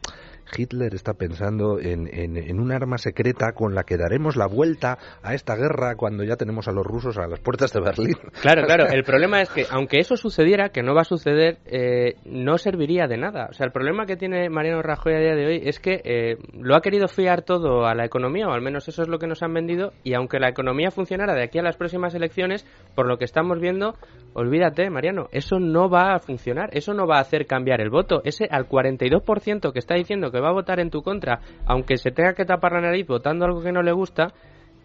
Hitler 0.56 0.94
está 0.94 1.14
pensando 1.14 1.80
en, 1.80 2.08
en, 2.12 2.60
un 2.60 2.72
arma 2.72 2.98
secreta 2.98 3.54
con 3.54 3.76
la 3.76 3.84
que 3.84 3.98
daremos 3.98 4.36
la 4.36 4.48
vuelta 4.48 4.98
a 5.22 5.34
esta 5.34 5.56
guerra 5.56 5.96
cuando 5.96 6.24
ya 6.24 6.36
tenemos 6.36 6.68
a 6.68 6.72
los 6.72 6.86
rusos 6.86 7.18
a 7.18 7.28
las 7.28 7.40
puertas 7.40 7.74
de 7.74 7.82
Berlín. 7.82 8.16
Claro, 8.42 8.64
claro. 8.66 8.86
El 8.92 9.04
problema 9.04 9.42
es 9.42 9.50
que, 9.50 9.66
aunque 9.70 10.00
eso 10.00 10.16
sucediera, 10.16 10.70
que 10.70 10.84
no 10.84 10.94
va 10.94 11.02
a 11.02 11.06
suceder, 11.06 11.58
eh, 11.66 12.16
no 12.26 12.58
serviría 12.58 13.08
de 13.08 13.18
nada. 13.18 13.48
O 13.50 13.54
sea, 13.54 13.66
el 13.66 13.72
problema 13.72 14.06
que 14.06 14.18
tiene 14.18 14.50
Mariano 14.50 14.82
Rajoy 14.82 15.14
a 15.14 15.20
día 15.20 15.36
de 15.36 15.46
hoy 15.46 15.62
es 15.64 15.80
que 15.80 16.02
eh, 16.04 16.38
lo 16.54 16.76
ha 16.76 16.82
querido 16.82 17.08
fiar 17.08 17.44
todo 17.44 17.86
a 17.86 17.96
la 17.96 18.06
economía, 18.06 18.48
o 18.48 18.52
al 18.52 18.62
menos 18.62 18.88
eso 18.88 19.02
es 19.02 19.08
lo 19.08 19.20
que 19.20 19.28
nos 19.28 19.44
han 19.44 19.54
vendido, 19.54 19.94
y 20.04 20.14
aunque 20.14 20.40
la 20.40 20.50
economía 20.50 20.92
funcionara 20.92 21.34
de 21.34 21.44
aquí 21.44 21.60
a 21.60 21.64
las 21.64 21.78
próximas 21.78 22.16
elecciones, 22.16 22.66
por 22.96 23.08
lo 23.08 23.18
que 23.18 23.26
estamos 23.26 23.60
viendo, 23.60 23.96
olvídate, 24.34 24.90
Mariano, 24.90 25.28
eso 25.32 25.60
no 25.60 25.90
va 25.90 26.14
a 26.14 26.20
funcionar, 26.20 26.70
eso 26.74 26.94
no 26.94 27.08
va 27.08 27.18
a 27.18 27.22
hacer 27.22 27.46
cambiar 27.46 27.82
el 27.82 27.90
voto. 27.90 28.22
Ese 28.24 28.48
al 28.50 28.68
42% 28.68 29.72
que 29.72 29.80
está 29.80 29.96
diciendo 29.96 30.32
que 30.32 30.39
va 30.40 30.50
a 30.50 30.54
votar 30.54 30.80
en 30.80 30.90
tu 30.90 31.02
contra, 31.02 31.40
aunque 31.66 31.98
se 31.98 32.12
tenga 32.12 32.34
que 32.34 32.46
tapar 32.46 32.74
la 32.74 32.82
nariz 32.82 33.08
votando 33.08 33.46
algo 33.46 33.62
que 33.62 33.72
no 33.72 33.82
le 33.82 33.92
gusta, 33.92 34.34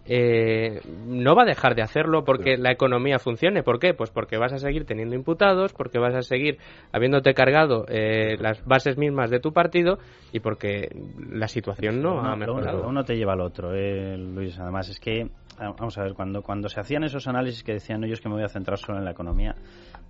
eh, 0.07 0.83
no 1.07 1.35
va 1.35 1.43
a 1.43 1.47
dejar 1.47 1.75
de 1.75 1.83
hacerlo 1.83 2.25
porque 2.25 2.59
la 2.59 2.71
economía 2.71 3.19
funcione. 3.19 3.63
¿Por 3.63 3.79
qué? 3.79 3.95
Pues 3.95 4.11
porque 4.11 4.37
vas 4.37 4.53
a 4.53 4.59
seguir 4.59 4.85
teniendo 4.85 5.15
imputados, 5.15 5.73
porque 5.73 5.99
vas 5.99 6.15
a 6.15 6.23
seguir 6.23 6.59
habiéndote 6.93 7.33
cargado 7.33 7.87
eh, 7.89 8.37
las 8.39 8.63
bases 8.65 8.99
mismas 8.99 9.31
de 9.31 9.41
tu 9.41 9.53
partido 9.53 9.99
y 10.33 10.41
porque 10.41 10.89
la 11.31 11.49
situación 11.49 12.03
no 12.03 12.21
ha 12.21 12.37
mejorado. 12.37 12.87
Uno, 12.87 13.05
te 13.05 13.17
lleva 13.17 13.33
al 13.33 13.41
otro, 13.41 13.75
eh, 13.75 14.17
Luis. 14.19 14.59
Además, 14.59 14.91
es 14.91 15.01
que 15.01 15.27
vamos 15.59 15.97
a 15.97 16.03
ver, 16.03 16.15
cuando, 16.15 16.43
cuando 16.43 16.69
se 16.69 16.81
hacían 16.81 17.05
esos 17.05 17.27
análisis 17.27 17.63
que 17.63 17.75
decían 17.75 18.05
ellos 18.05 18.21
que 18.21 18.29
me 18.29 18.35
voy 18.35 18.45
a 18.45 18.49
centrar 18.49 18.77
solo 18.79 18.99
en 18.99 19.05
la 19.05 19.13
economía, 19.13 19.55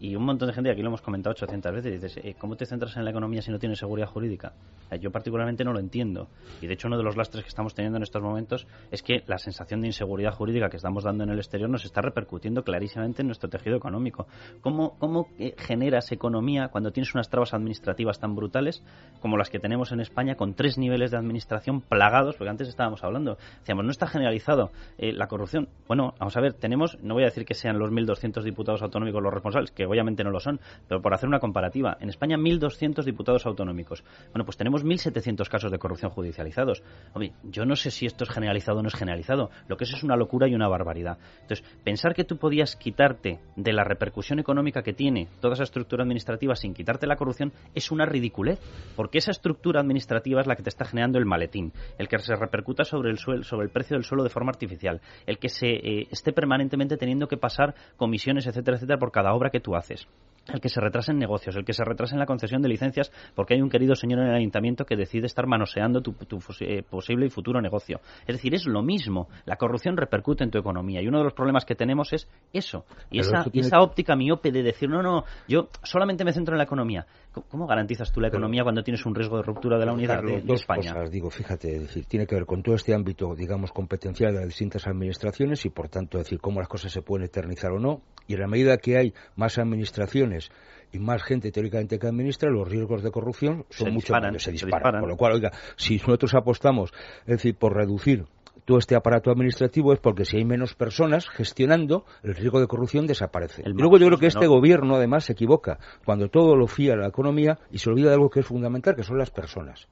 y 0.01 0.17
un 0.17 0.25
montón 0.25 0.49
de 0.49 0.55
gente, 0.55 0.71
aquí 0.71 0.83
lo 0.83 0.89
hemos 0.89 1.03
comentado 1.03 1.33
800 1.33 1.73
veces, 1.73 1.93
dices, 2.01 2.25
eh, 2.25 2.35
¿cómo 2.39 2.57
te 2.57 2.67
centras 2.67 2.97
en 2.97 3.05
la 3.05 3.11
economía 3.11 3.43
si 3.43 3.51
no 3.51 3.59
tienes 3.59 3.79
seguridad 3.79 4.09
jurídica? 4.09 4.53
yo 5.01 5.11
particularmente 5.11 5.65
no 5.65 5.73
lo 5.73 5.81
entiendo. 5.81 6.29
Y 6.61 6.67
de 6.67 6.75
hecho 6.75 6.89
uno 6.89 6.97
de 6.97 7.03
los 7.03 7.17
lastres 7.17 7.45
que 7.45 7.49
estamos 7.49 7.75
teniendo 7.75 7.97
en 7.97 8.03
estos 8.03 8.23
momentos 8.23 8.67
es 8.91 9.03
que 9.03 9.23
la 9.27 9.39
sensación 9.39 9.81
de 9.81 9.89
inseguridad 9.89 10.33
jurídica 10.33 10.69
que 10.69 10.77
estamos 10.77 11.05
dando 11.05 11.25
en 11.25 11.31
el 11.31 11.39
exterior 11.39 11.69
nos 11.69 11.85
está 11.85 12.01
repercutiendo 12.01 12.63
clarísimamente 12.63 13.23
en 13.23 13.29
nuestro 13.29 13.49
tejido 13.49 13.77
económico. 13.77 14.27
¿Cómo, 14.61 14.97
cómo 14.99 15.29
eh, 15.39 15.55
generas 15.59 16.13
economía 16.13 16.69
cuando 16.69 16.93
tienes 16.93 17.15
unas 17.15 17.29
trabas 17.29 17.55
administrativas 17.55 18.21
tan 18.21 18.35
brutales 18.35 18.85
como 19.21 19.37
las 19.37 19.51
que 19.51 19.59
tenemos 19.59 19.93
en 19.93 20.01
España 20.01 20.37
con 20.37 20.55
tres 20.55 20.79
niveles 20.79 21.11
de 21.11 21.17
administración 21.17 21.81
plagados? 21.81 22.37
Porque 22.37 22.51
antes 22.51 22.69
estábamos 22.69 23.03
hablando, 23.05 23.37
decíamos, 23.61 23.85
no 23.85 23.91
está 23.91 24.07
generalizado 24.07 24.71
eh, 24.99 25.13
la 25.13 25.27
corrupción. 25.27 25.69
Bueno, 25.89 26.15
vamos 26.19 26.37
a 26.37 26.41
ver, 26.41 26.55
tenemos, 26.55 26.99
no 27.03 27.15
voy 27.15 27.25
a 27.25 27.27
decir 27.27 27.45
que 27.45 27.55
sean 27.55 27.79
los 27.79 27.91
1.200 27.91 28.43
diputados 28.43 28.83
autonómicos 28.83 29.23
los 29.23 29.33
responsables, 29.33 29.71
que 29.71 29.84
obviamente 29.87 30.25
no 30.25 30.31
lo 30.31 30.41
son, 30.41 30.61
pero 30.89 31.01
por 31.01 31.15
hacer 31.15 31.29
una 31.29 31.41
comparativa, 31.41 31.97
en 32.01 32.09
España 32.09 32.37
1.200 32.37 33.05
diputados 33.05 33.47
autonómicos. 33.47 34.05
Bueno, 34.33 34.45
pues 34.45 34.57
tenemos 34.57 34.85
1.700 34.85 35.49
casos 35.49 35.71
de 35.71 35.79
corrupción 35.79 36.11
judicializados. 36.11 36.83
Hombre, 37.13 37.33
yo 37.43 37.65
no 37.65 37.77
sé 37.77 37.91
si 37.91 38.07
esto 38.07 38.25
es 38.25 38.31
generalizado 38.31 38.79
o 38.79 38.83
no 38.83 38.89
es 38.89 38.95
generalizado. 38.95 39.51
Lo 39.69 39.77
que 39.77 39.85
es 39.85 39.93
es 39.93 40.03
una 40.03 40.17
locura 40.17 40.49
y 40.49 40.55
una 40.55 40.69
barbaridad. 40.69 41.19
Entonces, 41.43 41.65
pensar 41.85 42.15
que 42.15 42.25
tú 42.25 42.37
podías 42.37 42.77
quitarte 42.77 43.41
de 43.57 43.73
la 43.73 43.85
repercusión 43.85 44.39
económica 44.39 44.83
que 44.83 44.93
tiene 44.93 45.29
toda 45.41 45.55
esa 45.55 45.65
estructura 45.65 46.03
administrativa 46.03 46.55
sin 46.55 46.75
quitarte 46.75 47.07
la 47.07 47.17
corrupción 47.17 47.53
es 47.75 47.91
una 47.91 48.07
ridiculez, 48.07 48.61
porque 48.97 49.19
esa 49.19 49.31
estructura 49.31 49.81
administrativa 49.81 50.41
es 50.41 50.47
la 50.47 50.57
que 50.57 50.63
te 50.63 50.69
está 50.69 50.85
generando 50.85 51.19
el 51.19 51.27
maletín, 51.27 51.73
el 51.99 52.09
que 52.09 52.19
se 52.19 52.35
repercuta 52.37 52.85
sobre 52.85 53.11
el 53.11 53.19
suelo, 53.19 53.43
sobre 53.43 53.67
el 53.67 53.71
precio 53.71 53.97
del 53.97 54.05
suelo 54.05 54.25
de 54.25 54.31
forma 54.31 54.51
artificial, 54.51 55.01
el 55.27 55.39
que 55.39 55.49
se 55.49 55.69
eh, 55.69 56.09
esté 56.11 56.33
permanentemente 56.33 56.97
teniendo 56.97 57.29
que 57.29 57.37
pasar 57.37 57.75
comisiones, 57.97 58.47
etcétera, 58.47 58.77
etcétera, 58.77 58.99
por 58.99 59.13
cada 59.13 59.35
obra 59.35 59.51
que 59.51 59.61
tú 59.61 59.74
haces 59.77 60.09
el 60.53 60.61
que 60.61 60.69
se 60.69 60.81
retrasen 60.81 61.19
negocios, 61.19 61.57
el 61.57 61.65
que 61.65 61.73
se 61.73 61.85
retrase 61.85 62.15
en 62.15 62.21
la 62.21 62.27
concesión 62.27 62.63
de 62.63 62.69
licencias 62.69 63.11
porque 63.35 63.55
hay 63.55 63.63
un 63.63 63.71
querido 63.71 63.95
señor 63.95 64.21
en 64.21 64.27
el 64.27 64.35
ayuntamiento 64.35 64.85
que 64.85 64.97
decide 64.97 65.27
estar 65.27 65.47
manoseando 65.47 66.03
tu, 66.03 66.15
eh, 66.61 66.83
posible 66.83 67.27
y 67.27 67.31
futuro 67.31 67.61
negocio. 67.61 68.01
Es 68.27 68.37
decir, 68.37 68.55
es 68.55 68.67
lo 68.67 68.83
mismo. 68.83 69.29
La 69.47 69.57
corrupción 69.57 69.97
repercute 69.97 70.45
en 70.45 70.51
tu 70.51 70.59
economía 70.59 71.01
y 71.01 71.09
uno 71.09 71.19
de 71.19 71.25
los 71.25 71.33
problemas 71.33 71.65
que 71.65 71.75
tenemos 71.75 72.13
es 72.13 72.29
eso. 72.53 72.85
Y 73.11 73.21
esa, 73.21 73.45
esa, 73.53 73.81
óptica 73.81 74.17
miope 74.17 74.51
de 74.53 74.63
decir, 74.63 74.89
no, 74.89 75.03
no, 75.03 75.25
yo 75.49 75.69
solamente 75.83 76.25
me 76.25 76.33
centro 76.33 76.55
en 76.55 76.59
la 76.59 76.65
economía. 76.65 77.07
¿Cómo, 77.49 77.67
garantizas 77.67 78.13
tú 78.13 78.21
la 78.21 78.29
economía 78.29 78.63
cuando 78.63 78.83
tienes 78.83 79.05
un 79.07 79.15
riesgo 79.15 79.39
de 79.39 79.43
ruptura 79.43 79.79
de 79.79 79.87
la 79.87 79.93
unidad 79.93 80.23
de, 80.23 80.41
dos 80.43 80.61
España? 80.61 80.93
Cosas, 80.93 81.11
digo, 81.11 81.31
fíjate, 81.31 81.81
decir, 81.81 82.05
tiene 82.07 82.27
que 82.27 82.37
ver 82.37 82.47
con 82.47 82.63
todo 82.63 82.77
este 82.77 82.95
ámbito, 82.95 83.35
digamos, 83.35 83.73
competencial 83.73 84.33
de 84.33 84.41
las 84.41 84.49
distintas 84.49 84.87
administraciones 84.87 85.65
y, 85.65 85.71
por 85.71 85.89
tanto, 85.89 86.19
decir 86.19 86.41
cómo 86.41 86.61
las 86.61 86.69
cosas 86.69 86.93
se 86.93 87.03
pueden 87.03 87.27
eternizar 87.27 87.73
o 87.73 87.81
no. 87.81 88.03
Y 88.29 88.35
en 88.35 88.41
la 88.41 88.47
medida 88.47 88.77
que 88.79 88.97
hay 88.97 89.15
más 89.37 89.59
administraciones 89.65 90.51
y 90.93 90.99
más 90.99 91.23
gente 91.23 91.51
teóricamente 91.51 91.99
que 91.99 92.07
administra, 92.07 92.51
los 92.51 92.69
riesgos 92.69 93.03
de 93.03 93.11
corrupción 93.11 93.67
son 93.71 93.93
mucho 93.93 94.13
mayores, 94.13 94.43
se, 94.43 94.53
disparan. 94.53 95.01
Por 95.01 95.09
lo 95.09 95.17
cual, 95.17 95.33
oiga, 95.33 95.53
si 95.77 95.97
nosotros 95.97 96.35
apostamos, 96.35 96.93
es 97.23 97.37
decir, 97.37 97.57
por 97.57 97.75
reducir 97.75 98.27
todo 98.65 98.79
este 98.79 98.95
aparato 98.95 99.31
administrativo 99.31 99.93
es 99.93 99.99
porque 99.99 100.25
si 100.25 100.39
hay 100.39 100.45
menos 100.45 100.75
personas 100.75 101.29
gestionando, 101.29 102.05
el 102.23 102.35
riesgo 102.35 102.61
de 102.61 102.67
corrupción 102.67 103.07
desaparece. 103.07 103.63
y 103.67 103.73
luego 103.73 103.99
yo 103.99 104.07
creo 104.07 104.19
que 104.19 104.27
este 104.27 104.47
gobierno 104.47 104.97
además 104.97 105.25
se 105.25 105.33
equivoca 105.33 105.79
cuando 106.05 106.29
todo 106.29 106.57
lo 106.57 106.67
fía 106.67 106.95
a 106.95 106.97
la 106.97 107.09
economía 107.09 107.59
y 107.71 107.79
se 107.79 107.91
olvida 107.91 108.09
de 108.09 108.15
algo 108.15 108.31
que 108.31 108.41
es 108.41 108.47
fundamental, 108.47 108.95
que 108.95 109.03
son 109.03 109.19
las 109.19 109.31
personas 109.31 109.89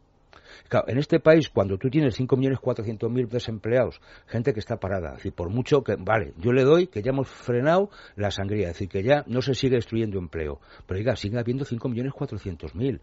en 0.87 0.99
este 0.99 1.21
país, 1.21 1.49
cuando 1.49 1.79
tú 1.79 1.91
tienes 1.91 2.19
5.400.000 2.19 3.29
desempleados, 3.29 4.01
gente 4.27 4.53
que 4.53 4.61
está 4.61 4.77
parada, 4.77 5.17
es 5.23 5.33
por 5.33 5.51
mucho 5.51 5.83
que, 5.83 5.97
vale, 5.97 6.35
yo 6.39 6.53
le 6.53 6.65
doy 6.65 6.87
que 6.87 7.03
ya 7.03 7.11
hemos 7.11 7.29
frenado 7.29 7.91
la 8.17 8.31
sangría, 8.31 8.69
es 8.69 8.75
decir, 8.75 8.89
que 8.89 9.03
ya 9.03 9.25
no 9.27 9.43
se 9.43 9.55
sigue 9.55 9.77
destruyendo 9.77 10.19
empleo, 10.19 10.61
pero 10.87 10.99
oiga, 10.99 11.17
sigue 11.17 11.39
habiendo 11.39 11.65
5.400.000. 11.65 13.01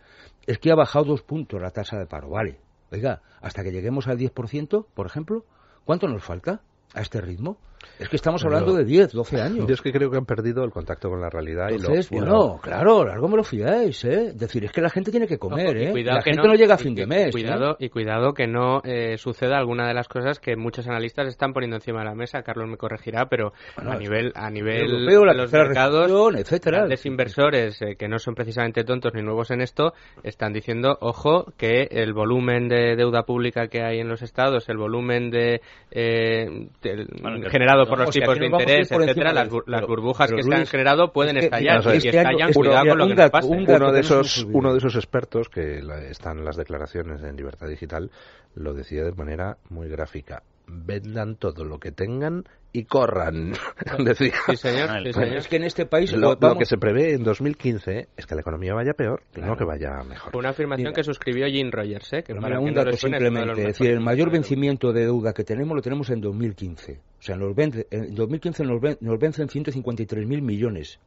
Es 0.47 0.57
que 0.59 0.71
ha 0.71 0.75
bajado 0.75 1.05
dos 1.05 1.21
puntos 1.21 1.61
la 1.61 1.71
tasa 1.71 1.97
de 1.97 2.05
paro, 2.05 2.29
vale. 2.29 2.59
Oiga, 2.91 3.21
hasta 3.41 3.63
que 3.63 3.71
lleguemos 3.71 4.07
al 4.07 4.17
10%, 4.17 4.85
por 4.93 5.05
ejemplo, 5.05 5.45
¿cuánto 5.85 6.07
nos 6.07 6.23
falta 6.23 6.61
a 6.93 7.01
este 7.01 7.21
ritmo? 7.21 7.57
Es 7.99 8.07
que 8.07 8.15
estamos 8.15 8.43
hablando 8.45 8.73
de 8.73 8.85
10, 8.85 9.11
12 9.11 9.41
años. 9.41 9.67
Yo 9.67 9.73
es 9.73 9.81
que 9.81 9.91
creo 9.91 10.09
que 10.09 10.17
han 10.17 10.25
perdido 10.25 10.63
el 10.63 10.71
contacto 10.71 11.09
con 11.09 11.19
la 11.19 11.29
realidad. 11.29 11.69
Entonces, 11.69 12.09
y 12.11 12.15
lo, 12.15 12.21
bueno, 12.21 12.59
claro, 12.61 13.05
largo 13.05 13.27
me 13.27 13.37
lo 13.37 13.43
fiáis, 13.43 14.05
¿eh? 14.05 14.31
Decir, 14.33 14.63
es 14.63 14.71
que 14.71 14.81
la 14.81 14.89
gente 14.89 15.11
tiene 15.11 15.27
que 15.27 15.37
comer, 15.37 15.75
¿eh? 15.77 16.03
la 16.03 16.21
gente 16.21 16.47
no, 16.47 16.55
llega 16.55 16.75
a 16.75 16.77
fin 16.77 16.95
de 16.95 17.05
mes. 17.05 17.31
Cuidado, 17.31 17.71
¿eh? 17.73 17.85
Y 17.85 17.89
cuidado 17.89 18.33
que 18.33 18.47
no 18.47 18.81
eh, 18.85 19.17
suceda 19.17 19.57
alguna 19.57 19.87
de 19.87 19.93
las 19.93 20.07
cosas 20.07 20.39
que 20.39 20.55
muchos 20.55 20.87
analistas 20.87 21.27
están 21.27 21.51
poniendo 21.51 21.75
encima 21.75 21.99
de 21.99 22.05
la 22.05 22.15
mesa. 22.15 22.41
Carlos 22.41 22.69
me 22.69 22.77
corregirá, 22.77 23.27
pero 23.27 23.53
a 23.75 23.95
nivel 23.95 24.31
a 24.35 24.49
nivel 24.49 25.05
de 25.05 25.33
los 25.35 25.51
mercados, 25.51 26.09
etcétera. 26.35 26.79
grandes 26.79 27.05
inversores 27.05 27.81
eh, 27.81 27.95
que 27.97 28.07
no 28.07 28.17
son 28.19 28.33
precisamente 28.33 28.83
tontos 28.83 29.13
ni 29.13 29.21
nuevos 29.21 29.51
en 29.51 29.61
esto, 29.61 29.93
están 30.23 30.53
diciendo, 30.53 30.97
ojo, 31.01 31.51
que 31.57 31.87
el 31.91 32.13
volumen 32.13 32.69
de 32.69 32.95
deuda 32.95 33.23
pública 33.23 33.67
que 33.67 33.83
hay 33.83 33.99
en 33.99 34.07
los 34.07 34.21
estados, 34.21 34.69
el 34.69 34.77
volumen 34.77 35.31
de, 35.31 35.61
generado 37.69 37.89
por 37.89 37.99
los 37.99 38.09
tipos 38.09 38.39
de 38.39 38.45
interés, 38.45 38.91
etcétera, 38.91 39.33
las, 39.33 39.87
burbujas 39.87 40.31
que 40.31 40.43
se 40.43 40.53
han 40.53 40.65
generado 40.65 41.11
pueden 41.11 41.37
estallar. 41.37 41.81
y 41.85 41.97
este 41.97 42.09
estallan, 42.09 42.53
cuidado 42.53 42.89
con 42.89 42.97
lo 42.97 43.07
que 43.07 43.15
nos 43.15 43.29
pase. 43.29 43.47
Uno 43.47 43.91
de, 43.91 43.99
esos, 43.99 44.45
uno 44.51 44.71
de 44.73 44.79
esos 44.79 44.95
expertos, 44.95 45.49
que 45.49 45.81
están 46.09 46.39
en 46.39 46.45
las 46.45 46.55
declaraciones 46.55 47.23
en 47.23 47.35
Libertad 47.35 47.67
Digital, 47.67 48.11
lo 48.55 48.73
decía 48.73 49.03
de 49.03 49.11
manera 49.13 49.57
muy 49.69 49.87
gráfica. 49.87 50.43
Vendan 50.67 51.35
todo 51.35 51.65
lo 51.65 51.79
que 51.79 51.91
tengan 51.91 52.43
y 52.71 52.83
corran. 52.83 53.53
Decía. 54.05 54.33
Sí, 54.45 54.55
señor. 54.55 55.07
Es 55.07 55.47
que 55.47 55.55
en 55.55 55.63
este 55.63 55.85
país 55.85 56.13
lo, 56.13 56.37
que 56.37 56.65
se 56.65 56.77
prevé 56.77 57.13
en 57.13 57.23
2015 57.23 58.09
es 58.15 58.25
que 58.25 58.35
la 58.35 58.41
economía 58.41 58.73
vaya 58.73 58.93
peor, 58.93 59.23
no 59.35 59.55
que 59.55 59.63
vaya 59.63 60.03
mejor. 60.03 60.35
Una 60.35 60.49
afirmación 60.49 60.93
que 60.93 61.03
suscribió 61.03 61.47
Jim 61.47 61.71
Rogers, 61.71 62.13
¿eh? 62.13 62.23
que 62.23 62.35
para 62.35 62.59
un 62.59 62.73
dato 62.73 62.91
simplemente, 62.93 63.61
es 63.61 63.67
decir, 63.67 63.91
el 63.91 63.99
mayor 63.99 64.31
vencimiento 64.31 64.93
de 64.93 65.05
deuda 65.05 65.33
que 65.33 65.43
tenemos 65.43 65.75
lo 65.75 65.81
tenemos 65.81 66.09
en 66.09 66.21
2015. 66.21 66.99
O 67.19 67.21
sea, 67.21 67.35
nos 67.35 67.53
vence, 67.55 67.87
en 67.91 68.15
2015 68.15 68.63
nos, 68.63 68.81
ven, 68.81 68.97
nos 69.01 69.19
vencen 69.19 69.47
153.000 69.47 70.41
millones. 70.41 70.99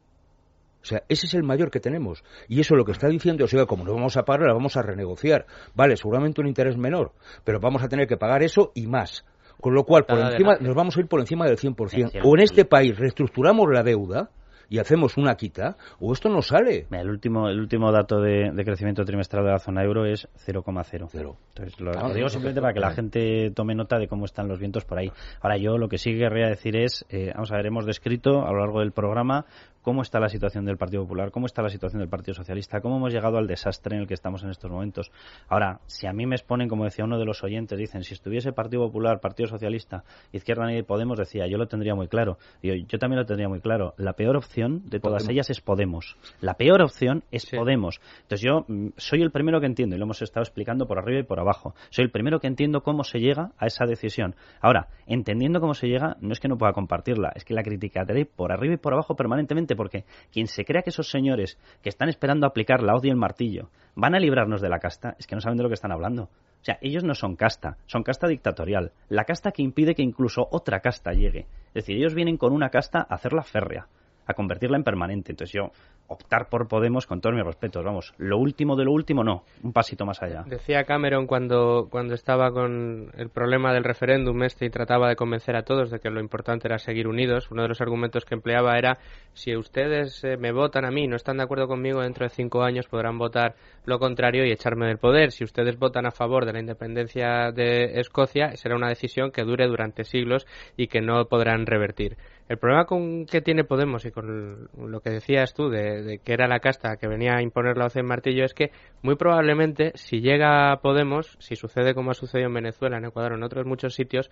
O 0.82 0.84
sea, 0.84 1.04
ese 1.08 1.26
es 1.26 1.34
el 1.34 1.44
mayor 1.44 1.70
que 1.70 1.80
tenemos. 1.80 2.24
Y 2.48 2.60
eso 2.60 2.74
lo 2.74 2.84
que 2.84 2.92
está 2.92 3.08
diciendo, 3.08 3.44
o 3.44 3.48
sea, 3.48 3.66
como 3.66 3.84
no 3.84 3.94
vamos 3.94 4.16
a 4.16 4.24
pagar, 4.24 4.48
la 4.48 4.54
vamos 4.54 4.76
a 4.76 4.82
renegociar. 4.82 5.46
Vale, 5.74 5.96
seguramente 5.96 6.40
un 6.40 6.48
interés 6.48 6.76
menor, 6.76 7.12
pero 7.44 7.60
vamos 7.60 7.82
a 7.82 7.88
tener 7.88 8.06
que 8.08 8.16
pagar 8.16 8.42
eso 8.42 8.72
y 8.74 8.86
más. 8.88 9.24
Con 9.60 9.74
lo 9.74 9.84
cual, 9.84 10.04
por 10.04 10.18
encima, 10.18 10.56
nos 10.60 10.74
vamos 10.74 10.96
a 10.96 11.00
ir 11.00 11.06
por 11.06 11.20
encima 11.20 11.46
del 11.46 11.56
100%. 11.56 12.20
O 12.24 12.36
en 12.36 12.42
este 12.42 12.64
país 12.64 12.98
reestructuramos 12.98 13.68
la 13.72 13.84
deuda, 13.84 14.30
y 14.68 14.78
hacemos 14.78 15.16
una 15.16 15.36
quita, 15.36 15.76
o 16.00 16.12
esto 16.12 16.28
no 16.28 16.42
sale. 16.42 16.86
el 16.90 17.08
último 17.08 17.48
el 17.48 17.60
último 17.60 17.92
dato 17.92 18.20
de, 18.20 18.52
crecimiento 18.64 19.04
trimestral 19.04 19.44
de 19.44 19.50
la 19.50 19.58
zona 19.58 19.82
euro 19.82 20.06
es 20.06 20.28
0,0. 20.46 21.36
Entonces, 21.54 21.80
lo, 21.80 21.92
digo 22.14 22.28
simplemente 22.28 22.60
para 22.60 22.72
que 22.72 22.80
la 22.80 22.92
gente 22.92 23.50
tome 23.50 23.74
nota 23.74 23.98
de 23.98 24.08
cómo 24.08 24.24
están 24.24 24.48
los 24.48 24.58
vientos 24.58 24.84
por 24.84 24.98
ahí. 24.98 25.10
Ahora, 25.40 25.56
yo 25.56 25.78
lo 25.78 25.88
que 25.88 25.98
sí 25.98 26.16
querría 26.16 26.48
decir 26.48 26.76
es, 26.76 27.04
eh, 27.10 27.32
vamos 27.34 27.52
a 27.52 27.56
ver, 27.56 27.66
hemos 27.66 27.86
descrito 27.86 28.46
a 28.46 28.52
lo 28.52 28.60
largo 28.60 28.80
del 28.80 28.92
programa 28.92 29.46
cómo 29.82 30.02
está 30.02 30.20
la 30.20 30.28
situación 30.28 30.64
del 30.64 30.76
Partido 30.76 31.02
Popular, 31.02 31.30
cómo 31.30 31.46
está 31.46 31.62
la 31.62 31.68
situación 31.68 32.00
del 32.00 32.08
Partido 32.08 32.34
Socialista, 32.34 32.80
cómo 32.80 32.96
hemos 32.96 33.12
llegado 33.12 33.38
al 33.38 33.46
desastre 33.46 33.96
en 33.96 34.02
el 34.02 34.08
que 34.08 34.14
estamos 34.14 34.42
en 34.44 34.50
estos 34.50 34.70
momentos. 34.70 35.10
Ahora, 35.48 35.80
si 35.86 36.06
a 36.06 36.12
mí 36.12 36.26
me 36.26 36.36
exponen, 36.36 36.68
como 36.68 36.84
decía 36.84 37.04
uno 37.04 37.18
de 37.18 37.24
los 37.24 37.42
oyentes, 37.42 37.78
dicen, 37.78 38.04
si 38.04 38.14
estuviese 38.14 38.52
Partido 38.52 38.86
Popular, 38.86 39.20
Partido 39.20 39.48
Socialista, 39.48 40.04
Izquierda 40.32 40.64
Unida 40.64 40.78
y 40.78 40.82
Podemos, 40.82 41.18
decía, 41.18 41.46
yo 41.46 41.58
lo 41.58 41.66
tendría 41.66 41.94
muy 41.94 42.08
claro. 42.08 42.38
Yo, 42.62 42.74
yo 42.74 42.98
también 42.98 43.20
lo 43.20 43.26
tendría 43.26 43.48
muy 43.48 43.60
claro. 43.60 43.94
La 43.96 44.14
peor 44.14 44.36
opción 44.36 44.82
de 44.88 45.00
todas 45.00 45.28
ellas 45.28 45.50
es 45.50 45.60
Podemos. 45.60 46.16
La 46.40 46.54
peor 46.54 46.82
opción 46.82 47.24
es 47.30 47.46
Podemos. 47.46 48.00
Entonces 48.22 48.42
yo 48.42 48.64
mm, 48.68 48.90
soy 48.96 49.22
el 49.22 49.30
primero 49.30 49.60
que 49.60 49.66
entiendo, 49.66 49.96
y 49.96 49.98
lo 49.98 50.04
hemos 50.04 50.22
estado 50.22 50.42
explicando 50.42 50.86
por 50.86 50.98
arriba 50.98 51.20
y 51.20 51.24
por 51.24 51.40
abajo, 51.40 51.74
soy 51.90 52.04
el 52.04 52.10
primero 52.10 52.40
que 52.40 52.46
entiendo 52.46 52.82
cómo 52.82 53.04
se 53.04 53.18
llega 53.18 53.52
a 53.58 53.66
esa 53.66 53.84
decisión. 53.84 54.36
Ahora, 54.60 54.88
entendiendo 55.06 55.60
cómo 55.60 55.74
se 55.74 55.88
llega, 55.88 56.16
no 56.20 56.32
es 56.32 56.40
que 56.40 56.48
no 56.48 56.58
pueda 56.58 56.72
compartirla, 56.72 57.32
es 57.34 57.44
que 57.44 57.54
la 57.54 57.62
criticaré 57.62 58.26
por 58.26 58.52
arriba 58.52 58.74
y 58.74 58.78
por 58.78 58.92
abajo 58.92 59.16
permanentemente 59.16 59.71
porque 59.76 60.04
quien 60.32 60.46
se 60.46 60.64
crea 60.64 60.82
que 60.82 60.90
esos 60.90 61.10
señores 61.10 61.58
que 61.82 61.88
están 61.88 62.08
esperando 62.08 62.46
aplicar 62.46 62.82
la 62.82 62.94
hoz 62.94 63.04
y 63.04 63.08
el 63.08 63.16
martillo 63.16 63.70
van 63.94 64.14
a 64.14 64.20
librarnos 64.20 64.60
de 64.60 64.68
la 64.68 64.78
casta, 64.78 65.16
es 65.18 65.26
que 65.26 65.34
no 65.34 65.40
saben 65.40 65.56
de 65.56 65.62
lo 65.62 65.68
que 65.68 65.74
están 65.74 65.92
hablando. 65.92 66.24
O 66.24 66.64
sea, 66.64 66.78
ellos 66.80 67.02
no 67.02 67.14
son 67.14 67.34
casta, 67.34 67.76
son 67.86 68.04
casta 68.04 68.28
dictatorial. 68.28 68.92
La 69.08 69.24
casta 69.24 69.50
que 69.50 69.62
impide 69.62 69.96
que 69.96 70.02
incluso 70.02 70.46
otra 70.50 70.80
casta 70.80 71.12
llegue. 71.12 71.46
Es 71.68 71.84
decir, 71.84 71.96
ellos 71.96 72.14
vienen 72.14 72.36
con 72.36 72.52
una 72.52 72.70
casta 72.70 73.00
a 73.00 73.14
hacerla 73.14 73.42
férrea, 73.42 73.88
a 74.26 74.34
convertirla 74.34 74.76
en 74.76 74.84
permanente. 74.84 75.32
Entonces 75.32 75.52
yo, 75.52 75.72
optar 76.12 76.48
por 76.48 76.68
Podemos 76.68 77.06
con 77.06 77.20
todos 77.20 77.34
mis 77.34 77.44
respetos. 77.44 77.84
Vamos, 77.84 78.14
lo 78.18 78.38
último 78.38 78.76
de 78.76 78.84
lo 78.84 78.92
último 78.92 79.24
no, 79.24 79.44
un 79.62 79.72
pasito 79.72 80.06
más 80.06 80.22
allá. 80.22 80.44
Decía 80.46 80.84
Cameron 80.84 81.26
cuando, 81.26 81.88
cuando 81.90 82.14
estaba 82.14 82.50
con 82.50 83.10
el 83.16 83.28
problema 83.28 83.72
del 83.72 83.84
referéndum 83.84 84.42
este 84.42 84.66
y 84.66 84.70
trataba 84.70 85.08
de 85.08 85.16
convencer 85.16 85.56
a 85.56 85.62
todos 85.62 85.90
de 85.90 85.98
que 85.98 86.10
lo 86.10 86.20
importante 86.20 86.68
era 86.68 86.78
seguir 86.78 87.08
unidos, 87.08 87.50
uno 87.50 87.62
de 87.62 87.68
los 87.68 87.80
argumentos 87.80 88.24
que 88.24 88.34
empleaba 88.34 88.78
era 88.78 88.98
si 89.34 89.56
ustedes 89.56 90.22
eh, 90.24 90.36
me 90.36 90.52
votan 90.52 90.84
a 90.84 90.90
mí, 90.90 91.06
no 91.06 91.16
están 91.16 91.38
de 91.38 91.44
acuerdo 91.44 91.66
conmigo, 91.66 92.02
dentro 92.02 92.26
de 92.26 92.30
cinco 92.30 92.62
años 92.62 92.86
podrán 92.86 93.18
votar 93.18 93.54
lo 93.84 93.98
contrario 93.98 94.44
y 94.44 94.52
echarme 94.52 94.86
del 94.86 94.98
poder. 94.98 95.32
Si 95.32 95.44
ustedes 95.44 95.78
votan 95.78 96.06
a 96.06 96.10
favor 96.10 96.46
de 96.46 96.52
la 96.52 96.60
independencia 96.60 97.50
de 97.52 98.00
Escocia, 98.00 98.56
será 98.56 98.76
una 98.76 98.88
decisión 98.88 99.30
que 99.30 99.42
dure 99.42 99.66
durante 99.66 100.04
siglos 100.04 100.46
y 100.76 100.86
que 100.86 101.00
no 101.00 101.24
podrán 101.26 101.66
revertir. 101.66 102.16
El 102.48 102.58
problema 102.58 102.84
con 102.84 103.24
que 103.24 103.40
tiene 103.40 103.64
Podemos 103.64 104.04
y 104.04 104.10
con 104.10 104.68
lo 104.76 105.00
que 105.00 105.10
decías 105.10 105.54
tú 105.54 105.70
de, 105.70 106.01
que 106.22 106.32
era 106.32 106.48
la 106.48 106.60
casta 106.60 106.96
que 106.96 107.08
venía 107.08 107.36
a 107.36 107.42
imponer 107.42 107.76
la 107.76 107.86
OCE 107.86 108.00
en 108.00 108.06
martillo 108.06 108.44
es 108.44 108.54
que 108.54 108.70
muy 109.02 109.16
probablemente 109.16 109.92
si 109.94 110.20
llega 110.20 110.76
Podemos, 110.82 111.36
si 111.40 111.56
sucede 111.56 111.94
como 111.94 112.10
ha 112.10 112.14
sucedido 112.14 112.48
en 112.48 112.54
Venezuela, 112.54 112.98
en 112.98 113.04
Ecuador 113.04 113.32
en 113.34 113.42
otros 113.42 113.66
muchos 113.66 113.94
sitios, 113.94 114.30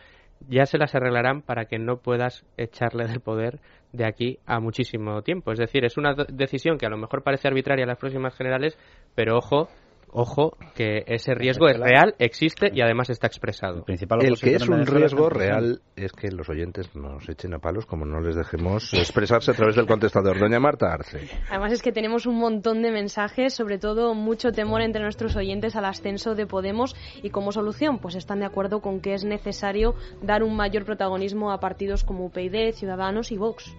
ya 0.48 0.66
se 0.66 0.78
las 0.78 0.94
arreglarán 0.94 1.42
para 1.42 1.66
que 1.66 1.78
no 1.78 1.98
puedas 1.98 2.44
echarle 2.56 3.06
del 3.06 3.20
poder 3.20 3.60
de 3.92 4.06
aquí 4.06 4.38
a 4.46 4.60
muchísimo 4.60 5.22
tiempo. 5.22 5.52
Es 5.52 5.58
decir, 5.58 5.84
es 5.84 5.96
una 5.96 6.14
decisión 6.28 6.78
que 6.78 6.86
a 6.86 6.90
lo 6.90 6.96
mejor 6.96 7.22
parece 7.22 7.48
arbitraria 7.48 7.82
en 7.82 7.88
las 7.88 7.98
próximas 7.98 8.34
generales, 8.34 8.78
pero 9.14 9.36
ojo, 9.36 9.68
ojo 10.12 10.56
que 10.74 11.04
ese 11.06 11.34
riesgo 11.34 11.68
es 11.68 11.78
real, 11.78 12.14
existe 12.18 12.70
y 12.72 12.80
además 12.80 13.10
está 13.10 13.26
expresado. 13.26 13.78
El, 13.78 13.84
principal 13.84 14.24
el 14.24 14.38
que 14.38 14.54
es 14.54 14.68
un 14.68 14.86
riesgo 14.86 15.28
real 15.28 15.82
es 15.96 16.12
que 16.12 16.30
los 16.30 16.48
oyentes 16.48 16.94
nos 16.94 17.28
echen 17.28 17.54
a 17.54 17.58
palos 17.58 17.86
como 17.86 18.04
no 18.04 18.20
les 18.20 18.36
dejemos 18.36 18.92
expresarse 18.94 19.50
a 19.50 19.54
través 19.54 19.76
del 19.76 19.86
contestador. 19.86 20.38
Doña 20.38 20.60
Marta 20.60 20.92
Arce. 20.92 21.28
Además 21.48 21.72
es 21.72 21.82
que 21.82 21.92
tenemos 21.92 22.26
un 22.26 22.38
montón 22.38 22.82
de 22.82 22.90
mensajes, 22.90 23.54
sobre 23.54 23.78
todo 23.78 24.14
mucho 24.14 24.52
temor 24.52 24.80
entre 24.82 25.02
nuestros 25.02 25.36
oyentes 25.36 25.76
al 25.76 25.84
ascenso 25.84 26.34
de 26.34 26.46
Podemos 26.46 26.96
y 27.22 27.30
como 27.30 27.52
solución 27.52 27.98
pues 27.98 28.14
están 28.14 28.40
de 28.40 28.46
acuerdo 28.46 28.80
con 28.80 29.00
que 29.00 29.14
es 29.14 29.24
necesario 29.24 29.94
dar 30.22 30.42
un 30.42 30.56
mayor 30.56 30.84
protagonismo 30.84 31.52
a 31.52 31.60
partidos 31.60 32.04
como 32.04 32.26
UPyD, 32.26 32.72
Ciudadanos 32.72 33.32
y 33.32 33.36
Vox. 33.36 33.74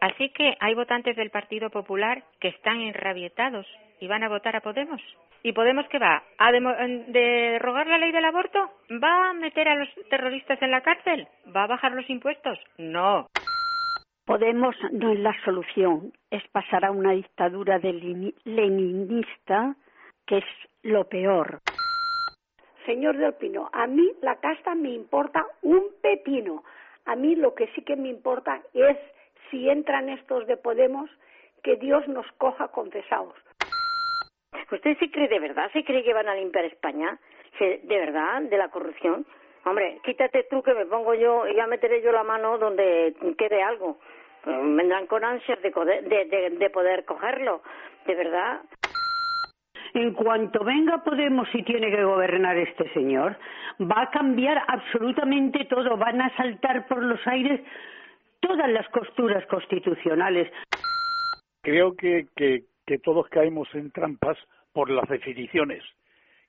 Así 0.00 0.30
que 0.30 0.56
hay 0.60 0.74
votantes 0.74 1.14
del 1.16 1.30
Partido 1.30 1.68
Popular 1.70 2.24
que 2.40 2.48
están 2.48 2.80
enrabietados 2.80 3.66
y 4.00 4.08
van 4.08 4.22
a 4.24 4.28
votar 4.28 4.56
a 4.56 4.62
Podemos. 4.62 5.00
¿Y 5.42 5.52
Podemos 5.52 5.86
qué 5.88 5.98
va? 5.98 6.22
¿A 6.38 6.52
derogar 6.52 7.86
la 7.86 7.98
ley 7.98 8.10
del 8.12 8.24
aborto? 8.24 8.58
¿Va 9.02 9.30
a 9.30 9.32
meter 9.34 9.68
a 9.68 9.74
los 9.74 9.88
terroristas 10.08 10.60
en 10.62 10.70
la 10.70 10.80
cárcel? 10.80 11.28
¿Va 11.54 11.64
a 11.64 11.68
bajar 11.68 11.92
los 11.92 12.08
impuestos? 12.08 12.58
No. 12.78 13.26
Podemos 14.24 14.76
no 14.92 15.12
es 15.12 15.18
la 15.18 15.34
solución, 15.44 16.12
es 16.30 16.46
pasar 16.48 16.84
a 16.84 16.90
una 16.92 17.12
dictadura 17.12 17.78
leninista 18.44 19.74
que 20.26 20.38
es 20.38 20.44
lo 20.82 21.08
peor. 21.08 21.60
Señor 22.86 23.16
Del 23.16 23.34
Pino, 23.34 23.68
a 23.72 23.86
mí 23.86 24.12
la 24.22 24.36
casta 24.36 24.74
me 24.74 24.90
importa 24.90 25.44
un 25.62 25.82
pepino. 26.00 26.64
A 27.06 27.16
mí 27.16 27.34
lo 27.34 27.54
que 27.54 27.66
sí 27.74 27.82
que 27.82 27.96
me 27.96 28.08
importa 28.08 28.60
es 28.72 28.96
si 29.50 29.68
entran 29.68 30.08
estos 30.08 30.46
de 30.46 30.56
Podemos, 30.56 31.10
que 31.62 31.76
Dios 31.76 32.06
nos 32.08 32.26
coja 32.38 32.68
confesados. 32.68 33.34
¿Usted 34.70 34.96
se 34.98 35.10
cree 35.10 35.28
de 35.28 35.40
verdad, 35.40 35.70
se 35.72 35.84
cree 35.84 36.04
que 36.04 36.14
van 36.14 36.28
a 36.28 36.34
limpiar 36.34 36.64
España? 36.64 37.18
¿De 37.58 37.98
verdad? 37.98 38.42
¿De 38.42 38.56
la 38.56 38.68
corrupción? 38.68 39.26
Hombre, 39.64 40.00
quítate 40.04 40.46
tú 40.48 40.62
que 40.62 40.72
me 40.72 40.86
pongo 40.86 41.14
yo 41.14 41.46
y 41.46 41.54
ya 41.54 41.66
meteré 41.66 42.00
yo 42.02 42.12
la 42.12 42.22
mano 42.22 42.56
donde 42.56 43.14
quede 43.36 43.62
algo. 43.62 43.98
Vendrán 44.46 45.06
con 45.06 45.22
ansias 45.22 45.60
de, 45.60 45.70
de, 45.70 46.50
de 46.50 46.70
poder 46.70 47.04
cogerlo. 47.04 47.60
¿De 48.06 48.14
verdad? 48.14 48.60
En 49.92 50.14
cuanto 50.14 50.64
venga 50.64 51.04
Podemos 51.04 51.48
y 51.52 51.62
tiene 51.62 51.90
que 51.90 52.04
gobernar 52.04 52.56
este 52.56 52.88
señor, 52.94 53.36
va 53.80 54.02
a 54.02 54.10
cambiar 54.10 54.62
absolutamente 54.68 55.64
todo. 55.66 55.96
Van 55.96 56.22
a 56.22 56.34
saltar 56.36 56.86
por 56.86 57.02
los 57.02 57.20
aires 57.26 57.60
todas 58.40 58.70
las 58.70 58.88
costuras 58.88 59.44
constitucionales. 59.46 60.50
Creo 61.62 61.94
que, 61.94 62.26
que, 62.36 62.64
todos 63.04 63.28
caemos 63.28 63.68
en 63.74 63.92
trampas 63.92 64.36
por 64.72 64.90
las 64.90 65.08
definiciones. 65.08 65.84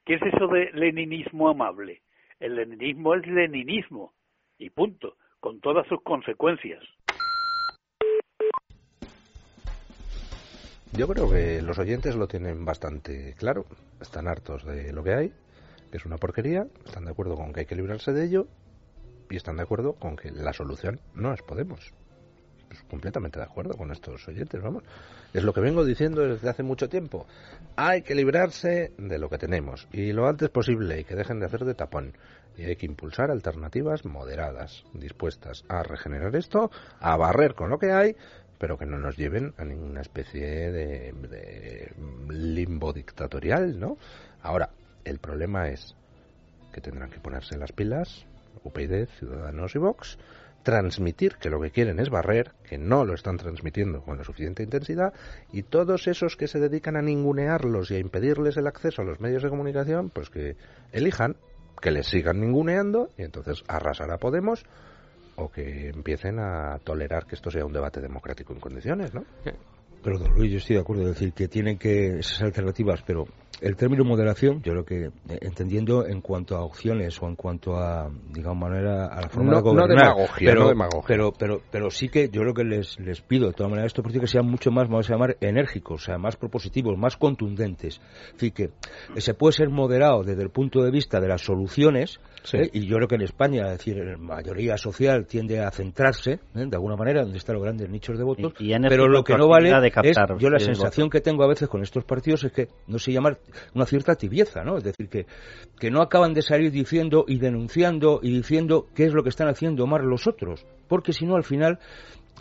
¿Qué 0.05 0.15
es 0.15 0.21
eso 0.23 0.47
de 0.47 0.71
leninismo 0.73 1.49
amable? 1.49 2.01
El 2.39 2.55
leninismo 2.55 3.13
es 3.13 3.27
leninismo 3.27 4.13
y 4.57 4.71
punto, 4.71 5.17
con 5.39 5.59
todas 5.59 5.85
sus 5.87 6.01
consecuencias. 6.01 6.83
Yo 10.93 11.07
creo 11.07 11.29
que 11.29 11.61
los 11.61 11.77
oyentes 11.77 12.15
lo 12.15 12.27
tienen 12.27 12.65
bastante 12.65 13.35
claro. 13.37 13.65
Están 14.01 14.27
hartos 14.27 14.65
de 14.65 14.91
lo 14.91 15.03
que 15.03 15.13
hay, 15.13 15.29
que 15.91 15.97
es 15.97 16.05
una 16.05 16.17
porquería, 16.17 16.65
están 16.85 17.05
de 17.05 17.11
acuerdo 17.11 17.35
con 17.35 17.53
que 17.53 17.61
hay 17.61 17.65
que 17.67 17.75
librarse 17.75 18.11
de 18.11 18.25
ello 18.25 18.47
y 19.31 19.37
están 19.37 19.57
de 19.57 19.63
acuerdo 19.63 19.93
con 19.93 20.15
que 20.15 20.29
la 20.29 20.53
solución 20.53 20.99
no 21.15 21.33
es 21.33 21.41
Podemos. 21.41 21.93
Pues 22.67 22.83
completamente 22.83 23.39
de 23.39 23.45
acuerdo 23.45 23.75
con 23.75 23.91
estos 23.91 24.25
oyentes, 24.27 24.61
vamos. 24.61 24.83
Es 25.33 25.43
lo 25.43 25.53
que 25.53 25.59
vengo 25.59 25.83
diciendo 25.83 26.21
desde 26.21 26.49
hace 26.49 26.63
mucho 26.63 26.87
tiempo. 26.87 27.25
Hay 27.75 28.01
que 28.01 28.15
librarse 28.15 28.93
de 28.97 29.19
lo 29.19 29.29
que 29.29 29.37
tenemos 29.37 29.87
y 29.91 30.13
lo 30.13 30.27
antes 30.27 30.49
posible 30.49 30.99
y 30.99 31.03
que 31.03 31.15
dejen 31.15 31.39
de 31.39 31.47
hacer 31.47 31.65
de 31.65 31.73
tapón. 31.73 32.13
Y 32.57 32.63
hay 32.63 32.75
que 32.75 32.85
impulsar 32.85 33.29
alternativas 33.29 34.05
moderadas, 34.05 34.85
dispuestas 34.93 35.65
a 35.67 35.83
regenerar 35.83 36.35
esto, 36.35 36.71
a 36.99 37.17
barrer 37.17 37.55
con 37.55 37.69
lo 37.69 37.77
que 37.77 37.91
hay, 37.91 38.15
pero 38.57 38.77
que 38.77 38.85
no 38.85 38.99
nos 38.99 39.17
lleven 39.17 39.53
a 39.57 39.65
ninguna 39.65 40.01
especie 40.01 40.71
de, 40.71 41.11
de 41.11 41.93
limbo 42.29 42.93
dictatorial, 42.93 43.79
¿no? 43.79 43.97
Ahora, 44.43 44.69
el 45.03 45.19
problema 45.19 45.69
es 45.69 45.95
que 46.71 46.79
tendrán 46.79 47.09
que 47.09 47.19
ponerse 47.19 47.57
las 47.57 47.71
pilas, 47.73 48.25
UPyD, 48.63 49.07
Ciudadanos 49.17 49.75
y 49.75 49.79
Vox, 49.79 50.17
transmitir 50.63 51.37
que 51.37 51.49
lo 51.49 51.59
que 51.59 51.71
quieren 51.71 51.99
es 51.99 52.09
barrer, 52.09 52.51
que 52.67 52.77
no 52.77 53.05
lo 53.05 53.13
están 53.13 53.37
transmitiendo 53.37 54.01
con 54.01 54.17
la 54.17 54.23
suficiente 54.23 54.63
intensidad, 54.63 55.13
y 55.51 55.63
todos 55.63 56.07
esos 56.07 56.35
que 56.35 56.47
se 56.47 56.59
dedican 56.59 56.95
a 56.95 57.01
ningunearlos 57.01 57.91
y 57.91 57.95
a 57.95 57.99
impedirles 57.99 58.57
el 58.57 58.67
acceso 58.67 59.01
a 59.01 59.05
los 59.05 59.19
medios 59.19 59.43
de 59.43 59.49
comunicación, 59.49 60.09
pues 60.09 60.29
que 60.29 60.55
elijan 60.91 61.35
que 61.81 61.91
les 61.91 62.07
sigan 62.07 62.39
ninguneando 62.39 63.09
y 63.17 63.23
entonces 63.23 63.63
arrasar 63.67 64.11
a 64.11 64.17
Podemos 64.17 64.63
o 65.35 65.49
que 65.49 65.89
empiecen 65.89 66.39
a 66.39 66.79
tolerar 66.83 67.25
que 67.25 67.35
esto 67.35 67.49
sea 67.49 67.65
un 67.65 67.73
debate 67.73 68.01
democrático 68.01 68.53
en 68.53 68.59
condiciones, 68.59 69.13
¿no? 69.13 69.25
Pero, 70.03 70.17
don 70.17 70.33
Luis, 70.33 70.51
yo 70.51 70.57
estoy 70.57 70.75
de 70.75 70.81
acuerdo 70.81 71.03
en 71.03 71.09
decir 71.09 71.33
que 71.33 71.47
tienen 71.47 71.77
que 71.77 72.19
esas 72.19 72.41
alternativas, 72.41 73.03
pero 73.05 73.25
el 73.61 73.75
término 73.75 74.03
moderación, 74.03 74.61
yo 74.63 74.71
creo 74.71 74.85
que 74.85 75.05
eh, 75.05 75.37
entendiendo 75.41 76.07
en 76.07 76.21
cuanto 76.21 76.55
a 76.55 76.63
opciones 76.63 77.21
o 77.21 77.27
en 77.27 77.35
cuanto 77.35 77.77
a, 77.77 78.09
digamos, 78.33 78.57
manera, 78.57 79.05
a 79.05 79.21
la 79.21 79.29
forma 79.29 79.55
de 79.55 79.61
gobernar. 79.61 79.89
demagogia, 79.89 80.49
pero, 80.49 80.61
no 80.61 80.69
demagogia. 80.69 81.07
Pero, 81.07 81.31
pero, 81.31 81.61
pero 81.69 81.91
sí 81.91 82.09
que 82.09 82.29
yo 82.29 82.41
creo 82.41 82.53
que 82.55 82.63
les, 82.63 82.99
les 82.99 83.21
pido 83.21 83.47
de 83.47 83.53
todas 83.53 83.69
maneras 83.69 83.91
estos 83.91 84.03
partidos 84.03 84.23
que 84.23 84.31
sean 84.31 84.47
mucho 84.47 84.71
más, 84.71 84.89
vamos 84.89 85.07
a 85.09 85.13
llamar, 85.13 85.37
enérgicos, 85.41 86.01
o 86.01 86.05
sea, 86.05 86.17
más 86.17 86.35
propositivos, 86.35 86.97
más 86.97 87.15
contundentes. 87.17 88.01
Es 88.27 88.33
decir, 88.33 88.53
que 88.53 88.71
se 89.21 89.35
puede 89.35 89.53
ser 89.53 89.69
moderado 89.69 90.23
desde 90.23 90.41
el 90.41 90.49
punto 90.49 90.81
de 90.81 90.89
vista 90.89 91.19
de 91.19 91.27
las 91.27 91.41
soluciones, 91.41 92.19
¿eh? 92.53 92.69
y 92.73 92.87
yo 92.87 92.97
creo 92.97 93.07
que 93.07 93.15
en 93.15 93.21
España, 93.21 93.63
es 93.71 93.77
decir, 93.77 93.97
la 93.97 94.17
mayoría 94.17 94.77
social 94.77 95.25
tiende 95.25 95.59
a 95.59 95.71
centrarse, 95.71 96.33
¿eh? 96.33 96.39
de 96.53 96.75
alguna 96.75 96.95
manera, 96.95 97.23
donde 97.23 97.37
están 97.37 97.55
los 97.55 97.63
grandes 97.63 97.89
nichos 97.89 98.17
de 98.17 98.23
votos, 98.23 98.53
pero 98.57 99.07
lo 99.07 99.23
que 99.23 99.35
no 99.35 99.47
vale 99.47 99.71
es, 100.03 100.17
yo 100.39 100.49
la 100.49 100.59
sensación 100.59 101.09
que 101.09 101.21
tengo 101.21 101.43
a 101.43 101.47
veces 101.47 101.67
con 101.67 101.81
estos 101.81 102.03
partidos 102.03 102.43
es 102.43 102.51
que, 102.51 102.67
no 102.87 102.99
sé 102.99 103.11
llamar 103.11 103.39
una 103.73 103.85
cierta 103.85 104.15
tibieza, 104.15 104.63
¿no? 104.63 104.77
Es 104.77 104.83
decir, 104.83 105.07
que, 105.09 105.25
que 105.79 105.91
no 105.91 106.01
acaban 106.01 106.33
de 106.33 106.41
salir 106.41 106.71
diciendo 106.71 107.25
y 107.27 107.39
denunciando 107.39 108.19
y 108.21 108.31
diciendo 108.31 108.87
qué 108.95 109.05
es 109.05 109.13
lo 109.13 109.23
que 109.23 109.29
están 109.29 109.47
haciendo 109.47 109.87
mal 109.87 110.01
los 110.01 110.27
otros, 110.27 110.65
porque 110.87 111.13
si 111.13 111.25
no, 111.25 111.35
al 111.35 111.43
final 111.43 111.79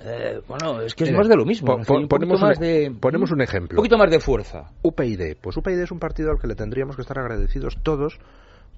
eh, 0.02 0.40
bueno, 0.48 0.80
es 0.80 0.94
que 0.94 1.04
es 1.04 1.12
más 1.12 1.28
de 1.28 1.36
lo 1.36 1.44
mismo. 1.44 1.78
ponemos, 2.08 2.40
más 2.40 2.58
un, 2.58 2.64
de, 2.64 2.92
ponemos 2.98 3.30
un 3.32 3.42
ejemplo. 3.42 3.76
Un 3.76 3.76
poquito 3.76 3.98
más 3.98 4.10
de 4.10 4.20
fuerza. 4.20 4.70
UPyD. 4.82 5.36
Pues 5.40 5.56
UPyD 5.56 5.82
es 5.82 5.90
un 5.90 5.98
partido 5.98 6.30
al 6.30 6.38
que 6.38 6.46
le 6.46 6.54
tendríamos 6.54 6.96
que 6.96 7.02
estar 7.02 7.18
agradecidos 7.18 7.76
todos 7.82 8.18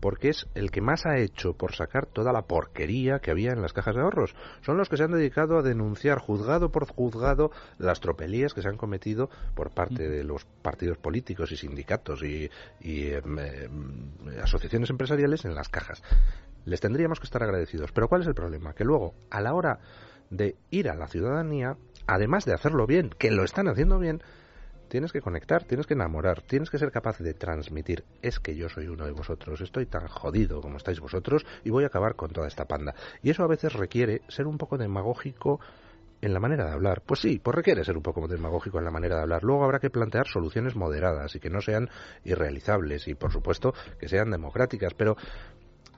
porque 0.02 0.30
es 0.30 0.48
el 0.56 0.72
que 0.72 0.80
más 0.80 1.06
ha 1.06 1.16
hecho 1.18 1.52
por 1.52 1.76
sacar 1.76 2.06
toda 2.06 2.32
la 2.32 2.42
porquería 2.42 3.20
que 3.20 3.30
había 3.30 3.52
en 3.52 3.62
las 3.62 3.72
cajas 3.72 3.94
de 3.94 4.00
ahorros. 4.00 4.34
Son 4.62 4.76
los 4.76 4.88
que 4.88 4.96
se 4.96 5.04
han 5.04 5.12
dedicado 5.12 5.56
a 5.56 5.62
denunciar 5.62 6.18
juzgado 6.18 6.72
por 6.72 6.88
juzgado 6.88 7.52
las 7.78 8.00
tropelías 8.00 8.52
que 8.52 8.62
se 8.62 8.68
han 8.68 8.76
cometido 8.76 9.30
por 9.54 9.70
parte 9.70 10.08
de 10.08 10.24
los 10.24 10.44
partidos 10.44 10.98
políticos 10.98 11.52
y 11.52 11.56
sindicatos 11.56 12.20
y, 12.24 12.50
em, 12.80 13.38
em, 13.38 14.38
asociaciones 14.42 14.90
empresariales 14.90 15.44
en 15.44 15.54
las 15.54 15.68
cajas. 15.68 16.02
Les 16.64 16.80
tendríamos 16.80 17.20
que 17.20 17.26
estar 17.26 17.44
agradecidos. 17.44 17.92
Pero 17.92 18.08
¿cuál 18.08 18.22
es 18.22 18.26
el 18.26 18.34
problema? 18.34 18.74
Que 18.74 18.84
luego, 18.84 19.14
a 19.30 19.40
la 19.40 19.54
hora 19.54 19.78
de 20.30 20.56
ir 20.70 20.90
a 20.90 20.96
la 20.96 21.06
ciudadanía, 21.06 21.76
además 22.08 22.44
de 22.44 22.54
hacerlo 22.54 22.88
bien, 22.88 23.10
que 23.18 23.30
lo 23.30 23.44
están 23.44 23.68
haciendo 23.68 24.00
bien, 24.00 24.20
Tienes 24.92 25.10
que 25.10 25.22
conectar, 25.22 25.64
tienes 25.64 25.86
que 25.86 25.94
enamorar, 25.94 26.42
tienes 26.42 26.68
que 26.68 26.76
ser 26.76 26.92
capaz 26.92 27.18
de 27.18 27.32
transmitir. 27.32 28.04
Es 28.20 28.38
que 28.38 28.54
yo 28.54 28.68
soy 28.68 28.88
uno 28.88 29.06
de 29.06 29.12
vosotros, 29.12 29.62
estoy 29.62 29.86
tan 29.86 30.06
jodido 30.06 30.60
como 30.60 30.76
estáis 30.76 31.00
vosotros 31.00 31.46
y 31.64 31.70
voy 31.70 31.84
a 31.84 31.86
acabar 31.86 32.14
con 32.14 32.28
toda 32.28 32.46
esta 32.46 32.66
panda. 32.66 32.94
Y 33.22 33.30
eso 33.30 33.42
a 33.42 33.46
veces 33.46 33.72
requiere 33.72 34.20
ser 34.28 34.46
un 34.46 34.58
poco 34.58 34.76
demagógico 34.76 35.60
en 36.20 36.34
la 36.34 36.40
manera 36.40 36.66
de 36.66 36.72
hablar. 36.72 37.00
Pues 37.06 37.20
sí, 37.20 37.40
pues 37.42 37.54
requiere 37.54 37.84
ser 37.84 37.96
un 37.96 38.02
poco 38.02 38.28
demagógico 38.28 38.80
en 38.80 38.84
la 38.84 38.90
manera 38.90 39.16
de 39.16 39.22
hablar. 39.22 39.44
Luego 39.44 39.64
habrá 39.64 39.78
que 39.78 39.88
plantear 39.88 40.26
soluciones 40.26 40.76
moderadas 40.76 41.34
y 41.36 41.40
que 41.40 41.48
no 41.48 41.62
sean 41.62 41.88
irrealizables 42.24 43.08
y, 43.08 43.14
por 43.14 43.32
supuesto, 43.32 43.72
que 43.98 44.10
sean 44.10 44.30
democráticas. 44.30 44.92
Pero 44.92 45.16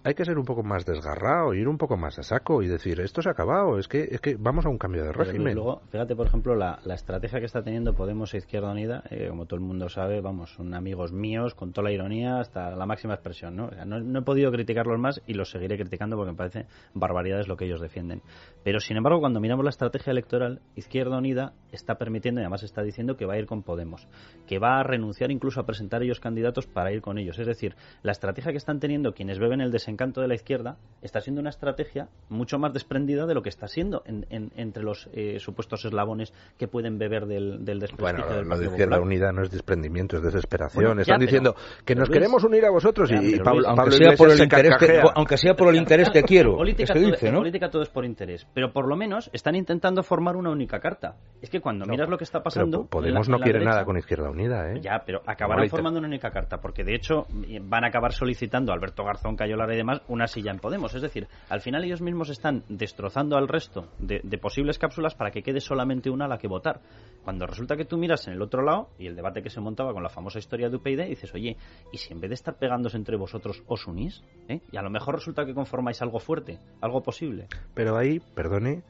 hay 0.05 0.15
que 0.15 0.25
ser 0.27 0.39
un 0.39 0.45
poco 0.45 0.63
más 0.63 0.85
desgarrado, 0.85 1.55
ir 1.55 1.67
un 1.67 1.79
poco 1.79 1.97
más 1.97 2.19
a 2.19 2.23
saco 2.23 2.63
y 2.63 2.69
decir, 2.69 3.01
esto 3.01 3.23
se 3.23 3.31
ha 3.31 3.33
acabado, 3.33 3.79
es 3.79 3.89
que, 3.89 4.03
es 4.11 4.21
que 4.21 4.37
vamos 4.37 4.67
a 4.67 4.69
un 4.69 4.77
cambio 4.77 5.03
de 5.03 5.13
régimen. 5.13 5.55
luego, 5.55 5.81
fíjate, 5.91 6.15
por 6.15 6.27
ejemplo, 6.27 6.55
la, 6.55 6.79
estrategia 6.95 7.41
que 7.41 7.47
está 7.47 7.63
teniendo 7.63 7.95
Podemos 7.95 8.35
e 8.35 8.39
Izquierda 8.39 8.71
Unida, 8.71 9.03
eh, 9.11 9.29
como 9.31 9.47
todo 9.47 9.59
el 9.59 9.65
mundo 9.65 9.89
sabe, 9.89 10.21
vamos, 10.21 10.53
son 10.53 10.75
amigos 10.75 11.13
míos, 11.13 11.55
con 11.55 11.73
toda 11.73 11.89
la 11.89 11.93
ironía 11.93 12.39
hasta 12.39 12.77
la 12.77 12.85
máxima 12.85 13.15
expresión, 13.15 13.57
¿no? 13.57 13.71
no, 13.87 14.19
he 14.19 14.23
podido 14.23 14.53
criticarlos 14.53 14.99
más 14.99 15.23
y 15.27 15.35
los 15.35 15.51
seguiré 15.51 15.79
criticando 15.79 16.17
porque 16.17 16.33
me 16.33 16.37
parece 16.37 16.67
barbaridades 16.93 17.49
lo 17.49 17.57
que 17.57 17.65
ellos 17.65 17.81
defienden. 17.81 18.21
Pero, 18.63 18.81
sin 18.81 18.99
embargo, 18.99 19.21
cuando 19.21 19.41
miramos 19.41 19.65
la 19.65 19.71
estrategia 19.71 20.11
electoral, 20.11 20.61
Izquierda 20.77 21.17
Unida 21.17 21.55
está 21.73 21.97
permitiendo, 21.97 22.43
y 22.43 22.45
además 22.45 22.63
está 22.63 22.83
diciendo 22.83 23.17
que 23.17 23.25
va 23.25 23.35
a 23.35 23.39
ir 23.39 23.47
con 23.47 23.63
Podemos, 23.63 24.07
que 24.47 24.59
va 24.59 24.81
a 24.81 24.83
renunciar 24.83 25.31
incluso 25.31 25.61
a 25.61 25.67
presentar 25.67 26.03
ellos 26.03 26.21
candidatos 26.21 26.67
para 26.67 26.93
ir 26.93 27.01
con 27.01 27.17
ellos. 27.17 27.39
Es 27.39 27.47
decir, 27.47 27.75
la 28.03 28.13
estrategia 28.13 28.53
que 28.53 28.59
están 28.59 28.81
teniendo 28.81 29.15
quienes 29.15 29.39
beben 29.39 29.63
el 29.63 29.71
desencanto 29.95 30.05
encanto 30.05 30.21
de 30.21 30.29
la 30.29 30.35
izquierda 30.35 30.77
está 31.05 31.21
siendo 31.21 31.41
una 31.41 31.51
estrategia 31.51 32.09
mucho 32.31 32.59
más 32.59 32.73
desprendida 32.73 33.27
de 33.27 33.35
lo 33.35 33.43
que 33.43 33.51
está 33.51 33.69
siendo 33.69 34.03
entre 34.07 34.83
los 34.83 35.09
eh, 35.13 35.39
supuestos 35.39 35.85
eslabones 35.85 36.33
que 36.59 36.67
pueden 36.67 36.99
beber 36.99 37.27
del, 37.27 37.65
del 37.65 37.79
desprestigio 37.79 38.25
bueno, 38.25 38.37
del 38.37 38.49
lo 38.49 38.59
de 38.59 38.67
Izquierda 38.67 39.01
Unida 39.01 39.31
no 39.31 39.43
es 39.43 39.51
desprendimiento, 39.51 40.17
es 40.17 40.23
desesperación. 40.23 41.01
Están 41.01 41.21
diciendo 41.21 41.55
que 41.85 41.95
nos 41.95 42.09
queremos 42.09 42.43
unir 42.45 42.65
a 42.65 42.71
vosotros 42.71 43.11
y, 43.13 43.39
Pablo, 43.39 43.69
aunque, 43.69 43.91
sea 43.93 44.13
por 44.17 44.31
el 44.31 44.41
interés 44.41 44.77
que, 44.79 45.03
aunque 45.15 45.37
sea 45.37 45.55
por 45.55 45.69
el 45.69 45.77
interés 45.77 46.09
que 46.13 46.23
quiero. 46.23 46.57
Política, 46.57 46.93
es 46.95 46.99
que 46.99 47.07
dice, 47.07 47.31
¿no? 47.31 47.39
política 47.39 47.69
todo 47.69 47.83
es 47.83 47.91
por 47.91 48.05
interés, 48.05 48.47
pero 48.55 48.73
por 48.73 48.89
lo 48.89 48.97
menos 48.97 49.29
están 49.33 49.57
intentando 49.57 50.03
formar 50.03 50.37
una 50.37 50.51
única 50.51 50.81
carta. 50.81 51.17
Es 51.43 51.51
que 51.51 51.61
cuando 51.61 51.85
miras 51.85 52.09
lo 52.09 52.17
que 52.17 52.25
está 52.25 52.43
pasando... 52.43 52.87
Podemos 52.87 53.29
no 53.29 53.39
quiere 53.39 53.63
nada 53.63 53.85
con 53.85 53.99
Izquierda 53.99 54.31
Unida, 54.31 54.73
¿eh? 54.73 54.81
Ya, 54.81 55.03
pero 55.05 55.21
acabarán 55.27 55.69
formando 55.69 55.99
una 55.99 56.09
única 56.09 56.31
carta, 56.31 56.59
porque 56.63 56.83
de 56.83 56.95
hecho 56.95 57.27
van 57.63 57.85
a 57.85 57.89
acabar 57.89 58.13
solicitando 58.13 58.73
a 58.73 58.75
Alberto 58.75 59.05
Garzón, 59.05 59.37
Cayolara 59.37 59.75
y 59.75 59.77
demás 59.85 60.03
una 60.09 60.27
silla 60.27 60.51
en 60.51 60.59
Podemos. 60.59 60.95
Es 60.95 61.03
decir, 61.03 61.29
al 61.49 61.61
final 61.61 61.85
ellos 61.85 62.01
mismos 62.01 62.31
están 62.31 62.65
destrozando 62.69 63.37
al 63.37 63.49
resto 63.49 63.89
de, 63.99 64.21
posibles 64.39 64.79
cápsulas 64.79 65.15
para 65.15 65.31
que 65.31 65.43
quede 65.43 65.61
solamente 65.61 66.11
una 66.11 66.25
a 66.25 66.29
la 66.29 66.39
que 66.39 66.49
votar. 66.49 66.81
Cuando 67.23 67.47
resulta 67.47 67.77
que 67.77 67.85
tú 67.85 67.97
miras 67.97 68.27
en 68.27 68.35
el 68.35 68.43
otro 68.43 68.63
lado, 68.63 68.89
y 68.99 69.07
el 69.07 69.17
debate 69.17 69.43
que 69.43 69.51
se 69.51 69.61
montaba 69.61 69.93
con 69.93 70.03
la 70.03 70.09
famosa 70.09 70.39
historia 70.39 70.69
de 70.69 70.77
UPyD, 70.77 71.09
dices, 71.09 71.33
oye, 71.35 71.57
¿y 71.93 71.99
si 71.99 72.13
en 72.13 72.21
vez 72.21 72.31
de 72.31 72.35
estar 72.35 72.57
pegándose 72.57 72.97
entre 72.97 73.17
vosotros 73.17 73.63
os 73.67 73.87
unís? 73.87 74.23
¿Eh? 74.49 74.61
Y 74.73 74.77
a 74.77 74.83
lo 74.83 74.91
mejor 74.91 75.15
resulta 75.15 75.45
que 75.45 75.55
conformáis 75.55 76.03
algo 76.03 76.19
fuerte, 76.19 76.59
algo 76.81 77.03
posible. 77.03 77.47
Pero 77.75 77.97
ahí, 77.97 78.21
perdone, 78.35 78.83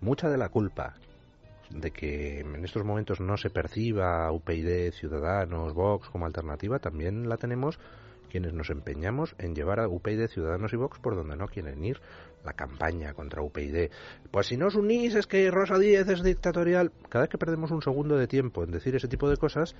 mucha 0.00 0.28
de 0.28 0.38
la 0.38 0.48
culpa 0.48 0.94
de 1.70 1.90
que 1.92 2.40
en 2.40 2.64
estos 2.64 2.84
momentos 2.84 3.20
no 3.20 3.36
se 3.36 3.50
perciba 3.50 4.30
UPyD, 4.32 4.92
Ciudadanos, 4.92 5.72
Vox 5.72 6.08
como 6.08 6.26
alternativa, 6.26 6.78
también 6.78 7.28
la 7.28 7.36
tenemos 7.36 7.78
quienes 8.30 8.54
nos 8.54 8.70
empeñamos 8.70 9.34
en 9.38 9.54
llevar 9.54 9.80
a 9.80 9.88
UPyD, 9.88 10.28
Ciudadanos 10.28 10.72
y 10.72 10.76
Vox 10.76 10.98
por 10.98 11.14
donde 11.14 11.36
no 11.36 11.48
quieren 11.48 11.84
ir. 11.84 12.00
La 12.44 12.54
campaña 12.54 13.12
contra 13.12 13.42
UPyD. 13.42 13.90
Pues 14.30 14.46
si 14.46 14.56
no 14.56 14.68
os 14.68 14.74
unís 14.74 15.14
es 15.14 15.26
que 15.26 15.50
Rosa 15.50 15.78
Díez 15.78 16.08
es 16.08 16.22
dictatorial. 16.22 16.90
Cada 17.10 17.24
vez 17.24 17.30
que 17.30 17.36
perdemos 17.36 17.70
un 17.70 17.82
segundo 17.82 18.16
de 18.16 18.26
tiempo 18.26 18.64
en 18.64 18.70
decir 18.70 18.96
ese 18.96 19.08
tipo 19.08 19.28
de 19.28 19.36
cosas, 19.36 19.76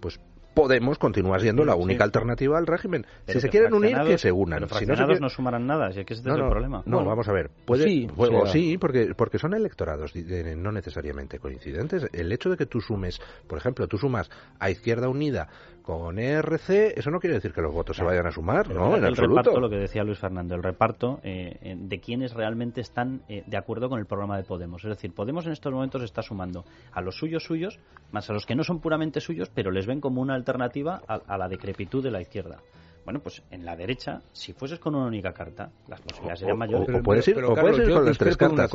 pues 0.00 0.18
Podemos 0.58 0.98
continuar 0.98 1.40
siendo 1.40 1.64
la 1.64 1.76
única 1.76 2.02
alternativa 2.02 2.58
al 2.58 2.66
régimen. 2.66 3.06
si 3.28 3.40
se 3.40 3.48
quieren 3.48 3.72
unir, 3.74 3.96
que 4.04 4.18
se 4.18 4.32
unan. 4.32 4.68
si 4.70 4.86
no, 4.86 4.96
se 4.96 5.20
no 5.20 5.28
sumarán 5.28 5.68
nada, 5.68 5.92
si 5.92 6.00
es 6.00 6.06
que 6.06 6.14
ese 6.14 6.28
es 6.28 6.36
el 6.36 6.48
problema. 6.48 6.82
No, 6.84 7.04
vamos 7.04 7.28
a 7.28 7.32
ver. 7.32 7.48
Puede, 7.64 7.84
sí, 7.84 8.08
sí 8.50 8.76
porque, 8.76 9.14
porque 9.16 9.38
son 9.38 9.54
electorados 9.54 10.12
no 10.56 10.72
necesariamente 10.72 11.38
coincidentes. 11.38 12.08
El 12.12 12.32
hecho 12.32 12.50
de 12.50 12.56
que 12.56 12.66
tú 12.66 12.80
sumes, 12.80 13.20
por 13.46 13.58
ejemplo, 13.58 13.86
tú 13.86 13.98
sumas 13.98 14.28
a 14.58 14.68
Izquierda 14.68 15.08
Unida 15.08 15.48
con 15.88 16.18
ERC, 16.18 16.98
eso 16.98 17.10
no 17.10 17.18
quiere 17.18 17.36
decir 17.36 17.54
que 17.54 17.62
los 17.62 17.72
votos 17.72 17.96
se 17.96 18.04
vayan 18.04 18.26
a 18.26 18.30
sumar, 18.30 18.68
¿no? 18.68 18.94
En 18.94 19.04
el 19.04 19.08
absoluto. 19.08 19.40
reparto, 19.40 19.58
lo 19.58 19.70
que 19.70 19.76
decía 19.76 20.04
Luis 20.04 20.18
Fernando, 20.18 20.54
el 20.54 20.62
reparto 20.62 21.18
eh, 21.22 21.76
de 21.78 21.98
quienes 21.98 22.34
realmente 22.34 22.82
están 22.82 23.22
eh, 23.26 23.42
de 23.46 23.56
acuerdo 23.56 23.88
con 23.88 23.98
el 23.98 24.04
programa 24.04 24.36
de 24.36 24.42
Podemos. 24.42 24.84
Es 24.84 24.90
decir, 24.90 25.14
Podemos 25.14 25.46
en 25.46 25.52
estos 25.52 25.72
momentos 25.72 26.02
está 26.02 26.20
sumando 26.20 26.66
a 26.92 27.00
los 27.00 27.16
suyos 27.16 27.42
suyos, 27.42 27.80
más 28.12 28.28
a 28.28 28.34
los 28.34 28.44
que 28.44 28.54
no 28.54 28.64
son 28.64 28.80
puramente 28.80 29.22
suyos, 29.22 29.50
pero 29.54 29.70
les 29.70 29.86
ven 29.86 30.02
como 30.02 30.20
una 30.20 30.34
alternativa 30.34 31.00
a, 31.08 31.38
la 31.38 31.48
decrepitud 31.48 32.04
de 32.04 32.10
la 32.10 32.20
izquierda. 32.20 32.58
Bueno, 33.06 33.20
pues 33.20 33.42
en 33.50 33.64
la 33.64 33.74
derecha, 33.74 34.20
si 34.32 34.52
fueses 34.52 34.78
con 34.78 34.94
una 34.94 35.06
única 35.06 35.32
carta, 35.32 35.70
las 35.88 36.02
posibilidades 36.02 36.40
serían 36.40 36.58
mayores. 36.58 36.86
O, 36.98 37.02
puedes 37.02 37.26
ir, 37.28 37.40
con 37.40 38.04
las 38.04 38.18
tres 38.18 38.36
cartas. 38.36 38.70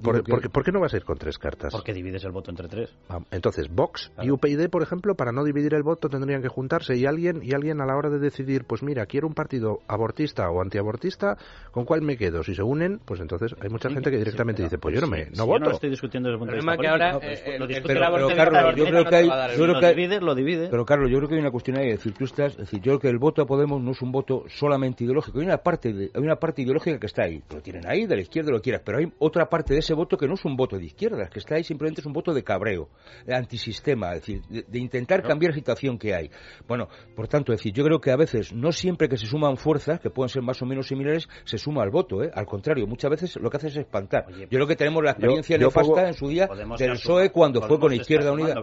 ¿Por, 0.00 0.64
qué 0.64 0.72
no 0.72 0.80
vas 0.80 0.94
a 0.94 0.96
ir 0.96 1.04
con 1.04 1.16
tres 1.16 1.38
cartas? 1.38 1.72
Porque 1.72 1.92
divides 1.92 2.24
el 2.24 2.32
voto 2.32 2.50
entre 2.50 2.68
tres. 2.68 2.90
Ah, 3.08 3.20
entonces, 3.30 3.68
Vox 3.68 4.10
y 4.20 4.30
UPyD, 4.30 4.68
por 4.68 4.82
ejemplo, 4.82 5.14
para 5.14 5.32
no 5.32 5.44
dividir 5.44 5.74
el 5.74 5.82
voto 5.82 6.08
tendrían 6.08 6.42
que 6.42 6.48
juntarse 6.48 6.96
y 6.96 7.06
alguien 7.06 7.40
y 7.42 7.54
alguien 7.54 7.80
a 7.80 7.86
la 7.86 7.96
hora 7.96 8.10
de 8.10 8.18
decidir, 8.18 8.64
pues 8.64 8.82
mira, 8.82 9.06
quiero 9.06 9.26
un 9.28 9.34
partido 9.34 9.80
abortista 9.86 10.50
o 10.50 10.60
antiabortista, 10.60 11.36
¿con 11.70 11.84
cuál 11.84 12.02
me 12.02 12.16
quedo? 12.16 12.42
Si 12.42 12.54
se 12.54 12.62
unen, 12.62 13.00
pues 13.04 13.20
entonces 13.20 13.54
hay 13.60 13.68
mucha 13.68 13.90
gente 13.90 14.10
que 14.10 14.18
directamente 14.18 14.62
dice, 14.62 14.78
pues 14.78 14.94
yo 14.94 15.00
no 15.00 15.06
me 15.06 15.26
no 15.36 15.46
voto. 15.46 15.64
Yo 15.64 15.70
no 15.70 15.74
estoy 15.74 15.90
discutiendo 15.90 16.28
desde 16.28 16.34
el 16.34 16.38
punto 16.38 16.52
de 16.52 16.60
vista 16.60 16.76
que 16.76 16.88
ahora 16.88 17.18
eh, 17.22 17.58
lo 17.58 17.66
discute 17.66 17.94
pero, 17.94 18.28
Carlos, 18.34 18.76
yo 18.76 18.84
creo 18.86 19.04
que 19.04 19.16
hay, 19.16 19.26
yo 19.28 19.64
creo 19.64 19.74
que 19.74 19.80
lo 19.80 19.88
divide, 19.88 20.20
lo 20.20 20.34
divide. 20.34 20.68
Pero 20.68 20.84
Carlos, 20.84 21.10
yo 21.10 21.18
creo 21.18 21.28
que 21.28 21.34
hay 21.36 21.40
una 21.40 21.50
cuestión 21.50 21.78
ahí, 21.78 21.88
es 21.88 21.98
decir, 21.98 22.14
tú 22.14 22.24
estás, 22.24 22.52
es 22.52 22.58
decir, 22.58 22.80
yo 22.80 22.92
creo 22.92 23.00
que 23.00 23.08
el 23.08 23.18
voto 23.18 23.42
a 23.42 23.46
Podemos 23.52 23.82
no 23.82 23.90
es 23.90 24.00
un 24.00 24.12
voto 24.12 24.44
solamente 24.48 25.04
ideológico, 25.04 25.38
hay 25.38 25.44
una 25.44 25.58
parte 25.58 25.92
de, 25.92 26.10
hay 26.14 26.22
una 26.22 26.36
parte 26.36 26.62
ideológica 26.62 26.98
que 26.98 27.06
está 27.06 27.24
ahí, 27.24 27.42
lo 27.52 27.60
tienen 27.60 27.86
ahí, 27.86 28.06
de 28.06 28.16
la 28.16 28.22
izquierda 28.22 28.50
lo 28.50 28.62
quieras, 28.62 28.82
pero 28.84 28.98
hay 28.98 29.12
otra 29.18 29.50
parte 29.50 29.74
de 29.74 29.81
ese 29.82 29.94
voto 29.94 30.16
que 30.16 30.26
no 30.26 30.34
es 30.34 30.44
un 30.44 30.56
voto 30.56 30.78
de 30.78 30.86
izquierdas, 30.86 31.30
que 31.30 31.38
está 31.38 31.56
ahí 31.56 31.64
simplemente 31.64 32.00
es 32.00 32.06
un 32.06 32.12
voto 32.12 32.32
de 32.32 32.42
cabreo, 32.42 32.88
de 33.26 33.34
antisistema, 33.34 34.14
es 34.14 34.20
decir, 34.20 34.42
de, 34.48 34.78
intentar 34.78 35.22
cambiar 35.22 35.50
la 35.52 35.56
situación 35.56 35.98
que 35.98 36.14
hay. 36.14 36.30
Bueno, 36.66 36.88
por 37.14 37.28
tanto, 37.28 37.52
es 37.52 37.60
decir, 37.60 37.72
yo 37.72 37.84
creo 37.84 38.00
que 38.00 38.10
a 38.10 38.16
veces, 38.16 38.52
no 38.52 38.72
siempre 38.72 39.08
que 39.08 39.16
se 39.16 39.26
suman 39.26 39.56
fuerzas, 39.56 40.00
que 40.00 40.10
pueden 40.10 40.28
ser 40.28 40.42
más 40.42 40.60
o 40.62 40.66
menos 40.66 40.88
similares, 40.88 41.28
se 41.44 41.58
suma 41.58 41.82
al 41.82 41.90
voto, 41.90 42.22
¿eh? 42.22 42.30
al 42.34 42.46
contrario, 42.46 42.86
muchas 42.86 43.10
veces 43.10 43.36
lo 43.36 43.50
que 43.50 43.58
hace 43.58 43.68
es 43.68 43.76
espantar. 43.76 44.26
yo 44.30 44.48
creo 44.48 44.66
que 44.66 44.76
tenemos 44.76 45.02
la 45.02 45.12
experiencia 45.12 45.58
nefasta 45.58 46.08
en 46.08 46.14
su 46.14 46.28
día 46.28 46.48
del 46.78 46.92
PSOE 46.92 47.30
cuando 47.30 47.60
fue 47.62 47.78
con 47.78 47.92
Izquierda 47.92 48.32
Unida. 48.32 48.54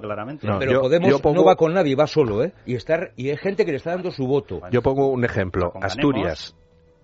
pero 0.60 0.82
Podemos 0.82 1.24
no 1.24 1.44
va 1.44 1.56
con 1.56 1.74
nadie, 1.74 1.96
va 1.96 2.08
solo, 2.08 2.44
¿eh? 2.44 2.54
Y, 2.66 2.76
estar, 2.76 3.12
y 3.16 3.30
hay 3.30 3.38
gente 3.38 3.66
que 3.66 3.72
le 3.72 3.78
está 3.78 3.91
dando 3.91 4.12
su 4.12 4.26
voto. 4.26 4.62
Yo 4.72 4.82
pongo 4.82 5.10
un 5.10 5.24
ejemplo. 5.24 5.72
Asturias 5.82 6.56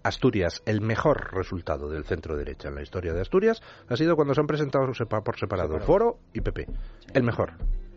Asturias, 0.06 0.62
el 0.68 0.82
mejor 0.82 1.34
resultado 1.34 1.90
del 1.90 2.04
centro 2.04 2.38
derecha 2.38 2.70
en 2.70 2.76
la 2.76 2.84
historia 2.84 3.12
de 3.12 3.22
Asturias 3.22 3.60
ha 3.90 3.96
sido 3.96 4.16
cuando 4.16 4.36
se 4.36 4.42
han 4.42 4.46
presentado 4.46 4.86
por 4.86 5.36
separado 5.36 5.80
Foro 5.80 6.20
y 6.32 6.42
PP. 6.42 6.68
El 7.16 7.24
mejor. 7.24 7.54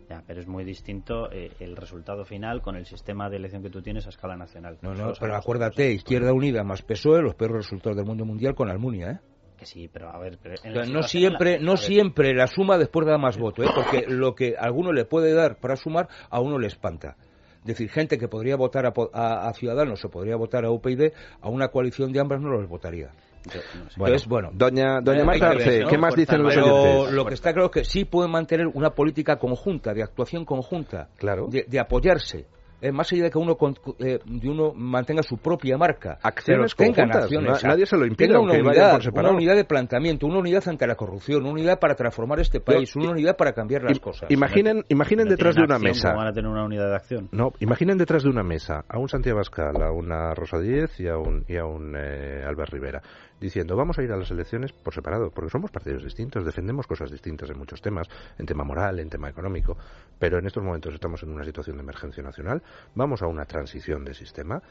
Ya, 0.09 0.23
pero 0.25 0.41
es 0.41 0.47
muy 0.47 0.63
distinto 0.63 1.31
eh, 1.31 1.51
el 1.59 1.75
resultado 1.75 2.25
final 2.25 2.63
con 2.63 2.75
el 2.75 2.87
sistema 2.87 3.29
de 3.29 3.37
elección 3.37 3.61
que 3.61 3.69
tú 3.69 3.83
tienes 3.83 4.07
a 4.07 4.09
escala 4.09 4.35
nacional. 4.35 4.79
No, 4.81 4.95
no, 4.95 5.13
pero 5.19 5.35
acuérdate, 5.35 5.91
Izquierda 5.91 6.33
Unida 6.33 6.63
más 6.63 6.81
PSOE, 6.81 7.21
los 7.21 7.35
peores 7.35 7.57
resultados 7.57 7.95
del 7.95 8.07
mundo 8.07 8.25
mundial 8.25 8.55
con 8.55 8.71
Almunia, 8.71 9.11
¿eh? 9.11 9.19
Que 9.55 9.67
sí, 9.67 9.87
pero 9.87 10.09
a 10.09 10.17
ver... 10.17 10.39
no 10.87 11.03
siempre, 11.03 11.59
no 11.59 11.77
siempre 11.77 12.33
la 12.33 12.47
suma 12.47 12.79
después 12.79 13.05
da 13.05 13.19
más 13.19 13.37
voto, 13.37 13.61
¿eh? 13.61 13.69
Porque 13.75 14.05
lo 14.07 14.33
que 14.33 14.55
a 14.57 14.63
alguno 14.63 14.93
le 14.93 15.05
puede 15.05 15.31
dar 15.33 15.59
para 15.59 15.75
sumar, 15.75 16.07
a 16.31 16.39
uno 16.39 16.57
le 16.57 16.65
espanta 16.65 17.17
decir, 17.73 17.89
gente 17.89 18.17
que 18.17 18.27
podría 18.27 18.55
votar 18.55 18.85
a, 18.85 19.53
Ciudadanos 19.53 20.03
o 20.05 20.09
podría 20.09 20.35
votar 20.35 20.65
a 20.65 20.71
UPyD, 20.71 21.11
a 21.41 21.49
una 21.49 21.69
coalición 21.69 22.11
de 22.11 22.19
ambas 22.19 22.41
no 22.41 22.49
los 22.49 22.67
votaría. 22.67 23.11
bueno, 24.27 24.49
doña, 24.53 24.99
doña 25.01 25.25
¿qué 25.89 25.97
más 25.97 26.15
dicen 26.15 26.43
los 26.43 26.55
oyentes? 26.55 27.13
Lo 27.13 27.25
que 27.25 27.33
está 27.33 27.53
claro 27.53 27.67
es 27.67 27.71
que 27.71 27.83
sí 27.83 28.05
pueden 28.05 28.31
mantener 28.31 28.67
una 28.67 28.91
política 28.91 29.37
conjunta, 29.37 29.93
de 29.93 30.03
actuación 30.03 30.45
conjunta, 30.45 31.09
claro. 31.17 31.47
de 31.49 31.79
apoyarse 31.79 32.47
eh, 32.81 32.91
más 32.91 33.11
allá 33.11 33.23
de 33.23 33.31
que 33.31 33.37
uno, 33.37 33.57
eh, 33.99 34.19
de 34.25 34.49
uno 34.49 34.73
mantenga 34.73 35.23
su 35.23 35.37
propia 35.37 35.77
marca, 35.77 36.19
acciones 36.21 36.75
conjuntas, 36.75 37.29
nadie 37.63 37.85
se 37.85 37.97
lo 37.97 38.05
impide, 38.05 38.37
una 38.37 38.53
unidad, 38.53 38.99
una 39.13 39.31
unidad 39.31 39.55
de 39.55 39.65
planteamiento, 39.65 40.27
una 40.27 40.39
unidad 40.39 40.67
ante 40.67 40.87
la 40.87 40.95
corrupción, 40.95 41.41
una 41.41 41.51
unidad 41.51 41.79
para 41.79 41.95
transformar 41.95 42.39
este 42.39 42.59
país, 42.59 42.95
una 42.95 43.11
unidad 43.11 43.35
para 43.35 43.53
cambiar 43.53 43.83
las 43.83 43.99
cosas. 43.99 44.29
Imaginen, 44.31 44.85
imaginen 44.89 45.27
detrás 45.27 45.55
de 45.55 45.63
una 45.63 45.79
mesa. 45.79 46.13
van 46.13 46.27
a 46.27 46.33
tener 46.33 46.49
una 46.49 46.65
unidad 46.65 46.89
de 46.89 46.95
acción? 46.95 47.29
No, 47.31 47.51
imaginen 47.59 47.97
detrás 47.97 48.23
de 48.23 48.29
una 48.29 48.43
mesa 48.43 48.85
a 48.87 48.97
un 48.97 49.09
Santiago 49.09 49.37
Abascal, 49.37 49.81
a 49.81 49.91
una 49.91 50.33
Rosa 50.33 50.59
Díez 50.59 50.99
y 50.99 51.07
a 51.07 51.17
un, 51.17 51.45
y 51.47 51.57
a 51.57 51.65
un 51.65 51.95
eh, 51.95 52.43
Albert 52.45 52.71
Rivera 52.71 53.01
diciendo 53.39 53.75
vamos 53.75 53.97
a 53.97 54.03
ir 54.03 54.11
a 54.11 54.17
las 54.17 54.31
elecciones 54.31 54.73
por 54.73 54.93
separado, 54.93 55.31
porque 55.31 55.49
somos 55.49 55.71
partidos 55.71 56.03
distintos, 56.03 56.45
defendemos 56.45 56.87
cosas 56.87 57.11
distintas 57.11 57.49
en 57.49 57.57
muchos 57.57 57.81
temas, 57.81 58.07
en 58.37 58.45
tema 58.45 58.63
moral, 58.63 58.99
en 58.99 59.09
tema 59.09 59.29
económico, 59.29 59.77
pero 60.17 60.37
en 60.37 60.47
estos 60.47 60.63
momentos 60.63 60.93
estamos 60.93 61.23
en 61.23 61.29
una 61.29 61.43
situación 61.43 61.77
de 61.77 61.83
emergencia 61.83 62.23
nacional, 62.23 62.61
vamos 62.95 63.21
a 63.21 63.27
una 63.27 63.45
transición 63.45 64.03
de 64.05 64.13
sistema 64.13 64.61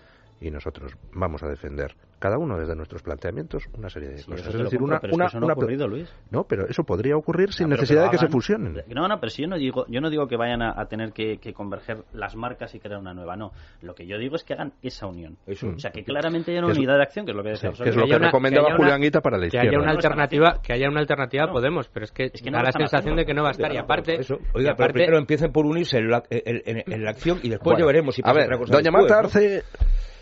y 0.41 0.51
nosotros 0.51 0.97
vamos 1.13 1.43
a 1.43 1.49
defender 1.49 1.95
cada 2.19 2.37
uno 2.37 2.59
desde 2.59 2.75
nuestros 2.75 3.03
planteamientos 3.03 3.65
una 3.77 3.89
serie 3.89 4.09
de 4.09 4.25
cosas. 4.25 4.49
es 4.49 4.59
decir, 4.59 4.83
una, 4.83 5.01
una, 5.13 5.27
eso 5.27 5.39
no 5.39 5.49
ha 5.49 5.53
ocurrido, 5.53 5.87
Luis. 5.87 6.13
No, 6.31 6.45
pero 6.45 6.67
eso 6.67 6.83
podría 6.83 7.17
ocurrir 7.17 7.53
sin 7.53 7.69
necesidad 7.69 8.05
de 8.05 8.11
que 8.11 8.19
se 8.19 8.29
fusionen. 8.29 8.83
No, 8.89 9.07
no, 9.07 9.21
pero 9.21 9.31
si 9.31 9.43
yo 9.43 9.49
no 9.49 9.57
digo, 9.57 9.87
yo 9.89 10.01
no 10.01 10.11
digo 10.11 10.27
que 10.27 10.37
vayan 10.37 10.63
a, 10.63 10.85
tener 10.87 11.13
que, 11.13 11.39
converger 11.55 12.05
las 12.13 12.35
marcas 12.37 12.75
y 12.75 12.81
crear 12.81 13.01
una 13.01 13.15
nueva, 13.15 13.37
no. 13.37 13.53
Lo 13.83 13.95
que 13.95 14.07
yo 14.07 14.19
digo 14.19 14.37
es 14.37 14.45
que 14.45 14.55
hagan 14.55 14.73
esa 14.83 15.07
unión. 15.07 15.37
O 15.47 15.79
sea, 15.79 15.91
que 15.91 16.03
claramente 16.05 16.51
haya 16.51 16.61
una 16.61 16.73
unidad 16.73 16.97
de 16.97 17.03
acción, 17.03 17.25
que 17.25 17.33
es 17.33 17.37
lo 17.37 17.43
que 17.43 17.51
decía. 17.51 17.71
que 17.71 17.89
es 17.89 17.97
lo 17.97 18.07
que, 18.07 18.19
recomendaba 18.19 18.77
Julián 18.77 19.01
Guita 19.01 19.21
para 19.21 19.39
la 19.39 19.47
izquierda. 19.47 19.69
Que 19.69 19.77
haya 19.77 19.83
una 19.83 19.93
alternativa, 19.93 20.61
que 20.63 20.73
haya 20.73 20.89
una 20.89 21.01
alternativa 21.01 21.49
Podemos, 21.51 21.89
pero 21.89 22.05
es 22.05 22.13
que, 22.13 22.31
da 22.51 22.63
la 22.63 22.73
sensación 22.73 23.17
de 23.17 23.25
que 23.25 23.35
no 23.35 23.43
va 23.43 23.49
a 23.49 23.53
estar. 23.53 23.73
Y 23.73 23.77
aparte, 23.77 24.17
eso. 24.17 24.39
Oiga, 24.55 24.75
pero 24.77 24.93
primero 24.93 25.19
empiecen 25.19 25.53
por 25.53 25.67
unirse 25.67 25.99
en 25.99 26.11
la, 26.11 26.23
en, 26.31 27.05
la 27.05 27.11
acción 27.11 27.39
y 27.43 27.49
después 27.49 27.79
ya 27.79 27.85
veremos 27.85 28.15
si 28.15 28.23
pasa 28.23 28.33
a 28.33 28.35
ver, 28.35 28.47
otra 28.47 28.59
cosa. 28.59 28.77
Doña 28.77 28.91
Marta 28.91 29.19
Arce 29.19 29.63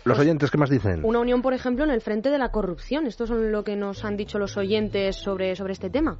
los 0.07 0.19
oyentes, 0.19 0.49
¿qué 0.49 0.57
más 0.57 0.69
dicen? 0.69 1.01
Una 1.03 1.19
unión, 1.19 1.41
por 1.41 1.53
ejemplo, 1.53 1.83
en 1.83 1.91
el 1.91 2.01
frente 2.01 2.29
de 2.29 2.37
la 2.37 2.49
corrupción. 2.49 3.05
Esto 3.05 3.25
es 3.25 3.31
lo 3.31 3.63
que 3.63 3.75
nos 3.75 4.05
han 4.05 4.17
dicho 4.17 4.39
los 4.39 4.57
oyentes 4.57 5.15
sobre, 5.17 5.55
sobre 5.55 5.73
este 5.73 5.89
tema. 5.89 6.17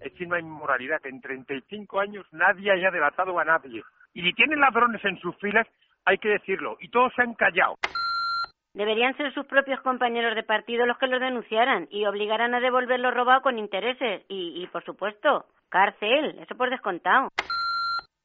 Es 0.00 0.12
que 0.14 0.26
no 0.26 0.34
hay 0.36 0.42
moralidad, 0.42 1.00
que 1.02 1.10
en 1.10 1.20
35 1.20 2.00
años 2.00 2.26
nadie 2.32 2.72
haya 2.72 2.90
delatado 2.90 3.38
a 3.38 3.44
nadie. 3.44 3.82
Y 4.14 4.22
si 4.22 4.32
tienen 4.32 4.60
ladrones 4.60 5.04
en 5.04 5.18
sus 5.18 5.36
filas, 5.36 5.66
hay 6.04 6.18
que 6.18 6.28
decirlo. 6.28 6.76
Y 6.80 6.88
todos 6.88 7.12
se 7.14 7.22
han 7.22 7.34
callado. 7.34 7.76
Deberían 8.72 9.16
ser 9.16 9.34
sus 9.34 9.46
propios 9.46 9.80
compañeros 9.82 10.34
de 10.36 10.44
partido 10.44 10.86
los 10.86 10.96
que 10.98 11.08
lo 11.08 11.18
denunciaran 11.18 11.88
y 11.90 12.06
obligaran 12.06 12.54
a 12.54 12.60
devolver 12.60 13.00
lo 13.00 13.10
robado 13.10 13.42
con 13.42 13.58
intereses. 13.58 14.22
Y, 14.28 14.62
y 14.62 14.66
por 14.68 14.84
supuesto, 14.84 15.44
cárcel, 15.68 16.38
eso 16.38 16.54
por 16.56 16.70
descontado. 16.70 17.28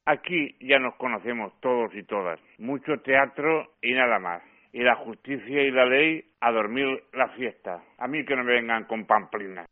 Aquí 0.06 0.54
ya 0.60 0.78
nos 0.78 0.94
conocemos 0.94 1.52
todos 1.60 1.92
y 1.96 2.04
todas. 2.04 2.38
Mucho 2.58 2.98
teatro 3.02 3.72
y 3.82 3.92
nada 3.92 4.20
más. 4.20 4.40
Y 4.72 4.82
la 4.82 4.94
justicia 4.94 5.62
y 5.62 5.72
la 5.72 5.84
ley 5.84 6.24
a 6.40 6.52
dormir 6.52 6.86
la 7.12 7.28
fiesta. 7.30 7.82
A 7.98 8.06
mí 8.06 8.24
que 8.24 8.36
no 8.36 8.44
me 8.44 8.52
vengan 8.52 8.84
con 8.84 9.04
pamplinas. 9.04 9.66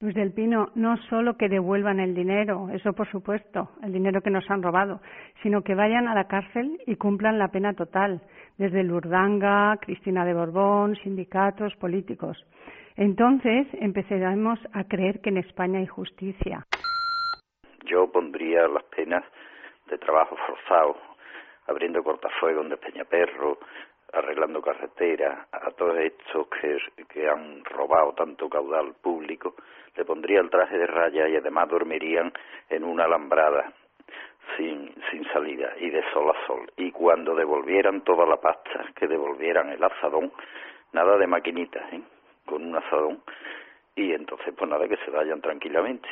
Luis 0.00 0.14
del 0.14 0.32
Pino, 0.32 0.68
no 0.74 0.96
solo 1.08 1.38
que 1.38 1.48
devuelvan 1.48 2.00
el 2.00 2.14
dinero, 2.14 2.68
eso 2.70 2.92
por 2.92 3.10
supuesto, 3.10 3.70
el 3.82 3.92
dinero 3.92 4.22
que 4.22 4.30
nos 4.30 4.50
han 4.50 4.62
robado, 4.62 5.00
sino 5.42 5.62
que 5.62 5.74
vayan 5.74 6.08
a 6.08 6.14
la 6.14 6.24
cárcel 6.24 6.78
y 6.86 6.96
cumplan 6.96 7.38
la 7.38 7.48
pena 7.48 7.74
total, 7.74 8.22
desde 8.56 8.82
Lurdanga, 8.82 9.76
Cristina 9.80 10.24
de 10.24 10.34
Borbón, 10.34 10.96
sindicatos, 10.96 11.76
políticos. 11.76 12.46
Entonces 12.96 13.66
empezaremos 13.74 14.58
a 14.72 14.84
creer 14.84 15.20
que 15.20 15.30
en 15.30 15.38
España 15.38 15.80
hay 15.80 15.86
justicia 15.86 16.66
yo 17.90 18.06
pondría 18.06 18.68
las 18.68 18.84
penas 18.84 19.24
de 19.86 19.98
trabajo 19.98 20.36
forzado, 20.46 20.96
abriendo 21.66 22.02
cortafuegos 22.04 22.68
de 22.68 22.76
Peñaperro, 22.76 23.58
arreglando 24.12 24.62
carreteras, 24.62 25.48
a 25.52 25.70
todos 25.72 25.96
estos 25.98 26.46
que, 26.48 26.78
que 27.08 27.28
han 27.28 27.64
robado 27.64 28.12
tanto 28.12 28.48
caudal 28.48 28.94
público, 28.94 29.54
le 29.96 30.04
pondría 30.04 30.40
el 30.40 30.50
traje 30.50 30.78
de 30.78 30.86
raya 30.86 31.28
y 31.28 31.36
además 31.36 31.68
dormirían 31.68 32.32
en 32.68 32.84
una 32.84 33.04
alambrada 33.04 33.72
sin, 34.56 34.94
sin 35.10 35.24
salida 35.32 35.72
y 35.78 35.90
de 35.90 36.02
sol 36.12 36.30
a 36.30 36.46
sol. 36.46 36.70
Y 36.76 36.92
cuando 36.92 37.34
devolvieran 37.34 38.02
toda 38.02 38.24
la 38.26 38.36
pasta, 38.36 38.86
que 38.94 39.08
devolvieran 39.08 39.70
el 39.70 39.82
azadón, 39.82 40.32
nada 40.92 41.16
de 41.16 41.26
maquinitas, 41.26 41.92
¿eh? 41.92 42.02
con 42.46 42.64
un 42.64 42.76
azadón, 42.76 43.22
y 43.96 44.12
entonces 44.12 44.54
pues 44.56 44.70
nada, 44.70 44.86
que 44.88 44.96
se 44.98 45.10
vayan 45.10 45.40
tranquilamente. 45.40 46.08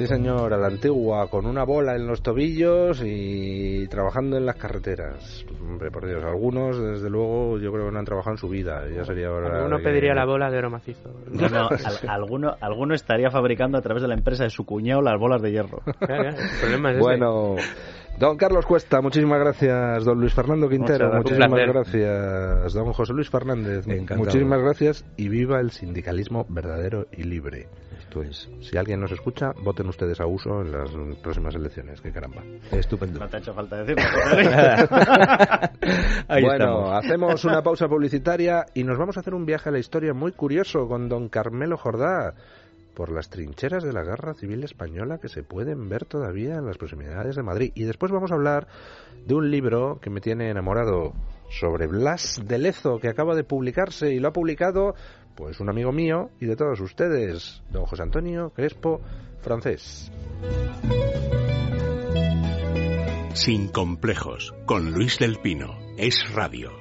Sí, 0.00 0.06
señor, 0.06 0.54
a 0.54 0.56
la 0.56 0.68
antigua, 0.68 1.28
con 1.28 1.44
una 1.44 1.62
bola 1.62 1.94
en 1.94 2.06
los 2.06 2.22
tobillos 2.22 3.02
y 3.04 3.86
trabajando 3.88 4.38
en 4.38 4.46
las 4.46 4.56
carreteras. 4.56 5.44
Hombre, 5.60 5.90
por 5.90 6.06
Dios, 6.06 6.24
algunos, 6.24 6.80
desde 6.80 7.10
luego, 7.10 7.58
yo 7.58 7.70
creo 7.70 7.84
que 7.84 7.92
no 7.92 7.98
han 7.98 8.06
trabajado 8.06 8.32
en 8.32 8.38
su 8.38 8.48
vida. 8.48 8.88
Ya 8.88 9.04
sería 9.04 9.30
Uno 9.30 9.76
pediría 9.84 10.14
la 10.14 10.24
bola 10.24 10.50
de 10.50 10.56
oro 10.56 10.70
macizo. 10.70 11.10
No, 11.28 11.68
alguno, 12.08 12.54
alguno 12.62 12.94
estaría 12.94 13.30
fabricando 13.30 13.76
a 13.76 13.82
través 13.82 14.00
de 14.00 14.08
la 14.08 14.14
empresa 14.14 14.44
de 14.44 14.48
su 14.48 14.64
cuñado 14.64 15.02
las 15.02 15.20
bolas 15.20 15.42
de 15.42 15.50
hierro. 15.50 15.82
bueno, 16.98 17.56
Don 18.18 18.38
Carlos 18.38 18.64
Cuesta, 18.64 19.02
muchísimas 19.02 19.38
gracias. 19.38 20.02
Don 20.06 20.18
Luis 20.18 20.32
Fernando 20.32 20.66
Quintero, 20.66 21.12
muchísimas 21.12 21.50
gracias. 21.50 22.72
Don 22.72 22.90
José 22.94 23.12
Luis 23.12 23.28
Fernández, 23.28 23.86
muchísimas 24.16 24.62
gracias. 24.62 25.04
Y 25.18 25.28
viva 25.28 25.60
el 25.60 25.72
sindicalismo 25.72 26.46
verdadero 26.48 27.04
y 27.12 27.24
libre. 27.24 27.68
Pues 28.12 28.50
si 28.60 28.76
alguien 28.76 29.00
nos 29.00 29.12
escucha, 29.12 29.52
voten 29.62 29.88
ustedes 29.88 30.20
a 30.20 30.26
uso 30.26 30.62
en 30.62 30.72
las 30.72 30.90
próximas 31.22 31.54
elecciones. 31.54 32.00
Que 32.00 32.10
caramba. 32.12 32.42
Estupendo. 32.72 33.20
No 33.20 33.28
te 33.28 33.36
ha 33.36 33.40
hecho 33.40 33.54
falta 33.54 33.82
decirlo. 33.82 34.02
bueno, 36.28 36.92
hacemos 36.92 37.44
una 37.44 37.62
pausa 37.64 37.88
publicitaria 37.88 38.66
y 38.74 38.84
nos 38.84 38.98
vamos 38.98 39.16
a 39.16 39.20
hacer 39.20 39.34
un 39.34 39.46
viaje 39.46 39.68
a 39.68 39.72
la 39.72 39.78
historia 39.78 40.12
muy 40.12 40.32
curioso 40.32 40.88
con 40.88 41.08
don 41.08 41.28
Carmelo 41.28 41.76
Jordá 41.76 42.34
por 42.94 43.10
las 43.10 43.30
trincheras 43.30 43.82
de 43.82 43.92
la 43.92 44.02
Guerra 44.02 44.34
Civil 44.34 44.64
Española 44.64 45.18
que 45.18 45.28
se 45.28 45.42
pueden 45.42 45.88
ver 45.88 46.04
todavía 46.04 46.56
en 46.56 46.66
las 46.66 46.76
proximidades 46.76 47.36
de 47.36 47.42
Madrid. 47.42 47.72
Y 47.74 47.84
después 47.84 48.12
vamos 48.12 48.30
a 48.30 48.34
hablar 48.34 48.66
de 49.26 49.34
un 49.34 49.50
libro 49.50 49.98
que 50.00 50.10
me 50.10 50.20
tiene 50.20 50.50
enamorado 50.50 51.12
sobre 51.48 51.86
Blas 51.86 52.40
de 52.44 52.58
Lezo 52.58 52.98
que 52.98 53.08
acaba 53.08 53.34
de 53.34 53.44
publicarse 53.44 54.12
y 54.12 54.20
lo 54.20 54.28
ha 54.28 54.32
publicado 54.32 54.94
pues 55.40 55.58
un 55.58 55.70
amigo 55.70 55.90
mío 55.90 56.28
y 56.38 56.44
de 56.44 56.54
todos 56.54 56.80
ustedes, 56.80 57.62
don 57.70 57.86
José 57.86 58.02
Antonio 58.02 58.52
Crespo, 58.54 59.00
francés. 59.40 60.12
Sin 63.32 63.68
complejos, 63.68 64.54
con 64.66 64.92
Luis 64.92 65.18
del 65.18 65.38
Pino, 65.38 65.78
es 65.96 66.30
radio. 66.34 66.79